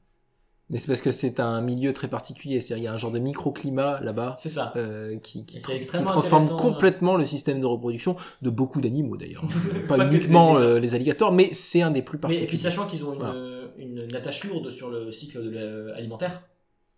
Mais 0.69 0.77
c'est 0.77 0.87
parce 0.87 1.01
que 1.01 1.11
c'est 1.11 1.39
un 1.39 1.61
milieu 1.61 1.93
très 1.93 2.07
particulier, 2.07 2.61
c'est-à-dire 2.61 2.83
il 2.83 2.85
y 2.85 2.87
a 2.87 2.93
un 2.93 2.97
genre 2.97 3.11
de 3.11 3.17
microclimat 3.19 4.01
là-bas 4.01 4.35
C'est 4.37 4.49
ça. 4.49 4.71
euh, 4.75 5.17
qui, 5.17 5.43
qui, 5.45 5.59
transforme 5.59 6.43
hein. 6.51 6.55
complètement 6.57 7.17
le 7.17 7.25
système 7.25 7.59
de 7.59 7.65
reproduction 7.65 8.15
de 8.43 8.49
beaucoup 8.51 8.79
d'animaux 8.79 9.17
d'ailleurs. 9.17 9.43
pas, 9.87 9.97
Pas 9.97 10.05
que 10.07 10.15
uniquement 10.15 10.57
euh, 10.59 10.79
les 10.79 10.93
alligators, 10.93 11.31
mais 11.31 11.49
c'est 11.53 11.81
un 11.81 11.89
des 11.91 12.01
plus 12.03 12.17
Mais, 12.17 12.21
particuliers. 12.21 12.43
et 12.43 12.47
puis 12.47 12.59
sachant 12.59 12.85
qu'ils 12.87 13.03
ont 13.03 13.13
une, 13.13 13.19
Voilà. 13.19 13.33
une, 13.77 14.03
une 14.09 14.15
attache 14.15 14.43
lourde 14.43 14.69
sur 14.69 14.89
le 14.89 15.11
cycle 15.11 15.41
de 15.51 15.91
alimentaire, 15.95 16.43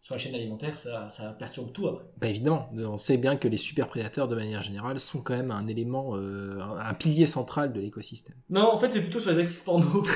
sur 0.01 0.15
la 0.15 0.19
chaîne 0.19 0.33
alimentaire, 0.33 0.77
ça, 0.79 1.09
ça 1.09 1.29
perturbe 1.29 1.71
tout 1.71 1.87
après. 1.87 2.03
Bah 2.17 2.27
évidemment, 2.27 2.69
on 2.75 2.97
sait 2.97 3.17
bien 3.17 3.35
que 3.37 3.47
les 3.47 3.57
super 3.57 3.87
prédateurs 3.87 4.27
de 4.27 4.35
manière 4.35 4.63
générale 4.63 4.99
sont 4.99 5.21
quand 5.21 5.35
même 5.35 5.51
un 5.51 5.67
élément, 5.67 6.15
euh, 6.15 6.59
un 6.59 6.93
pilier 6.95 7.27
central 7.27 7.71
de 7.71 7.79
l'écosystème. 7.79 8.35
Non, 8.49 8.71
en 8.73 8.77
fait, 8.77 8.91
c'est 8.91 9.01
plutôt 9.01 9.19
sur 9.19 9.29
les 9.31 9.37
actrices 9.39 9.61
porno. 9.61 9.85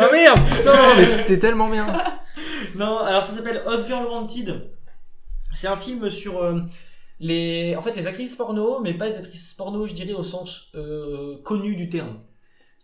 Ah 0.00 0.08
merde, 0.10 0.40
putain, 0.56 0.96
mais 0.96 1.04
c'était 1.04 1.38
tellement 1.38 1.68
bien. 1.68 1.86
non, 2.74 2.98
alors 2.98 3.22
ça 3.22 3.36
s'appelle 3.36 3.62
Hot 3.66 3.86
Girl 3.86 4.06
Wanted. 4.06 4.70
C'est 5.54 5.68
un 5.68 5.76
film 5.76 6.08
sur 6.08 6.42
euh, 6.42 6.60
les, 7.20 7.76
en 7.76 7.82
fait, 7.82 7.94
les 7.96 8.06
actrices 8.06 8.34
porno, 8.34 8.80
mais 8.80 8.94
pas 8.94 9.06
les 9.08 9.16
actrices 9.16 9.52
porno, 9.52 9.86
je 9.86 9.92
dirais 9.92 10.14
au 10.14 10.22
sens 10.22 10.70
euh, 10.74 11.36
connu 11.42 11.76
du 11.76 11.90
terme. 11.90 12.18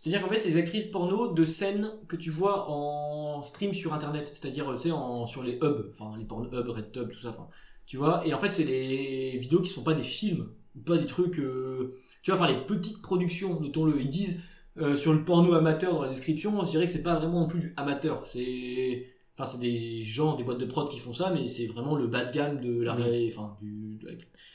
C'est-à-dire 0.05 0.21
qu'en 0.21 0.31
fait, 0.31 0.39
c'est 0.39 0.49
les 0.49 0.57
actrices 0.57 0.85
porno 0.85 1.33
de 1.33 1.45
scènes 1.45 1.89
que 2.07 2.15
tu 2.15 2.29
vois 2.29 2.69
en 2.69 3.41
stream 3.41 3.73
sur 3.73 3.91
internet, 3.91 4.31
c'est-à-dire, 4.35 4.71
tu 4.75 4.81
sais, 4.81 4.91
en, 4.91 5.25
sur 5.25 5.41
les 5.41 5.57
hubs, 5.63 5.93
enfin, 5.97 6.15
les 6.19 6.25
porn 6.25 6.45
hubs, 6.45 6.69
RedTube, 6.69 7.09
tout 7.09 7.21
ça, 7.21 7.35
tu 7.87 7.97
vois. 7.97 8.21
Et 8.23 8.31
en 8.31 8.39
fait, 8.39 8.51
c'est 8.51 8.65
des 8.65 9.35
vidéos 9.39 9.61
qui 9.61 9.69
sont 9.69 9.83
pas 9.83 9.95
des 9.95 10.03
films, 10.03 10.49
pas 10.85 10.97
des 10.97 11.07
trucs, 11.07 11.39
euh, 11.39 11.97
tu 12.21 12.29
vois, 12.29 12.39
enfin, 12.39 12.53
les 12.53 12.67
petites 12.67 13.01
productions, 13.01 13.59
notons-le, 13.59 13.99
ils 13.99 14.11
disent 14.11 14.43
euh, 14.77 14.95
sur 14.95 15.11
le 15.11 15.25
porno 15.25 15.53
amateur 15.53 15.95
dans 15.95 16.03
la 16.03 16.09
description, 16.09 16.63
je 16.63 16.69
dirais 16.69 16.85
que 16.85 16.91
c'est 16.91 17.01
pas 17.01 17.15
vraiment 17.15 17.39
non 17.39 17.47
plus 17.47 17.61
du 17.61 17.73
amateur, 17.75 18.27
c'est, 18.27 19.07
enfin, 19.37 19.45
c'est 19.45 19.59
des 19.59 20.03
gens, 20.03 20.35
des 20.35 20.43
boîtes 20.43 20.57
de 20.59 20.65
prod 20.65 20.89
qui 20.89 20.99
font 20.99 21.13
ça, 21.13 21.29
mais 21.31 21.47
c'est 21.47 21.67
vraiment 21.67 21.95
le 21.95 22.07
bas 22.07 22.25
de 22.25 22.31
gamme 22.31 22.61
de 22.61 22.81
la, 22.81 22.95
Oui. 22.95 23.31
enfin, 23.33 23.57
du, 23.61 23.99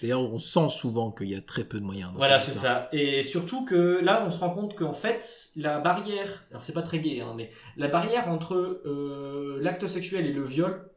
D'ailleurs, 0.01 0.23
on 0.23 0.39
sent 0.39 0.69
souvent 0.71 1.11
qu'il 1.11 1.29
y 1.29 1.35
a 1.35 1.41
très 1.41 1.65
peu 1.65 1.79
de 1.79 1.85
moyens. 1.85 2.13
dans 2.13 2.19
voilà, 2.19 2.41
c'est 2.41 2.55
ça. 2.55 2.89
Et 2.93 3.23
surtout 3.23 3.65
que 3.65 4.01
là, 4.03 4.25
on 4.27 4.31
se 4.31 4.39
rend 4.39 4.51
compte 4.51 4.75
qu'en 4.75 4.95
fait, 4.95 5.51
la 5.57 5.79
barrière, 5.81 6.45
alors 6.51 6.65
c'est 6.65 6.73
pas 6.73 6.83
très 6.83 7.01
gay, 7.01 7.21
hein, 7.21 7.35
mais 7.37 7.51
la 7.77 7.89
barrière 7.89 8.29
entre 8.29 8.55
euh, 8.55 9.59
l'acte 9.61 9.87
sexuel 9.87 10.27
et 10.27 10.33
le 10.33 10.45
viol, 10.45 10.91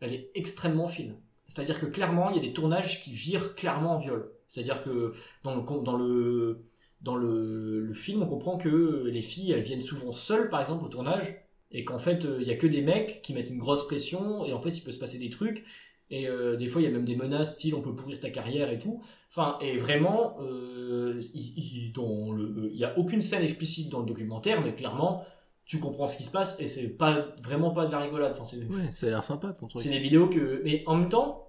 elle 0.00 0.14
est 0.14 0.30
extrêmement 0.34 0.88
fine. 0.88 1.16
C'est-à-dire 1.48 1.80
que 1.80 1.86
clairement, 1.86 2.30
il 2.30 2.36
y 2.36 2.38
a 2.38 2.42
des 2.42 2.52
tournages 2.52 3.02
qui 3.02 3.12
virent 3.12 3.54
clairement 3.54 3.96
en 3.96 3.98
viol. 3.98 4.30
C'est-à-dire 4.48 4.82
que 4.82 5.12
dans 5.42 5.56
le, 5.56 5.62
dans 5.82 5.96
le, 5.96 6.64
dans 7.02 7.16
le, 7.16 7.80
le 7.80 7.94
film, 7.94 8.22
on 8.22 8.26
comprend 8.26 8.56
que 8.56 9.04
les 9.12 9.22
filles, 9.22 9.52
elles 9.52 9.62
viennent 9.62 9.82
souvent 9.82 10.12
seules, 10.12 10.48
par 10.48 10.60
exemple, 10.60 10.84
au 10.84 10.88
tournage, 10.88 11.36
et 11.72 11.84
qu'en 11.84 11.98
fait, 11.98 12.24
euh, 12.24 12.38
il 12.40 12.46
y 12.48 12.50
a 12.50 12.56
que 12.56 12.66
des 12.66 12.82
mecs 12.82 13.22
qui 13.22 13.34
mettent 13.34 13.50
une 13.50 13.58
grosse 13.58 13.86
pression, 13.86 14.44
et 14.44 14.52
en 14.52 14.60
fait, 14.60 14.70
il 14.70 14.82
peut 14.82 14.92
se 14.92 14.98
passer 14.98 15.18
des 15.18 15.30
trucs. 15.30 15.64
Et 16.10 16.26
euh, 16.28 16.56
des 16.56 16.68
fois, 16.68 16.80
il 16.80 16.84
y 16.84 16.88
a 16.88 16.90
même 16.90 17.04
des 17.04 17.16
menaces, 17.16 17.54
style 17.54 17.74
on 17.74 17.82
peut 17.82 17.94
pourrir 17.94 18.18
ta 18.20 18.30
carrière 18.30 18.70
et 18.70 18.78
tout. 18.78 19.02
Enfin, 19.30 19.58
et 19.60 19.76
vraiment, 19.76 20.38
euh, 20.40 21.20
il, 21.34 21.52
il- 21.58 21.92
dans 21.92 22.32
le- 22.32 22.70
il 22.72 22.78
y 22.78 22.84
a 22.84 22.98
aucune 22.98 23.20
scène 23.20 23.42
explicite 23.42 23.90
dans 23.90 24.00
le 24.00 24.06
documentaire, 24.06 24.62
mais 24.62 24.74
clairement, 24.74 25.24
tu 25.66 25.80
comprends 25.80 26.06
ce 26.06 26.16
qui 26.16 26.22
se 26.24 26.30
passe 26.30 26.58
et 26.60 26.66
c'est 26.66 26.88
pas 26.96 27.26
vraiment 27.42 27.72
pas 27.72 27.84
de 27.86 27.92
la 27.92 27.98
rigolade. 27.98 28.34
Enfin, 28.40 28.56
Ouais, 28.70 28.90
ça 28.94 29.06
a 29.06 29.10
l'air 29.10 29.22
sympa 29.22 29.52
ton 29.52 29.66
truc. 29.66 29.82
c'est 29.82 29.90
des 29.90 29.98
vidéos 29.98 30.28
que, 30.30 30.62
mais 30.64 30.82
en 30.86 30.96
même 30.96 31.10
temps, 31.10 31.46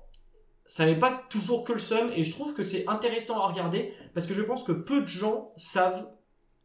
ça 0.65 0.86
n'est 0.86 0.99
pas 0.99 1.24
toujours 1.30 1.63
que 1.63 1.74
le 1.74 1.80
seum 1.80 2.11
et 2.15 2.24
je 2.26 2.32
trouve 2.32 2.53
que 2.53 2.61
c'est 2.63 2.86
intéressant 2.88 3.39
à 3.41 3.47
regarder 3.47 3.93
parce 4.13 4.28
que 4.28 4.34
je 4.34 4.41
pense 4.41 4.63
que 4.63 4.72
peu 4.74 5.01
de 5.01 5.07
gens 5.07 5.53
savent 5.57 6.05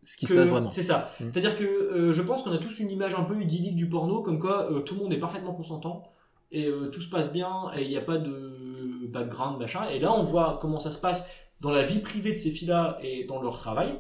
Ce 0.04 0.16
qui 0.16 0.26
que- 0.26 0.34
se 0.34 0.38
passe 0.40 0.48
vraiment. 0.50 0.70
C'est 0.70 0.82
ça. 0.82 1.12
Mm. 1.20 1.24
C'est-à-dire 1.32 1.56
que 1.58 1.64
euh, 1.64 2.12
je 2.12 2.22
pense 2.22 2.42
qu'on 2.42 2.52
a 2.52 2.58
tous 2.58 2.78
une 2.78 2.90
image 2.90 3.14
un 3.14 3.24
peu 3.24 3.40
idyllique 3.40 3.76
du 3.76 3.88
porno, 3.88 4.22
comme 4.22 4.38
quoi 4.38 4.70
euh, 4.72 4.80
tout 4.80 4.94
le 4.94 5.00
monde 5.02 5.12
est 5.12 5.18
parfaitement 5.18 5.54
consentant 5.54 6.04
et 6.52 6.66
euh, 6.66 6.88
tout 6.90 7.00
se 7.00 7.10
passe 7.10 7.32
bien 7.32 7.70
et 7.76 7.82
il 7.84 7.88
n'y 7.88 7.96
a 7.96 8.00
pas 8.02 8.18
de 8.18 9.06
background 9.08 9.58
machin. 9.58 9.86
Et 9.88 9.98
là, 9.98 10.12
on 10.12 10.22
voit 10.22 10.58
comment 10.60 10.78
ça 10.78 10.92
se 10.92 11.00
passe 11.00 11.26
dans 11.60 11.70
la 11.70 11.82
vie 11.82 12.00
privée 12.00 12.30
de 12.32 12.36
ces 12.36 12.50
filles-là 12.50 12.98
et 13.02 13.24
dans 13.24 13.40
leur 13.42 13.56
travail. 13.58 13.98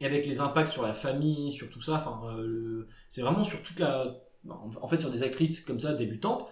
Et 0.00 0.06
avec 0.06 0.26
les 0.26 0.40
impacts 0.40 0.72
sur 0.72 0.82
la 0.82 0.94
famille, 0.94 1.52
sur 1.52 1.68
tout 1.68 1.82
ça, 1.82 1.94
enfin, 2.06 2.34
c'est 3.10 3.20
vraiment 3.20 3.44
sur 3.44 3.62
toute 3.62 3.78
la, 3.80 4.16
en 4.48 4.88
fait, 4.88 4.98
sur 5.00 5.10
des 5.10 5.22
actrices 5.22 5.60
comme 5.60 5.78
ça 5.78 5.92
débutantes. 5.92 6.46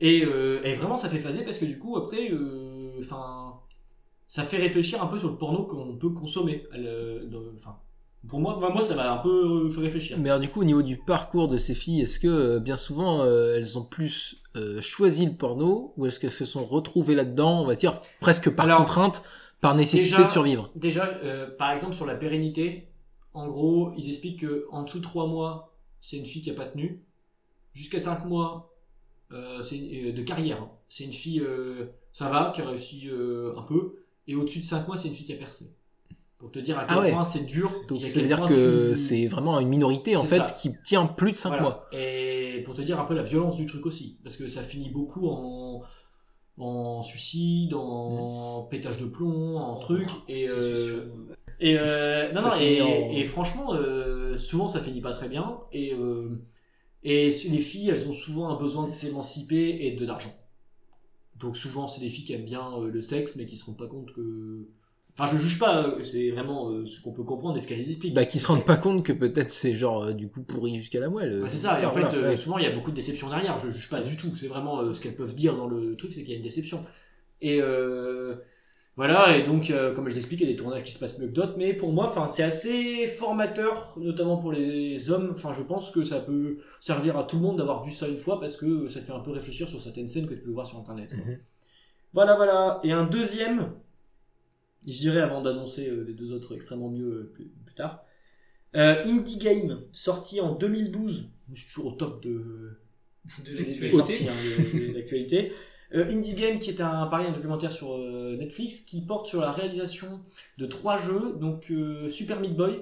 Et, 0.00 0.18
et 0.20 0.74
vraiment, 0.74 0.96
ça 0.96 1.10
fait 1.10 1.18
phaser 1.18 1.44
parce 1.44 1.58
que 1.58 1.66
du 1.66 1.78
coup, 1.78 1.96
après, 1.98 2.30
enfin, 3.00 3.54
ça 4.28 4.44
fait 4.44 4.56
réfléchir 4.56 5.02
un 5.02 5.06
peu 5.08 5.18
sur 5.18 5.28
le 5.30 5.36
porno 5.36 5.64
qu'on 5.64 5.96
peut 5.96 6.08
consommer. 6.10 6.66
Elle, 6.72 7.28
dans- 7.30 7.42
Enfin, 7.58 7.76
pour 8.28 8.40
moi, 8.40 8.56
moi, 8.58 8.70
moi, 8.70 8.82
ça 8.82 8.94
m'a 8.94 9.12
un 9.12 9.18
peu 9.18 9.66
euh, 9.66 9.70
fait 9.70 9.80
réfléchir. 9.80 10.18
Mais 10.18 10.28
alors, 10.30 10.40
du 10.40 10.48
coup, 10.48 10.60
au 10.60 10.64
niveau 10.64 10.82
du 10.82 10.96
parcours 10.96 11.48
de 11.48 11.58
ces 11.58 11.74
filles, 11.74 12.00
est-ce 12.02 12.18
que 12.18 12.28
euh, 12.28 12.58
bien 12.60 12.76
souvent 12.76 13.22
euh, 13.22 13.54
elles 13.56 13.78
ont 13.78 13.84
plus 13.84 14.42
euh, 14.56 14.80
choisi 14.80 15.26
le 15.26 15.32
porno 15.32 15.92
ou 15.96 16.06
est-ce 16.06 16.18
qu'elles 16.20 16.30
se 16.30 16.44
sont 16.44 16.64
retrouvées 16.64 17.14
là-dedans, 17.14 17.60
on 17.62 17.66
va 17.66 17.74
dire 17.74 18.00
presque 18.20 18.50
par 18.54 18.66
Alors, 18.66 18.78
contrainte, 18.78 19.22
par 19.60 19.74
nécessité 19.74 20.10
Déjà- 20.16 20.24
de 20.24 20.30
survivre? 20.30 20.70
Déjà, 20.74 21.06
euh, 21.24 21.48
par 21.56 21.70
exemple, 21.72 21.94
sur 21.94 22.06
la 22.06 22.14
pérennité, 22.14 22.88
en 23.34 23.48
gros, 23.48 23.92
ils 23.96 24.08
expliquent 24.08 24.40
que 24.40 24.66
en 24.70 24.82
dessous 24.84 24.98
de 24.98 25.04
3 25.04 25.26
mois, 25.26 25.74
c'est 26.00 26.16
une 26.16 26.26
fille 26.26 26.42
qui 26.42 26.50
a 26.50 26.54
pas 26.54 26.66
tenu. 26.66 27.02
Jusqu'à 27.74 27.98
5 28.00 28.24
mois, 28.24 28.74
euh, 29.32 29.62
c'est 29.62 29.76
une- 29.76 30.08
euh, 30.08 30.12
de 30.12 30.22
carrière. 30.22 30.62
hein. 30.62 30.70
C'est 30.88 31.04
une 31.04 31.12
fille, 31.12 31.40
euh, 31.40 31.86
ça 32.12 32.28
va, 32.30 32.52
qui 32.54 32.62
a 32.62 32.68
réussi 32.68 33.08
euh, 33.08 33.54
un 33.58 33.62
peu. 33.62 33.96
Et 34.28 34.34
au-dessus 34.34 34.60
de 34.60 34.64
5 34.64 34.86
mois, 34.88 34.96
c'est 34.96 35.08
une 35.08 35.14
fille 35.14 35.26
qui 35.26 35.32
a 35.32 35.36
percé. 35.36 35.66
Pour 36.38 36.52
te 36.52 36.58
dire 36.58 36.78
à 36.78 36.84
quel 36.84 36.96
Ah 36.98 37.00
ouais. 37.00 37.10
point 37.12 37.24
c'est 37.24 37.46
dur. 37.46 37.70
Donc 37.88 38.02
et 38.02 38.04
à 38.04 38.08
ça 38.08 38.14
veut 38.14 38.20
quel 38.20 38.26
dire 38.28 38.36
point 38.38 38.48
que 38.48 38.90
tu- 38.92 38.96
c'est 38.96 39.26
vraiment 39.26 39.58
une 39.58 39.68
minorité 39.68 40.16
en 40.16 40.24
fait 40.24 40.38
ça. 40.38 40.46
qui 40.58 40.72
tient 40.84 41.06
plus 41.06 41.32
de 41.32 41.36
5 41.36 41.48
Voilà. 41.50 41.62
mois. 41.62 41.88
Et 41.92 42.62
pour 42.64 42.74
te 42.74 42.82
dire 42.82 43.00
un 43.00 43.04
peu 43.04 43.14
la 43.14 43.22
violence 43.22 43.56
du 43.56 43.66
truc 43.66 43.86
aussi, 43.86 44.18
parce 44.22 44.36
que 44.36 44.46
ça 44.48 44.62
finit 44.62 44.90
beaucoup 44.90 45.28
en, 45.28 45.82
en 46.58 47.02
suicide, 47.02 47.74
en 47.74 48.64
Mmh. 48.64 48.68
pétage 48.68 49.00
de 49.00 49.06
plomb, 49.06 49.56
en 49.56 49.78
Oh, 49.78 49.82
truc. 49.82 50.08
Et, 50.28 50.46
euh, 50.48 51.06
et 51.58 51.78
euh, 51.78 52.32
non, 52.32 52.42
non, 52.42 52.54
et, 52.60 52.82
en- 52.82 53.10
et 53.10 53.24
franchement, 53.24 53.74
euh, 53.74 54.36
souvent 54.36 54.68
ça 54.68 54.80
finit 54.80 55.00
pas 55.00 55.12
très 55.12 55.28
bien. 55.28 55.60
Et, 55.72 55.94
et 57.02 57.30
les 57.30 57.60
filles, 57.60 57.90
elles 57.90 58.08
ont 58.08 58.14
souvent 58.14 58.48
un 58.50 58.56
besoin 58.58 58.84
de 58.84 58.90
s'émanciper 58.90 59.86
et 59.86 59.92
de 59.92 60.04
d'argent. 60.04 60.34
Donc 61.36 61.56
souvent, 61.56 61.86
c'est 61.86 62.00
des 62.00 62.08
filles 62.08 62.24
qui 62.24 62.32
aiment 62.32 62.44
bien 62.44 62.78
le 62.80 63.00
sexe, 63.00 63.36
mais 63.36 63.46
qui 63.46 63.56
se 63.56 63.64
rendent 63.64 63.78
pas 63.78 63.86
compte 63.86 64.12
que. 64.12 64.68
Enfin, 65.18 65.34
je 65.34 65.42
juge 65.42 65.58
pas, 65.58 65.82
euh, 65.82 66.02
c'est 66.02 66.30
vraiment 66.30 66.70
euh, 66.70 66.84
ce 66.84 67.00
qu'on 67.00 67.12
peut 67.12 67.22
comprendre 67.22 67.56
et 67.56 67.60
ce 67.60 67.68
qu'elles 67.68 67.80
expliquent. 67.80 68.14
Bah, 68.14 68.26
qui 68.26 68.38
se 68.38 68.48
rendent 68.48 68.66
pas 68.66 68.76
compte 68.76 69.02
que 69.02 69.12
peut-être 69.14 69.50
c'est 69.50 69.74
genre 69.74 70.04
euh, 70.04 70.12
du 70.12 70.28
coup 70.28 70.42
pourri 70.42 70.76
jusqu'à 70.76 71.00
la 71.00 71.08
moelle. 71.08 71.42
Ouais, 71.42 71.48
c'est 71.48 71.56
ça, 71.56 71.80
et 71.80 71.86
en 71.86 71.90
fait, 71.90 72.00
histoire, 72.00 72.10
voilà, 72.12 72.26
euh, 72.26 72.30
ouais. 72.30 72.36
souvent 72.36 72.58
il 72.58 72.64
y 72.64 72.66
a 72.66 72.72
beaucoup 72.72 72.90
de 72.90 72.96
déception 72.96 73.30
derrière, 73.30 73.56
je 73.56 73.70
juge 73.70 73.88
pas 73.88 74.02
du 74.02 74.16
tout, 74.16 74.36
c'est 74.36 74.48
vraiment 74.48 74.92
ce 74.92 75.00
qu'elles 75.00 75.16
peuvent 75.16 75.34
dire 75.34 75.56
dans 75.56 75.68
le 75.68 75.96
truc, 75.96 76.12
c'est 76.12 76.20
qu'il 76.20 76.32
y 76.32 76.34
a 76.34 76.36
une 76.36 76.42
déception. 76.42 76.82
Et 77.40 77.62
euh, 77.62 78.34
voilà, 78.96 79.38
et 79.38 79.42
donc, 79.42 79.72
comme 79.94 80.08
je 80.10 80.14
l'explique, 80.14 80.40
il 80.40 80.46
y 80.46 80.50
a 80.50 80.52
des 80.52 80.56
tournages 80.58 80.82
qui 80.82 80.92
se 80.92 80.98
passent 80.98 81.18
mieux 81.18 81.28
que 81.28 81.32
d'autres, 81.32 81.54
mais 81.56 81.72
pour 81.72 81.94
moi, 81.94 82.08
enfin, 82.08 82.28
c'est 82.28 82.42
assez 82.42 83.06
formateur, 83.06 83.94
notamment 83.98 84.36
pour 84.36 84.52
les 84.52 85.10
hommes, 85.10 85.32
enfin, 85.34 85.52
je 85.54 85.62
pense 85.62 85.90
que 85.90 86.02
ça 86.02 86.20
peut 86.20 86.58
servir 86.80 87.16
à 87.16 87.24
tout 87.24 87.36
le 87.36 87.42
monde 87.42 87.56
d'avoir 87.56 87.82
vu 87.82 87.92
ça 87.92 88.06
une 88.06 88.18
fois, 88.18 88.38
parce 88.38 88.56
que 88.56 88.88
ça 88.88 89.00
te 89.00 89.06
fait 89.06 89.12
un 89.12 89.20
peu 89.20 89.30
réfléchir 89.30 89.66
sur 89.66 89.80
certaines 89.80 90.08
scènes 90.08 90.26
que 90.26 90.34
tu 90.34 90.42
peux 90.42 90.50
voir 90.50 90.66
sur 90.66 90.78
Internet. 90.78 91.10
Mhm. 91.12 91.38
Voilà, 92.12 92.36
voilà, 92.36 92.80
et 92.84 92.92
un 92.92 93.04
deuxième, 93.04 93.72
je 94.86 94.98
dirais 94.98 95.20
avant 95.20 95.42
d'annoncer 95.42 95.88
euh, 95.88 96.04
les 96.06 96.12
deux 96.14 96.32
autres 96.32 96.54
extrêmement 96.54 96.88
mieux 96.90 97.06
euh, 97.06 97.32
plus, 97.34 97.46
plus 97.64 97.74
tard, 97.74 98.04
euh, 98.74 99.04
Indie 99.04 99.38
Game, 99.38 99.80
sorti 99.92 100.40
en 100.40 100.54
2012. 100.54 101.28
Je 101.52 101.60
suis 101.60 101.68
toujours 101.72 101.92
au 101.92 101.96
top 101.96 102.22
de, 102.22 102.78
De 103.44 103.52
l'actualité. 103.56 104.28
hein. 104.28 105.54
Euh, 105.94 106.10
Indie 106.10 106.34
Game, 106.34 106.58
qui 106.58 106.70
est 106.70 106.80
un, 106.80 107.06
pareil, 107.06 107.28
un 107.28 107.32
documentaire 107.32 107.70
sur 107.72 107.94
euh, 107.94 108.36
Netflix, 108.36 108.80
qui 108.80 109.00
porte 109.02 109.26
sur 109.28 109.40
la 109.40 109.52
réalisation 109.52 110.20
de 110.58 110.66
trois 110.66 110.98
jeux, 110.98 111.36
donc 111.40 111.72
Super 112.10 112.40
Meat 112.40 112.54
Boy, 112.56 112.80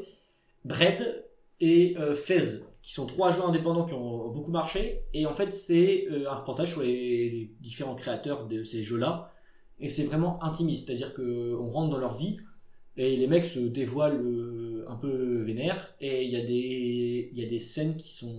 Bread 0.64 1.24
et 1.60 1.96
Fez, 2.14 2.62
qui 2.82 2.92
sont 2.94 3.06
trois 3.06 3.30
jeux 3.32 3.42
indépendants 3.42 3.84
qui 3.86 3.94
ont 3.94 4.30
beaucoup 4.30 4.50
marché. 4.50 5.02
Et 5.12 5.26
en 5.26 5.34
fait, 5.34 5.52
c'est 5.52 6.08
un 6.26 6.34
reportage 6.34 6.72
sur 6.72 6.82
les, 6.82 7.28
les 7.30 7.50
différents 7.60 7.94
créateurs 7.94 8.46
de 8.46 8.64
ces 8.64 8.82
jeux-là. 8.82 9.30
Et 9.84 9.90
c'est 9.90 10.04
vraiment 10.04 10.42
intimiste, 10.42 10.86
c'est-à-dire 10.86 11.12
qu'on 11.14 11.66
rentre 11.70 11.90
dans 11.90 11.98
leur 11.98 12.16
vie 12.16 12.38
et 12.96 13.16
les 13.16 13.26
mecs 13.26 13.44
se 13.44 13.58
dévoilent 13.60 14.22
euh, 14.24 14.86
un 14.88 14.96
peu 14.96 15.42
vénère, 15.42 15.94
et 16.00 16.24
il 16.24 16.30
y, 16.30 16.36
a 16.36 16.44
des- 16.44 17.30
y 17.34 17.44
a 17.44 17.48
des 17.48 17.58
scènes 17.58 17.96
qui 17.96 18.08
sont, 18.08 18.34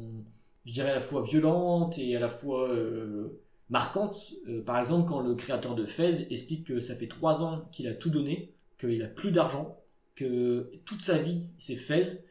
je 0.65 0.73
dirais, 0.73 0.89
à 0.89 0.95
la 0.95 1.01
fois 1.01 1.21
violentes 1.21 1.99
et 1.99 2.15
à 2.15 2.19
la 2.19 2.29
fois 2.29 2.69
euh, 2.69 3.39
marquantes. 3.69 4.33
Euh, 4.49 4.63
par 4.63 4.79
exemple, 4.79 5.07
quand 5.07 5.19
le 5.19 5.35
créateur 5.35 5.75
de 5.75 5.85
Fez 5.85 6.31
explique 6.31 6.63
que 6.65 6.79
ça 6.79 6.95
fait 6.95 7.07
trois 7.07 7.43
ans 7.43 7.67
qu'il 7.71 7.87
a 7.87 7.93
tout 7.93 8.09
donné, 8.09 8.53
qu'il 8.79 9.03
a 9.03 9.07
plus 9.07 9.31
d'argent, 9.31 9.77
que 10.15 10.71
toute 10.85 11.03
sa 11.03 11.19
vie 11.19 11.45
c'est 11.59 11.75
Fez, 11.75 12.23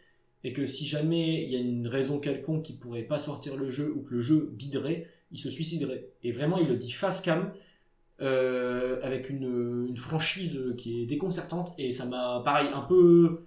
et 0.43 0.53
que 0.53 0.67
si 0.67 0.87
jamais 0.87 1.45
il 1.45 1.51
y 1.51 1.57
a 1.57 1.61
une 1.61 1.87
raison 1.87 2.19
quelconque 2.19 2.65
qui 2.65 2.73
pourrait 2.73 3.03
pas 3.03 3.21
sortir 3.21 3.57
le 3.57 3.71
jeu 3.71 3.93
ou 3.95 4.03
que 4.03 4.15
le 4.15 4.21
jeu 4.21 4.51
biderait, 4.55 5.07
il 5.31 5.39
se 5.39 5.51
suiciderait. 5.51 6.09
Et 6.25 6.33
vraiment, 6.33 6.59
il 6.59 6.69
le 6.69 6.77
dit 6.77 6.91
face 6.91 7.21
cam, 7.21 7.53
euh, 8.21 9.01
avec 9.03 9.29
une, 9.31 9.87
une 9.89 9.97
franchise 9.97 10.61
qui 10.79 11.03
est 11.03 11.07
déconcertante, 11.07 11.73
et 11.79 11.93
ça 11.93 12.07
m'a, 12.07 12.43
pareil, 12.45 12.69
un 12.73 12.83
peu. 12.83 13.45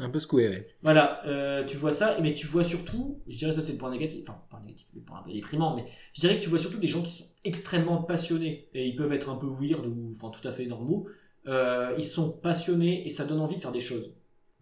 Un 0.00 0.08
peu 0.08 0.18
secoué, 0.18 0.48
ouais. 0.48 0.66
Voilà, 0.82 1.24
euh, 1.26 1.64
tu 1.64 1.76
vois 1.76 1.92
ça, 1.92 2.16
mais 2.20 2.32
tu 2.32 2.46
vois 2.46 2.64
surtout, 2.64 3.18
je 3.28 3.36
dirais 3.36 3.52
ça 3.52 3.60
c'est 3.60 3.72
le 3.72 3.78
point 3.78 3.90
négatif, 3.90 4.22
enfin, 4.26 4.40
pas 4.50 4.60
négatif, 4.60 4.86
le 4.94 5.02
point 5.02 5.18
un 5.18 5.22
peu 5.22 5.32
déprimant, 5.32 5.76
mais 5.76 5.84
je 6.14 6.20
dirais 6.20 6.38
que 6.38 6.42
tu 6.42 6.48
vois 6.48 6.58
surtout 6.58 6.78
des 6.78 6.88
gens 6.88 7.02
qui 7.02 7.10
sont 7.10 7.26
extrêmement 7.44 8.02
passionnés, 8.02 8.68
et 8.74 8.86
ils 8.86 8.96
peuvent 8.96 9.12
être 9.12 9.28
un 9.28 9.36
peu 9.36 9.46
weird 9.46 9.86
ou 9.86 10.12
enfin 10.12 10.30
tout 10.30 10.46
à 10.48 10.52
fait 10.52 10.64
normaux, 10.66 11.08
euh, 11.46 11.94
ils 11.98 12.04
sont 12.04 12.30
passionnés 12.32 13.06
et 13.06 13.10
ça 13.10 13.24
donne 13.24 13.40
envie 13.40 13.56
de 13.56 13.60
faire 13.60 13.72
des 13.72 13.80
choses. 13.80 14.12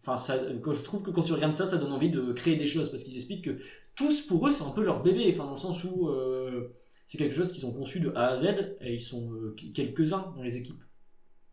Enfin, 0.03 0.17
ça, 0.17 0.37
quand 0.63 0.73
je 0.73 0.83
trouve 0.83 1.03
que 1.03 1.11
quand 1.11 1.23
tu 1.23 1.33
regardes 1.33 1.55
ça, 1.55 1.67
ça 1.67 1.77
donne 1.77 1.93
envie 1.93 2.11
de 2.11 2.33
créer 2.33 2.57
des 2.57 2.67
choses 2.67 2.91
parce 2.91 3.05
qu'ils 3.05 3.17
expliquent 3.17 3.45
que 3.45 3.59
tous 3.95 4.23
pour 4.23 4.49
eux 4.49 4.53
c'est 4.53 4.65
un 4.65 4.71
peu 4.71 4.83
leur 4.83 5.03
bébé, 5.03 5.31
enfin 5.35 5.45
dans 5.45 5.53
le 5.53 5.59
sens 5.59 5.85
où 5.85 6.09
euh, 6.09 6.73
c'est 7.11 7.19
quelque 7.19 7.35
chose 7.35 7.51
qu'ils 7.51 7.67
ont 7.67 7.73
conçu 7.73 7.99
de 7.99 8.13
A 8.15 8.29
à 8.29 8.37
Z 8.37 8.77
et 8.81 8.95
ils 8.95 9.01
sont 9.01 9.33
euh, 9.33 9.57
quelques-uns 9.75 10.33
dans 10.37 10.45
les 10.45 10.57
équipes. 10.57 10.81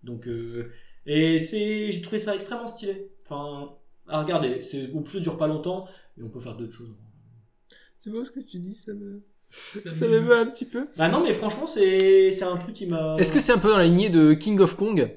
Donc 0.04 0.28
euh, 0.28 0.72
et 1.08 1.40
c'est, 1.40 1.92
j'ai 1.92 2.02
trouvé 2.04 2.20
ça 2.20 2.36
extrêmement 2.36 2.68
stylé. 2.68 3.10
Enfin, 3.24 3.72
à 4.08 4.22
regarder, 4.22 4.62
c'est 4.62 4.94
en 4.94 5.02
plus 5.02 5.14
ça 5.14 5.20
dure 5.20 5.36
pas 5.40 5.48
longtemps 5.48 5.88
et 6.16 6.22
on 6.22 6.30
peut 6.30 6.40
faire 6.40 6.56
d'autres 6.56 6.74
choses. 6.74 6.96
C'est 7.98 8.12
beau 8.12 8.24
ce 8.24 8.30
que 8.30 8.40
tu 8.40 8.60
dis, 8.60 8.76
ça 8.76 8.94
me. 8.94 9.24
Ça 9.50 10.08
m'émeut 10.08 10.38
un 10.38 10.46
petit 10.46 10.66
peu. 10.66 10.90
Bah 10.96 11.10
non, 11.10 11.24
mais 11.24 11.34
franchement, 11.34 11.66
c'est 11.66 12.34
c'est 12.34 12.44
un 12.44 12.58
truc 12.58 12.76
qui 12.76 12.86
m'a. 12.86 13.16
Est-ce 13.18 13.34
que 13.34 13.40
c'est 13.40 13.52
un 13.54 13.58
peu 13.58 13.70
dans 13.70 13.80
la 13.80 13.86
lignée 13.86 14.12
de 14.12 14.36
King 14.36 14.60
of 14.60 14.76
Kong? 14.76 15.12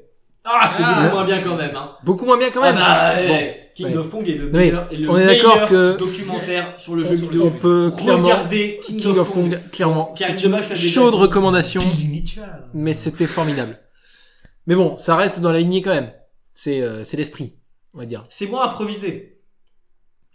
Ah, 0.44 0.70
c'est 0.74 0.82
Ah. 0.84 1.02
beaucoup 1.02 1.14
moins 1.16 1.24
bien 1.24 1.40
quand 1.42 1.56
même. 1.56 1.76
Hein. 1.76 1.90
Beaucoup 2.02 2.24
moins 2.24 2.38
bien 2.38 2.50
quand 2.50 2.62
même. 2.62 2.76
Ah 2.78 3.14
bah, 3.16 3.22
Bon. 3.28 3.36
eh, 3.38 3.56
King 3.74 3.86
Ouais. 3.88 3.96
of 3.98 4.10
Kong 4.10 4.28
est 4.28 4.32
le 4.34 4.46
Oui, 4.46 4.52
meilleur, 4.52 4.86
est 4.92 4.96
le 4.96 5.10
on 5.10 5.16
est 5.18 5.26
meilleur 5.26 5.54
d'accord 5.56 5.68
que 5.68 5.96
documentaire 5.96 6.74
sur 6.78 6.96
le 6.96 7.04
jeu 7.04 7.14
vidéo. 7.14 7.44
on 7.46 7.50
peut 7.50 7.92
clairement 7.96 8.24
Regardez 8.24 8.80
King, 8.82 9.06
of, 9.18 9.30
Kong. 9.30 9.60
clairement, 9.70 10.14
c'est 10.16 10.42
une 10.42 10.60
chaude 10.74 11.14
recommandation, 11.14 11.82
mais 12.74 12.94
c'était 12.94 13.26
formidable. 13.26 13.76
Mais 14.66 14.74
bon, 14.74 14.96
ça 14.96 15.16
reste 15.16 15.40
dans 15.40 15.52
la 15.52 15.58
lignée 15.60 15.82
quand 15.82 15.94
même. 15.94 16.12
C'est 16.54 16.80
euh, 16.82 17.04
c'est 17.04 17.16
l'esprit, 17.16 17.56
on 17.94 17.98
va 17.98 18.06
dire. 18.06 18.24
C'est 18.30 18.46
moins 18.46 18.64
improvisé. 18.66 19.39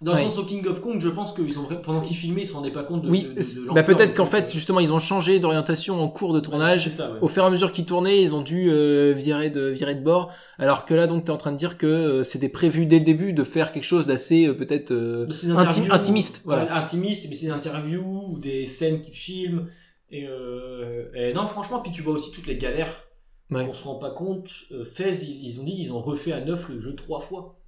Dans 0.02 0.12
le 0.12 0.18
Ouais. 0.18 0.24
sens 0.26 0.38
au 0.40 0.44
King 0.44 0.68
of 0.68 0.82
Kong, 0.82 1.00
je 1.00 1.08
pense 1.08 1.32
que 1.32 1.42
ils 1.42 1.58
ont, 1.58 1.68
pendant 1.82 2.02
qu'ils 2.02 2.18
filmaient, 2.18 2.42
ils 2.42 2.48
se 2.48 2.54
rendaient 2.54 2.70
pas 2.74 2.84
compte 2.84 3.04
de. 3.04 3.10
Oui, 3.10 3.24
de- 3.24 3.30
de- 3.30 3.34
de 3.36 3.42
c'est- 3.42 3.60
bah 3.74 3.82
peut-être 3.82 4.14
qu'en 4.14 4.26
fait 4.26 4.52
justement 4.52 4.82
ils 4.82 4.92
ont 4.92 5.00
changé 5.00 5.40
d'orientation 5.40 6.02
en 6.04 6.10
cours 6.10 6.34
de 6.34 6.42
tournage. 6.42 6.84
c'est 6.84 6.90
ça, 6.90 7.14
ouais. 7.14 7.20
Au 7.22 7.30
fur 7.30 7.44
et 7.44 7.46
à 7.48 7.50
mesure 7.50 7.72
qu'ils 7.72 7.86
tournaient, 7.86 8.22
ils 8.22 8.36
ont 8.36 8.42
dû 8.42 8.70
euh, 8.70 9.14
virer 9.16 9.50
de 9.50 9.68
virer 9.68 9.96
de 9.96 10.04
bord. 10.04 10.34
Alors 10.60 10.84
que 10.84 10.94
là 10.94 11.08
donc 11.08 11.24
tu 11.24 11.28
es 11.28 11.34
en 11.34 11.38
train 11.38 11.54
de 11.54 11.58
dire 11.58 11.78
que 11.78 11.86
euh, 11.86 12.24
c'était 12.24 12.50
prévu 12.50 12.86
dès 12.86 13.00
le 13.00 13.06
début 13.06 13.32
de 13.32 13.44
faire 13.46 13.72
quelque 13.72 13.86
chose 13.86 14.06
d'assez 14.06 14.48
euh, 14.48 14.54
peut-être 14.54 14.92
euh, 14.92 15.28
interviews, 15.56 15.86
intimiste. 15.94 16.42
Voilà. 16.44 16.66
ouais, 16.66 16.70
intimiste, 16.72 17.28
mais 17.30 17.36
c'est 17.36 17.46
des 17.46 17.52
interviews 17.54 18.26
ou 18.34 18.38
des 18.40 18.66
scènes 18.66 19.00
qu'ils 19.00 19.14
filment. 19.14 19.68
Et, 20.12 20.28
euh, 20.28 21.06
et 21.16 21.34
non, 21.34 21.48
franchement, 21.48 21.80
puis 21.80 21.92
tu 21.94 22.02
vois 22.02 22.16
aussi 22.16 22.32
toutes 22.32 22.48
les 22.48 22.58
galères. 22.58 23.04
Ouais. 23.50 23.66
On 23.70 23.74
se 23.74 23.84
rend 23.86 23.96
pas 23.96 24.12
compte. 24.12 24.50
Euh, 24.74 24.84
Fez, 24.94 25.12
ils, 25.24 25.48
ils 25.52 25.60
ont 25.62 25.64
dit 25.64 25.76
ils 25.80 25.94
ont 25.94 26.02
refait 26.02 26.34
à 26.34 26.42
neuf 26.42 26.68
le 26.68 26.82
jeu 26.82 26.96
trois 26.96 27.22
fois. 27.22 27.60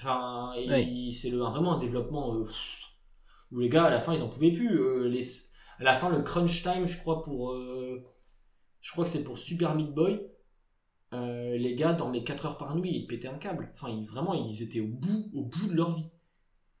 Enfin, 0.00 0.52
c'est 1.10 1.30
vraiment 1.30 1.74
un 1.74 1.78
développement 1.78 2.36
euh, 2.36 2.44
où 3.50 3.58
les 3.58 3.68
gars 3.68 3.84
à 3.84 3.90
la 3.90 4.00
fin 4.00 4.14
ils 4.14 4.22
en 4.22 4.28
pouvaient 4.28 4.52
plus. 4.52 4.80
Euh, 4.80 5.08
les, 5.08 5.22
à 5.80 5.84
la 5.84 5.94
fin, 5.94 6.10
le 6.10 6.22
crunch 6.22 6.62
time, 6.62 6.86
je 6.86 6.98
crois 6.98 7.22
pour, 7.22 7.52
euh, 7.52 8.04
je 8.80 8.92
crois 8.92 9.04
que 9.04 9.10
c'est 9.10 9.24
pour 9.24 9.38
Super 9.38 9.74
Meat 9.74 9.92
Boy. 9.92 10.20
Les 11.10 11.74
gars 11.74 11.94
dormaient 11.94 12.22
4 12.22 12.46
heures 12.46 12.58
par 12.58 12.76
nuit, 12.76 12.92
ils 12.94 13.06
pétaient 13.06 13.28
un 13.28 13.38
câble. 13.38 13.72
Enfin, 13.74 13.88
ils, 13.88 14.06
vraiment, 14.06 14.34
ils 14.34 14.62
étaient 14.62 14.80
au 14.80 14.86
bout, 14.86 15.30
au 15.34 15.42
bout 15.42 15.66
de 15.68 15.74
leur 15.74 15.94
vie. 15.94 16.06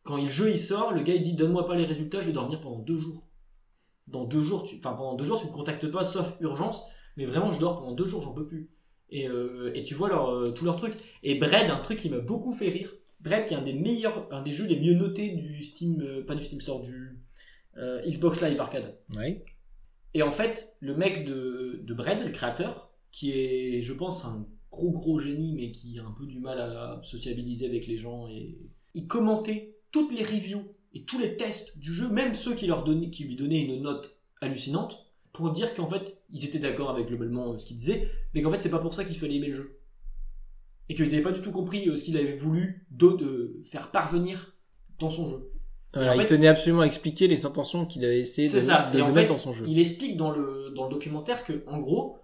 Quand 0.04 0.16
le 0.16 0.28
jeu 0.28 0.50
il 0.50 0.58
sort, 0.58 0.92
le 0.92 1.02
gars 1.02 1.14
il 1.14 1.22
dit 1.22 1.34
donne-moi 1.34 1.66
pas 1.66 1.76
les 1.76 1.86
résultats, 1.86 2.20
je 2.20 2.28
vais 2.28 2.32
dormir 2.32 2.60
pendant 2.60 2.78
deux 2.78 2.98
jours. 2.98 3.26
Dans 4.06 4.24
deux 4.24 4.40
jours, 4.42 4.64
tu, 4.64 4.76
enfin 4.78 4.92
pendant 4.94 5.16
deux 5.16 5.24
jours, 5.24 5.40
tu 5.40 5.48
me 5.48 5.52
contactes 5.52 5.90
pas 5.90 6.04
sauf 6.04 6.36
urgence, 6.40 6.86
mais 7.16 7.26
vraiment 7.26 7.52
je 7.52 7.60
dors 7.60 7.80
pendant 7.80 7.92
deux 7.92 8.06
jours, 8.06 8.22
j'en 8.22 8.32
peux 8.32 8.46
plus. 8.46 8.70
Et, 9.10 9.26
et 9.74 9.82
tu 9.82 9.94
vois 9.94 10.08
leur, 10.08 10.54
tout 10.54 10.64
leur 10.64 10.76
truc. 10.76 10.94
Et 11.22 11.34
Bread, 11.34 11.70
un 11.70 11.80
truc 11.80 11.98
qui 11.98 12.10
m'a 12.10 12.20
beaucoup 12.20 12.52
fait 12.54 12.68
rire. 12.68 12.92
Bread 13.20 13.46
qui 13.46 13.54
est 13.54 13.56
un 13.56 13.62
des 13.62 13.72
meilleurs, 13.72 14.28
un 14.32 14.42
des 14.42 14.52
jeux 14.52 14.66
les 14.66 14.78
mieux 14.78 14.94
notés 14.94 15.32
du 15.32 15.62
Steam, 15.62 16.00
euh, 16.00 16.24
pas 16.24 16.34
du 16.34 16.44
Steam 16.44 16.60
Store, 16.60 16.82
du 16.82 17.18
euh, 17.76 18.02
Xbox 18.02 18.40
Live 18.42 18.60
Arcade. 18.60 18.96
Et 20.14 20.22
en 20.22 20.30
fait, 20.30 20.76
le 20.80 20.96
mec 20.96 21.24
de, 21.24 21.80
de 21.82 21.94
Bread, 21.94 22.24
le 22.24 22.30
créateur, 22.30 22.90
qui 23.10 23.32
est, 23.32 23.82
je 23.82 23.92
pense, 23.92 24.24
un 24.24 24.46
gros 24.70 24.90
gros 24.90 25.18
génie, 25.18 25.54
mais 25.54 25.72
qui 25.72 25.98
a 25.98 26.04
un 26.04 26.12
peu 26.12 26.26
du 26.26 26.38
mal 26.38 26.60
à 26.60 27.00
sociabiliser 27.04 27.66
avec 27.66 27.86
les 27.86 27.98
gens, 27.98 28.28
et 28.28 28.58
il 28.94 29.06
commentait 29.06 29.76
toutes 29.90 30.12
les 30.12 30.24
reviews 30.24 30.64
et 30.94 31.04
tous 31.04 31.18
les 31.18 31.36
tests 31.36 31.78
du 31.78 31.92
jeu, 31.92 32.08
même 32.08 32.34
ceux 32.34 32.54
qui, 32.54 32.66
leur 32.66 32.84
donnaient, 32.84 33.10
qui 33.10 33.24
lui 33.24 33.36
donnaient 33.36 33.64
une 33.64 33.82
note 33.82 34.20
hallucinante, 34.40 35.06
pour 35.32 35.50
dire 35.52 35.74
qu'en 35.74 35.88
fait, 35.88 36.22
ils 36.30 36.44
étaient 36.44 36.58
d'accord 36.58 36.90
avec 36.90 37.06
globalement 37.06 37.52
euh, 37.52 37.58
ce 37.58 37.66
qu'il 37.66 37.78
disait, 37.78 38.08
mais 38.34 38.42
qu'en 38.42 38.50
fait, 38.50 38.60
c'est 38.60 38.70
pas 38.70 38.78
pour 38.78 38.94
ça 38.94 39.04
qu'il 39.04 39.16
fallait 39.16 39.36
aimer 39.36 39.48
le 39.48 39.54
jeu. 39.54 39.77
Et 40.88 40.94
qu'ils 40.94 41.04
n'avaient 41.06 41.22
pas 41.22 41.32
du 41.32 41.42
tout 41.42 41.52
compris 41.52 41.88
euh, 41.88 41.96
ce 41.96 42.04
qu'il 42.04 42.16
avait 42.16 42.36
voulu 42.36 42.86
de 42.90 43.60
faire 43.66 43.90
parvenir 43.90 44.54
dans 44.98 45.10
son 45.10 45.28
jeu. 45.28 45.50
Voilà, 45.94 46.12
En 46.12 46.14
il 46.14 46.20
fait- 46.20 46.26
tenait 46.26 46.48
absolument 46.48 46.82
à 46.82 46.86
expliquer 46.86 47.28
les 47.28 47.46
intentions 47.46 47.86
qu'il 47.86 48.04
avait 48.04 48.20
essayé 48.20 48.48
de, 48.48 48.58
ça. 48.60 48.90
mettre 49.12 49.32
dans 49.32 49.38
son 49.38 49.52
jeu. 49.52 49.64
Il 49.68 49.78
explique 49.78 50.16
dans 50.16 50.30
le, 50.30 50.70
dans 50.74 50.84
le 50.84 50.90
documentaire 50.90 51.44
que, 51.44 51.62
en 51.66 51.78
gros, 51.78 52.18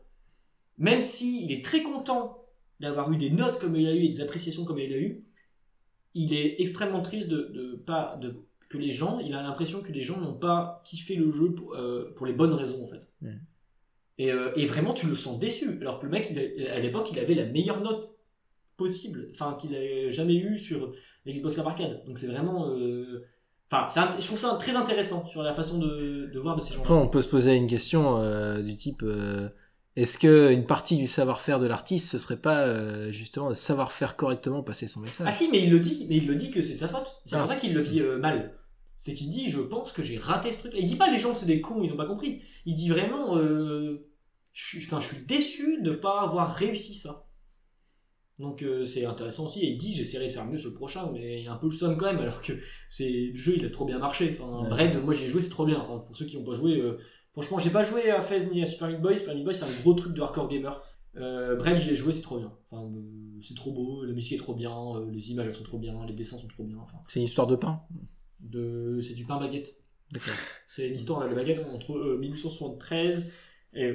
même 0.79 1.01
s'il 1.01 1.51
est 1.53 1.65
très 1.65 1.83
content 1.83 2.45
d'avoir 2.81 3.11
eu 3.13 3.17
des 3.17 3.31
notes 3.31 3.59
comme 3.59 3.77
il 3.77 3.87
a 3.87 3.95
eu 3.95 4.05
et 4.05 4.09
des 4.09 4.21
appréciations 4.21 4.65
comme 4.65 4.79
il 4.79 4.93
a 4.93 4.99
eu, 4.99 5.25
il 6.15 6.33
est 6.35 6.61
extrêmement 6.61 7.03
triste 7.03 7.29
de, 7.29 7.51
de 7.55 7.75
pas 7.77 8.17
de 8.21 8.37
que 8.69 8.79
les 8.79 8.93
gens, 8.93 9.19
il 9.21 9.35
a 9.35 9.43
l'impression 9.43 9.83
que 9.83 9.93
les 9.93 10.03
gens 10.03 10.21
n'ont 10.21 10.35
pas 10.35 10.83
kiffé 10.85 11.15
le 11.17 11.31
jeu 11.31 11.53
pour, 11.55 11.75
euh, 11.75 12.13
pour 12.17 12.27
les 12.27 12.33
bonnes 12.33 12.55
raisons 12.55 12.83
en 12.85 12.89
fait. 12.89 13.09
Et, 14.19 14.31
euh, 14.33 14.53
et 14.57 14.67
vraiment, 14.67 14.95
tu 14.95 15.07
le 15.07 15.15
sens 15.17 15.39
déçu. 15.39 15.79
Alors 15.81 15.99
que 16.01 16.07
le 16.07 16.11
mec, 16.13 16.29
il 16.31 16.67
a- 16.69 16.75
à 16.75 16.79
l'époque, 16.81 17.09
il 17.13 17.19
avait 17.19 17.35
la 17.35 17.45
meilleure 17.47 17.81
note 17.81 18.14
possible, 18.77 19.29
enfin 19.33 19.57
qu'il 19.61 19.75
ait 19.75 20.11
jamais 20.11 20.35
eu 20.37 20.59
sur 20.59 20.93
l'Xbox 21.27 21.57
Live 21.57 21.67
Arcade. 21.67 22.03
Donc 22.07 22.19
c'est 22.19 22.27
vraiment, 22.27 22.69
euh, 22.71 23.25
enfin, 23.71 23.87
je 24.21 24.27
trouve 24.27 24.39
ça 24.39 24.57
très 24.61 24.75
intéressant 24.77 25.27
sur 25.29 25.43
la 25.43 25.55
façon 25.55 25.79
de, 25.79 26.31
de 26.33 26.39
voir 26.41 26.57
de 26.57 26.61
ces 26.63 26.75
gens. 26.75 26.81
Après, 26.81 26.95
on 26.95 27.09
peut 27.09 27.21
se 27.23 27.29
poser 27.29 27.55
une 27.55 27.67
question 27.67 28.19
euh, 28.19 28.61
du 28.63 28.77
type 28.77 29.03
euh, 29.03 29.49
est-ce 29.97 30.19
que 30.19 30.53
une 30.53 30.67
partie 30.67 30.97
du 30.97 31.07
savoir-faire 31.07 31.61
de 31.61 31.67
l'artiste, 31.67 32.11
ce 32.11 32.19
serait 32.19 32.37
pas 32.41 33.11
justement 33.13 33.49
de 33.51 33.55
savoir 33.55 33.93
faire 33.93 34.17
correctement 34.17 34.63
passer 34.65 34.89
son 34.89 34.99
message? 35.01 35.27
Ah 35.31 35.33
si, 35.33 35.49
mais 35.53 35.63
il 35.63 35.71
le 35.71 35.79
dit, 35.79 36.07
mais 36.09 36.17
il 36.17 36.27
le 36.27 36.35
dit 36.35 36.51
que 36.51 36.63
c'est 36.63 36.75
de 36.75 36.79
sa 36.81 36.89
faute. 36.89 37.15
C'est 37.27 37.37
Ah. 37.37 37.41
pour 37.41 37.49
ça 37.49 37.57
qu'il 37.57 37.75
le 37.75 37.81
vit 37.81 38.01
mal. 38.21 38.55
C'est 38.97 39.13
qu'il 39.15 39.31
dit, 39.31 39.51
je 39.51 39.61
pense 39.61 39.93
que 39.93 40.03
j'ai 40.03 40.19
raté 40.19 40.53
ce 40.53 40.59
truc. 40.59 40.73
Il 40.77 40.87
dit 40.87 40.97
pas 40.97 41.11
les 41.11 41.19
gens 41.19 41.35
c'est 41.35 41.47
des 41.47 41.61
cons, 41.61 41.83
ils 41.85 41.93
ont 41.93 41.97
pas 41.97 42.07
compris. 42.07 42.43
Il 42.67 42.75
dit 42.75 42.89
vraiment, 42.89 43.37
je 43.39 43.99
suis, 44.53 44.85
enfin, 44.85 45.01
je 45.01 45.15
suis 45.15 45.25
déçu 45.27 45.81
de 45.83 45.93
pas 45.93 46.23
avoir 46.23 46.53
réussi 46.55 46.95
ça. 46.95 47.24
Donc 48.39 48.63
euh, 48.63 48.85
c'est 48.85 49.05
intéressant 49.05 49.47
aussi. 49.47 49.61
Et 49.61 49.71
il 49.73 49.79
dit, 49.79 49.93
j'essaierai 49.93 50.27
de 50.27 50.33
faire 50.33 50.45
mieux 50.45 50.59
sur 50.59 50.71
le 50.71 50.75
prochain, 50.75 51.11
mais 51.13 51.39
il 51.41 51.45
y 51.45 51.49
a 51.49 51.53
un 51.53 51.57
peu 51.57 51.67
le 51.67 51.73
somme 51.73 51.97
quand 51.97 52.07
même, 52.07 52.19
alors 52.19 52.43
que 52.43 52.53
c'est 52.91 53.31
le 53.33 53.37
jeu, 53.37 53.55
il 53.57 53.65
a 53.65 53.71
trop 53.71 53.85
bien 53.85 53.99
marché. 53.99 54.37
Enfin, 54.41 54.69
Ouais. 54.75 55.01
Moi 55.01 55.15
j'ai 55.15 55.29
joué, 55.29 55.41
c'est 55.43 55.51
trop 55.51 55.67
bien. 55.67 55.79
Enfin, 55.81 55.99
pour 56.05 56.17
ceux 56.17 56.25
qui 56.27 56.37
n'ont 56.37 56.45
pas 56.45 56.55
joué, 56.55 56.81
euh, 56.81 56.99
franchement, 57.33 57.59
j'ai 57.59 57.71
pas 57.71 57.85
joué 57.85 58.11
à 58.11 58.21
Fez 58.23 58.47
ni 58.53 58.63
à 58.63 58.67
Super 58.67 58.89
Meat 58.89 59.01
Boy. 59.01 59.19
Super 59.21 59.35
Meat 59.35 59.45
Boy, 59.45 59.55
c'est 59.55 59.65
un 59.65 59.81
gros 59.83 59.95
truc 59.95 60.15
de 60.15 60.21
hardcore 60.21 60.49
gamer. 60.49 60.83
Euh, 61.17 61.55
Bread, 61.55 61.79
je 61.79 61.89
l'ai 61.91 61.95
joué, 61.97 62.13
c'est 62.13 62.23
trop 62.23 62.39
bien. 62.39 62.53
Enfin, 62.71 62.83
euh, 62.85 63.41
c'est 63.41 63.55
trop 63.55 63.71
beau, 63.71 64.05
la 64.05 64.13
musique 64.13 64.33
est 64.33 64.43
trop 64.43 64.55
bien, 64.55 64.75
les 65.13 65.31
images 65.31 65.53
sont 65.55 65.63
trop 65.63 65.79
bien, 65.79 66.05
les 66.07 66.13
dessins 66.15 66.37
sont 66.39 66.49
trop 66.49 66.65
bien. 66.65 66.77
Enfin, 66.79 66.99
C'est 67.07 67.21
une 67.21 67.27
histoire 67.27 67.47
de 67.47 67.55
pain? 67.55 67.83
De, 68.41 68.99
c'est 69.01 69.15
du 69.15 69.25
pain 69.25 69.39
baguette. 69.39 69.77
D'accord. 70.13 70.35
C'est 70.69 70.89
l'histoire 70.89 71.23
de 71.23 71.29
la 71.29 71.35
baguette 71.35 71.65
entre 71.73 71.93
euh, 71.97 72.19
1873 72.19 73.27
et 73.75 73.93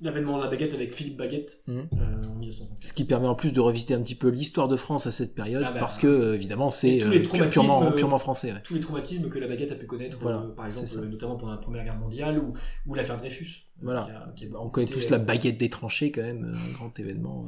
l'avènement 0.00 0.38
de 0.38 0.44
la 0.44 0.48
baguette 0.50 0.72
avec 0.74 0.92
Philippe 0.94 1.16
Baguette 1.16 1.62
Mhm. 1.66 1.88
euh, 1.94 2.28
en 2.30 2.34
1934. 2.36 2.84
Ce 2.84 2.92
qui 2.92 3.04
permet 3.04 3.26
en 3.26 3.34
plus 3.34 3.52
de 3.52 3.60
revisiter 3.60 3.94
un 3.94 4.00
petit 4.02 4.14
peu 4.14 4.28
l'histoire 4.28 4.68
de 4.68 4.76
France 4.76 5.06
à 5.06 5.10
cette 5.10 5.34
période, 5.34 5.64
Ah 5.66 5.72
bah, 5.72 5.80
parce 5.80 5.98
que 5.98 6.06
euh, 6.06 6.34
évidemment 6.34 6.70
c'est 6.70 7.02
euh, 7.02 7.20
purement, 7.50 7.90
purement 7.92 8.18
français. 8.18 8.52
ouais. 8.52 8.60
Tous 8.62 8.74
les 8.74 8.80
traumatismes 8.80 9.28
que 9.28 9.38
la 9.38 9.48
baguette 9.48 9.72
a 9.72 9.74
pu 9.74 9.86
connaître, 9.86 10.18
Voilà, 10.20 10.38
euh, 10.42 10.54
par 10.54 10.66
exemple, 10.66 11.06
notamment 11.08 11.36
pendant 11.36 11.52
la 11.52 11.58
Première 11.58 11.84
Guerre 11.84 11.96
mondiale 11.98 12.38
ou, 12.38 12.52
ou 12.86 12.94
l'affaire 12.94 13.16
Dreyfus. 13.16 13.64
Voilà. 13.82 14.04
qui 14.04 14.10
a- 14.10 14.32
qui 14.36 14.44
a 14.46 14.48
Bah, 14.50 14.58
On 14.62 14.68
connaît 14.70 14.86
tous 14.86 15.08
la 15.10 15.18
baguette 15.18 15.58
des 15.58 15.70
tranchées 15.70 16.10
quand 16.12 16.22
même, 16.22 16.44
un 16.44 16.72
grand 16.72 16.96
événement 16.98 17.46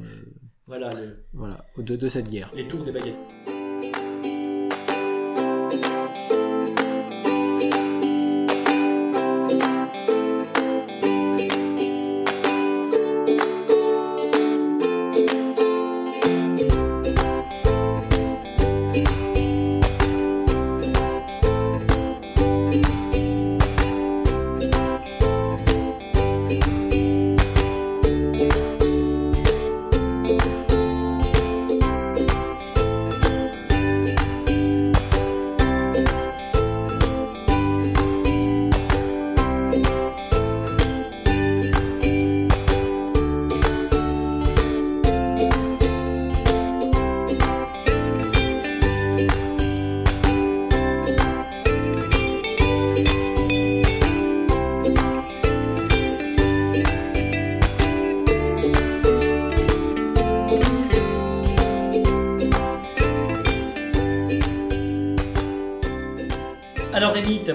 Voilà, 0.67 0.89
le- 0.89 1.25
voilà, 1.33 1.65
de, 1.77 1.95
de 1.95 2.07
cette 2.07 2.29
guerre. 2.29 2.51
les 2.55 2.67
tours 2.67 2.83
des 2.83 2.91
baguettes. 2.91 3.15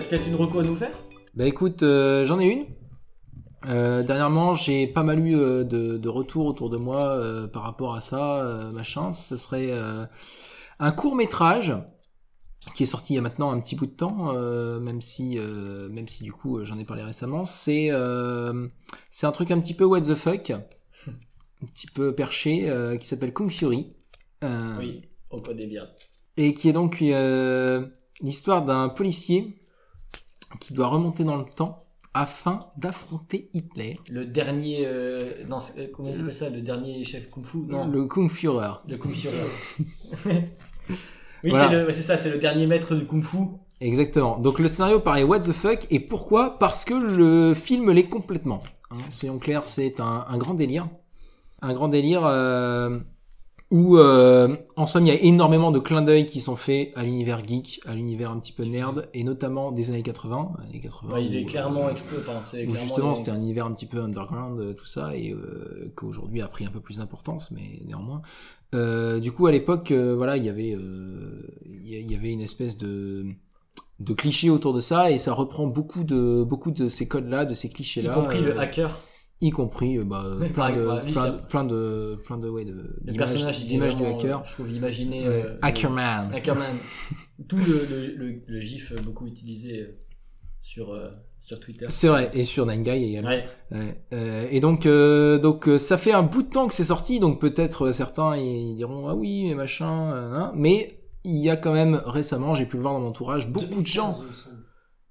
Peut-être 0.07 0.27
une 0.27 0.35
reco 0.35 0.61
à 0.61 0.63
nous 0.63 0.77
faire? 0.77 0.99
Bah 1.35 1.47
écoute, 1.47 1.83
euh, 1.83 2.25
j'en 2.25 2.39
ai 2.39 2.47
une. 2.47 2.67
Euh, 3.69 4.03
dernièrement, 4.03 4.55
j'ai 4.55 4.87
pas 4.87 5.03
mal 5.03 5.19
eu 5.19 5.37
euh, 5.37 5.65
de, 5.65 5.97
de 5.97 6.09
retours 6.09 6.47
autour 6.47 6.71
de 6.71 6.77
moi 6.77 7.21
par 7.53 7.63
rapport 7.63 7.95
à 7.95 8.01
ça, 8.01 8.71
machin. 8.73 9.13
Ce 9.13 9.37
serait 9.37 9.73
un 10.79 10.93
court 10.93 11.17
métrage 11.17 11.75
qui 12.75 12.83
est 12.83 12.87
sorti 12.87 13.13
il 13.13 13.17
y 13.17 13.19
a 13.19 13.23
maintenant 13.23 13.53
un 13.53 13.61
petit 13.61 13.77
bout 13.77 13.87
de 13.87 13.93
temps, 13.93 14.35
euh, 14.35 14.81
même 14.81 15.01
si, 15.01 15.39
euh, 15.39 15.89
même 15.89 16.09
si 16.09 16.25
du 16.25 16.33
coup 16.33 16.65
j'en 16.65 16.79
ai 16.79 16.85
parlé 16.85 17.03
récemment. 17.03 17.45
C'est, 17.45 17.89
euh, 17.91 18.67
c'est 19.11 19.27
un 19.27 19.33
truc 19.33 19.51
un 19.51 19.61
petit 19.61 19.75
peu 19.75 19.85
what 19.85 20.01
the 20.01 20.15
fuck, 20.15 20.51
un 21.11 21.67
petit 21.67 21.87
peu 21.87 22.15
perché, 22.15 22.69
qui 23.01 23.07
s'appelle 23.07 23.33
Kung 23.33 23.51
Fury. 23.51 23.95
Oui, 24.79 25.03
on 25.31 25.39
connaît 25.39 25.67
bien. 25.67 25.89
et 26.37 26.55
qui 26.55 26.69
est 26.69 26.73
donc 26.73 27.03
l'histoire 28.21 28.65
d'un 28.65 28.89
policier 28.89 29.63
qui 30.61 30.75
doit 30.75 30.89
remonter 30.89 31.25
dans 31.25 31.37
le 31.37 31.45
temps 31.45 31.85
afin 32.15 32.61
d'affronter 32.79 33.51
Hitler. 33.53 33.99
Le 34.11 34.25
dernier. 34.25 34.85
euh, 34.87 35.45
non, 35.49 35.59
euh, 35.79 35.87
comment 35.95 36.09
il 36.09 36.19
appelle 36.21 36.35
ça? 36.35 36.49
Le 36.49 36.63
dernier 36.63 37.05
chef 37.05 37.29
kung 37.31 37.45
fu? 37.45 37.59
Non. 37.59 37.87
Le 37.89 38.07
Kung 38.07 38.31
Führer. 38.31 38.81
Le 38.89 38.97
kung 38.97 39.13
fu. 39.13 39.29
oui, 40.29 41.51
Voilà. 41.51 41.69
c'est 41.71 41.85
ouais, 41.85 41.93
ça, 41.93 42.17
c'est 42.17 42.31
le 42.31 42.39
dernier 42.39 42.67
maître 42.67 42.95
du 42.95 43.07
kung 43.07 43.23
fu. 43.23 43.37
Exactement. 43.81 44.39
Donc 44.39 44.59
le 44.59 44.69
scénario 44.69 45.01
paraît 45.01 45.23
what 45.25 45.41
the 45.41 45.53
fuck 45.53 45.87
et 45.91 46.01
pourquoi? 46.01 46.59
Parce 46.59 46.85
que 46.87 46.95
le 46.95 47.53
film 47.55 47.91
l'est 47.93 48.09
complètement. 48.09 48.63
hein. 48.91 48.97
soyons 49.11 49.39
clairs, 49.39 49.67
c'est 49.67 50.01
un, 50.01 50.25
un 50.29 50.39
grand 50.39 50.55
délire. 50.55 50.89
Un 51.61 51.75
grand 51.75 51.89
délire 51.89 52.25
euh, 52.25 52.99
où, 53.71 53.97
euh, 53.99 54.57
en 54.77 54.87
somme, 54.87 55.07
il 55.07 55.09
y 55.09 55.17
a 55.17 55.21
énormément 55.21 55.71
de 55.73 55.79
clins 55.81 56.03
d'œil 56.03 56.25
qui 56.27 56.41
sont 56.41 56.55
faits 56.57 56.93
à 56.95 57.03
l'univers 57.03 57.45
geek, 57.47 57.81
à 57.87 57.95
l'univers 57.95 58.31
un 58.31 58.39
petit 58.39 58.53
peu 58.53 58.65
nerd, 58.65 59.09
et 59.13 59.25
notamment 59.25 59.73
des 59.73 59.91
années 59.91 60.03
80. 60.03 60.53
Années 60.69 60.81
80 60.81 61.13
Ouais, 61.15 61.25
il 61.25 61.37
est 61.37 61.43
où, 61.43 61.47
clairement 61.47 61.89
euh, 61.89 61.93
explo- 61.93 62.19
enfin, 62.21 62.43
c'est 62.51 62.65
où 62.65 62.71
clairement 62.71 62.81
justement 62.87 63.11
des- 63.13 63.19
c'était 63.19 63.31
un 63.33 63.41
univers 63.41 63.67
un 63.67 63.73
petit 63.73 63.87
peu 63.87 64.01
underground, 64.01 64.61
euh, 64.61 64.73
tout 64.73 64.87
ça, 64.87 65.17
et 65.17 65.33
euh, 65.33 65.93
qu'aujourd'hui 65.97 66.43
a 66.43 66.49
pris 66.49 66.65
un 66.65 66.71
peu 66.71 66.81
plus 66.81 66.99
d'importance, 66.99 67.51
mais 67.51 67.81
néanmoins. 67.87 68.23
Euh, 68.75 69.19
du 69.21 69.33
coup, 69.33 69.47
à 69.47 69.53
l'époque, 69.53 69.91
euh, 69.91 70.15
voilà, 70.15 70.37
il 70.37 70.45
y 70.45 70.49
avait, 70.49 70.75
euh, 70.75 71.43
il 71.67 72.11
y 72.11 72.15
avait 72.15 72.33
une 72.33 72.41
espèce 72.41 72.77
de 72.79 73.27
de 73.99 74.13
clichés 74.13 74.51
autour 74.51 74.75
de 74.75 74.81
ça, 74.81 75.11
et 75.11 75.17
ça 75.17 75.33
reprend 75.33 75.67
beaucoup 75.67 76.05
de 76.05 76.45
beaucoup 76.47 76.71
de 76.71 76.91
ces 76.91 77.09
codes-là, 77.09 77.47
de 77.47 77.55
ces 77.55 77.71
clichés-là, 77.71 78.11
Y 78.13 78.15
compris 78.15 78.41
le 78.43 78.51
euh, 78.55 78.61
hacker. 78.61 79.01
Y 79.41 79.51
compris 79.51 79.99
euh, 79.99 80.05
bah, 80.05 80.25
plein, 80.39 80.49
pareil, 80.51 80.77
de, 80.77 80.87
ouais, 80.87 81.13
plein, 81.13 81.33
plein 81.33 81.65
de 81.65 82.19
plein 82.25 82.39
de 82.39 82.49
ouais 82.49 82.65
de 82.65 82.97
d'images 83.03 83.97
du 83.97 84.05
hacker. 84.05 84.41
euh, 84.41 84.45
Je 84.47 84.53
trouve 84.55 84.71
imaginer. 84.73 85.29
Ouais. 85.29 85.45
euh, 85.47 85.57
Hackerman. 85.63 86.31
le- 86.31 86.37
Hackerman. 86.37 86.75
Tout 87.49 87.57
le, 87.59 87.87
le, 87.91 88.07
le, 88.17 88.43
le 88.47 88.61
gif 88.61 88.93
euh, 88.93 88.97
beaucoup 89.03 89.27
utilisé 89.27 89.95
sur, 90.63 90.93
euh, 90.95 91.11
sur 91.39 91.61
Twitter. 91.61 91.87
C'est 91.91 92.09
vrai, 92.09 92.31
et 92.35 92.45
sur 92.45 92.65
Nine 92.67 92.83
Guy 92.83 92.91
également. 93.11 93.29
Ouais. 93.29 93.45
Ouais. 93.73 94.01
Euh, 94.15 94.49
et 94.51 94.61
donc, 94.61 94.87
euh, 94.87 95.39
donc 95.39 95.69
ça 95.79 95.99
fait 95.99 96.13
un 96.13 96.23
bout 96.23 96.43
de 96.43 96.49
temps 96.51 96.67
que 96.67 96.75
c'est 96.75 96.85
sorti, 96.85 97.21
donc 97.21 97.41
peut-être 97.41 97.93
certains 97.93 98.37
ils 98.37 98.75
diront 98.75 99.07
ah 99.09 99.15
oui 99.15 99.45
mais 99.49 99.55
machin, 99.55 100.13
euh, 100.13 100.33
hein. 100.35 100.53
mais 100.57 100.99
il 101.25 101.37
y 101.37 101.51
a 101.51 101.57
quand 101.57 101.73
même 101.73 102.01
récemment, 102.07 102.55
j'ai 102.55 102.67
pu 102.67 102.77
le 102.77 102.83
voir 102.83 102.95
dans 102.95 103.01
mon 103.01 103.09
entourage, 103.09 103.49
beaucoup 103.49 103.83
de 103.83 103.87
gens. 103.87 104.17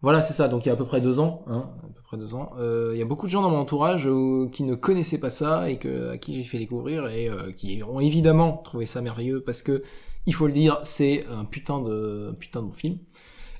Voilà, 0.01 0.21
c'est 0.21 0.33
ça. 0.33 0.47
Donc 0.47 0.65
il 0.65 0.67
y 0.67 0.71
a 0.71 0.73
à 0.73 0.77
peu 0.77 0.85
près 0.85 1.01
deux 1.01 1.19
ans, 1.19 1.43
hein, 1.47 1.71
près 2.05 2.17
deux 2.17 2.35
ans. 2.35 2.51
Euh, 2.57 2.91
il 2.93 2.99
y 2.99 3.01
a 3.01 3.05
beaucoup 3.05 3.25
de 3.25 3.31
gens 3.31 3.41
dans 3.41 3.49
mon 3.49 3.57
entourage 3.59 4.07
euh, 4.07 4.47
qui 4.51 4.63
ne 4.63 4.75
connaissaient 4.75 5.17
pas 5.19 5.29
ça 5.29 5.69
et 5.69 5.77
que 5.79 6.09
à 6.09 6.17
qui 6.17 6.33
j'ai 6.33 6.43
fait 6.43 6.57
découvrir 6.59 7.07
et 7.07 7.29
euh, 7.29 7.51
qui 7.51 7.81
ont 7.87 7.99
évidemment 7.99 8.57
trouvé 8.63 8.85
ça 8.85 9.01
merveilleux 9.01 9.41
parce 9.43 9.61
que 9.61 9.83
il 10.27 10.33
faut 10.33 10.47
le 10.47 10.53
dire, 10.53 10.79
c'est 10.83 11.25
un 11.27 11.45
putain 11.45 11.81
de 11.81 12.29
un 12.31 12.33
putain 12.33 12.61
de 12.61 12.67
bon 12.67 12.71
film. 12.73 12.97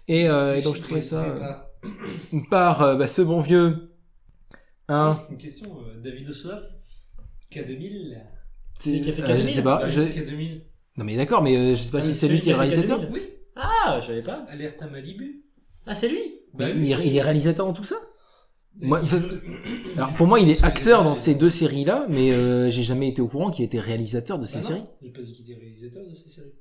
Et, 0.08 0.30
euh, 0.30 0.56
et 0.56 0.62
donc 0.62 0.76
je 0.76 0.82
trouvais 0.82 1.02
ça 1.02 1.24
euh, 1.24 1.54
par 2.50 2.82
euh, 2.82 2.96
bah, 2.96 3.08
ce 3.08 3.22
bon 3.22 3.42
vieux. 3.42 3.92
Hein, 4.88 5.12
C'est 5.12 5.34
une 5.34 5.40
question, 5.40 5.78
euh, 5.88 6.00
David 6.02 6.30
Ossoff, 6.30 6.62
K2000. 7.52 8.18
C'est- 8.78 9.02
qui 9.02 9.10
a 9.10 9.14
fait 9.14 9.24
euh, 9.24 9.40
je 9.40 9.46
K2000? 9.48 9.50
sais 9.50 9.64
pas. 9.64 9.80
Ah, 9.84 9.90
je- 9.90 10.02
K2000. 10.02 10.62
Non 10.98 11.06
mais 11.06 11.16
d'accord, 11.16 11.42
mais 11.42 11.56
euh, 11.58 11.76
je 11.76 11.84
sais 11.84 11.92
pas 11.92 11.98
Ah, 12.00 12.02
si 12.02 12.14
c'est 12.14 12.28
lui 12.28 12.42
qui 12.42 12.50
est 12.50 12.54
réalisateur. 12.54 13.00
2000. 13.00 13.14
Oui, 13.14 13.22
Ah, 13.56 14.00
je 14.02 14.08
savais 14.08 14.24
pas. 14.24 14.46
Alerte 14.50 14.82
à 14.82 14.88
Malibu. 14.88 15.44
Ah, 15.88 15.96
c'est 15.96 16.10
lui 16.10 16.20
Bah 16.54 16.66
Mais 16.68 16.74
oui. 16.74 16.80
il, 16.86 16.92
est, 16.92 17.08
il 17.08 17.16
est 17.18 17.22
réalisateur 17.22 17.66
dans 17.66 17.74
tout 17.74 17.84
ça? 17.84 17.96
Moi, 18.82 19.02
Alors 19.96 20.14
pour 20.16 20.28
moi, 20.28 20.40
il 20.40 20.50
est 20.50 20.64
acteur 20.64 21.04
dans 21.04 21.16
ces 21.16 21.36
deux 21.36 21.50
séries-là, 21.50 22.06
mais 22.10 22.32
euh, 22.32 22.70
j'ai 22.70 22.84
jamais 22.84 23.08
été 23.08 23.22
au 23.22 23.28
courant 23.28 23.50
qu'il 23.50 23.64
était 23.64 23.80
réalisateur 23.80 24.38
de 24.38 24.46
ces 24.46 24.58
Ah 24.58 24.62
non, 24.62 24.68
séries. 24.68 24.84
J'ai 25.02 25.10
pas 25.12 25.22
dit 25.22 25.34
qu'il 25.34 25.50
était 25.50 25.60
réalisateur 25.60 26.04
de 26.06 26.16
ces 26.16 26.30
séries. 26.30 26.54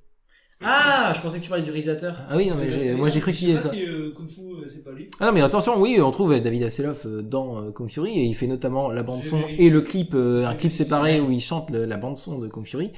Ah, 0.67 1.13
je 1.15 1.21
pensais 1.21 1.39
que 1.39 1.43
tu 1.43 1.49
parlais 1.49 1.63
du 1.65 1.71
réalisateur. 1.71 2.23
Ah 2.31 2.37
oui, 2.37 2.49
non 2.49 2.57
mais 2.59 2.71
j'ai- 2.71 2.95
moi 2.95 3.09
j'ai 3.09 3.21
cru 3.21 3.33
Je 3.33 3.39
qu'il 3.39 3.49
sais 3.49 3.55
pas 3.55 3.69
ça. 3.69 3.75
si 3.75 3.85
euh, 3.87 4.13
Kung 4.17 4.29
Fu, 4.29 4.41
euh, 4.41 4.67
c'est 4.67 4.83
pas 4.83 4.93
lui. 4.93 5.09
Ah 5.21 5.27
non 5.27 5.33
mais 5.33 5.43
attention, 5.43 5.81
oui, 5.81 5.99
on 6.01 6.11
trouve 6.11 6.39
David 6.41 6.63
Hasselhoff 6.63 7.07
euh, 7.07 7.23
dans 7.23 7.59
euh, 7.59 7.71
Kung 7.71 7.91
Fury 7.91 8.19
et 8.19 8.23
il 8.25 8.35
fait 8.35 8.47
notamment 8.47 8.91
la 8.91 9.03
bande 9.03 9.21
J'ai 9.23 9.29
son 9.29 9.39
vérifié. 9.41 9.67
et 9.67 9.71
le 9.71 9.81
clip, 9.83 10.15
euh, 10.15 10.45
un 10.47 10.51
J'ai 10.53 10.57
clip 10.57 10.61
vérifié. 10.71 10.85
séparé 10.85 11.21
où 11.21 11.31
il 11.31 11.41
chante 11.41 11.71
le- 11.71 11.85
la 11.85 11.97
bande 11.99 12.17
son 12.17 12.39
de 12.39 12.49
Kung 12.49 12.65
Fury. 12.67 12.87
Mhm. 12.87 12.93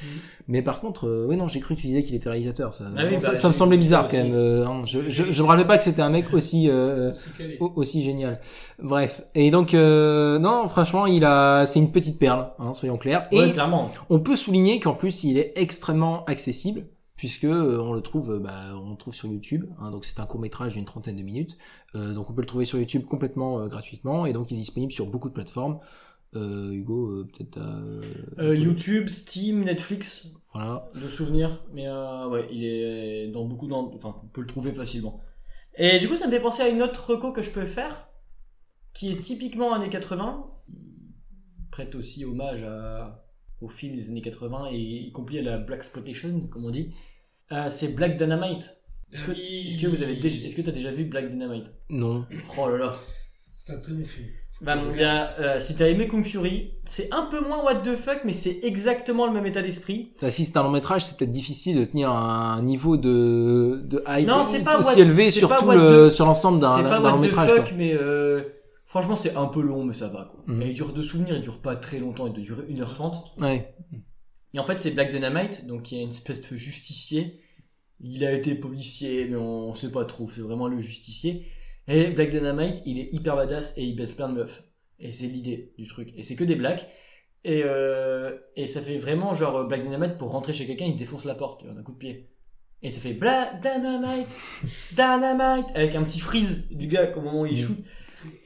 Mais 0.48 0.62
par 0.62 0.80
contre, 0.80 1.08
euh, 1.08 1.26
oui 1.28 1.36
non, 1.36 1.48
j'ai 1.48 1.58
cru 1.60 1.74
que 1.74 1.80
tu 1.80 1.88
disais 1.88 2.02
qu'il 2.04 2.14
était 2.14 2.28
réalisateur. 2.30 2.72
Ça, 2.72 2.84
Ah 2.96 3.02
oui, 3.04 3.14
Non, 3.14 3.20
ça, 3.20 3.28
bah, 3.30 3.34
ça 3.34 3.48
me 3.48 3.52
c'est- 3.52 3.58
semblait 3.58 3.76
bizarre 3.78 4.06
quand 4.08 4.16
aussi. 4.16 4.28
même. 4.28 4.34
euh, 4.34 4.66
hein. 4.66 4.82
je, 4.84 5.00
je, 5.08 5.24
je 5.32 5.42
me 5.42 5.48
rappelais 5.48 5.64
pas 5.66 5.76
que 5.76 5.82
c'était 5.84 6.02
un 6.02 6.10
mec 6.10 6.32
aussi 6.32 6.70
euh, 6.70 7.12
C'est 7.14 7.36
calé. 7.36 7.56
au- 7.58 7.72
aussi 7.74 8.00
génial. 8.02 8.38
Bref, 8.80 9.22
et 9.34 9.50
donc 9.50 9.74
euh, 9.74 10.38
non, 10.38 10.68
franchement, 10.68 11.06
il 11.06 11.24
a, 11.24 11.66
c'est 11.66 11.80
une 11.80 11.90
petite 11.90 12.18
perle, 12.20 12.50
hein, 12.60 12.74
soyons 12.74 12.96
clairs. 12.96 13.26
Et 13.32 13.38
Ouais, 13.40 13.50
clairement. 13.52 13.90
on 14.08 14.20
peut 14.20 14.36
souligner 14.36 14.78
qu'en 14.78 14.94
plus 14.94 15.24
il 15.24 15.36
est 15.38 15.52
extrêmement 15.56 16.24
accessible 16.26 16.84
puisque 17.16 17.44
euh, 17.44 17.78
on 17.80 17.92
le 17.92 18.00
trouve, 18.00 18.32
euh, 18.34 18.38
bah, 18.40 18.76
on 18.76 18.90
le 18.90 18.96
trouve 18.96 19.14
sur 19.14 19.28
YouTube. 19.28 19.64
hein, 19.78 19.90
donc 19.90 20.04
c'est 20.04 20.20
un 20.20 20.26
court 20.26 20.40
métrage 20.40 20.74
d'une 20.74 20.84
trentaine 20.84 21.16
de 21.16 21.22
minutes. 21.22 21.56
Euh, 21.94 22.12
donc 22.14 22.30
on 22.30 22.34
peut 22.34 22.42
le 22.42 22.46
trouver 22.46 22.64
sur 22.64 22.78
YouTube 22.78 23.04
complètement 23.04 23.66
gratuitement 23.68 24.26
et 24.26 24.32
donc 24.32 24.50
il 24.50 24.54
est 24.54 24.60
disponible 24.60 24.92
sur 24.92 25.06
beaucoup 25.10 25.28
de 25.28 25.34
plateformes. 25.34 25.78
Euh, 26.34 26.70
Hugo, 26.72 27.10
euh, 27.10 27.28
peut-être. 27.32 27.56
euh, 27.58 28.02
Euh, 28.38 28.54
YouTube, 28.54 29.08
Steam, 29.08 29.64
Netflix, 29.64 30.28
Voilà. 30.52 30.90
de 30.94 31.08
souvenirs. 31.08 31.64
Mais 31.72 31.86
euh, 31.88 32.28
ouais, 32.28 32.46
il 32.52 32.64
est 32.64 33.28
dans 33.28 33.44
beaucoup 33.46 33.68
d'en... 33.68 33.90
Enfin, 33.94 34.16
on 34.22 34.26
peut 34.26 34.42
le 34.42 34.46
trouver 34.46 34.72
facilement. 34.72 35.22
Et 35.78 35.98
du 35.98 36.08
coup, 36.08 36.16
ça 36.16 36.26
me 36.26 36.32
fait 36.32 36.40
penser 36.40 36.62
à 36.62 36.68
une 36.68 36.82
autre 36.82 37.10
reco 37.10 37.32
que 37.32 37.40
je 37.42 37.50
peux 37.50 37.64
faire, 37.64 38.08
qui 38.92 39.12
est 39.12 39.20
typiquement 39.20 39.72
années 39.72 39.88
80. 39.88 40.46
Il 40.68 41.66
prête 41.70 41.94
aussi 41.94 42.24
hommage 42.24 42.62
à, 42.64 43.25
aux 43.60 43.68
films 43.68 43.96
des 43.96 44.08
années 44.10 44.22
80 44.22 44.68
et 44.72 44.76
y 44.78 45.12
compris 45.12 45.38
à 45.38 45.42
la 45.42 45.58
Black 45.58 45.78
Exploitation, 45.80 46.40
comme 46.50 46.64
on 46.64 46.70
dit. 46.70 46.90
Euh, 47.52 47.66
c'est 47.70 47.94
Black 47.94 48.16
Dynamite. 48.16 48.70
Est-ce 49.12 49.22
que, 49.24 49.32
est-ce 49.32 49.80
que 49.82 49.86
vous 49.86 50.02
avez 50.02 50.16
déjà, 50.16 50.46
est-ce 50.46 50.56
que 50.56 50.62
t'as 50.62 50.72
déjà 50.72 50.90
vu 50.90 51.04
Black 51.04 51.30
Dynamite? 51.30 51.66
Non. 51.90 52.26
Oh 52.58 52.68
là 52.68 52.76
là. 52.78 52.96
C'est 53.56 53.72
un 53.72 53.78
très 53.78 53.92
bon 53.92 54.04
film. 54.04 54.26
Bah 54.62 54.74
mon 54.74 54.94
gars, 54.94 55.34
euh, 55.38 55.60
si 55.60 55.76
t'as 55.76 55.86
aimé 55.88 56.08
Kung 56.08 56.24
Fury, 56.24 56.72
c'est 56.86 57.12
un 57.12 57.26
peu 57.26 57.40
moins 57.46 57.62
what 57.62 57.76
the 57.76 57.94
fuck, 57.96 58.20
mais 58.24 58.32
c'est 58.32 58.60
exactement 58.62 59.26
le 59.26 59.32
même 59.32 59.44
état 59.44 59.60
d'esprit. 59.60 60.12
Bah, 60.22 60.30
si 60.30 60.44
c'est 60.46 60.56
un 60.56 60.62
long 60.62 60.70
métrage, 60.70 61.04
c'est 61.04 61.16
peut-être 61.18 61.30
difficile 61.32 61.78
de 61.78 61.84
tenir 61.84 62.10
un 62.10 62.62
niveau 62.62 62.96
de, 62.96 63.82
de 63.84 64.02
hype 64.08 64.26
Non, 64.26 64.42
c'est 64.44 64.64
pas 64.64 64.78
aussi 64.78 64.94
what- 64.94 64.98
élevé 65.02 65.30
c'est 65.30 65.40
sur 65.40 65.48
pas 65.50 65.58
tout 65.58 65.66
what 65.66 65.74
le, 65.76 66.06
the- 66.08 66.10
sur 66.10 66.24
l'ensemble 66.26 66.60
d'un 66.60 66.76
C'est 66.78 66.82
d'un 66.84 66.88
pas 66.88 66.98
long 67.00 67.04
what 67.04 67.18
the 67.18 67.20
métrage. 67.22 67.50
fuck, 67.50 67.58
quoi. 67.68 67.76
mais 67.76 67.92
euh, 67.94 68.42
franchement 68.86 69.16
c'est 69.16 69.36
un 69.36 69.46
peu 69.46 69.60
long, 69.60 69.84
mais 69.84 69.92
ça 69.92 70.08
va 70.08 70.30
quoi. 70.32 70.42
Mhm. 70.46 70.62
Et 70.62 70.68
il 70.68 70.74
dure 70.74 70.94
de 70.94 71.02
souvenirs, 71.02 71.36
il 71.36 71.42
dure 71.42 71.60
pas 71.60 71.76
très 71.76 71.98
longtemps, 71.98 72.26
il 72.26 72.32
doit 72.32 72.42
durer 72.42 72.62
1h30. 72.62 73.38
Ouais. 73.38 73.74
Et 74.54 74.58
en 74.58 74.64
fait 74.64 74.78
c'est 74.78 74.92
Black 74.92 75.10
Dynamite, 75.10 75.66
donc 75.66 75.92
il 75.92 75.98
y 75.98 76.00
a 76.00 76.02
une 76.02 76.10
espèce 76.10 76.40
de 76.48 76.56
justicier. 76.56 77.42
Il 78.00 78.24
a 78.24 78.32
été 78.32 78.54
policier, 78.54 79.26
mais 79.28 79.36
on 79.36 79.74
sait 79.74 79.90
pas 79.90 80.04
trop, 80.04 80.30
c'est 80.30 80.40
vraiment 80.40 80.68
le 80.68 80.80
justicier. 80.80 81.46
Et 81.88 82.08
Black 82.08 82.30
Dynamite, 82.30 82.82
il 82.84 82.98
est 82.98 83.08
hyper 83.12 83.36
badass 83.36 83.78
et 83.78 83.82
il 83.82 83.94
baisse 83.96 84.14
plein 84.14 84.28
de 84.28 84.34
meufs. 84.34 84.64
Et 84.98 85.12
c'est 85.12 85.26
l'idée 85.26 85.72
du 85.78 85.86
truc. 85.86 86.12
Et 86.16 86.22
c'est 86.22 86.36
que 86.36 86.44
des 86.44 86.56
blacks. 86.56 86.86
Et, 87.44 87.62
euh, 87.64 88.36
et 88.56 88.66
ça 88.66 88.80
fait 88.80 88.98
vraiment 88.98 89.34
genre 89.34 89.66
Black 89.66 89.82
Dynamite 89.82 90.18
pour 90.18 90.32
rentrer 90.32 90.52
chez 90.52 90.66
quelqu'un, 90.66 90.86
il 90.86 90.96
défonce 90.96 91.24
la 91.24 91.34
porte 91.34 91.64
d'un 91.64 91.82
coup 91.82 91.92
de 91.92 91.98
pied. 91.98 92.28
Et 92.82 92.90
ça 92.90 93.00
fait 93.00 93.12
Black 93.12 93.60
Dynamite, 93.60 94.36
Dynamite, 94.92 95.66
avec 95.74 95.94
un 95.94 96.02
petit 96.02 96.20
freeze 96.20 96.68
du 96.70 96.88
gars 96.88 97.16
au 97.16 97.20
moment 97.20 97.42
où 97.42 97.46
il 97.46 97.56
shoot. 97.56 97.78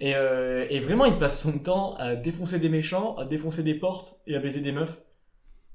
Et, 0.01 0.15
euh, 0.15 0.67
et 0.71 0.81
vraiment, 0.81 1.05
il 1.05 1.19
passe 1.19 1.41
son 1.41 1.59
temps 1.59 1.95
à 1.97 2.15
défoncer 2.17 2.59
des 2.59 2.69
méchants, 2.69 3.17
à 3.17 3.25
défoncer 3.25 3.63
des 3.63 3.75
portes 3.75 4.21
et 4.27 4.35
à 4.37 4.41
baiser 4.41 4.61
des 4.61 4.73
meufs. 4.73 4.99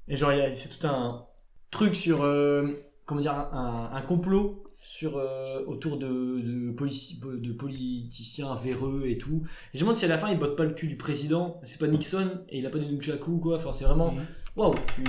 Et 0.08 0.16
genre, 0.16 0.32
c'est 0.54 0.68
tout 0.78 0.86
un 0.86 1.26
truc 1.70 1.96
sur, 1.96 2.22
euh, 2.22 2.68
comment 3.06 3.20
dire, 3.20 3.32
un, 3.34 3.90
un 3.92 4.02
complot 4.02 4.62
sur 4.80 5.16
euh, 5.16 5.64
autour 5.66 5.96
de, 5.98 6.06
de, 6.06 6.72
polici- 6.72 7.20
de 7.20 7.52
politiciens 7.52 8.54
véreux 8.54 9.04
et 9.06 9.18
tout. 9.18 9.42
Et 9.74 9.78
je 9.78 9.82
me 9.82 9.86
demande 9.86 9.96
si 9.96 10.04
à 10.04 10.08
la 10.08 10.16
fin, 10.18 10.30
il 10.30 10.38
botte 10.38 10.56
pas 10.56 10.64
le 10.64 10.74
cul 10.74 10.86
du 10.86 10.96
président. 10.96 11.60
C'est 11.64 11.80
pas 11.80 11.88
Nixon 11.88 12.44
et 12.48 12.58
il 12.58 12.66
a 12.66 12.70
pas 12.70 12.78
de 12.78 12.84
nunchaku 12.84 13.32
ou 13.32 13.38
quoi. 13.38 13.56
Enfin, 13.56 13.72
c'est 13.72 13.84
vraiment, 13.84 14.14
waouh. 14.54 14.76
tu- 14.94 15.02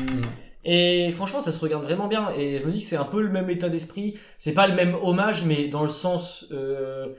Et 0.66 1.12
franchement, 1.12 1.42
ça 1.42 1.52
se 1.52 1.60
regarde 1.60 1.84
vraiment 1.84 2.08
bien. 2.08 2.32
Et 2.36 2.60
je 2.60 2.66
me 2.66 2.72
dis 2.72 2.80
que 2.80 2.86
c'est 2.86 2.98
un 2.98 3.06
peu 3.06 3.22
le 3.22 3.30
même 3.30 3.50
état 3.52 3.70
d'esprit. 3.70 4.18
C'est 4.40 4.54
pas 4.54 4.66
le 4.68 4.74
même 4.74 4.96
hommage, 4.96 5.46
mais 5.46 5.68
dans 5.68 5.84
le 5.84 5.90
sens, 5.90 6.48
euh, 6.52 7.14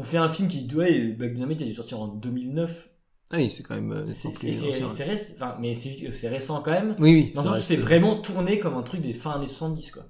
on 0.00 0.02
fait 0.02 0.16
un 0.16 0.28
film 0.28 0.48
qui, 0.48 0.68
ouais, 0.74 1.12
Black 1.12 1.34
Dynamite, 1.34 1.60
il 1.60 1.68
est 1.68 1.74
sorti 1.74 1.94
en 1.94 2.08
2009. 2.08 2.88
Oui, 3.32 3.48
c'est 3.50 3.62
quand 3.62 3.74
même. 3.76 3.92
euh, 3.92 4.06
C'est 4.14 4.28
pas 4.32 4.38
plus 4.38 4.52
c'est- 4.54 4.66
ancien. 4.68 4.88
c'est 4.88 5.04
réc- 5.06 5.34
enfin, 5.36 5.56
mais 5.60 5.74
c'est 5.74 6.28
récent 6.28 6.62
quand 6.62 6.72
même. 6.72 6.96
Oui, 6.98 7.12
oui, 7.12 7.32
Dans 7.34 7.42
le 7.42 7.48
sens 7.50 7.62
c'est 7.66 7.76
vraiment 7.76 8.20
tourné 8.20 8.58
comme 8.58 8.74
un 8.74 8.82
truc 8.82 9.00
des 9.02 9.12
fins 9.14 9.32
années 9.32 9.46
70, 9.46 9.92
quoi. 9.92 10.02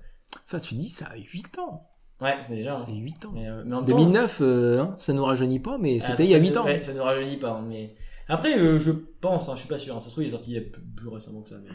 Enfin, 0.47 0.59
tu 0.61 0.74
dis 0.74 0.88
ça 0.88 1.07
a 1.07 1.16
8 1.18 1.59
ans. 1.59 1.76
Ouais, 2.22 2.34
c'est 2.43 2.55
déjà. 2.57 2.74
hein. 2.76 2.86
Il 2.88 2.95
y 2.97 2.99
a 2.99 3.03
8 3.03 3.24
ans. 3.26 3.30
Mais, 3.34 3.49
euh, 3.49 3.62
mais 3.66 3.74
en 3.74 3.80
même 3.82 3.91
temps- 3.91 3.97
2009, 3.99 4.38
euh, 4.43 4.80
hein, 4.80 4.95
ça 4.99 5.12
nous 5.12 5.24
rajeunit 5.24 5.61
pas, 5.61 5.76
mais 5.78 5.99
Ah, 6.03 6.07
c'était 6.07 6.24
il 6.24 6.30
y 6.30 6.34
a 6.34 6.38
ça 6.38 6.43
8 6.43 6.51
ne- 6.53 6.59
ans. 6.59 6.64
ouais, 6.64 6.82
ça 6.82 6.95
ne 6.95 7.01
rajeunit 7.01 7.36
pas. 7.36 7.51
hein, 7.53 7.64
Mais 7.68 7.95
après, 8.28 8.59
euh, 8.59 8.78
je 8.80 8.93
pense, 9.20 9.49
hein, 9.49 9.53
je 9.55 9.61
suis 9.61 9.68
pas 9.68 9.78
sûr. 9.78 9.95
hein, 9.97 10.01
ça 10.01 10.07
se 10.07 10.12
trouve, 10.12 10.24
il 10.24 10.28
est 10.28 10.30
sorti 10.30 10.51
il 10.53 10.55
y 10.55 10.59
a 10.59 10.62
plus, 10.62 10.82
plus 10.97 11.09
récemment 11.09 11.43
que 11.43 11.51
ça. 11.51 11.57
mais- 11.62 11.70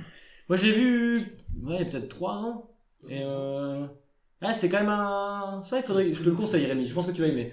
Moi, 0.49 0.57
je 0.57 0.66
l'ai 0.66 0.72
vu, 0.74 1.38
ouais, 1.63 1.86
peut-être 1.86 2.09
3 2.09 2.34
ans. 2.36 2.72
Et 3.09 3.22
euh... 3.24 3.86
ah, 4.41 4.53
c'est 4.53 4.70
quand 4.70 4.80
même 4.80 4.89
un. 4.89 5.61
Ça, 5.66 5.78
il 5.78 5.84
faudrait. 5.84 6.11
Je 6.13 6.24
te 6.24 6.30
le 6.30 6.36
conseille, 6.36 6.66
Rémi. 6.66 6.88
Je 6.88 6.93
pense 6.93 7.05
que 7.05 7.11
tu 7.11 7.22
vas 7.22 7.28
aimer. 7.28 7.51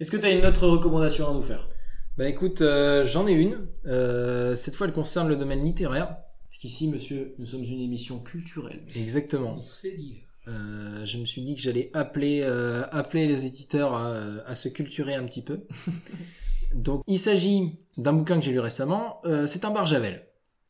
Est-ce 0.00 0.12
que 0.12 0.16
tu 0.16 0.26
as 0.26 0.30
une 0.30 0.46
autre 0.46 0.68
recommandation 0.68 1.28
à 1.28 1.34
nous 1.34 1.42
faire? 1.42 1.68
Bah 2.16 2.28
écoute, 2.28 2.60
euh, 2.60 3.04
j'en 3.04 3.26
ai 3.26 3.32
une. 3.32 3.66
Euh, 3.86 4.54
cette 4.54 4.76
fois, 4.76 4.86
elle 4.86 4.92
concerne 4.92 5.28
le 5.28 5.34
domaine 5.34 5.64
littéraire. 5.64 6.18
Parce 6.48 6.58
qu'ici, 6.60 6.88
monsieur, 6.88 7.34
nous 7.38 7.46
sommes 7.46 7.64
une 7.64 7.80
émission 7.80 8.20
culturelle. 8.20 8.82
Exactement. 8.94 9.56
On 9.58 9.62
sait 9.62 9.96
dire. 9.96 10.18
Euh, 10.46 11.04
je 11.04 11.18
me 11.18 11.24
suis 11.24 11.42
dit 11.42 11.56
que 11.56 11.60
j'allais 11.60 11.90
appeler, 11.94 12.42
euh, 12.42 12.86
appeler 12.92 13.26
les 13.26 13.44
éditeurs 13.44 13.94
à, 13.94 14.14
à 14.46 14.54
se 14.54 14.68
culturer 14.68 15.16
un 15.16 15.24
petit 15.24 15.42
peu. 15.42 15.62
Donc, 16.74 17.02
il 17.08 17.18
s'agit 17.18 17.78
d'un 17.96 18.12
bouquin 18.12 18.38
que 18.38 18.44
j'ai 18.44 18.52
lu 18.52 18.60
récemment. 18.60 19.20
c'est 19.46 19.64
un 19.64 19.70
Barjavel. 19.70 20.26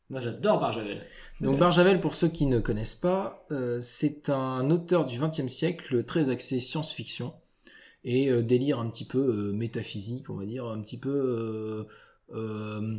Moi, 0.09 0.21
j'adore 0.21 0.59
Barjavel. 0.59 1.03
Donc 1.41 1.59
Barjavel, 1.59 1.99
pour 1.99 2.15
ceux 2.15 2.29
qui 2.29 2.45
ne 2.45 2.59
connaissent 2.59 2.95
pas, 2.95 3.45
c'est 3.81 4.29
un 4.29 4.69
auteur 4.71 5.05
du 5.05 5.19
XXe 5.19 5.47
siècle 5.49 6.03
très 6.05 6.29
axé 6.29 6.59
science-fiction 6.59 7.33
et 8.03 8.29
euh, 8.29 8.41
délire 8.41 8.79
un 8.79 8.89
petit 8.89 9.05
peu 9.05 9.19
euh, 9.19 9.51
métaphysique, 9.53 10.29
on 10.29 10.35
va 10.35 10.45
dire, 10.45 10.65
un 10.65 10.81
petit 10.81 10.97
peu 10.97 11.87
euh, 12.33 12.97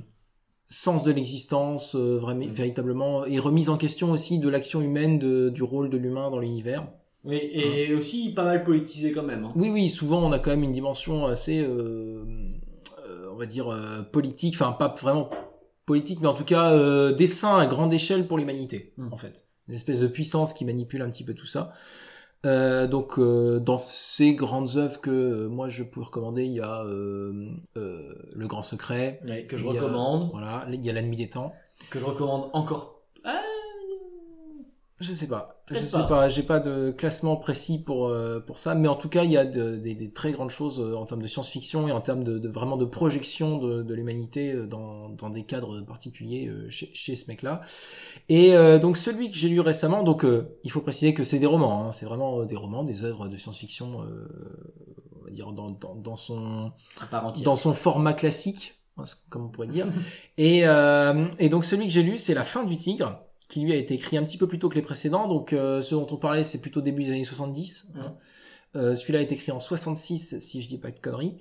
sens 0.69 1.03
de 1.03 1.11
l'existence, 1.13 1.97
vraiment, 1.97 2.47
véritablement, 2.49 3.25
et 3.25 3.39
remise 3.39 3.69
en 3.69 3.77
question 3.77 4.13
aussi 4.13 4.39
de 4.39 4.49
l'action 4.49 4.81
humaine, 4.81 5.19
de- 5.19 5.49
du 5.51 5.63
rôle 5.63 5.91
de 5.91 5.97
l'humain 5.99 6.31
dans 6.31 6.39
l'univers. 6.39 6.87
Oui, 7.25 7.39
et 7.53 7.93
aussi 7.95 8.33
pas 8.33 8.45
mal 8.45 8.65
politisé 8.65 9.13
quand 9.13 9.23
même. 9.23 9.45
hein. 9.45 9.53
Oui, 9.55 9.69
oui, 9.69 9.91
souvent 9.91 10.23
on 10.27 10.33
a 10.33 10.39
quand 10.39 10.51
même 10.51 10.63
une 10.63 10.73
dimension 10.73 11.27
assez, 11.27 11.61
euh, 11.61 12.25
euh, 13.07 13.29
on 13.33 13.37
va 13.37 13.47
dire, 13.47 13.69
euh, 13.69 14.03
politique, 14.03 14.55
enfin 14.55 14.73
pas 14.73 14.95
vraiment 15.01 15.29
politique, 15.87 16.21
mais 16.23 16.29
en 16.29 16.35
tout 16.35 16.45
cas 16.45 17.13
dessin 17.13 17.59
à 17.59 17.67
grande 17.67 17.93
échelle 17.93 18.27
pour 18.27 18.39
l'humanité, 18.39 18.95
en 19.11 19.17
fait. 19.17 19.47
Une 19.69 19.75
espèce 19.75 20.01
de 20.01 20.07
puissance 20.07 20.55
qui 20.55 20.65
manipule 20.65 21.03
un 21.03 21.11
petit 21.11 21.25
peu 21.25 21.35
tout 21.35 21.47
ça. 21.47 21.73
Euh, 22.47 22.87
donc 22.87 23.19
euh, 23.19 23.59
dans 23.61 23.77
ces 23.77 24.35
grandes 24.35 24.77
œuvres 24.77 25.01
que 25.03 25.11
euh, 25.11 25.49
moi 25.49 25.69
je 25.69 25.83
peux 25.83 26.01
recommander, 26.01 26.45
il 26.45 26.53
y 26.53 26.61
a 26.61 26.83
Le 26.85 28.47
Grand 28.47 28.63
Secret, 28.63 29.21
Ouais, 29.27 29.45
que 29.47 29.57
je 29.59 29.65
il 29.67 29.75
y 29.75 29.79
a- 29.79 29.83
recommande. 29.83 30.31
voilà, 30.33 30.67
il 30.73 30.85
y 30.85 30.89
a 30.89 30.93
La 30.95 31.03
Nuit 31.03 31.17
des 31.17 31.29
Temps. 31.29 31.53
Que 31.91 31.99
je 31.99 32.05
recommande 32.05 32.49
encore. 32.55 33.03
Ah, 33.25 33.41
Je 35.01 35.13
sais 35.13 35.29
pas. 35.29 35.60
Je 35.73 35.85
sais 35.85 36.05
pas. 36.05 36.29
J'ai 36.29 36.43
pas 36.43 36.59
de 36.59 36.91
classement 36.91 37.37
précis 37.37 37.81
pour 37.81 38.09
euh, 38.09 38.41
pour 38.41 38.59
ça, 38.59 38.75
mais 38.75 38.89
en 38.89 38.97
tout 38.97 39.09
cas, 39.09 39.23
il 39.23 39.31
y 39.31 39.37
a 39.37 39.45
de- 39.45 39.77
des, 39.77 39.95
des 39.95 40.11
très 40.13 40.33
grandes 40.33 40.51
choses 40.51 40.81
euh, 40.81 40.97
en 40.97 41.05
termes 41.07 41.23
de 41.23 41.29
science-fiction 41.29 41.87
et 41.87 41.93
en 41.93 42.01
termes 42.01 42.25
de, 42.25 42.39
de 42.39 42.49
vraiment 42.49 42.77
de 42.77 42.85
projection 42.85 43.57
de, 43.59 43.83
de 43.85 43.95
l'humanité 43.95 44.53
euh, 44.53 44.67
dans 44.67 45.09
dans 45.11 45.31
des 45.31 45.45
cadres 45.45 45.81
particuliers 45.83 46.49
euh, 46.49 46.69
chez, 46.71 46.91
chez 46.93 47.15
ce 47.15 47.29
mec-là. 47.29 47.61
Et 48.29 48.55
euh, 48.55 48.79
donc 48.79 48.97
celui 48.97 49.31
que 49.31 49.37
j'ai 49.37 49.49
lu 49.49 49.61
récemment, 49.61 50.03
donc 50.05 50.25
euh, 50.25 50.59
il 50.65 50.71
faut 50.73 50.81
préciser 50.83 51.15
que 51.15 51.25
c'est 51.25 51.39
des 51.41 51.47
romans. 51.47 51.87
hein, 51.89 51.93
c'est 51.93 52.07
vraiment 52.07 52.45
des 52.45 52.57
romans, 52.57 52.85
des 52.85 53.05
œuvres 53.05 53.29
de 53.29 53.37
science-fiction, 53.37 54.03
euh, 54.03 54.29
on 55.21 55.25
va 55.25 55.31
dire 55.31 55.53
dans 55.53 55.71
dans, 55.71 55.95
dans 55.95 56.17
son 56.17 56.73
dans 57.45 57.57
son 57.57 57.75
format 57.75 58.13
classique, 58.15 58.81
hein, 58.97 59.05
comme 59.29 59.47
on 59.47 59.49
pourrait 59.49 59.69
dire. 59.69 59.89
et, 60.39 60.67
euh, 60.67 61.27
et 61.39 61.49
donc 61.49 61.65
celui 61.65 61.87
que 61.87 61.93
j'ai 61.93 62.03
lu, 62.03 62.19
c'est 62.19 62.35
La 62.35 62.45
fin 62.45 62.65
du 62.65 62.77
tigre, 62.77 63.21
qui 63.51 63.61
lui 63.61 63.73
a 63.73 63.77
été 63.77 63.93
écrit 63.95 64.17
un 64.17 64.23
petit 64.25 64.39
peu 64.39 64.47
plus 64.49 64.59
tôt 64.59 64.69
que 64.71 64.77
les 64.77 64.83
précédents. 64.83 65.29
Donc 65.29 65.53
euh, 65.53 65.83
ce 65.83 65.95
dont 65.95 66.07
on 66.11 66.17
parlait, 66.17 66.45
c'est 66.45 66.61
plutôt 66.63 66.81
début 66.81 67.05
des 67.05 67.11
années 67.11 67.25
70. 67.25 67.89
hein. 67.99 68.15
Euh, 68.77 68.95
Celui-là 68.95 69.19
a 69.19 69.23
été 69.23 69.35
écrit 69.35 69.53
en 69.53 69.61
66, 69.61 70.39
si 70.41 70.63
je 70.63 70.69
dis 70.69 70.79
pas 70.79 70.91
de 70.93 70.99
conneries. 71.01 71.37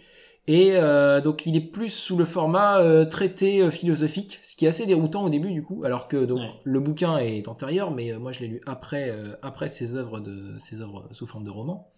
Et 0.47 0.71
euh, 0.73 1.21
donc 1.21 1.45
il 1.45 1.55
est 1.55 1.61
plus 1.61 1.89
sous 1.89 2.17
le 2.17 2.25
format 2.25 2.79
euh, 2.79 3.05
traité 3.05 3.69
philosophique, 3.69 4.39
ce 4.43 4.55
qui 4.55 4.65
est 4.65 4.67
assez 4.69 4.87
déroutant 4.87 5.23
au 5.25 5.29
début 5.29 5.51
du 5.51 5.61
coup, 5.61 5.83
alors 5.83 6.07
que 6.07 6.25
donc 6.25 6.39
Ouais. 6.39 6.49
le 6.63 6.79
bouquin 6.79 7.17
est 7.19 7.47
antérieur, 7.47 7.91
mais 7.91 8.11
euh, 8.11 8.17
moi 8.19 8.31
je 8.31 8.39
l'ai 8.39 8.47
lu 8.47 8.61
après 8.65 9.11
euh, 9.11 9.35
après 9.43 9.67
ses 9.67 9.95
œuvres 9.95 10.19
de 10.19 10.57
ses 10.57 10.81
œuvres 10.81 11.07
sous 11.11 11.27
forme 11.27 11.43
de 11.43 11.51
roman. 11.51 11.91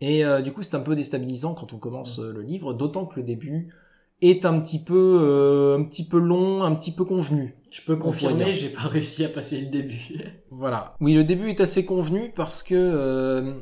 Et 0.00 0.24
euh, 0.24 0.42
du 0.42 0.52
coup 0.52 0.62
c'est 0.62 0.76
un 0.76 0.80
peu 0.80 0.94
déstabilisant 0.94 1.54
quand 1.54 1.72
on 1.72 1.78
commence 1.78 2.18
le 2.20 2.42
livre, 2.42 2.72
d'autant 2.72 3.04
que 3.04 3.16
le 3.18 3.24
début 3.26 3.74
est 4.22 4.44
un 4.44 4.60
petit 4.60 4.82
peu 4.82 5.18
euh, 5.20 5.78
un 5.78 5.84
petit 5.84 6.04
peu 6.06 6.18
long, 6.18 6.62
un 6.64 6.74
petit 6.74 6.92
peu 6.92 7.04
convenu. 7.04 7.54
Je 7.70 7.80
peux 7.82 7.96
confirmer, 7.96 8.52
j'ai 8.52 8.68
pas 8.68 8.82
réussi 8.88 9.24
à 9.24 9.28
passer 9.28 9.60
le 9.60 9.66
début. 9.66 10.00
Voilà. 10.50 10.96
Oui, 11.00 11.14
le 11.14 11.24
début 11.24 11.48
est 11.48 11.60
assez 11.60 11.84
convenu 11.86 12.30
parce 12.34 12.62
que 12.62 12.74
euh, 12.74 13.54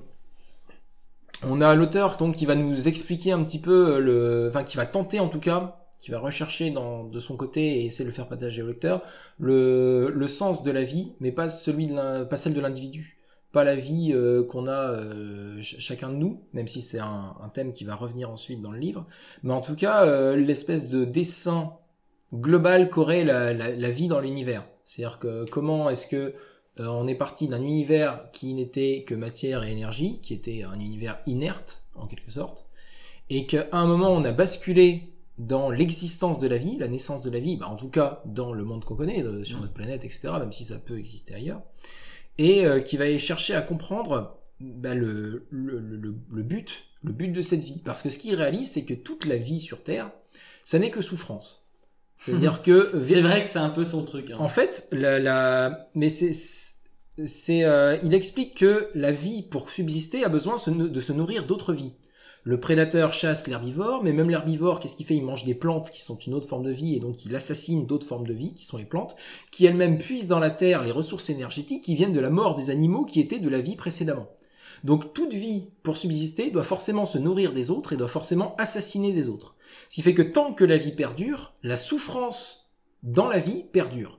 on 1.42 1.60
a 1.60 1.74
l'auteur 1.74 2.16
donc 2.16 2.34
qui 2.34 2.46
va 2.46 2.54
nous 2.54 2.88
expliquer 2.88 3.32
un 3.32 3.42
petit 3.44 3.60
peu 3.60 3.96
euh, 3.96 3.98
le, 4.00 4.48
enfin 4.50 4.62
qui 4.64 4.76
va 4.76 4.86
tenter 4.86 5.20
en 5.20 5.28
tout 5.28 5.40
cas, 5.40 5.86
qui 5.98 6.10
va 6.10 6.18
rechercher 6.18 6.70
dans, 6.70 7.04
de 7.04 7.18
son 7.18 7.36
côté 7.36 7.80
et 7.82 7.86
essayer 7.86 8.04
de 8.04 8.10
le 8.10 8.14
faire 8.14 8.28
partager 8.28 8.62
au 8.62 8.66
lecteur 8.66 9.02
le, 9.38 10.10
le 10.14 10.26
sens 10.26 10.62
de 10.62 10.70
la 10.70 10.82
vie, 10.82 11.12
mais 11.20 11.32
pas 11.32 11.48
celui 11.48 11.86
de 11.86 11.94
l'in- 11.94 12.24
pas 12.24 12.36
celle 12.36 12.54
de 12.54 12.60
l'individu, 12.60 13.18
pas 13.52 13.64
la 13.64 13.74
vie 13.76 14.12
euh, 14.12 14.44
qu'on 14.44 14.66
a 14.66 14.92
euh, 14.92 15.54
ch- 15.56 15.76
chacun 15.78 16.08
de 16.08 16.14
nous, 16.14 16.42
même 16.52 16.68
si 16.68 16.80
c'est 16.80 17.00
un, 17.00 17.34
un 17.42 17.48
thème 17.48 17.72
qui 17.72 17.84
va 17.84 17.94
revenir 17.94 18.30
ensuite 18.30 18.62
dans 18.62 18.70
le 18.70 18.78
livre, 18.78 19.06
mais 19.42 19.52
en 19.52 19.60
tout 19.60 19.74
cas 19.76 20.04
euh, 20.06 20.36
l'espèce 20.36 20.88
de 20.88 21.04
dessin 21.04 21.74
global 22.32 22.90
qu'aurait 22.90 23.24
la, 23.24 23.52
la, 23.52 23.70
la 23.74 23.90
vie 23.90 24.08
dans 24.08 24.20
l'univers. 24.20 24.64
C'est-à-dire 24.84 25.18
que 25.18 25.44
comment 25.50 25.90
est-ce 25.90 26.06
que 26.06 26.34
on 26.78 27.06
est 27.08 27.14
parti 27.16 27.46
d'un 27.48 27.60
univers 27.60 28.30
qui 28.32 28.54
n'était 28.54 29.04
que 29.06 29.14
matière 29.14 29.64
et 29.64 29.72
énergie, 29.72 30.20
qui 30.22 30.32
était 30.32 30.62
un 30.62 30.78
univers 30.80 31.18
inerte 31.26 31.82
en 31.94 32.06
quelque 32.06 32.30
sorte, 32.30 32.70
et 33.28 33.44
qu'à 33.46 33.66
un 33.72 33.86
moment 33.86 34.10
on 34.10 34.24
a 34.24 34.32
basculé 34.32 35.12
dans 35.38 35.70
l'existence 35.70 36.38
de 36.38 36.48
la 36.48 36.56
vie, 36.58 36.78
la 36.78 36.88
naissance 36.88 37.22
de 37.22 37.30
la 37.30 37.40
vie, 37.40 37.56
bah, 37.56 37.68
en 37.68 37.76
tout 37.76 37.90
cas 37.90 38.22
dans 38.24 38.52
le 38.52 38.64
monde 38.64 38.84
qu'on 38.84 38.94
connaît, 38.94 39.24
sur 39.44 39.60
notre 39.60 39.72
planète, 39.74 40.04
etc., 40.04 40.28
même 40.38 40.52
si 40.52 40.64
ça 40.64 40.76
peut 40.78 40.98
exister 40.98 41.34
ailleurs, 41.34 41.62
et 42.40 42.64
euh, 42.64 42.80
qui 42.80 42.96
va 42.96 43.04
aller 43.04 43.18
chercher 43.18 43.54
à 43.54 43.60
comprendre 43.60 44.38
bah, 44.60 44.94
le, 44.94 45.46
le, 45.50 45.78
le, 45.78 46.14
le 46.32 46.42
but, 46.42 46.86
le 47.04 47.12
but 47.12 47.28
de 47.28 47.42
cette 47.42 47.62
vie. 47.62 47.80
Parce 47.84 48.00
que 48.02 48.08
ce 48.08 48.16
qu'il 48.18 48.34
réalise, 48.34 48.72
c'est 48.72 48.84
que 48.84 48.94
toute 48.94 49.26
la 49.26 49.36
vie 49.36 49.60
sur 49.60 49.82
Terre, 49.82 50.10
ça 50.64 50.78
n'est 50.78 50.90
que 50.90 51.02
souffrance. 51.02 51.70
C'est-à-dire 52.16 52.62
que 52.62 52.92
C'est 53.02 53.20
vrai 53.20 53.42
que 53.42 53.46
c'est 53.46 53.58
un 53.58 53.68
peu 53.70 53.84
son 53.84 54.04
truc. 54.06 54.30
hein. 54.30 54.36
en 54.38 54.48
fait, 54.48 54.88
la, 54.90 55.18
la... 55.18 55.90
mais 55.94 56.08
c'est, 56.08 56.32
c'est, 57.26 57.64
euh, 57.64 57.98
il 58.02 58.14
explique 58.14 58.56
que 58.56 58.88
la 58.94 59.12
vie, 59.12 59.42
pour 59.42 59.68
subsister, 59.68 60.24
a 60.24 60.30
besoin 60.30 60.56
de 60.66 61.00
se 61.00 61.12
nourrir 61.12 61.44
d'autres 61.46 61.74
vies. 61.74 61.92
Le 62.42 62.58
prédateur 62.58 63.12
chasse 63.12 63.46
l'herbivore, 63.46 64.02
mais 64.02 64.12
même 64.12 64.30
l'herbivore, 64.30 64.80
qu'est-ce 64.80 64.96
qu'il 64.96 65.04
fait? 65.06 65.14
Il 65.16 65.24
mange 65.24 65.44
des 65.44 65.54
plantes 65.54 65.90
qui 65.90 66.00
sont 66.00 66.16
une 66.16 66.32
autre 66.34 66.48
forme 66.48 66.64
de 66.64 66.70
vie, 66.70 66.96
et 66.96 67.00
donc 67.00 67.24
il 67.26 67.34
assassine 67.34 67.86
d'autres 67.86 68.06
formes 68.06 68.26
de 68.26 68.32
vie, 68.32 68.54
qui 68.54 68.64
sont 68.64 68.78
les 68.78 68.84
plantes, 68.86 69.14
qui 69.52 69.66
elles-mêmes 69.66 69.98
puisent 69.98 70.28
dans 70.28 70.38
la 70.38 70.50
terre 70.50 70.82
les 70.82 70.90
ressources 70.90 71.28
énergétiques 71.28 71.84
qui 71.84 71.94
viennent 71.94 72.14
de 72.14 72.20
la 72.20 72.30
mort 72.30 72.54
des 72.54 72.70
animaux 72.70 73.04
qui 73.04 73.20
étaient 73.20 73.38
de 73.40 73.48
la 73.48 73.60
vie 73.60 73.76
précédemment. 73.76 74.28
Donc 74.84 75.12
toute 75.12 75.34
vie, 75.34 75.68
pour 75.82 75.98
subsister, 75.98 76.50
doit 76.50 76.62
forcément 76.62 77.04
se 77.04 77.18
nourrir 77.18 77.52
des 77.52 77.70
autres 77.70 77.92
et 77.92 77.98
doit 77.98 78.08
forcément 78.08 78.56
assassiner 78.56 79.12
des 79.12 79.28
autres. 79.28 79.54
Ce 79.90 79.96
qui 79.96 80.02
fait 80.02 80.14
que 80.14 80.22
tant 80.22 80.54
que 80.54 80.64
la 80.64 80.78
vie 80.78 80.92
perdure, 80.92 81.52
la 81.62 81.76
souffrance 81.76 82.72
dans 83.02 83.28
la 83.28 83.38
vie 83.38 83.64
perdure. 83.72 84.18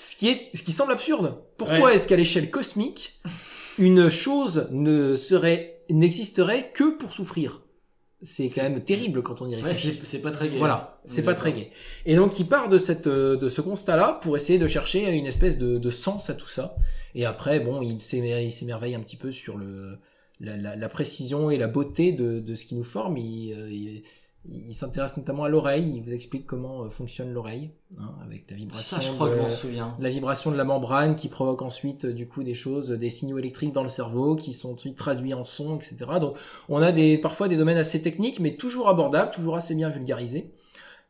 Ce 0.00 0.14
qui 0.14 0.28
est, 0.28 0.50
ce 0.54 0.62
qui 0.62 0.72
semble 0.72 0.92
absurde. 0.92 1.42
Pourquoi 1.56 1.78
Ouais. 1.80 1.94
est-ce 1.96 2.06
qu'à 2.06 2.16
l'échelle 2.16 2.50
cosmique, 2.50 3.20
une 3.78 4.10
chose 4.10 4.68
ne 4.70 5.16
serait, 5.16 5.77
n'existerait 5.90 6.70
que 6.72 6.96
pour 6.96 7.12
souffrir? 7.12 7.62
C'est 8.20 8.48
quand 8.48 8.62
même 8.64 8.82
terrible 8.82 9.22
quand 9.22 9.42
on 9.42 9.48
y 9.48 9.54
réfléchit. 9.54 9.96
c'est 10.00 10.06
c'est 10.06 10.22
pas 10.22 10.32
très 10.32 10.48
gai. 10.48 10.58
Voilà, 10.58 11.00
c'est 11.04 11.20
est 11.20 11.24
pas 11.24 11.34
très 11.34 11.52
gai. 11.52 11.70
Et 12.04 12.16
donc 12.16 12.40
il 12.40 12.46
part 12.48 12.68
de 12.68 12.76
cette 12.76 13.06
euh, 13.06 13.36
de 13.36 13.48
ce 13.48 13.60
constat-là 13.60 14.18
pour 14.20 14.36
essayer 14.36 14.58
de 14.58 14.66
chercher 14.66 15.08
une 15.12 15.26
espèce 15.26 15.56
de, 15.56 15.78
de 15.78 15.90
sens 15.90 16.28
à 16.28 16.34
tout 16.34 16.48
ça. 16.48 16.74
Et 17.14 17.24
après, 17.24 17.60
bon, 17.60 17.80
il 17.80 18.00
s'émer- 18.00 18.44
il 18.44 18.52
s'émerveille 18.52 18.96
un 18.96 19.00
petit 19.00 19.16
peu 19.16 19.30
sur 19.30 19.56
le 19.56 19.98
la, 20.40 20.56
la, 20.56 20.74
la 20.74 20.88
précision 20.88 21.50
et 21.50 21.58
la 21.58 21.68
beauté 21.68 22.10
de, 22.12 22.40
de 22.40 22.54
ce 22.56 22.64
qui 22.64 22.74
nous 22.74 22.84
forme. 22.84 23.16
Il, 23.18 23.52
euh, 23.52 23.70
il, 23.70 24.02
il 24.46 24.74
s'intéresse 24.74 25.16
notamment 25.16 25.44
à 25.44 25.48
l'oreille. 25.48 25.92
Il 25.96 26.02
vous 26.02 26.12
explique 26.12 26.46
comment 26.46 26.84
euh, 26.84 26.88
fonctionne 26.88 27.32
l'oreille, 27.32 27.70
hein, 28.00 28.14
avec 28.24 28.50
la 28.50 28.56
vibration. 28.56 28.96
Ça, 28.96 29.02
je 29.02 29.12
crois 29.12 29.28
de- 29.28 29.34
que 29.34 29.38
je 29.40 29.44
m'en 29.44 29.50
souviens. 29.50 29.96
la 30.00 30.08
vibration 30.10 30.50
de 30.50 30.56
la 30.56 30.64
membrane 30.64 31.16
qui 31.16 31.28
provoque 31.28 31.60
ensuite 31.62 32.06
euh, 32.06 32.12
du 32.12 32.26
coup 32.28 32.42
des 32.42 32.54
choses, 32.54 32.90
des 32.90 33.10
signaux 33.10 33.38
électriques 33.38 33.72
dans 33.72 33.82
le 33.82 33.88
cerveau 33.88 34.36
qui 34.36 34.52
sont 34.52 34.72
ensuite 34.74 34.96
traduits 34.96 35.34
en 35.34 35.44
son, 35.44 35.76
etc. 35.76 35.96
Donc 36.20 36.36
on 36.68 36.80
a 36.80 36.92
des 36.92 37.18
parfois 37.18 37.48
des 37.48 37.56
domaines 37.56 37.78
assez 37.78 38.00
techniques, 38.00 38.40
mais 38.40 38.54
toujours 38.56 38.88
abordables, 38.88 39.30
toujours 39.32 39.56
assez 39.56 39.74
bien 39.74 39.90
vulgarisés. 39.90 40.50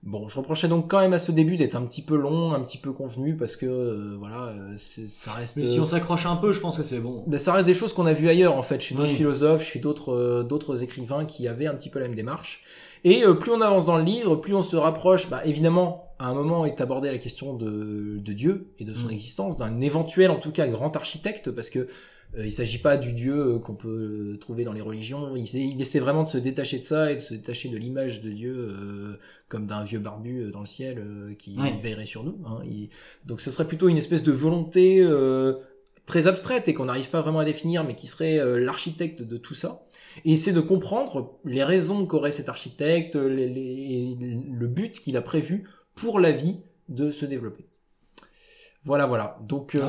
Bon, 0.04 0.28
je 0.28 0.38
reprochais 0.38 0.68
donc 0.68 0.88
quand 0.88 1.00
même 1.00 1.12
à 1.12 1.18
ce 1.18 1.32
début 1.32 1.56
d'être 1.56 1.74
un 1.74 1.82
petit 1.84 2.02
peu 2.02 2.16
long, 2.16 2.52
un 2.54 2.60
petit 2.60 2.78
peu 2.78 2.92
convenu, 2.92 3.34
parce 3.36 3.56
que 3.56 3.66
euh, 3.66 4.16
voilà, 4.16 4.54
ça 4.76 5.32
reste. 5.32 5.56
Mais 5.56 5.66
si 5.66 5.80
on 5.80 5.86
s'accroche 5.86 6.24
un 6.24 6.36
peu, 6.36 6.52
je 6.52 6.60
pense 6.60 6.76
que 6.76 6.84
c'est 6.84 7.00
bon. 7.00 7.24
ben, 7.26 7.36
ça 7.36 7.52
reste 7.52 7.66
des 7.66 7.74
choses 7.74 7.92
qu'on 7.92 8.06
a 8.06 8.12
vues 8.12 8.28
ailleurs 8.28 8.54
en 8.56 8.62
fait, 8.62 8.80
chez 8.80 8.94
d'autres 8.94 9.08
Oui. 9.10 9.16
philosophes, 9.16 9.64
chez 9.64 9.80
d'autres 9.80 10.12
euh, 10.14 10.42
d'autres 10.44 10.84
écrivains 10.84 11.24
qui 11.24 11.48
avaient 11.48 11.66
un 11.66 11.74
petit 11.74 11.90
peu 11.90 11.98
la 11.98 12.06
même 12.06 12.14
démarche. 12.16 12.62
Et 13.04 13.24
euh, 13.24 13.34
plus 13.34 13.50
on 13.52 13.60
avance 13.60 13.84
dans 13.86 13.96
le 13.98 14.04
livre, 14.04 14.36
plus 14.36 14.54
on 14.54 14.62
se 14.62 14.76
rapproche, 14.76 15.28
bah, 15.30 15.42
évidemment, 15.44 16.04
à 16.18 16.26
un 16.28 16.34
moment 16.34 16.66
est 16.66 16.80
abordée 16.80 17.10
la 17.10 17.18
question 17.18 17.54
de, 17.54 18.18
de 18.18 18.32
Dieu 18.32 18.68
et 18.78 18.84
de 18.84 18.94
son 18.94 19.06
Mm. 19.08 19.12
existence, 19.12 19.56
d'un 19.56 19.80
éventuel 19.80 20.30
en 20.30 20.36
tout 20.38 20.50
cas 20.52 20.66
grand 20.66 20.94
architecte, 20.96 21.50
parce 21.50 21.70
que 21.70 21.86
euh, 22.36 22.44
il 22.44 22.52
s'agit 22.52 22.78
pas 22.78 22.96
du 22.98 23.12
Dieu 23.14 23.34
euh, 23.34 23.58
qu'on 23.58 23.74
peut 23.74 24.32
euh, 24.34 24.36
trouver 24.38 24.64
dans 24.64 24.72
les 24.74 24.80
religions. 24.82 25.34
Il, 25.36 25.44
essaie- 25.44 25.60
il 25.64 25.80
essaie 25.80 25.98
vraiment 26.00 26.24
de 26.24 26.28
se 26.28 26.36
détacher 26.38 26.78
de 26.78 26.82
ça 26.84 27.10
et 27.12 27.14
de 27.14 27.20
se 27.20 27.32
détacher 27.34 27.68
de 27.70 27.76
l'image 27.78 28.20
de 28.20 28.30
Dieu 28.30 28.54
euh, 28.54 29.16
comme 29.48 29.66
d'un 29.66 29.82
vieux 29.84 29.98
barbu 30.00 30.50
dans 30.52 30.60
le 30.60 30.66
ciel 30.66 30.98
euh, 30.98 31.34
qui 31.34 31.56
Ouais. 31.58 31.78
veillerait 31.82 32.04
sur 32.04 32.24
nous. 32.24 32.38
hein. 32.46 32.58
Il- 32.66 32.90
Donc 33.24 33.40
ce 33.40 33.50
serait 33.50 33.66
plutôt 33.66 33.88
une 33.88 33.96
espèce 33.96 34.22
de 34.24 34.32
volonté 34.32 35.00
euh, 35.00 35.54
très 36.04 36.26
abstraite 36.26 36.68
et 36.68 36.74
qu'on 36.74 36.86
n'arrive 36.86 37.08
pas 37.10 37.20
vraiment 37.22 37.38
à 37.38 37.44
définir, 37.44 37.84
mais 37.84 37.94
qui 37.94 38.06
serait 38.08 38.38
l'architecte 38.58 39.22
de 39.22 39.36
tout 39.38 39.54
ça. 39.54 39.82
Et 40.24 40.32
essayer 40.32 40.52
de 40.52 40.60
comprendre 40.60 41.38
les 41.44 41.64
raisons 41.64 42.06
qu'aurait 42.06 42.32
cet 42.32 42.48
architecte, 42.48 43.14
les- 43.16 43.48
les- 43.48 44.16
le 44.50 44.66
but 44.66 45.00
qu'il 45.00 45.16
a 45.16 45.22
prévu 45.22 45.68
pour 45.94 46.18
la 46.20 46.30
vie 46.32 46.60
de 46.88 47.10
se 47.10 47.26
développer. 47.26 47.66
Voilà, 48.84 49.06
voilà. 49.06 49.38
Donc, 49.42 49.74
euh, 49.74 49.80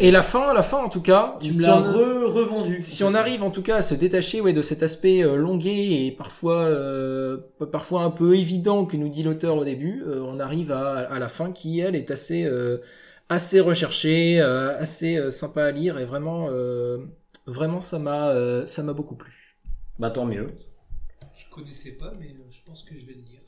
et 0.00 0.10
la 0.12 0.22
fin, 0.22 0.54
la 0.54 0.62
fin 0.62 0.78
en 0.78 0.88
tout 0.88 1.02
cas. 1.02 1.36
Tu 1.42 1.48
me 1.50 1.54
si 1.54 1.60
l'as 1.62 1.76
on- 1.76 1.82
re- 1.92 2.24
revendu. 2.24 2.80
si 2.80 3.02
on 3.04 3.12
arrive 3.14 3.42
en 3.42 3.50
tout 3.50 3.60
cas 3.62 3.76
à 3.76 3.82
se 3.82 3.94
détacher 3.94 4.40
ouais, 4.40 4.52
de 4.52 4.62
cet 4.62 4.82
aspect 4.82 5.22
euh, 5.22 5.36
longuet 5.36 6.06
et 6.06 6.12
parfois 6.12 6.62
euh, 6.62 7.38
parfois 7.72 8.02
un 8.02 8.10
peu 8.10 8.36
évident 8.36 8.86
que 8.86 8.96
nous 8.96 9.08
dit 9.08 9.24
l'auteur 9.24 9.56
au 9.56 9.64
début, 9.64 10.04
euh, 10.06 10.22
on 10.26 10.38
arrive 10.40 10.70
à, 10.72 10.98
à 11.00 11.18
la 11.18 11.28
fin 11.28 11.50
qui 11.52 11.80
elle 11.80 11.96
est 11.96 12.10
assez 12.12 12.44
euh, 12.44 12.78
assez 13.28 13.60
recherchée, 13.60 14.40
euh, 14.40 14.78
assez 14.78 15.30
sympa 15.30 15.64
à 15.64 15.70
lire 15.72 15.98
et 15.98 16.04
vraiment 16.04 16.48
euh, 16.50 16.98
vraiment 17.46 17.80
ça 17.80 17.98
m'a 17.98 18.28
euh, 18.30 18.64
ça 18.64 18.82
m'a 18.84 18.92
beaucoup 18.92 19.16
plu. 19.16 19.39
Bah 20.00 20.10
tant 20.10 20.24
mieux. 20.26 20.50
Je 21.36 21.54
connaissais 21.54 21.96
pas, 21.98 22.12
mais 22.18 22.26
euh, 22.28 22.42
je 22.50 22.58
pense 22.66 22.82
que 22.82 22.98
je 22.98 23.06
vais 23.06 23.12
le 23.12 23.20
lire. 23.20 23.40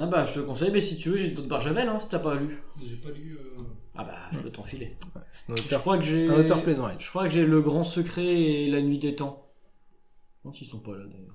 Ah 0.00 0.06
bah 0.06 0.24
je 0.24 0.34
te 0.34 0.40
conseille, 0.40 0.70
mais 0.70 0.80
si 0.80 0.96
tu 0.98 1.10
veux, 1.10 1.16
j'ai 1.16 1.30
d'autres 1.30 1.48
Barjavel, 1.48 1.88
hein, 1.88 1.98
si 2.00 2.08
t'as 2.08 2.18
pas 2.18 2.34
lu. 2.34 2.58
J'ai 2.84 2.96
pas 2.96 3.10
lu. 3.10 3.36
euh, 3.40 3.62
Ah 3.94 4.04
bah 4.04 4.16
je 4.32 4.38
peux 4.38 4.50
t'enfiler. 4.50 4.96
C'est 5.32 5.52
un 5.52 5.56
Je 5.56 5.62
auteur, 5.64 5.80
crois 5.80 5.98
que 5.98 6.04
j'ai. 6.04 6.28
un 6.28 6.34
auteur 6.40 6.62
plaisant. 6.62 6.88
elle. 6.88 7.00
Je 7.00 7.08
crois 7.08 7.24
que 7.24 7.30
j'ai 7.30 7.44
le 7.44 7.60
grand 7.62 7.84
secret 7.84 8.24
et 8.26 8.66
la 8.70 8.80
nuit 8.82 8.98
des 8.98 9.14
temps. 9.14 9.46
Non, 10.44 10.52
ils 10.58 10.66
sont 10.66 10.80
pas 10.80 10.92
là 10.92 11.04
d'ailleurs. 11.04 11.34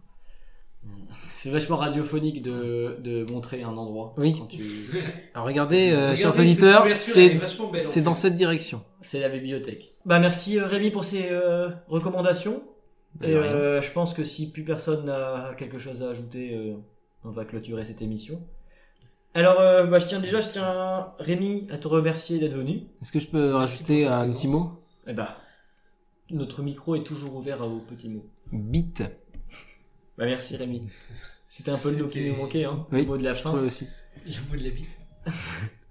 C'est 1.38 1.50
vachement 1.50 1.78
radiophonique 1.78 2.42
de, 2.42 2.98
de 3.00 3.24
montrer 3.32 3.64
un 3.64 3.76
endroit. 3.78 4.14
Oui. 4.18 4.36
quand 4.38 4.48
tu- 4.48 4.60
Alors 5.34 5.48
regardez, 5.48 5.92
euh, 5.92 5.96
Regardez, 6.12 6.16
chers 6.18 6.34
cette 6.34 6.42
auditeurs, 6.42 6.82
couverture, 6.82 7.14
elle 7.18 7.24
est 7.24 7.30
c'est 7.30 7.36
vachement 7.38 7.68
belle, 7.72 7.82
en 7.82 7.84
c'est 7.84 8.02
dans 8.02 8.14
cette 8.14 8.36
direction. 8.36 8.84
C'est 9.02 9.20
la 9.22 9.30
bibliothèque. 9.30 9.96
Bah 10.06 10.20
merci 10.20 10.60
euh, 10.60 10.66
Rémi 10.68 10.92
pour 10.92 11.06
ces 11.06 11.28
euh, 11.32 11.70
recommandations. 11.88 12.64
Et 13.22 13.36
euh, 13.36 13.82
je 13.82 13.92
pense 13.92 14.14
que 14.14 14.24
si 14.24 14.52
plus 14.52 14.64
personne 14.64 15.06
n'a 15.06 15.54
quelque 15.58 15.78
chose 15.80 16.02
à 16.02 16.10
ajouter, 16.10 16.56
euh, 16.56 16.76
on 17.24 17.32
va 17.32 17.46
clôturer 17.46 17.86
cette 17.86 18.02
émission. 18.02 18.42
Alors, 19.36 19.60
euh, 19.60 19.86
bah, 19.86 20.00
je 20.00 20.08
tiens 20.08 20.20
déjà, 20.20 20.42
je 20.42 20.50
tiens 20.50 21.14
Rémi 21.20 21.68
à 21.72 21.78
te 21.78 21.88
remercier 21.88 22.40
d'être 22.40 22.56
venu. 22.56 22.84
Est-ce 23.02 23.12
que 23.12 23.20
je 23.20 23.28
peux 23.28 23.54
rajouter 23.54 24.08
un 24.08 24.26
petit 24.32 24.48
mot? 24.48 24.84
Eh 25.08 25.14
bah, 25.14 25.38
notre 26.32 26.62
micro 26.64 26.96
est 26.96 27.04
toujours 27.04 27.36
ouvert 27.36 27.62
à 27.62 27.68
vos 27.68 27.80
petits 27.80 28.10
mots. 28.10 28.26
Bit. 28.52 29.04
Bah 30.18 30.26
merci 30.26 30.56
Rémi. 30.56 30.84
C'était 31.50 31.72
un 31.72 31.78
peu 31.78 31.92
le 31.96 32.04
mot 32.04 32.10
qui 32.10 32.30
nous 32.30 32.36
manquait, 32.36 32.66
hein. 32.66 32.86
Oui, 32.92 33.02
le 33.02 33.08
mot 33.08 33.18
de 33.18 33.24
la 33.24 33.34
je 33.34 33.42
fin. 33.44 33.54
aussi. 33.54 33.88
Je 34.26 34.40
vous 34.42 34.58
de 34.58 34.64
la 34.64 34.70
bite. 34.70 34.90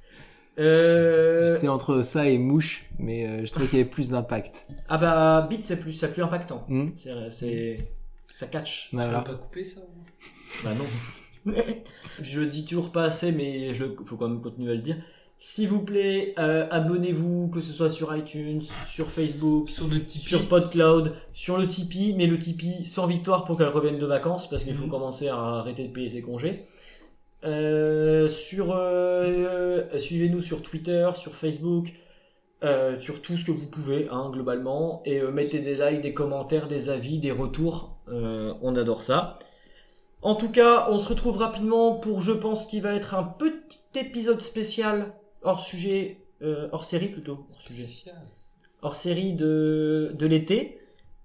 Euh... 0.59 1.55
J'étais 1.55 1.69
entre 1.69 2.03
ça 2.03 2.29
et 2.29 2.39
mouche, 2.39 2.85
mais 2.99 3.27
euh, 3.27 3.47
je 3.47 3.51
trouvais 3.53 3.67
qu'il 3.67 3.79
y 3.79 3.83
avait 3.83 3.91
plus 3.91 4.11
d'impact. 4.11 4.67
Ah 4.89 4.99
bah, 4.99 5.47
beat 5.49 5.63
c'est 5.65 5.81
plus, 5.81 5.93
c'est 5.95 6.13
plus 6.13 6.23
impactant. 6.23 6.65
Hmm. 6.69 6.91
C'est, 7.31 7.79
ça 8.35 8.47
catch. 8.47 8.91
Ouais, 8.93 9.03
voilà. 9.05 9.21
pas 9.23 9.35
couper 9.35 9.65
ça 9.65 9.81
Bah 10.65 10.71
non. 10.75 11.53
je 12.21 12.41
le 12.41 12.47
dis 12.47 12.65
toujours 12.65 12.93
pas 12.93 13.05
assez, 13.05 13.33
mais 13.33 13.75
je 13.75 13.85
faut 14.07 14.17
quand 14.17 14.29
même 14.29 14.41
continuer 14.41 14.73
à 14.73 14.75
le 14.75 14.81
dire. 14.83 14.97
S'il 15.39 15.69
vous 15.69 15.81
plaît, 15.83 16.35
euh, 16.39 16.69
abonnez-vous, 16.71 17.49
que 17.49 17.61
ce 17.61 17.73
soit 17.73 17.91
sur 17.91 18.15
iTunes, 18.17 18.63
sur 18.87 19.11
Facebook, 19.11 19.71
Sur 19.71 19.89
notre 19.89 20.07
Tipeee. 20.07 20.29
sur 20.29 20.47
PodCloud, 20.49 21.15
sur 21.33 21.59
le 21.59 21.67
Tipeee, 21.67 22.15
mais 22.17 22.29
le 22.29 22.39
Tipeee 22.39 22.87
sans 22.87 23.09
victoire 23.09 23.45
pour 23.45 23.59
qu'elle 23.59 23.67
revienne 23.69 23.99
de 23.99 24.07
vacances, 24.07 24.49
parce 24.49 24.63
qu'il 24.63 24.75
faut 24.77 24.85
Mhm. 24.85 24.91
commencer 24.91 25.29
à 25.29 25.37
arrêter 25.37 25.89
de 25.89 25.93
payer 25.93 26.09
ses 26.11 26.23
congés. 26.23 26.67
Euh, 27.45 28.29
sur, 28.29 28.73
euh, 28.73 29.99
suivez-nous 29.99 30.41
sur 30.41 30.63
Twitter, 30.63 31.11
sur 31.15 31.35
Facebook, 31.35 31.93
euh, 32.63 32.99
sur 33.01 33.21
tout 33.21 33.37
ce 33.37 33.45
que 33.45 33.51
vous 33.51 33.67
pouvez, 33.67 34.09
hein, 34.11 34.31
globalement, 34.33 35.03
et 35.05 35.21
euh, 35.21 35.33
mettez 35.33 35.59
des 35.59 35.75
likes, 35.75 36.01
des 36.01 36.15
commentaires, 36.15 36.69
des 36.69 36.89
avis, 36.89 37.19
des 37.19 37.33
retours. 37.33 37.99
Euh, 38.09 38.55
on 38.63 38.77
adore 38.77 39.03
ça. 39.03 39.39
En 40.23 40.37
tout 40.37 40.51
cas, 40.51 40.87
on 40.91 40.99
se 40.99 41.09
retrouve 41.09 41.39
rapidement 41.39 41.97
pour, 41.97 42.23
je 42.23 42.33
pense, 42.33 42.67
qui 42.67 42.81
va 42.81 42.95
être 42.95 43.15
un 43.15 43.25
petit 43.25 43.81
épisode 43.97 44.41
spécial 44.41 45.13
hors 45.43 45.61
sujet, 45.61 46.19
euh, 46.43 46.69
hors 46.71 46.85
série 46.85 47.09
plutôt, 47.09 47.47
hors 47.53 47.63
sujet 47.63 48.13
hors 48.83 48.97
série 48.97 49.33
de, 49.33 50.13
de 50.19 50.27
l'été. 50.27 50.79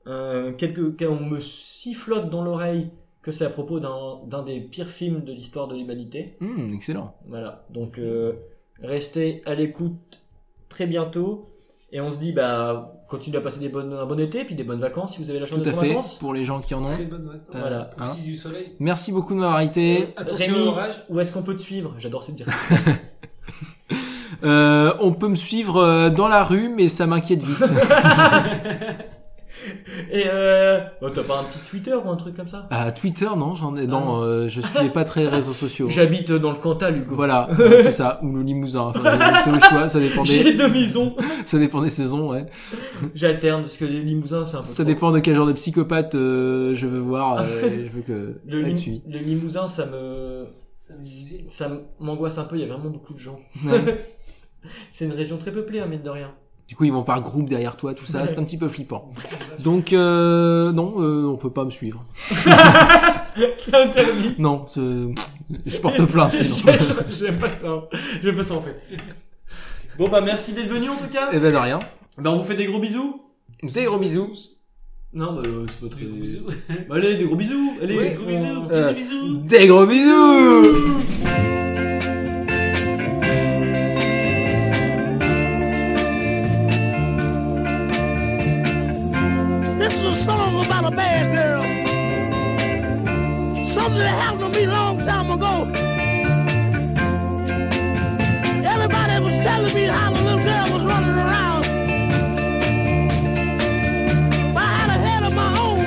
Euh, 0.06 0.53
quelques, 0.53 1.02
on 1.02 1.19
me 1.19 1.41
sifflote 1.41 2.30
dans 2.30 2.44
l'oreille 2.44 2.89
que 3.28 3.34
c'est 3.34 3.45
à 3.45 3.49
propos 3.49 3.80
d'un 3.82 4.41
des 4.44 4.62
pires 4.62 4.88
films 4.88 5.26
de 5.26 5.34
l'histoire 5.34 5.68
de 5.68 5.76
l'humanité. 5.76 6.38
Hmm, 6.40 6.74
excellent. 6.74 7.14
Voilà, 7.28 7.66
donc 7.70 7.99
euh, 7.99 8.34
restez 8.82 9.41
à 9.45 9.54
l'écoute 9.54 10.22
très 10.70 10.88
bientôt. 10.88 11.49
Et 11.91 11.99
on 12.02 12.12
se 12.12 12.20
dit, 12.20 12.32
bah, 12.34 12.94
continuez 13.10 13.38
à 13.38 13.41
passer 13.41 13.60
des 13.60 13.68
bonnes, 13.70 13.91
un 13.94 14.06
bon 14.06 14.20
été, 14.20 14.44
puis 14.45 14.56
des 14.56 14.64
bonnes 14.64 14.80
vacances 14.80 15.16
si 15.16 15.22
vous 15.24 15.30
avez 15.30 15.40
la 15.40 15.45
chance 15.45 15.58
Tout 15.58 15.62
à 15.62 15.66
d'être 15.66 15.78
en 15.78 15.82
fait, 15.82 15.88
vacances. 15.90 16.18
pour 16.20 16.34
les 16.34 16.45
gens 16.45 16.60
qui 16.62 16.74
en 16.74 16.84
ont. 16.84 16.86
Très 16.86 17.04
vacances. 17.04 17.20
Euh, 17.56 17.60
Voilà. 17.60 17.90
hein. 17.99 18.16
Du 18.24 18.38
soleil. 18.38 18.76
Merci 18.80 19.12
beaucoup 19.12 19.34
de 19.34 19.40
m'avoir 19.40 19.60
été. 19.62 20.08
Attention 20.16 20.54
Rémi, 20.56 20.68
à 20.80 20.88
où 21.10 21.20
est-ce 21.20 21.32
qu'on 21.34 21.44
peut 21.44 21.56
te 21.56 21.62
suivre? 21.62 21.95
J'adore 21.98 22.24
cette 22.24 22.36
dire. 22.36 22.48
Euh, 24.44 24.94
on 24.99 25.14
peut 25.14 25.30
me 25.30 25.36
suivre 25.36 25.78
euh, 25.78 26.10
dans 26.12 26.28
la 26.28 26.44
rue, 26.44 26.70
mais 26.70 26.90
ça 26.90 27.08
m'inquiète 27.08 27.41
vite. 27.41 27.58
Et 30.11 30.23
euh, 30.27 30.80
oh, 31.02 31.10
t'as 31.10 31.23
pas 31.23 31.39
un 31.39 31.44
petit 31.44 31.60
Twitter 31.69 31.94
ou 31.94 32.10
un 32.10 32.15
truc 32.15 32.35
comme 32.35 32.48
ça? 32.48 32.68
À 32.69 32.91
Twitter, 32.91 33.27
non, 33.38 33.56
j'en 33.56 33.76
ai. 33.76 33.84
Ah 33.84 33.88
Non, 33.88 33.99
non. 34.06 34.22
euh, 34.23 34.48
je 34.48 34.61
suis 34.61 34.89
pas 34.94 35.03
très 35.03 35.27
réseaux 35.27 35.53
sociaux. 35.53 35.88
J'habite 35.89 36.31
dans 36.31 36.52
le 36.52 36.57
Cantal, 36.57 36.98
Hugo. 36.98 37.15
Voilà, 37.15 37.49
ouais, 37.57 37.81
c'est 37.81 37.91
ça, 37.91 38.19
ou 38.23 38.34
le 38.35 38.41
Limousin. 38.44 38.81
Enfin, 38.95 39.18
c'est 39.44 39.52
au 39.52 39.60
choix, 39.60 39.89
ça 39.89 39.99
dépend 39.99 40.23
J'ai 40.26 40.44
des, 40.44 40.53
deux 40.53 40.69
maisons. 40.69 41.15
ça 41.45 41.57
dépend 41.60 41.81
des 41.81 41.89
saisons, 41.89 42.31
ouais. 42.31 42.45
J'alterne 43.15 43.64
parce 43.64 43.77
que 43.77 43.85
les 43.85 44.02
limousins 44.02 44.45
c'est 44.45 44.57
un 44.57 44.61
peu. 44.61 44.65
Ça 44.65 44.84
trop. 44.84 44.84
dépend 44.84 45.11
de 45.11 45.19
quel 45.19 45.35
genre 45.35 45.48
de 45.48 45.53
psychopathe 45.53 46.15
euh, 46.15 46.73
je 46.76 46.88
veux 46.88 46.99
voir. 46.99 47.39
euh, 47.41 47.45
je 47.85 47.89
veux 47.89 48.02
que 48.02 48.39
Le, 48.45 48.61
lim- 48.61 48.76
suivi. 48.76 49.02
le 49.07 49.19
limousin, 49.19 49.68
ça 49.68 49.85
me, 49.85 50.45
Ça 51.49 51.69
m'angoisse 51.99 52.38
un 52.38 52.44
peu. 52.45 52.56
Il 52.56 52.61
y 52.61 52.64
a 52.64 52.68
vraiment 52.73 52.89
beaucoup 52.89 53.14
de 53.14 53.19
gens. 53.19 53.39
Ouais. 53.65 53.81
c'est 54.91 55.06
une 55.06 55.14
région 55.14 55.38
très 55.38 55.52
peuplée, 55.52 55.80
hein, 55.80 55.85
mine 55.88 56.02
de 56.02 56.10
rien. 56.10 56.31
Du 56.68 56.76
coup, 56.76 56.84
ils 56.84 56.91
vont 56.91 57.03
par 57.03 57.22
groupe 57.22 57.48
derrière 57.48 57.77
toi, 57.77 57.94
tout 57.94 58.06
ça, 58.06 58.22
Ouais. 58.22 58.27
c'est 58.27 58.38
un 58.38 58.44
petit 58.44 58.57
peu 58.57 58.68
flippant. 58.68 59.07
Donc, 59.64 59.94
euh, 59.94 60.72
non, 60.73 60.95
euh, 60.99 61.26
on 61.26 61.38
peut 61.38 61.49
pas 61.49 61.64
me 61.64 61.69
suivre. 61.69 62.03
c'est 63.57 63.73
interdit. 63.73 64.35
Non, 64.38 64.65
je 65.65 65.77
porte 65.80 66.03
plainte 66.06 66.35
sinon. 66.35 66.57
J'aime 67.19 67.39
pas 67.39 67.49
ça. 67.52 67.88
J'aime 68.22 68.35
pas 68.35 68.44
ça 68.44 68.56
en 68.56 68.61
fait. 68.61 68.76
Bon 69.98 70.10
bah 70.10 70.22
merci 70.22 70.53
d'être 70.53 70.68
venu 70.68 70.89
en 70.89 70.95
tout 70.95 71.07
cas. 71.11 71.30
Eh 71.34 71.39
ben 71.39 71.52
de 71.52 71.57
rien. 71.57 71.80
Bah 72.18 72.31
on 72.31 72.39
vous 72.39 72.44
fait 72.44 72.56
des 72.56 72.65
gros 72.65 72.80
bisous. 72.80 73.22
Des 73.64 73.85
gros 73.85 73.98
bisous. 73.98 74.30
Non 75.14 75.34
bah 75.35 75.41
euh, 75.45 75.65
c'est 75.69 75.88
pas 75.89 75.95
très. 75.95 76.03
Des 76.06 76.10
gros 76.11 76.19
bisous. 76.22 76.45
Bah, 76.89 76.95
allez 76.95 77.15
des 77.18 77.23
gros 77.26 77.35
bisous. 77.35 77.73
Allez 77.81 77.98
Ouais. 77.98 78.10
des 78.10 78.15
gros 78.15 78.26
bisous. 78.27 78.68
Euh, 78.72 78.94
bisous. 78.94 79.38
Des 79.45 79.68
gros 79.68 79.85
bisous 79.85 80.98
time 95.38 95.66
ago. 95.72 95.72
Everybody 98.66 99.24
was 99.24 99.38
telling 99.38 99.74
me 99.74 99.86
how 99.86 100.12
the 100.14 100.22
little 100.22 100.40
girl 100.40 100.72
was 100.72 100.84
running 100.86 101.10
around. 101.10 101.64
But 104.54 104.64
I 104.64 104.74
had 104.80 104.90
a 104.90 105.00
head 105.00 105.24
of 105.24 105.34
my 105.34 105.60
own. 105.60 105.80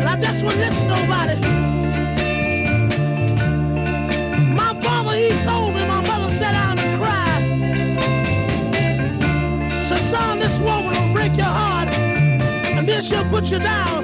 And 0.00 0.08
I 0.08 0.16
just 0.20 0.44
wouldn't 0.44 0.60
listen 0.60 0.82
to 0.82 0.88
nobody. 0.88 1.36
My 4.54 4.74
father, 4.80 5.16
he 5.16 5.30
told 5.44 5.74
me, 5.74 5.86
my 5.86 6.00
mother 6.06 6.34
sat 6.34 6.52
down 6.52 6.78
and 6.78 7.00
cried. 7.00 7.42
Said, 9.86 10.00
son, 10.10 10.38
this 10.38 10.58
woman 10.60 10.92
will 10.92 11.12
break 11.12 11.36
your 11.36 11.46
heart 11.46 11.88
and 11.88 12.88
then 12.88 13.02
she'll 13.02 13.28
put 13.28 13.50
you 13.50 13.58
down. 13.58 14.01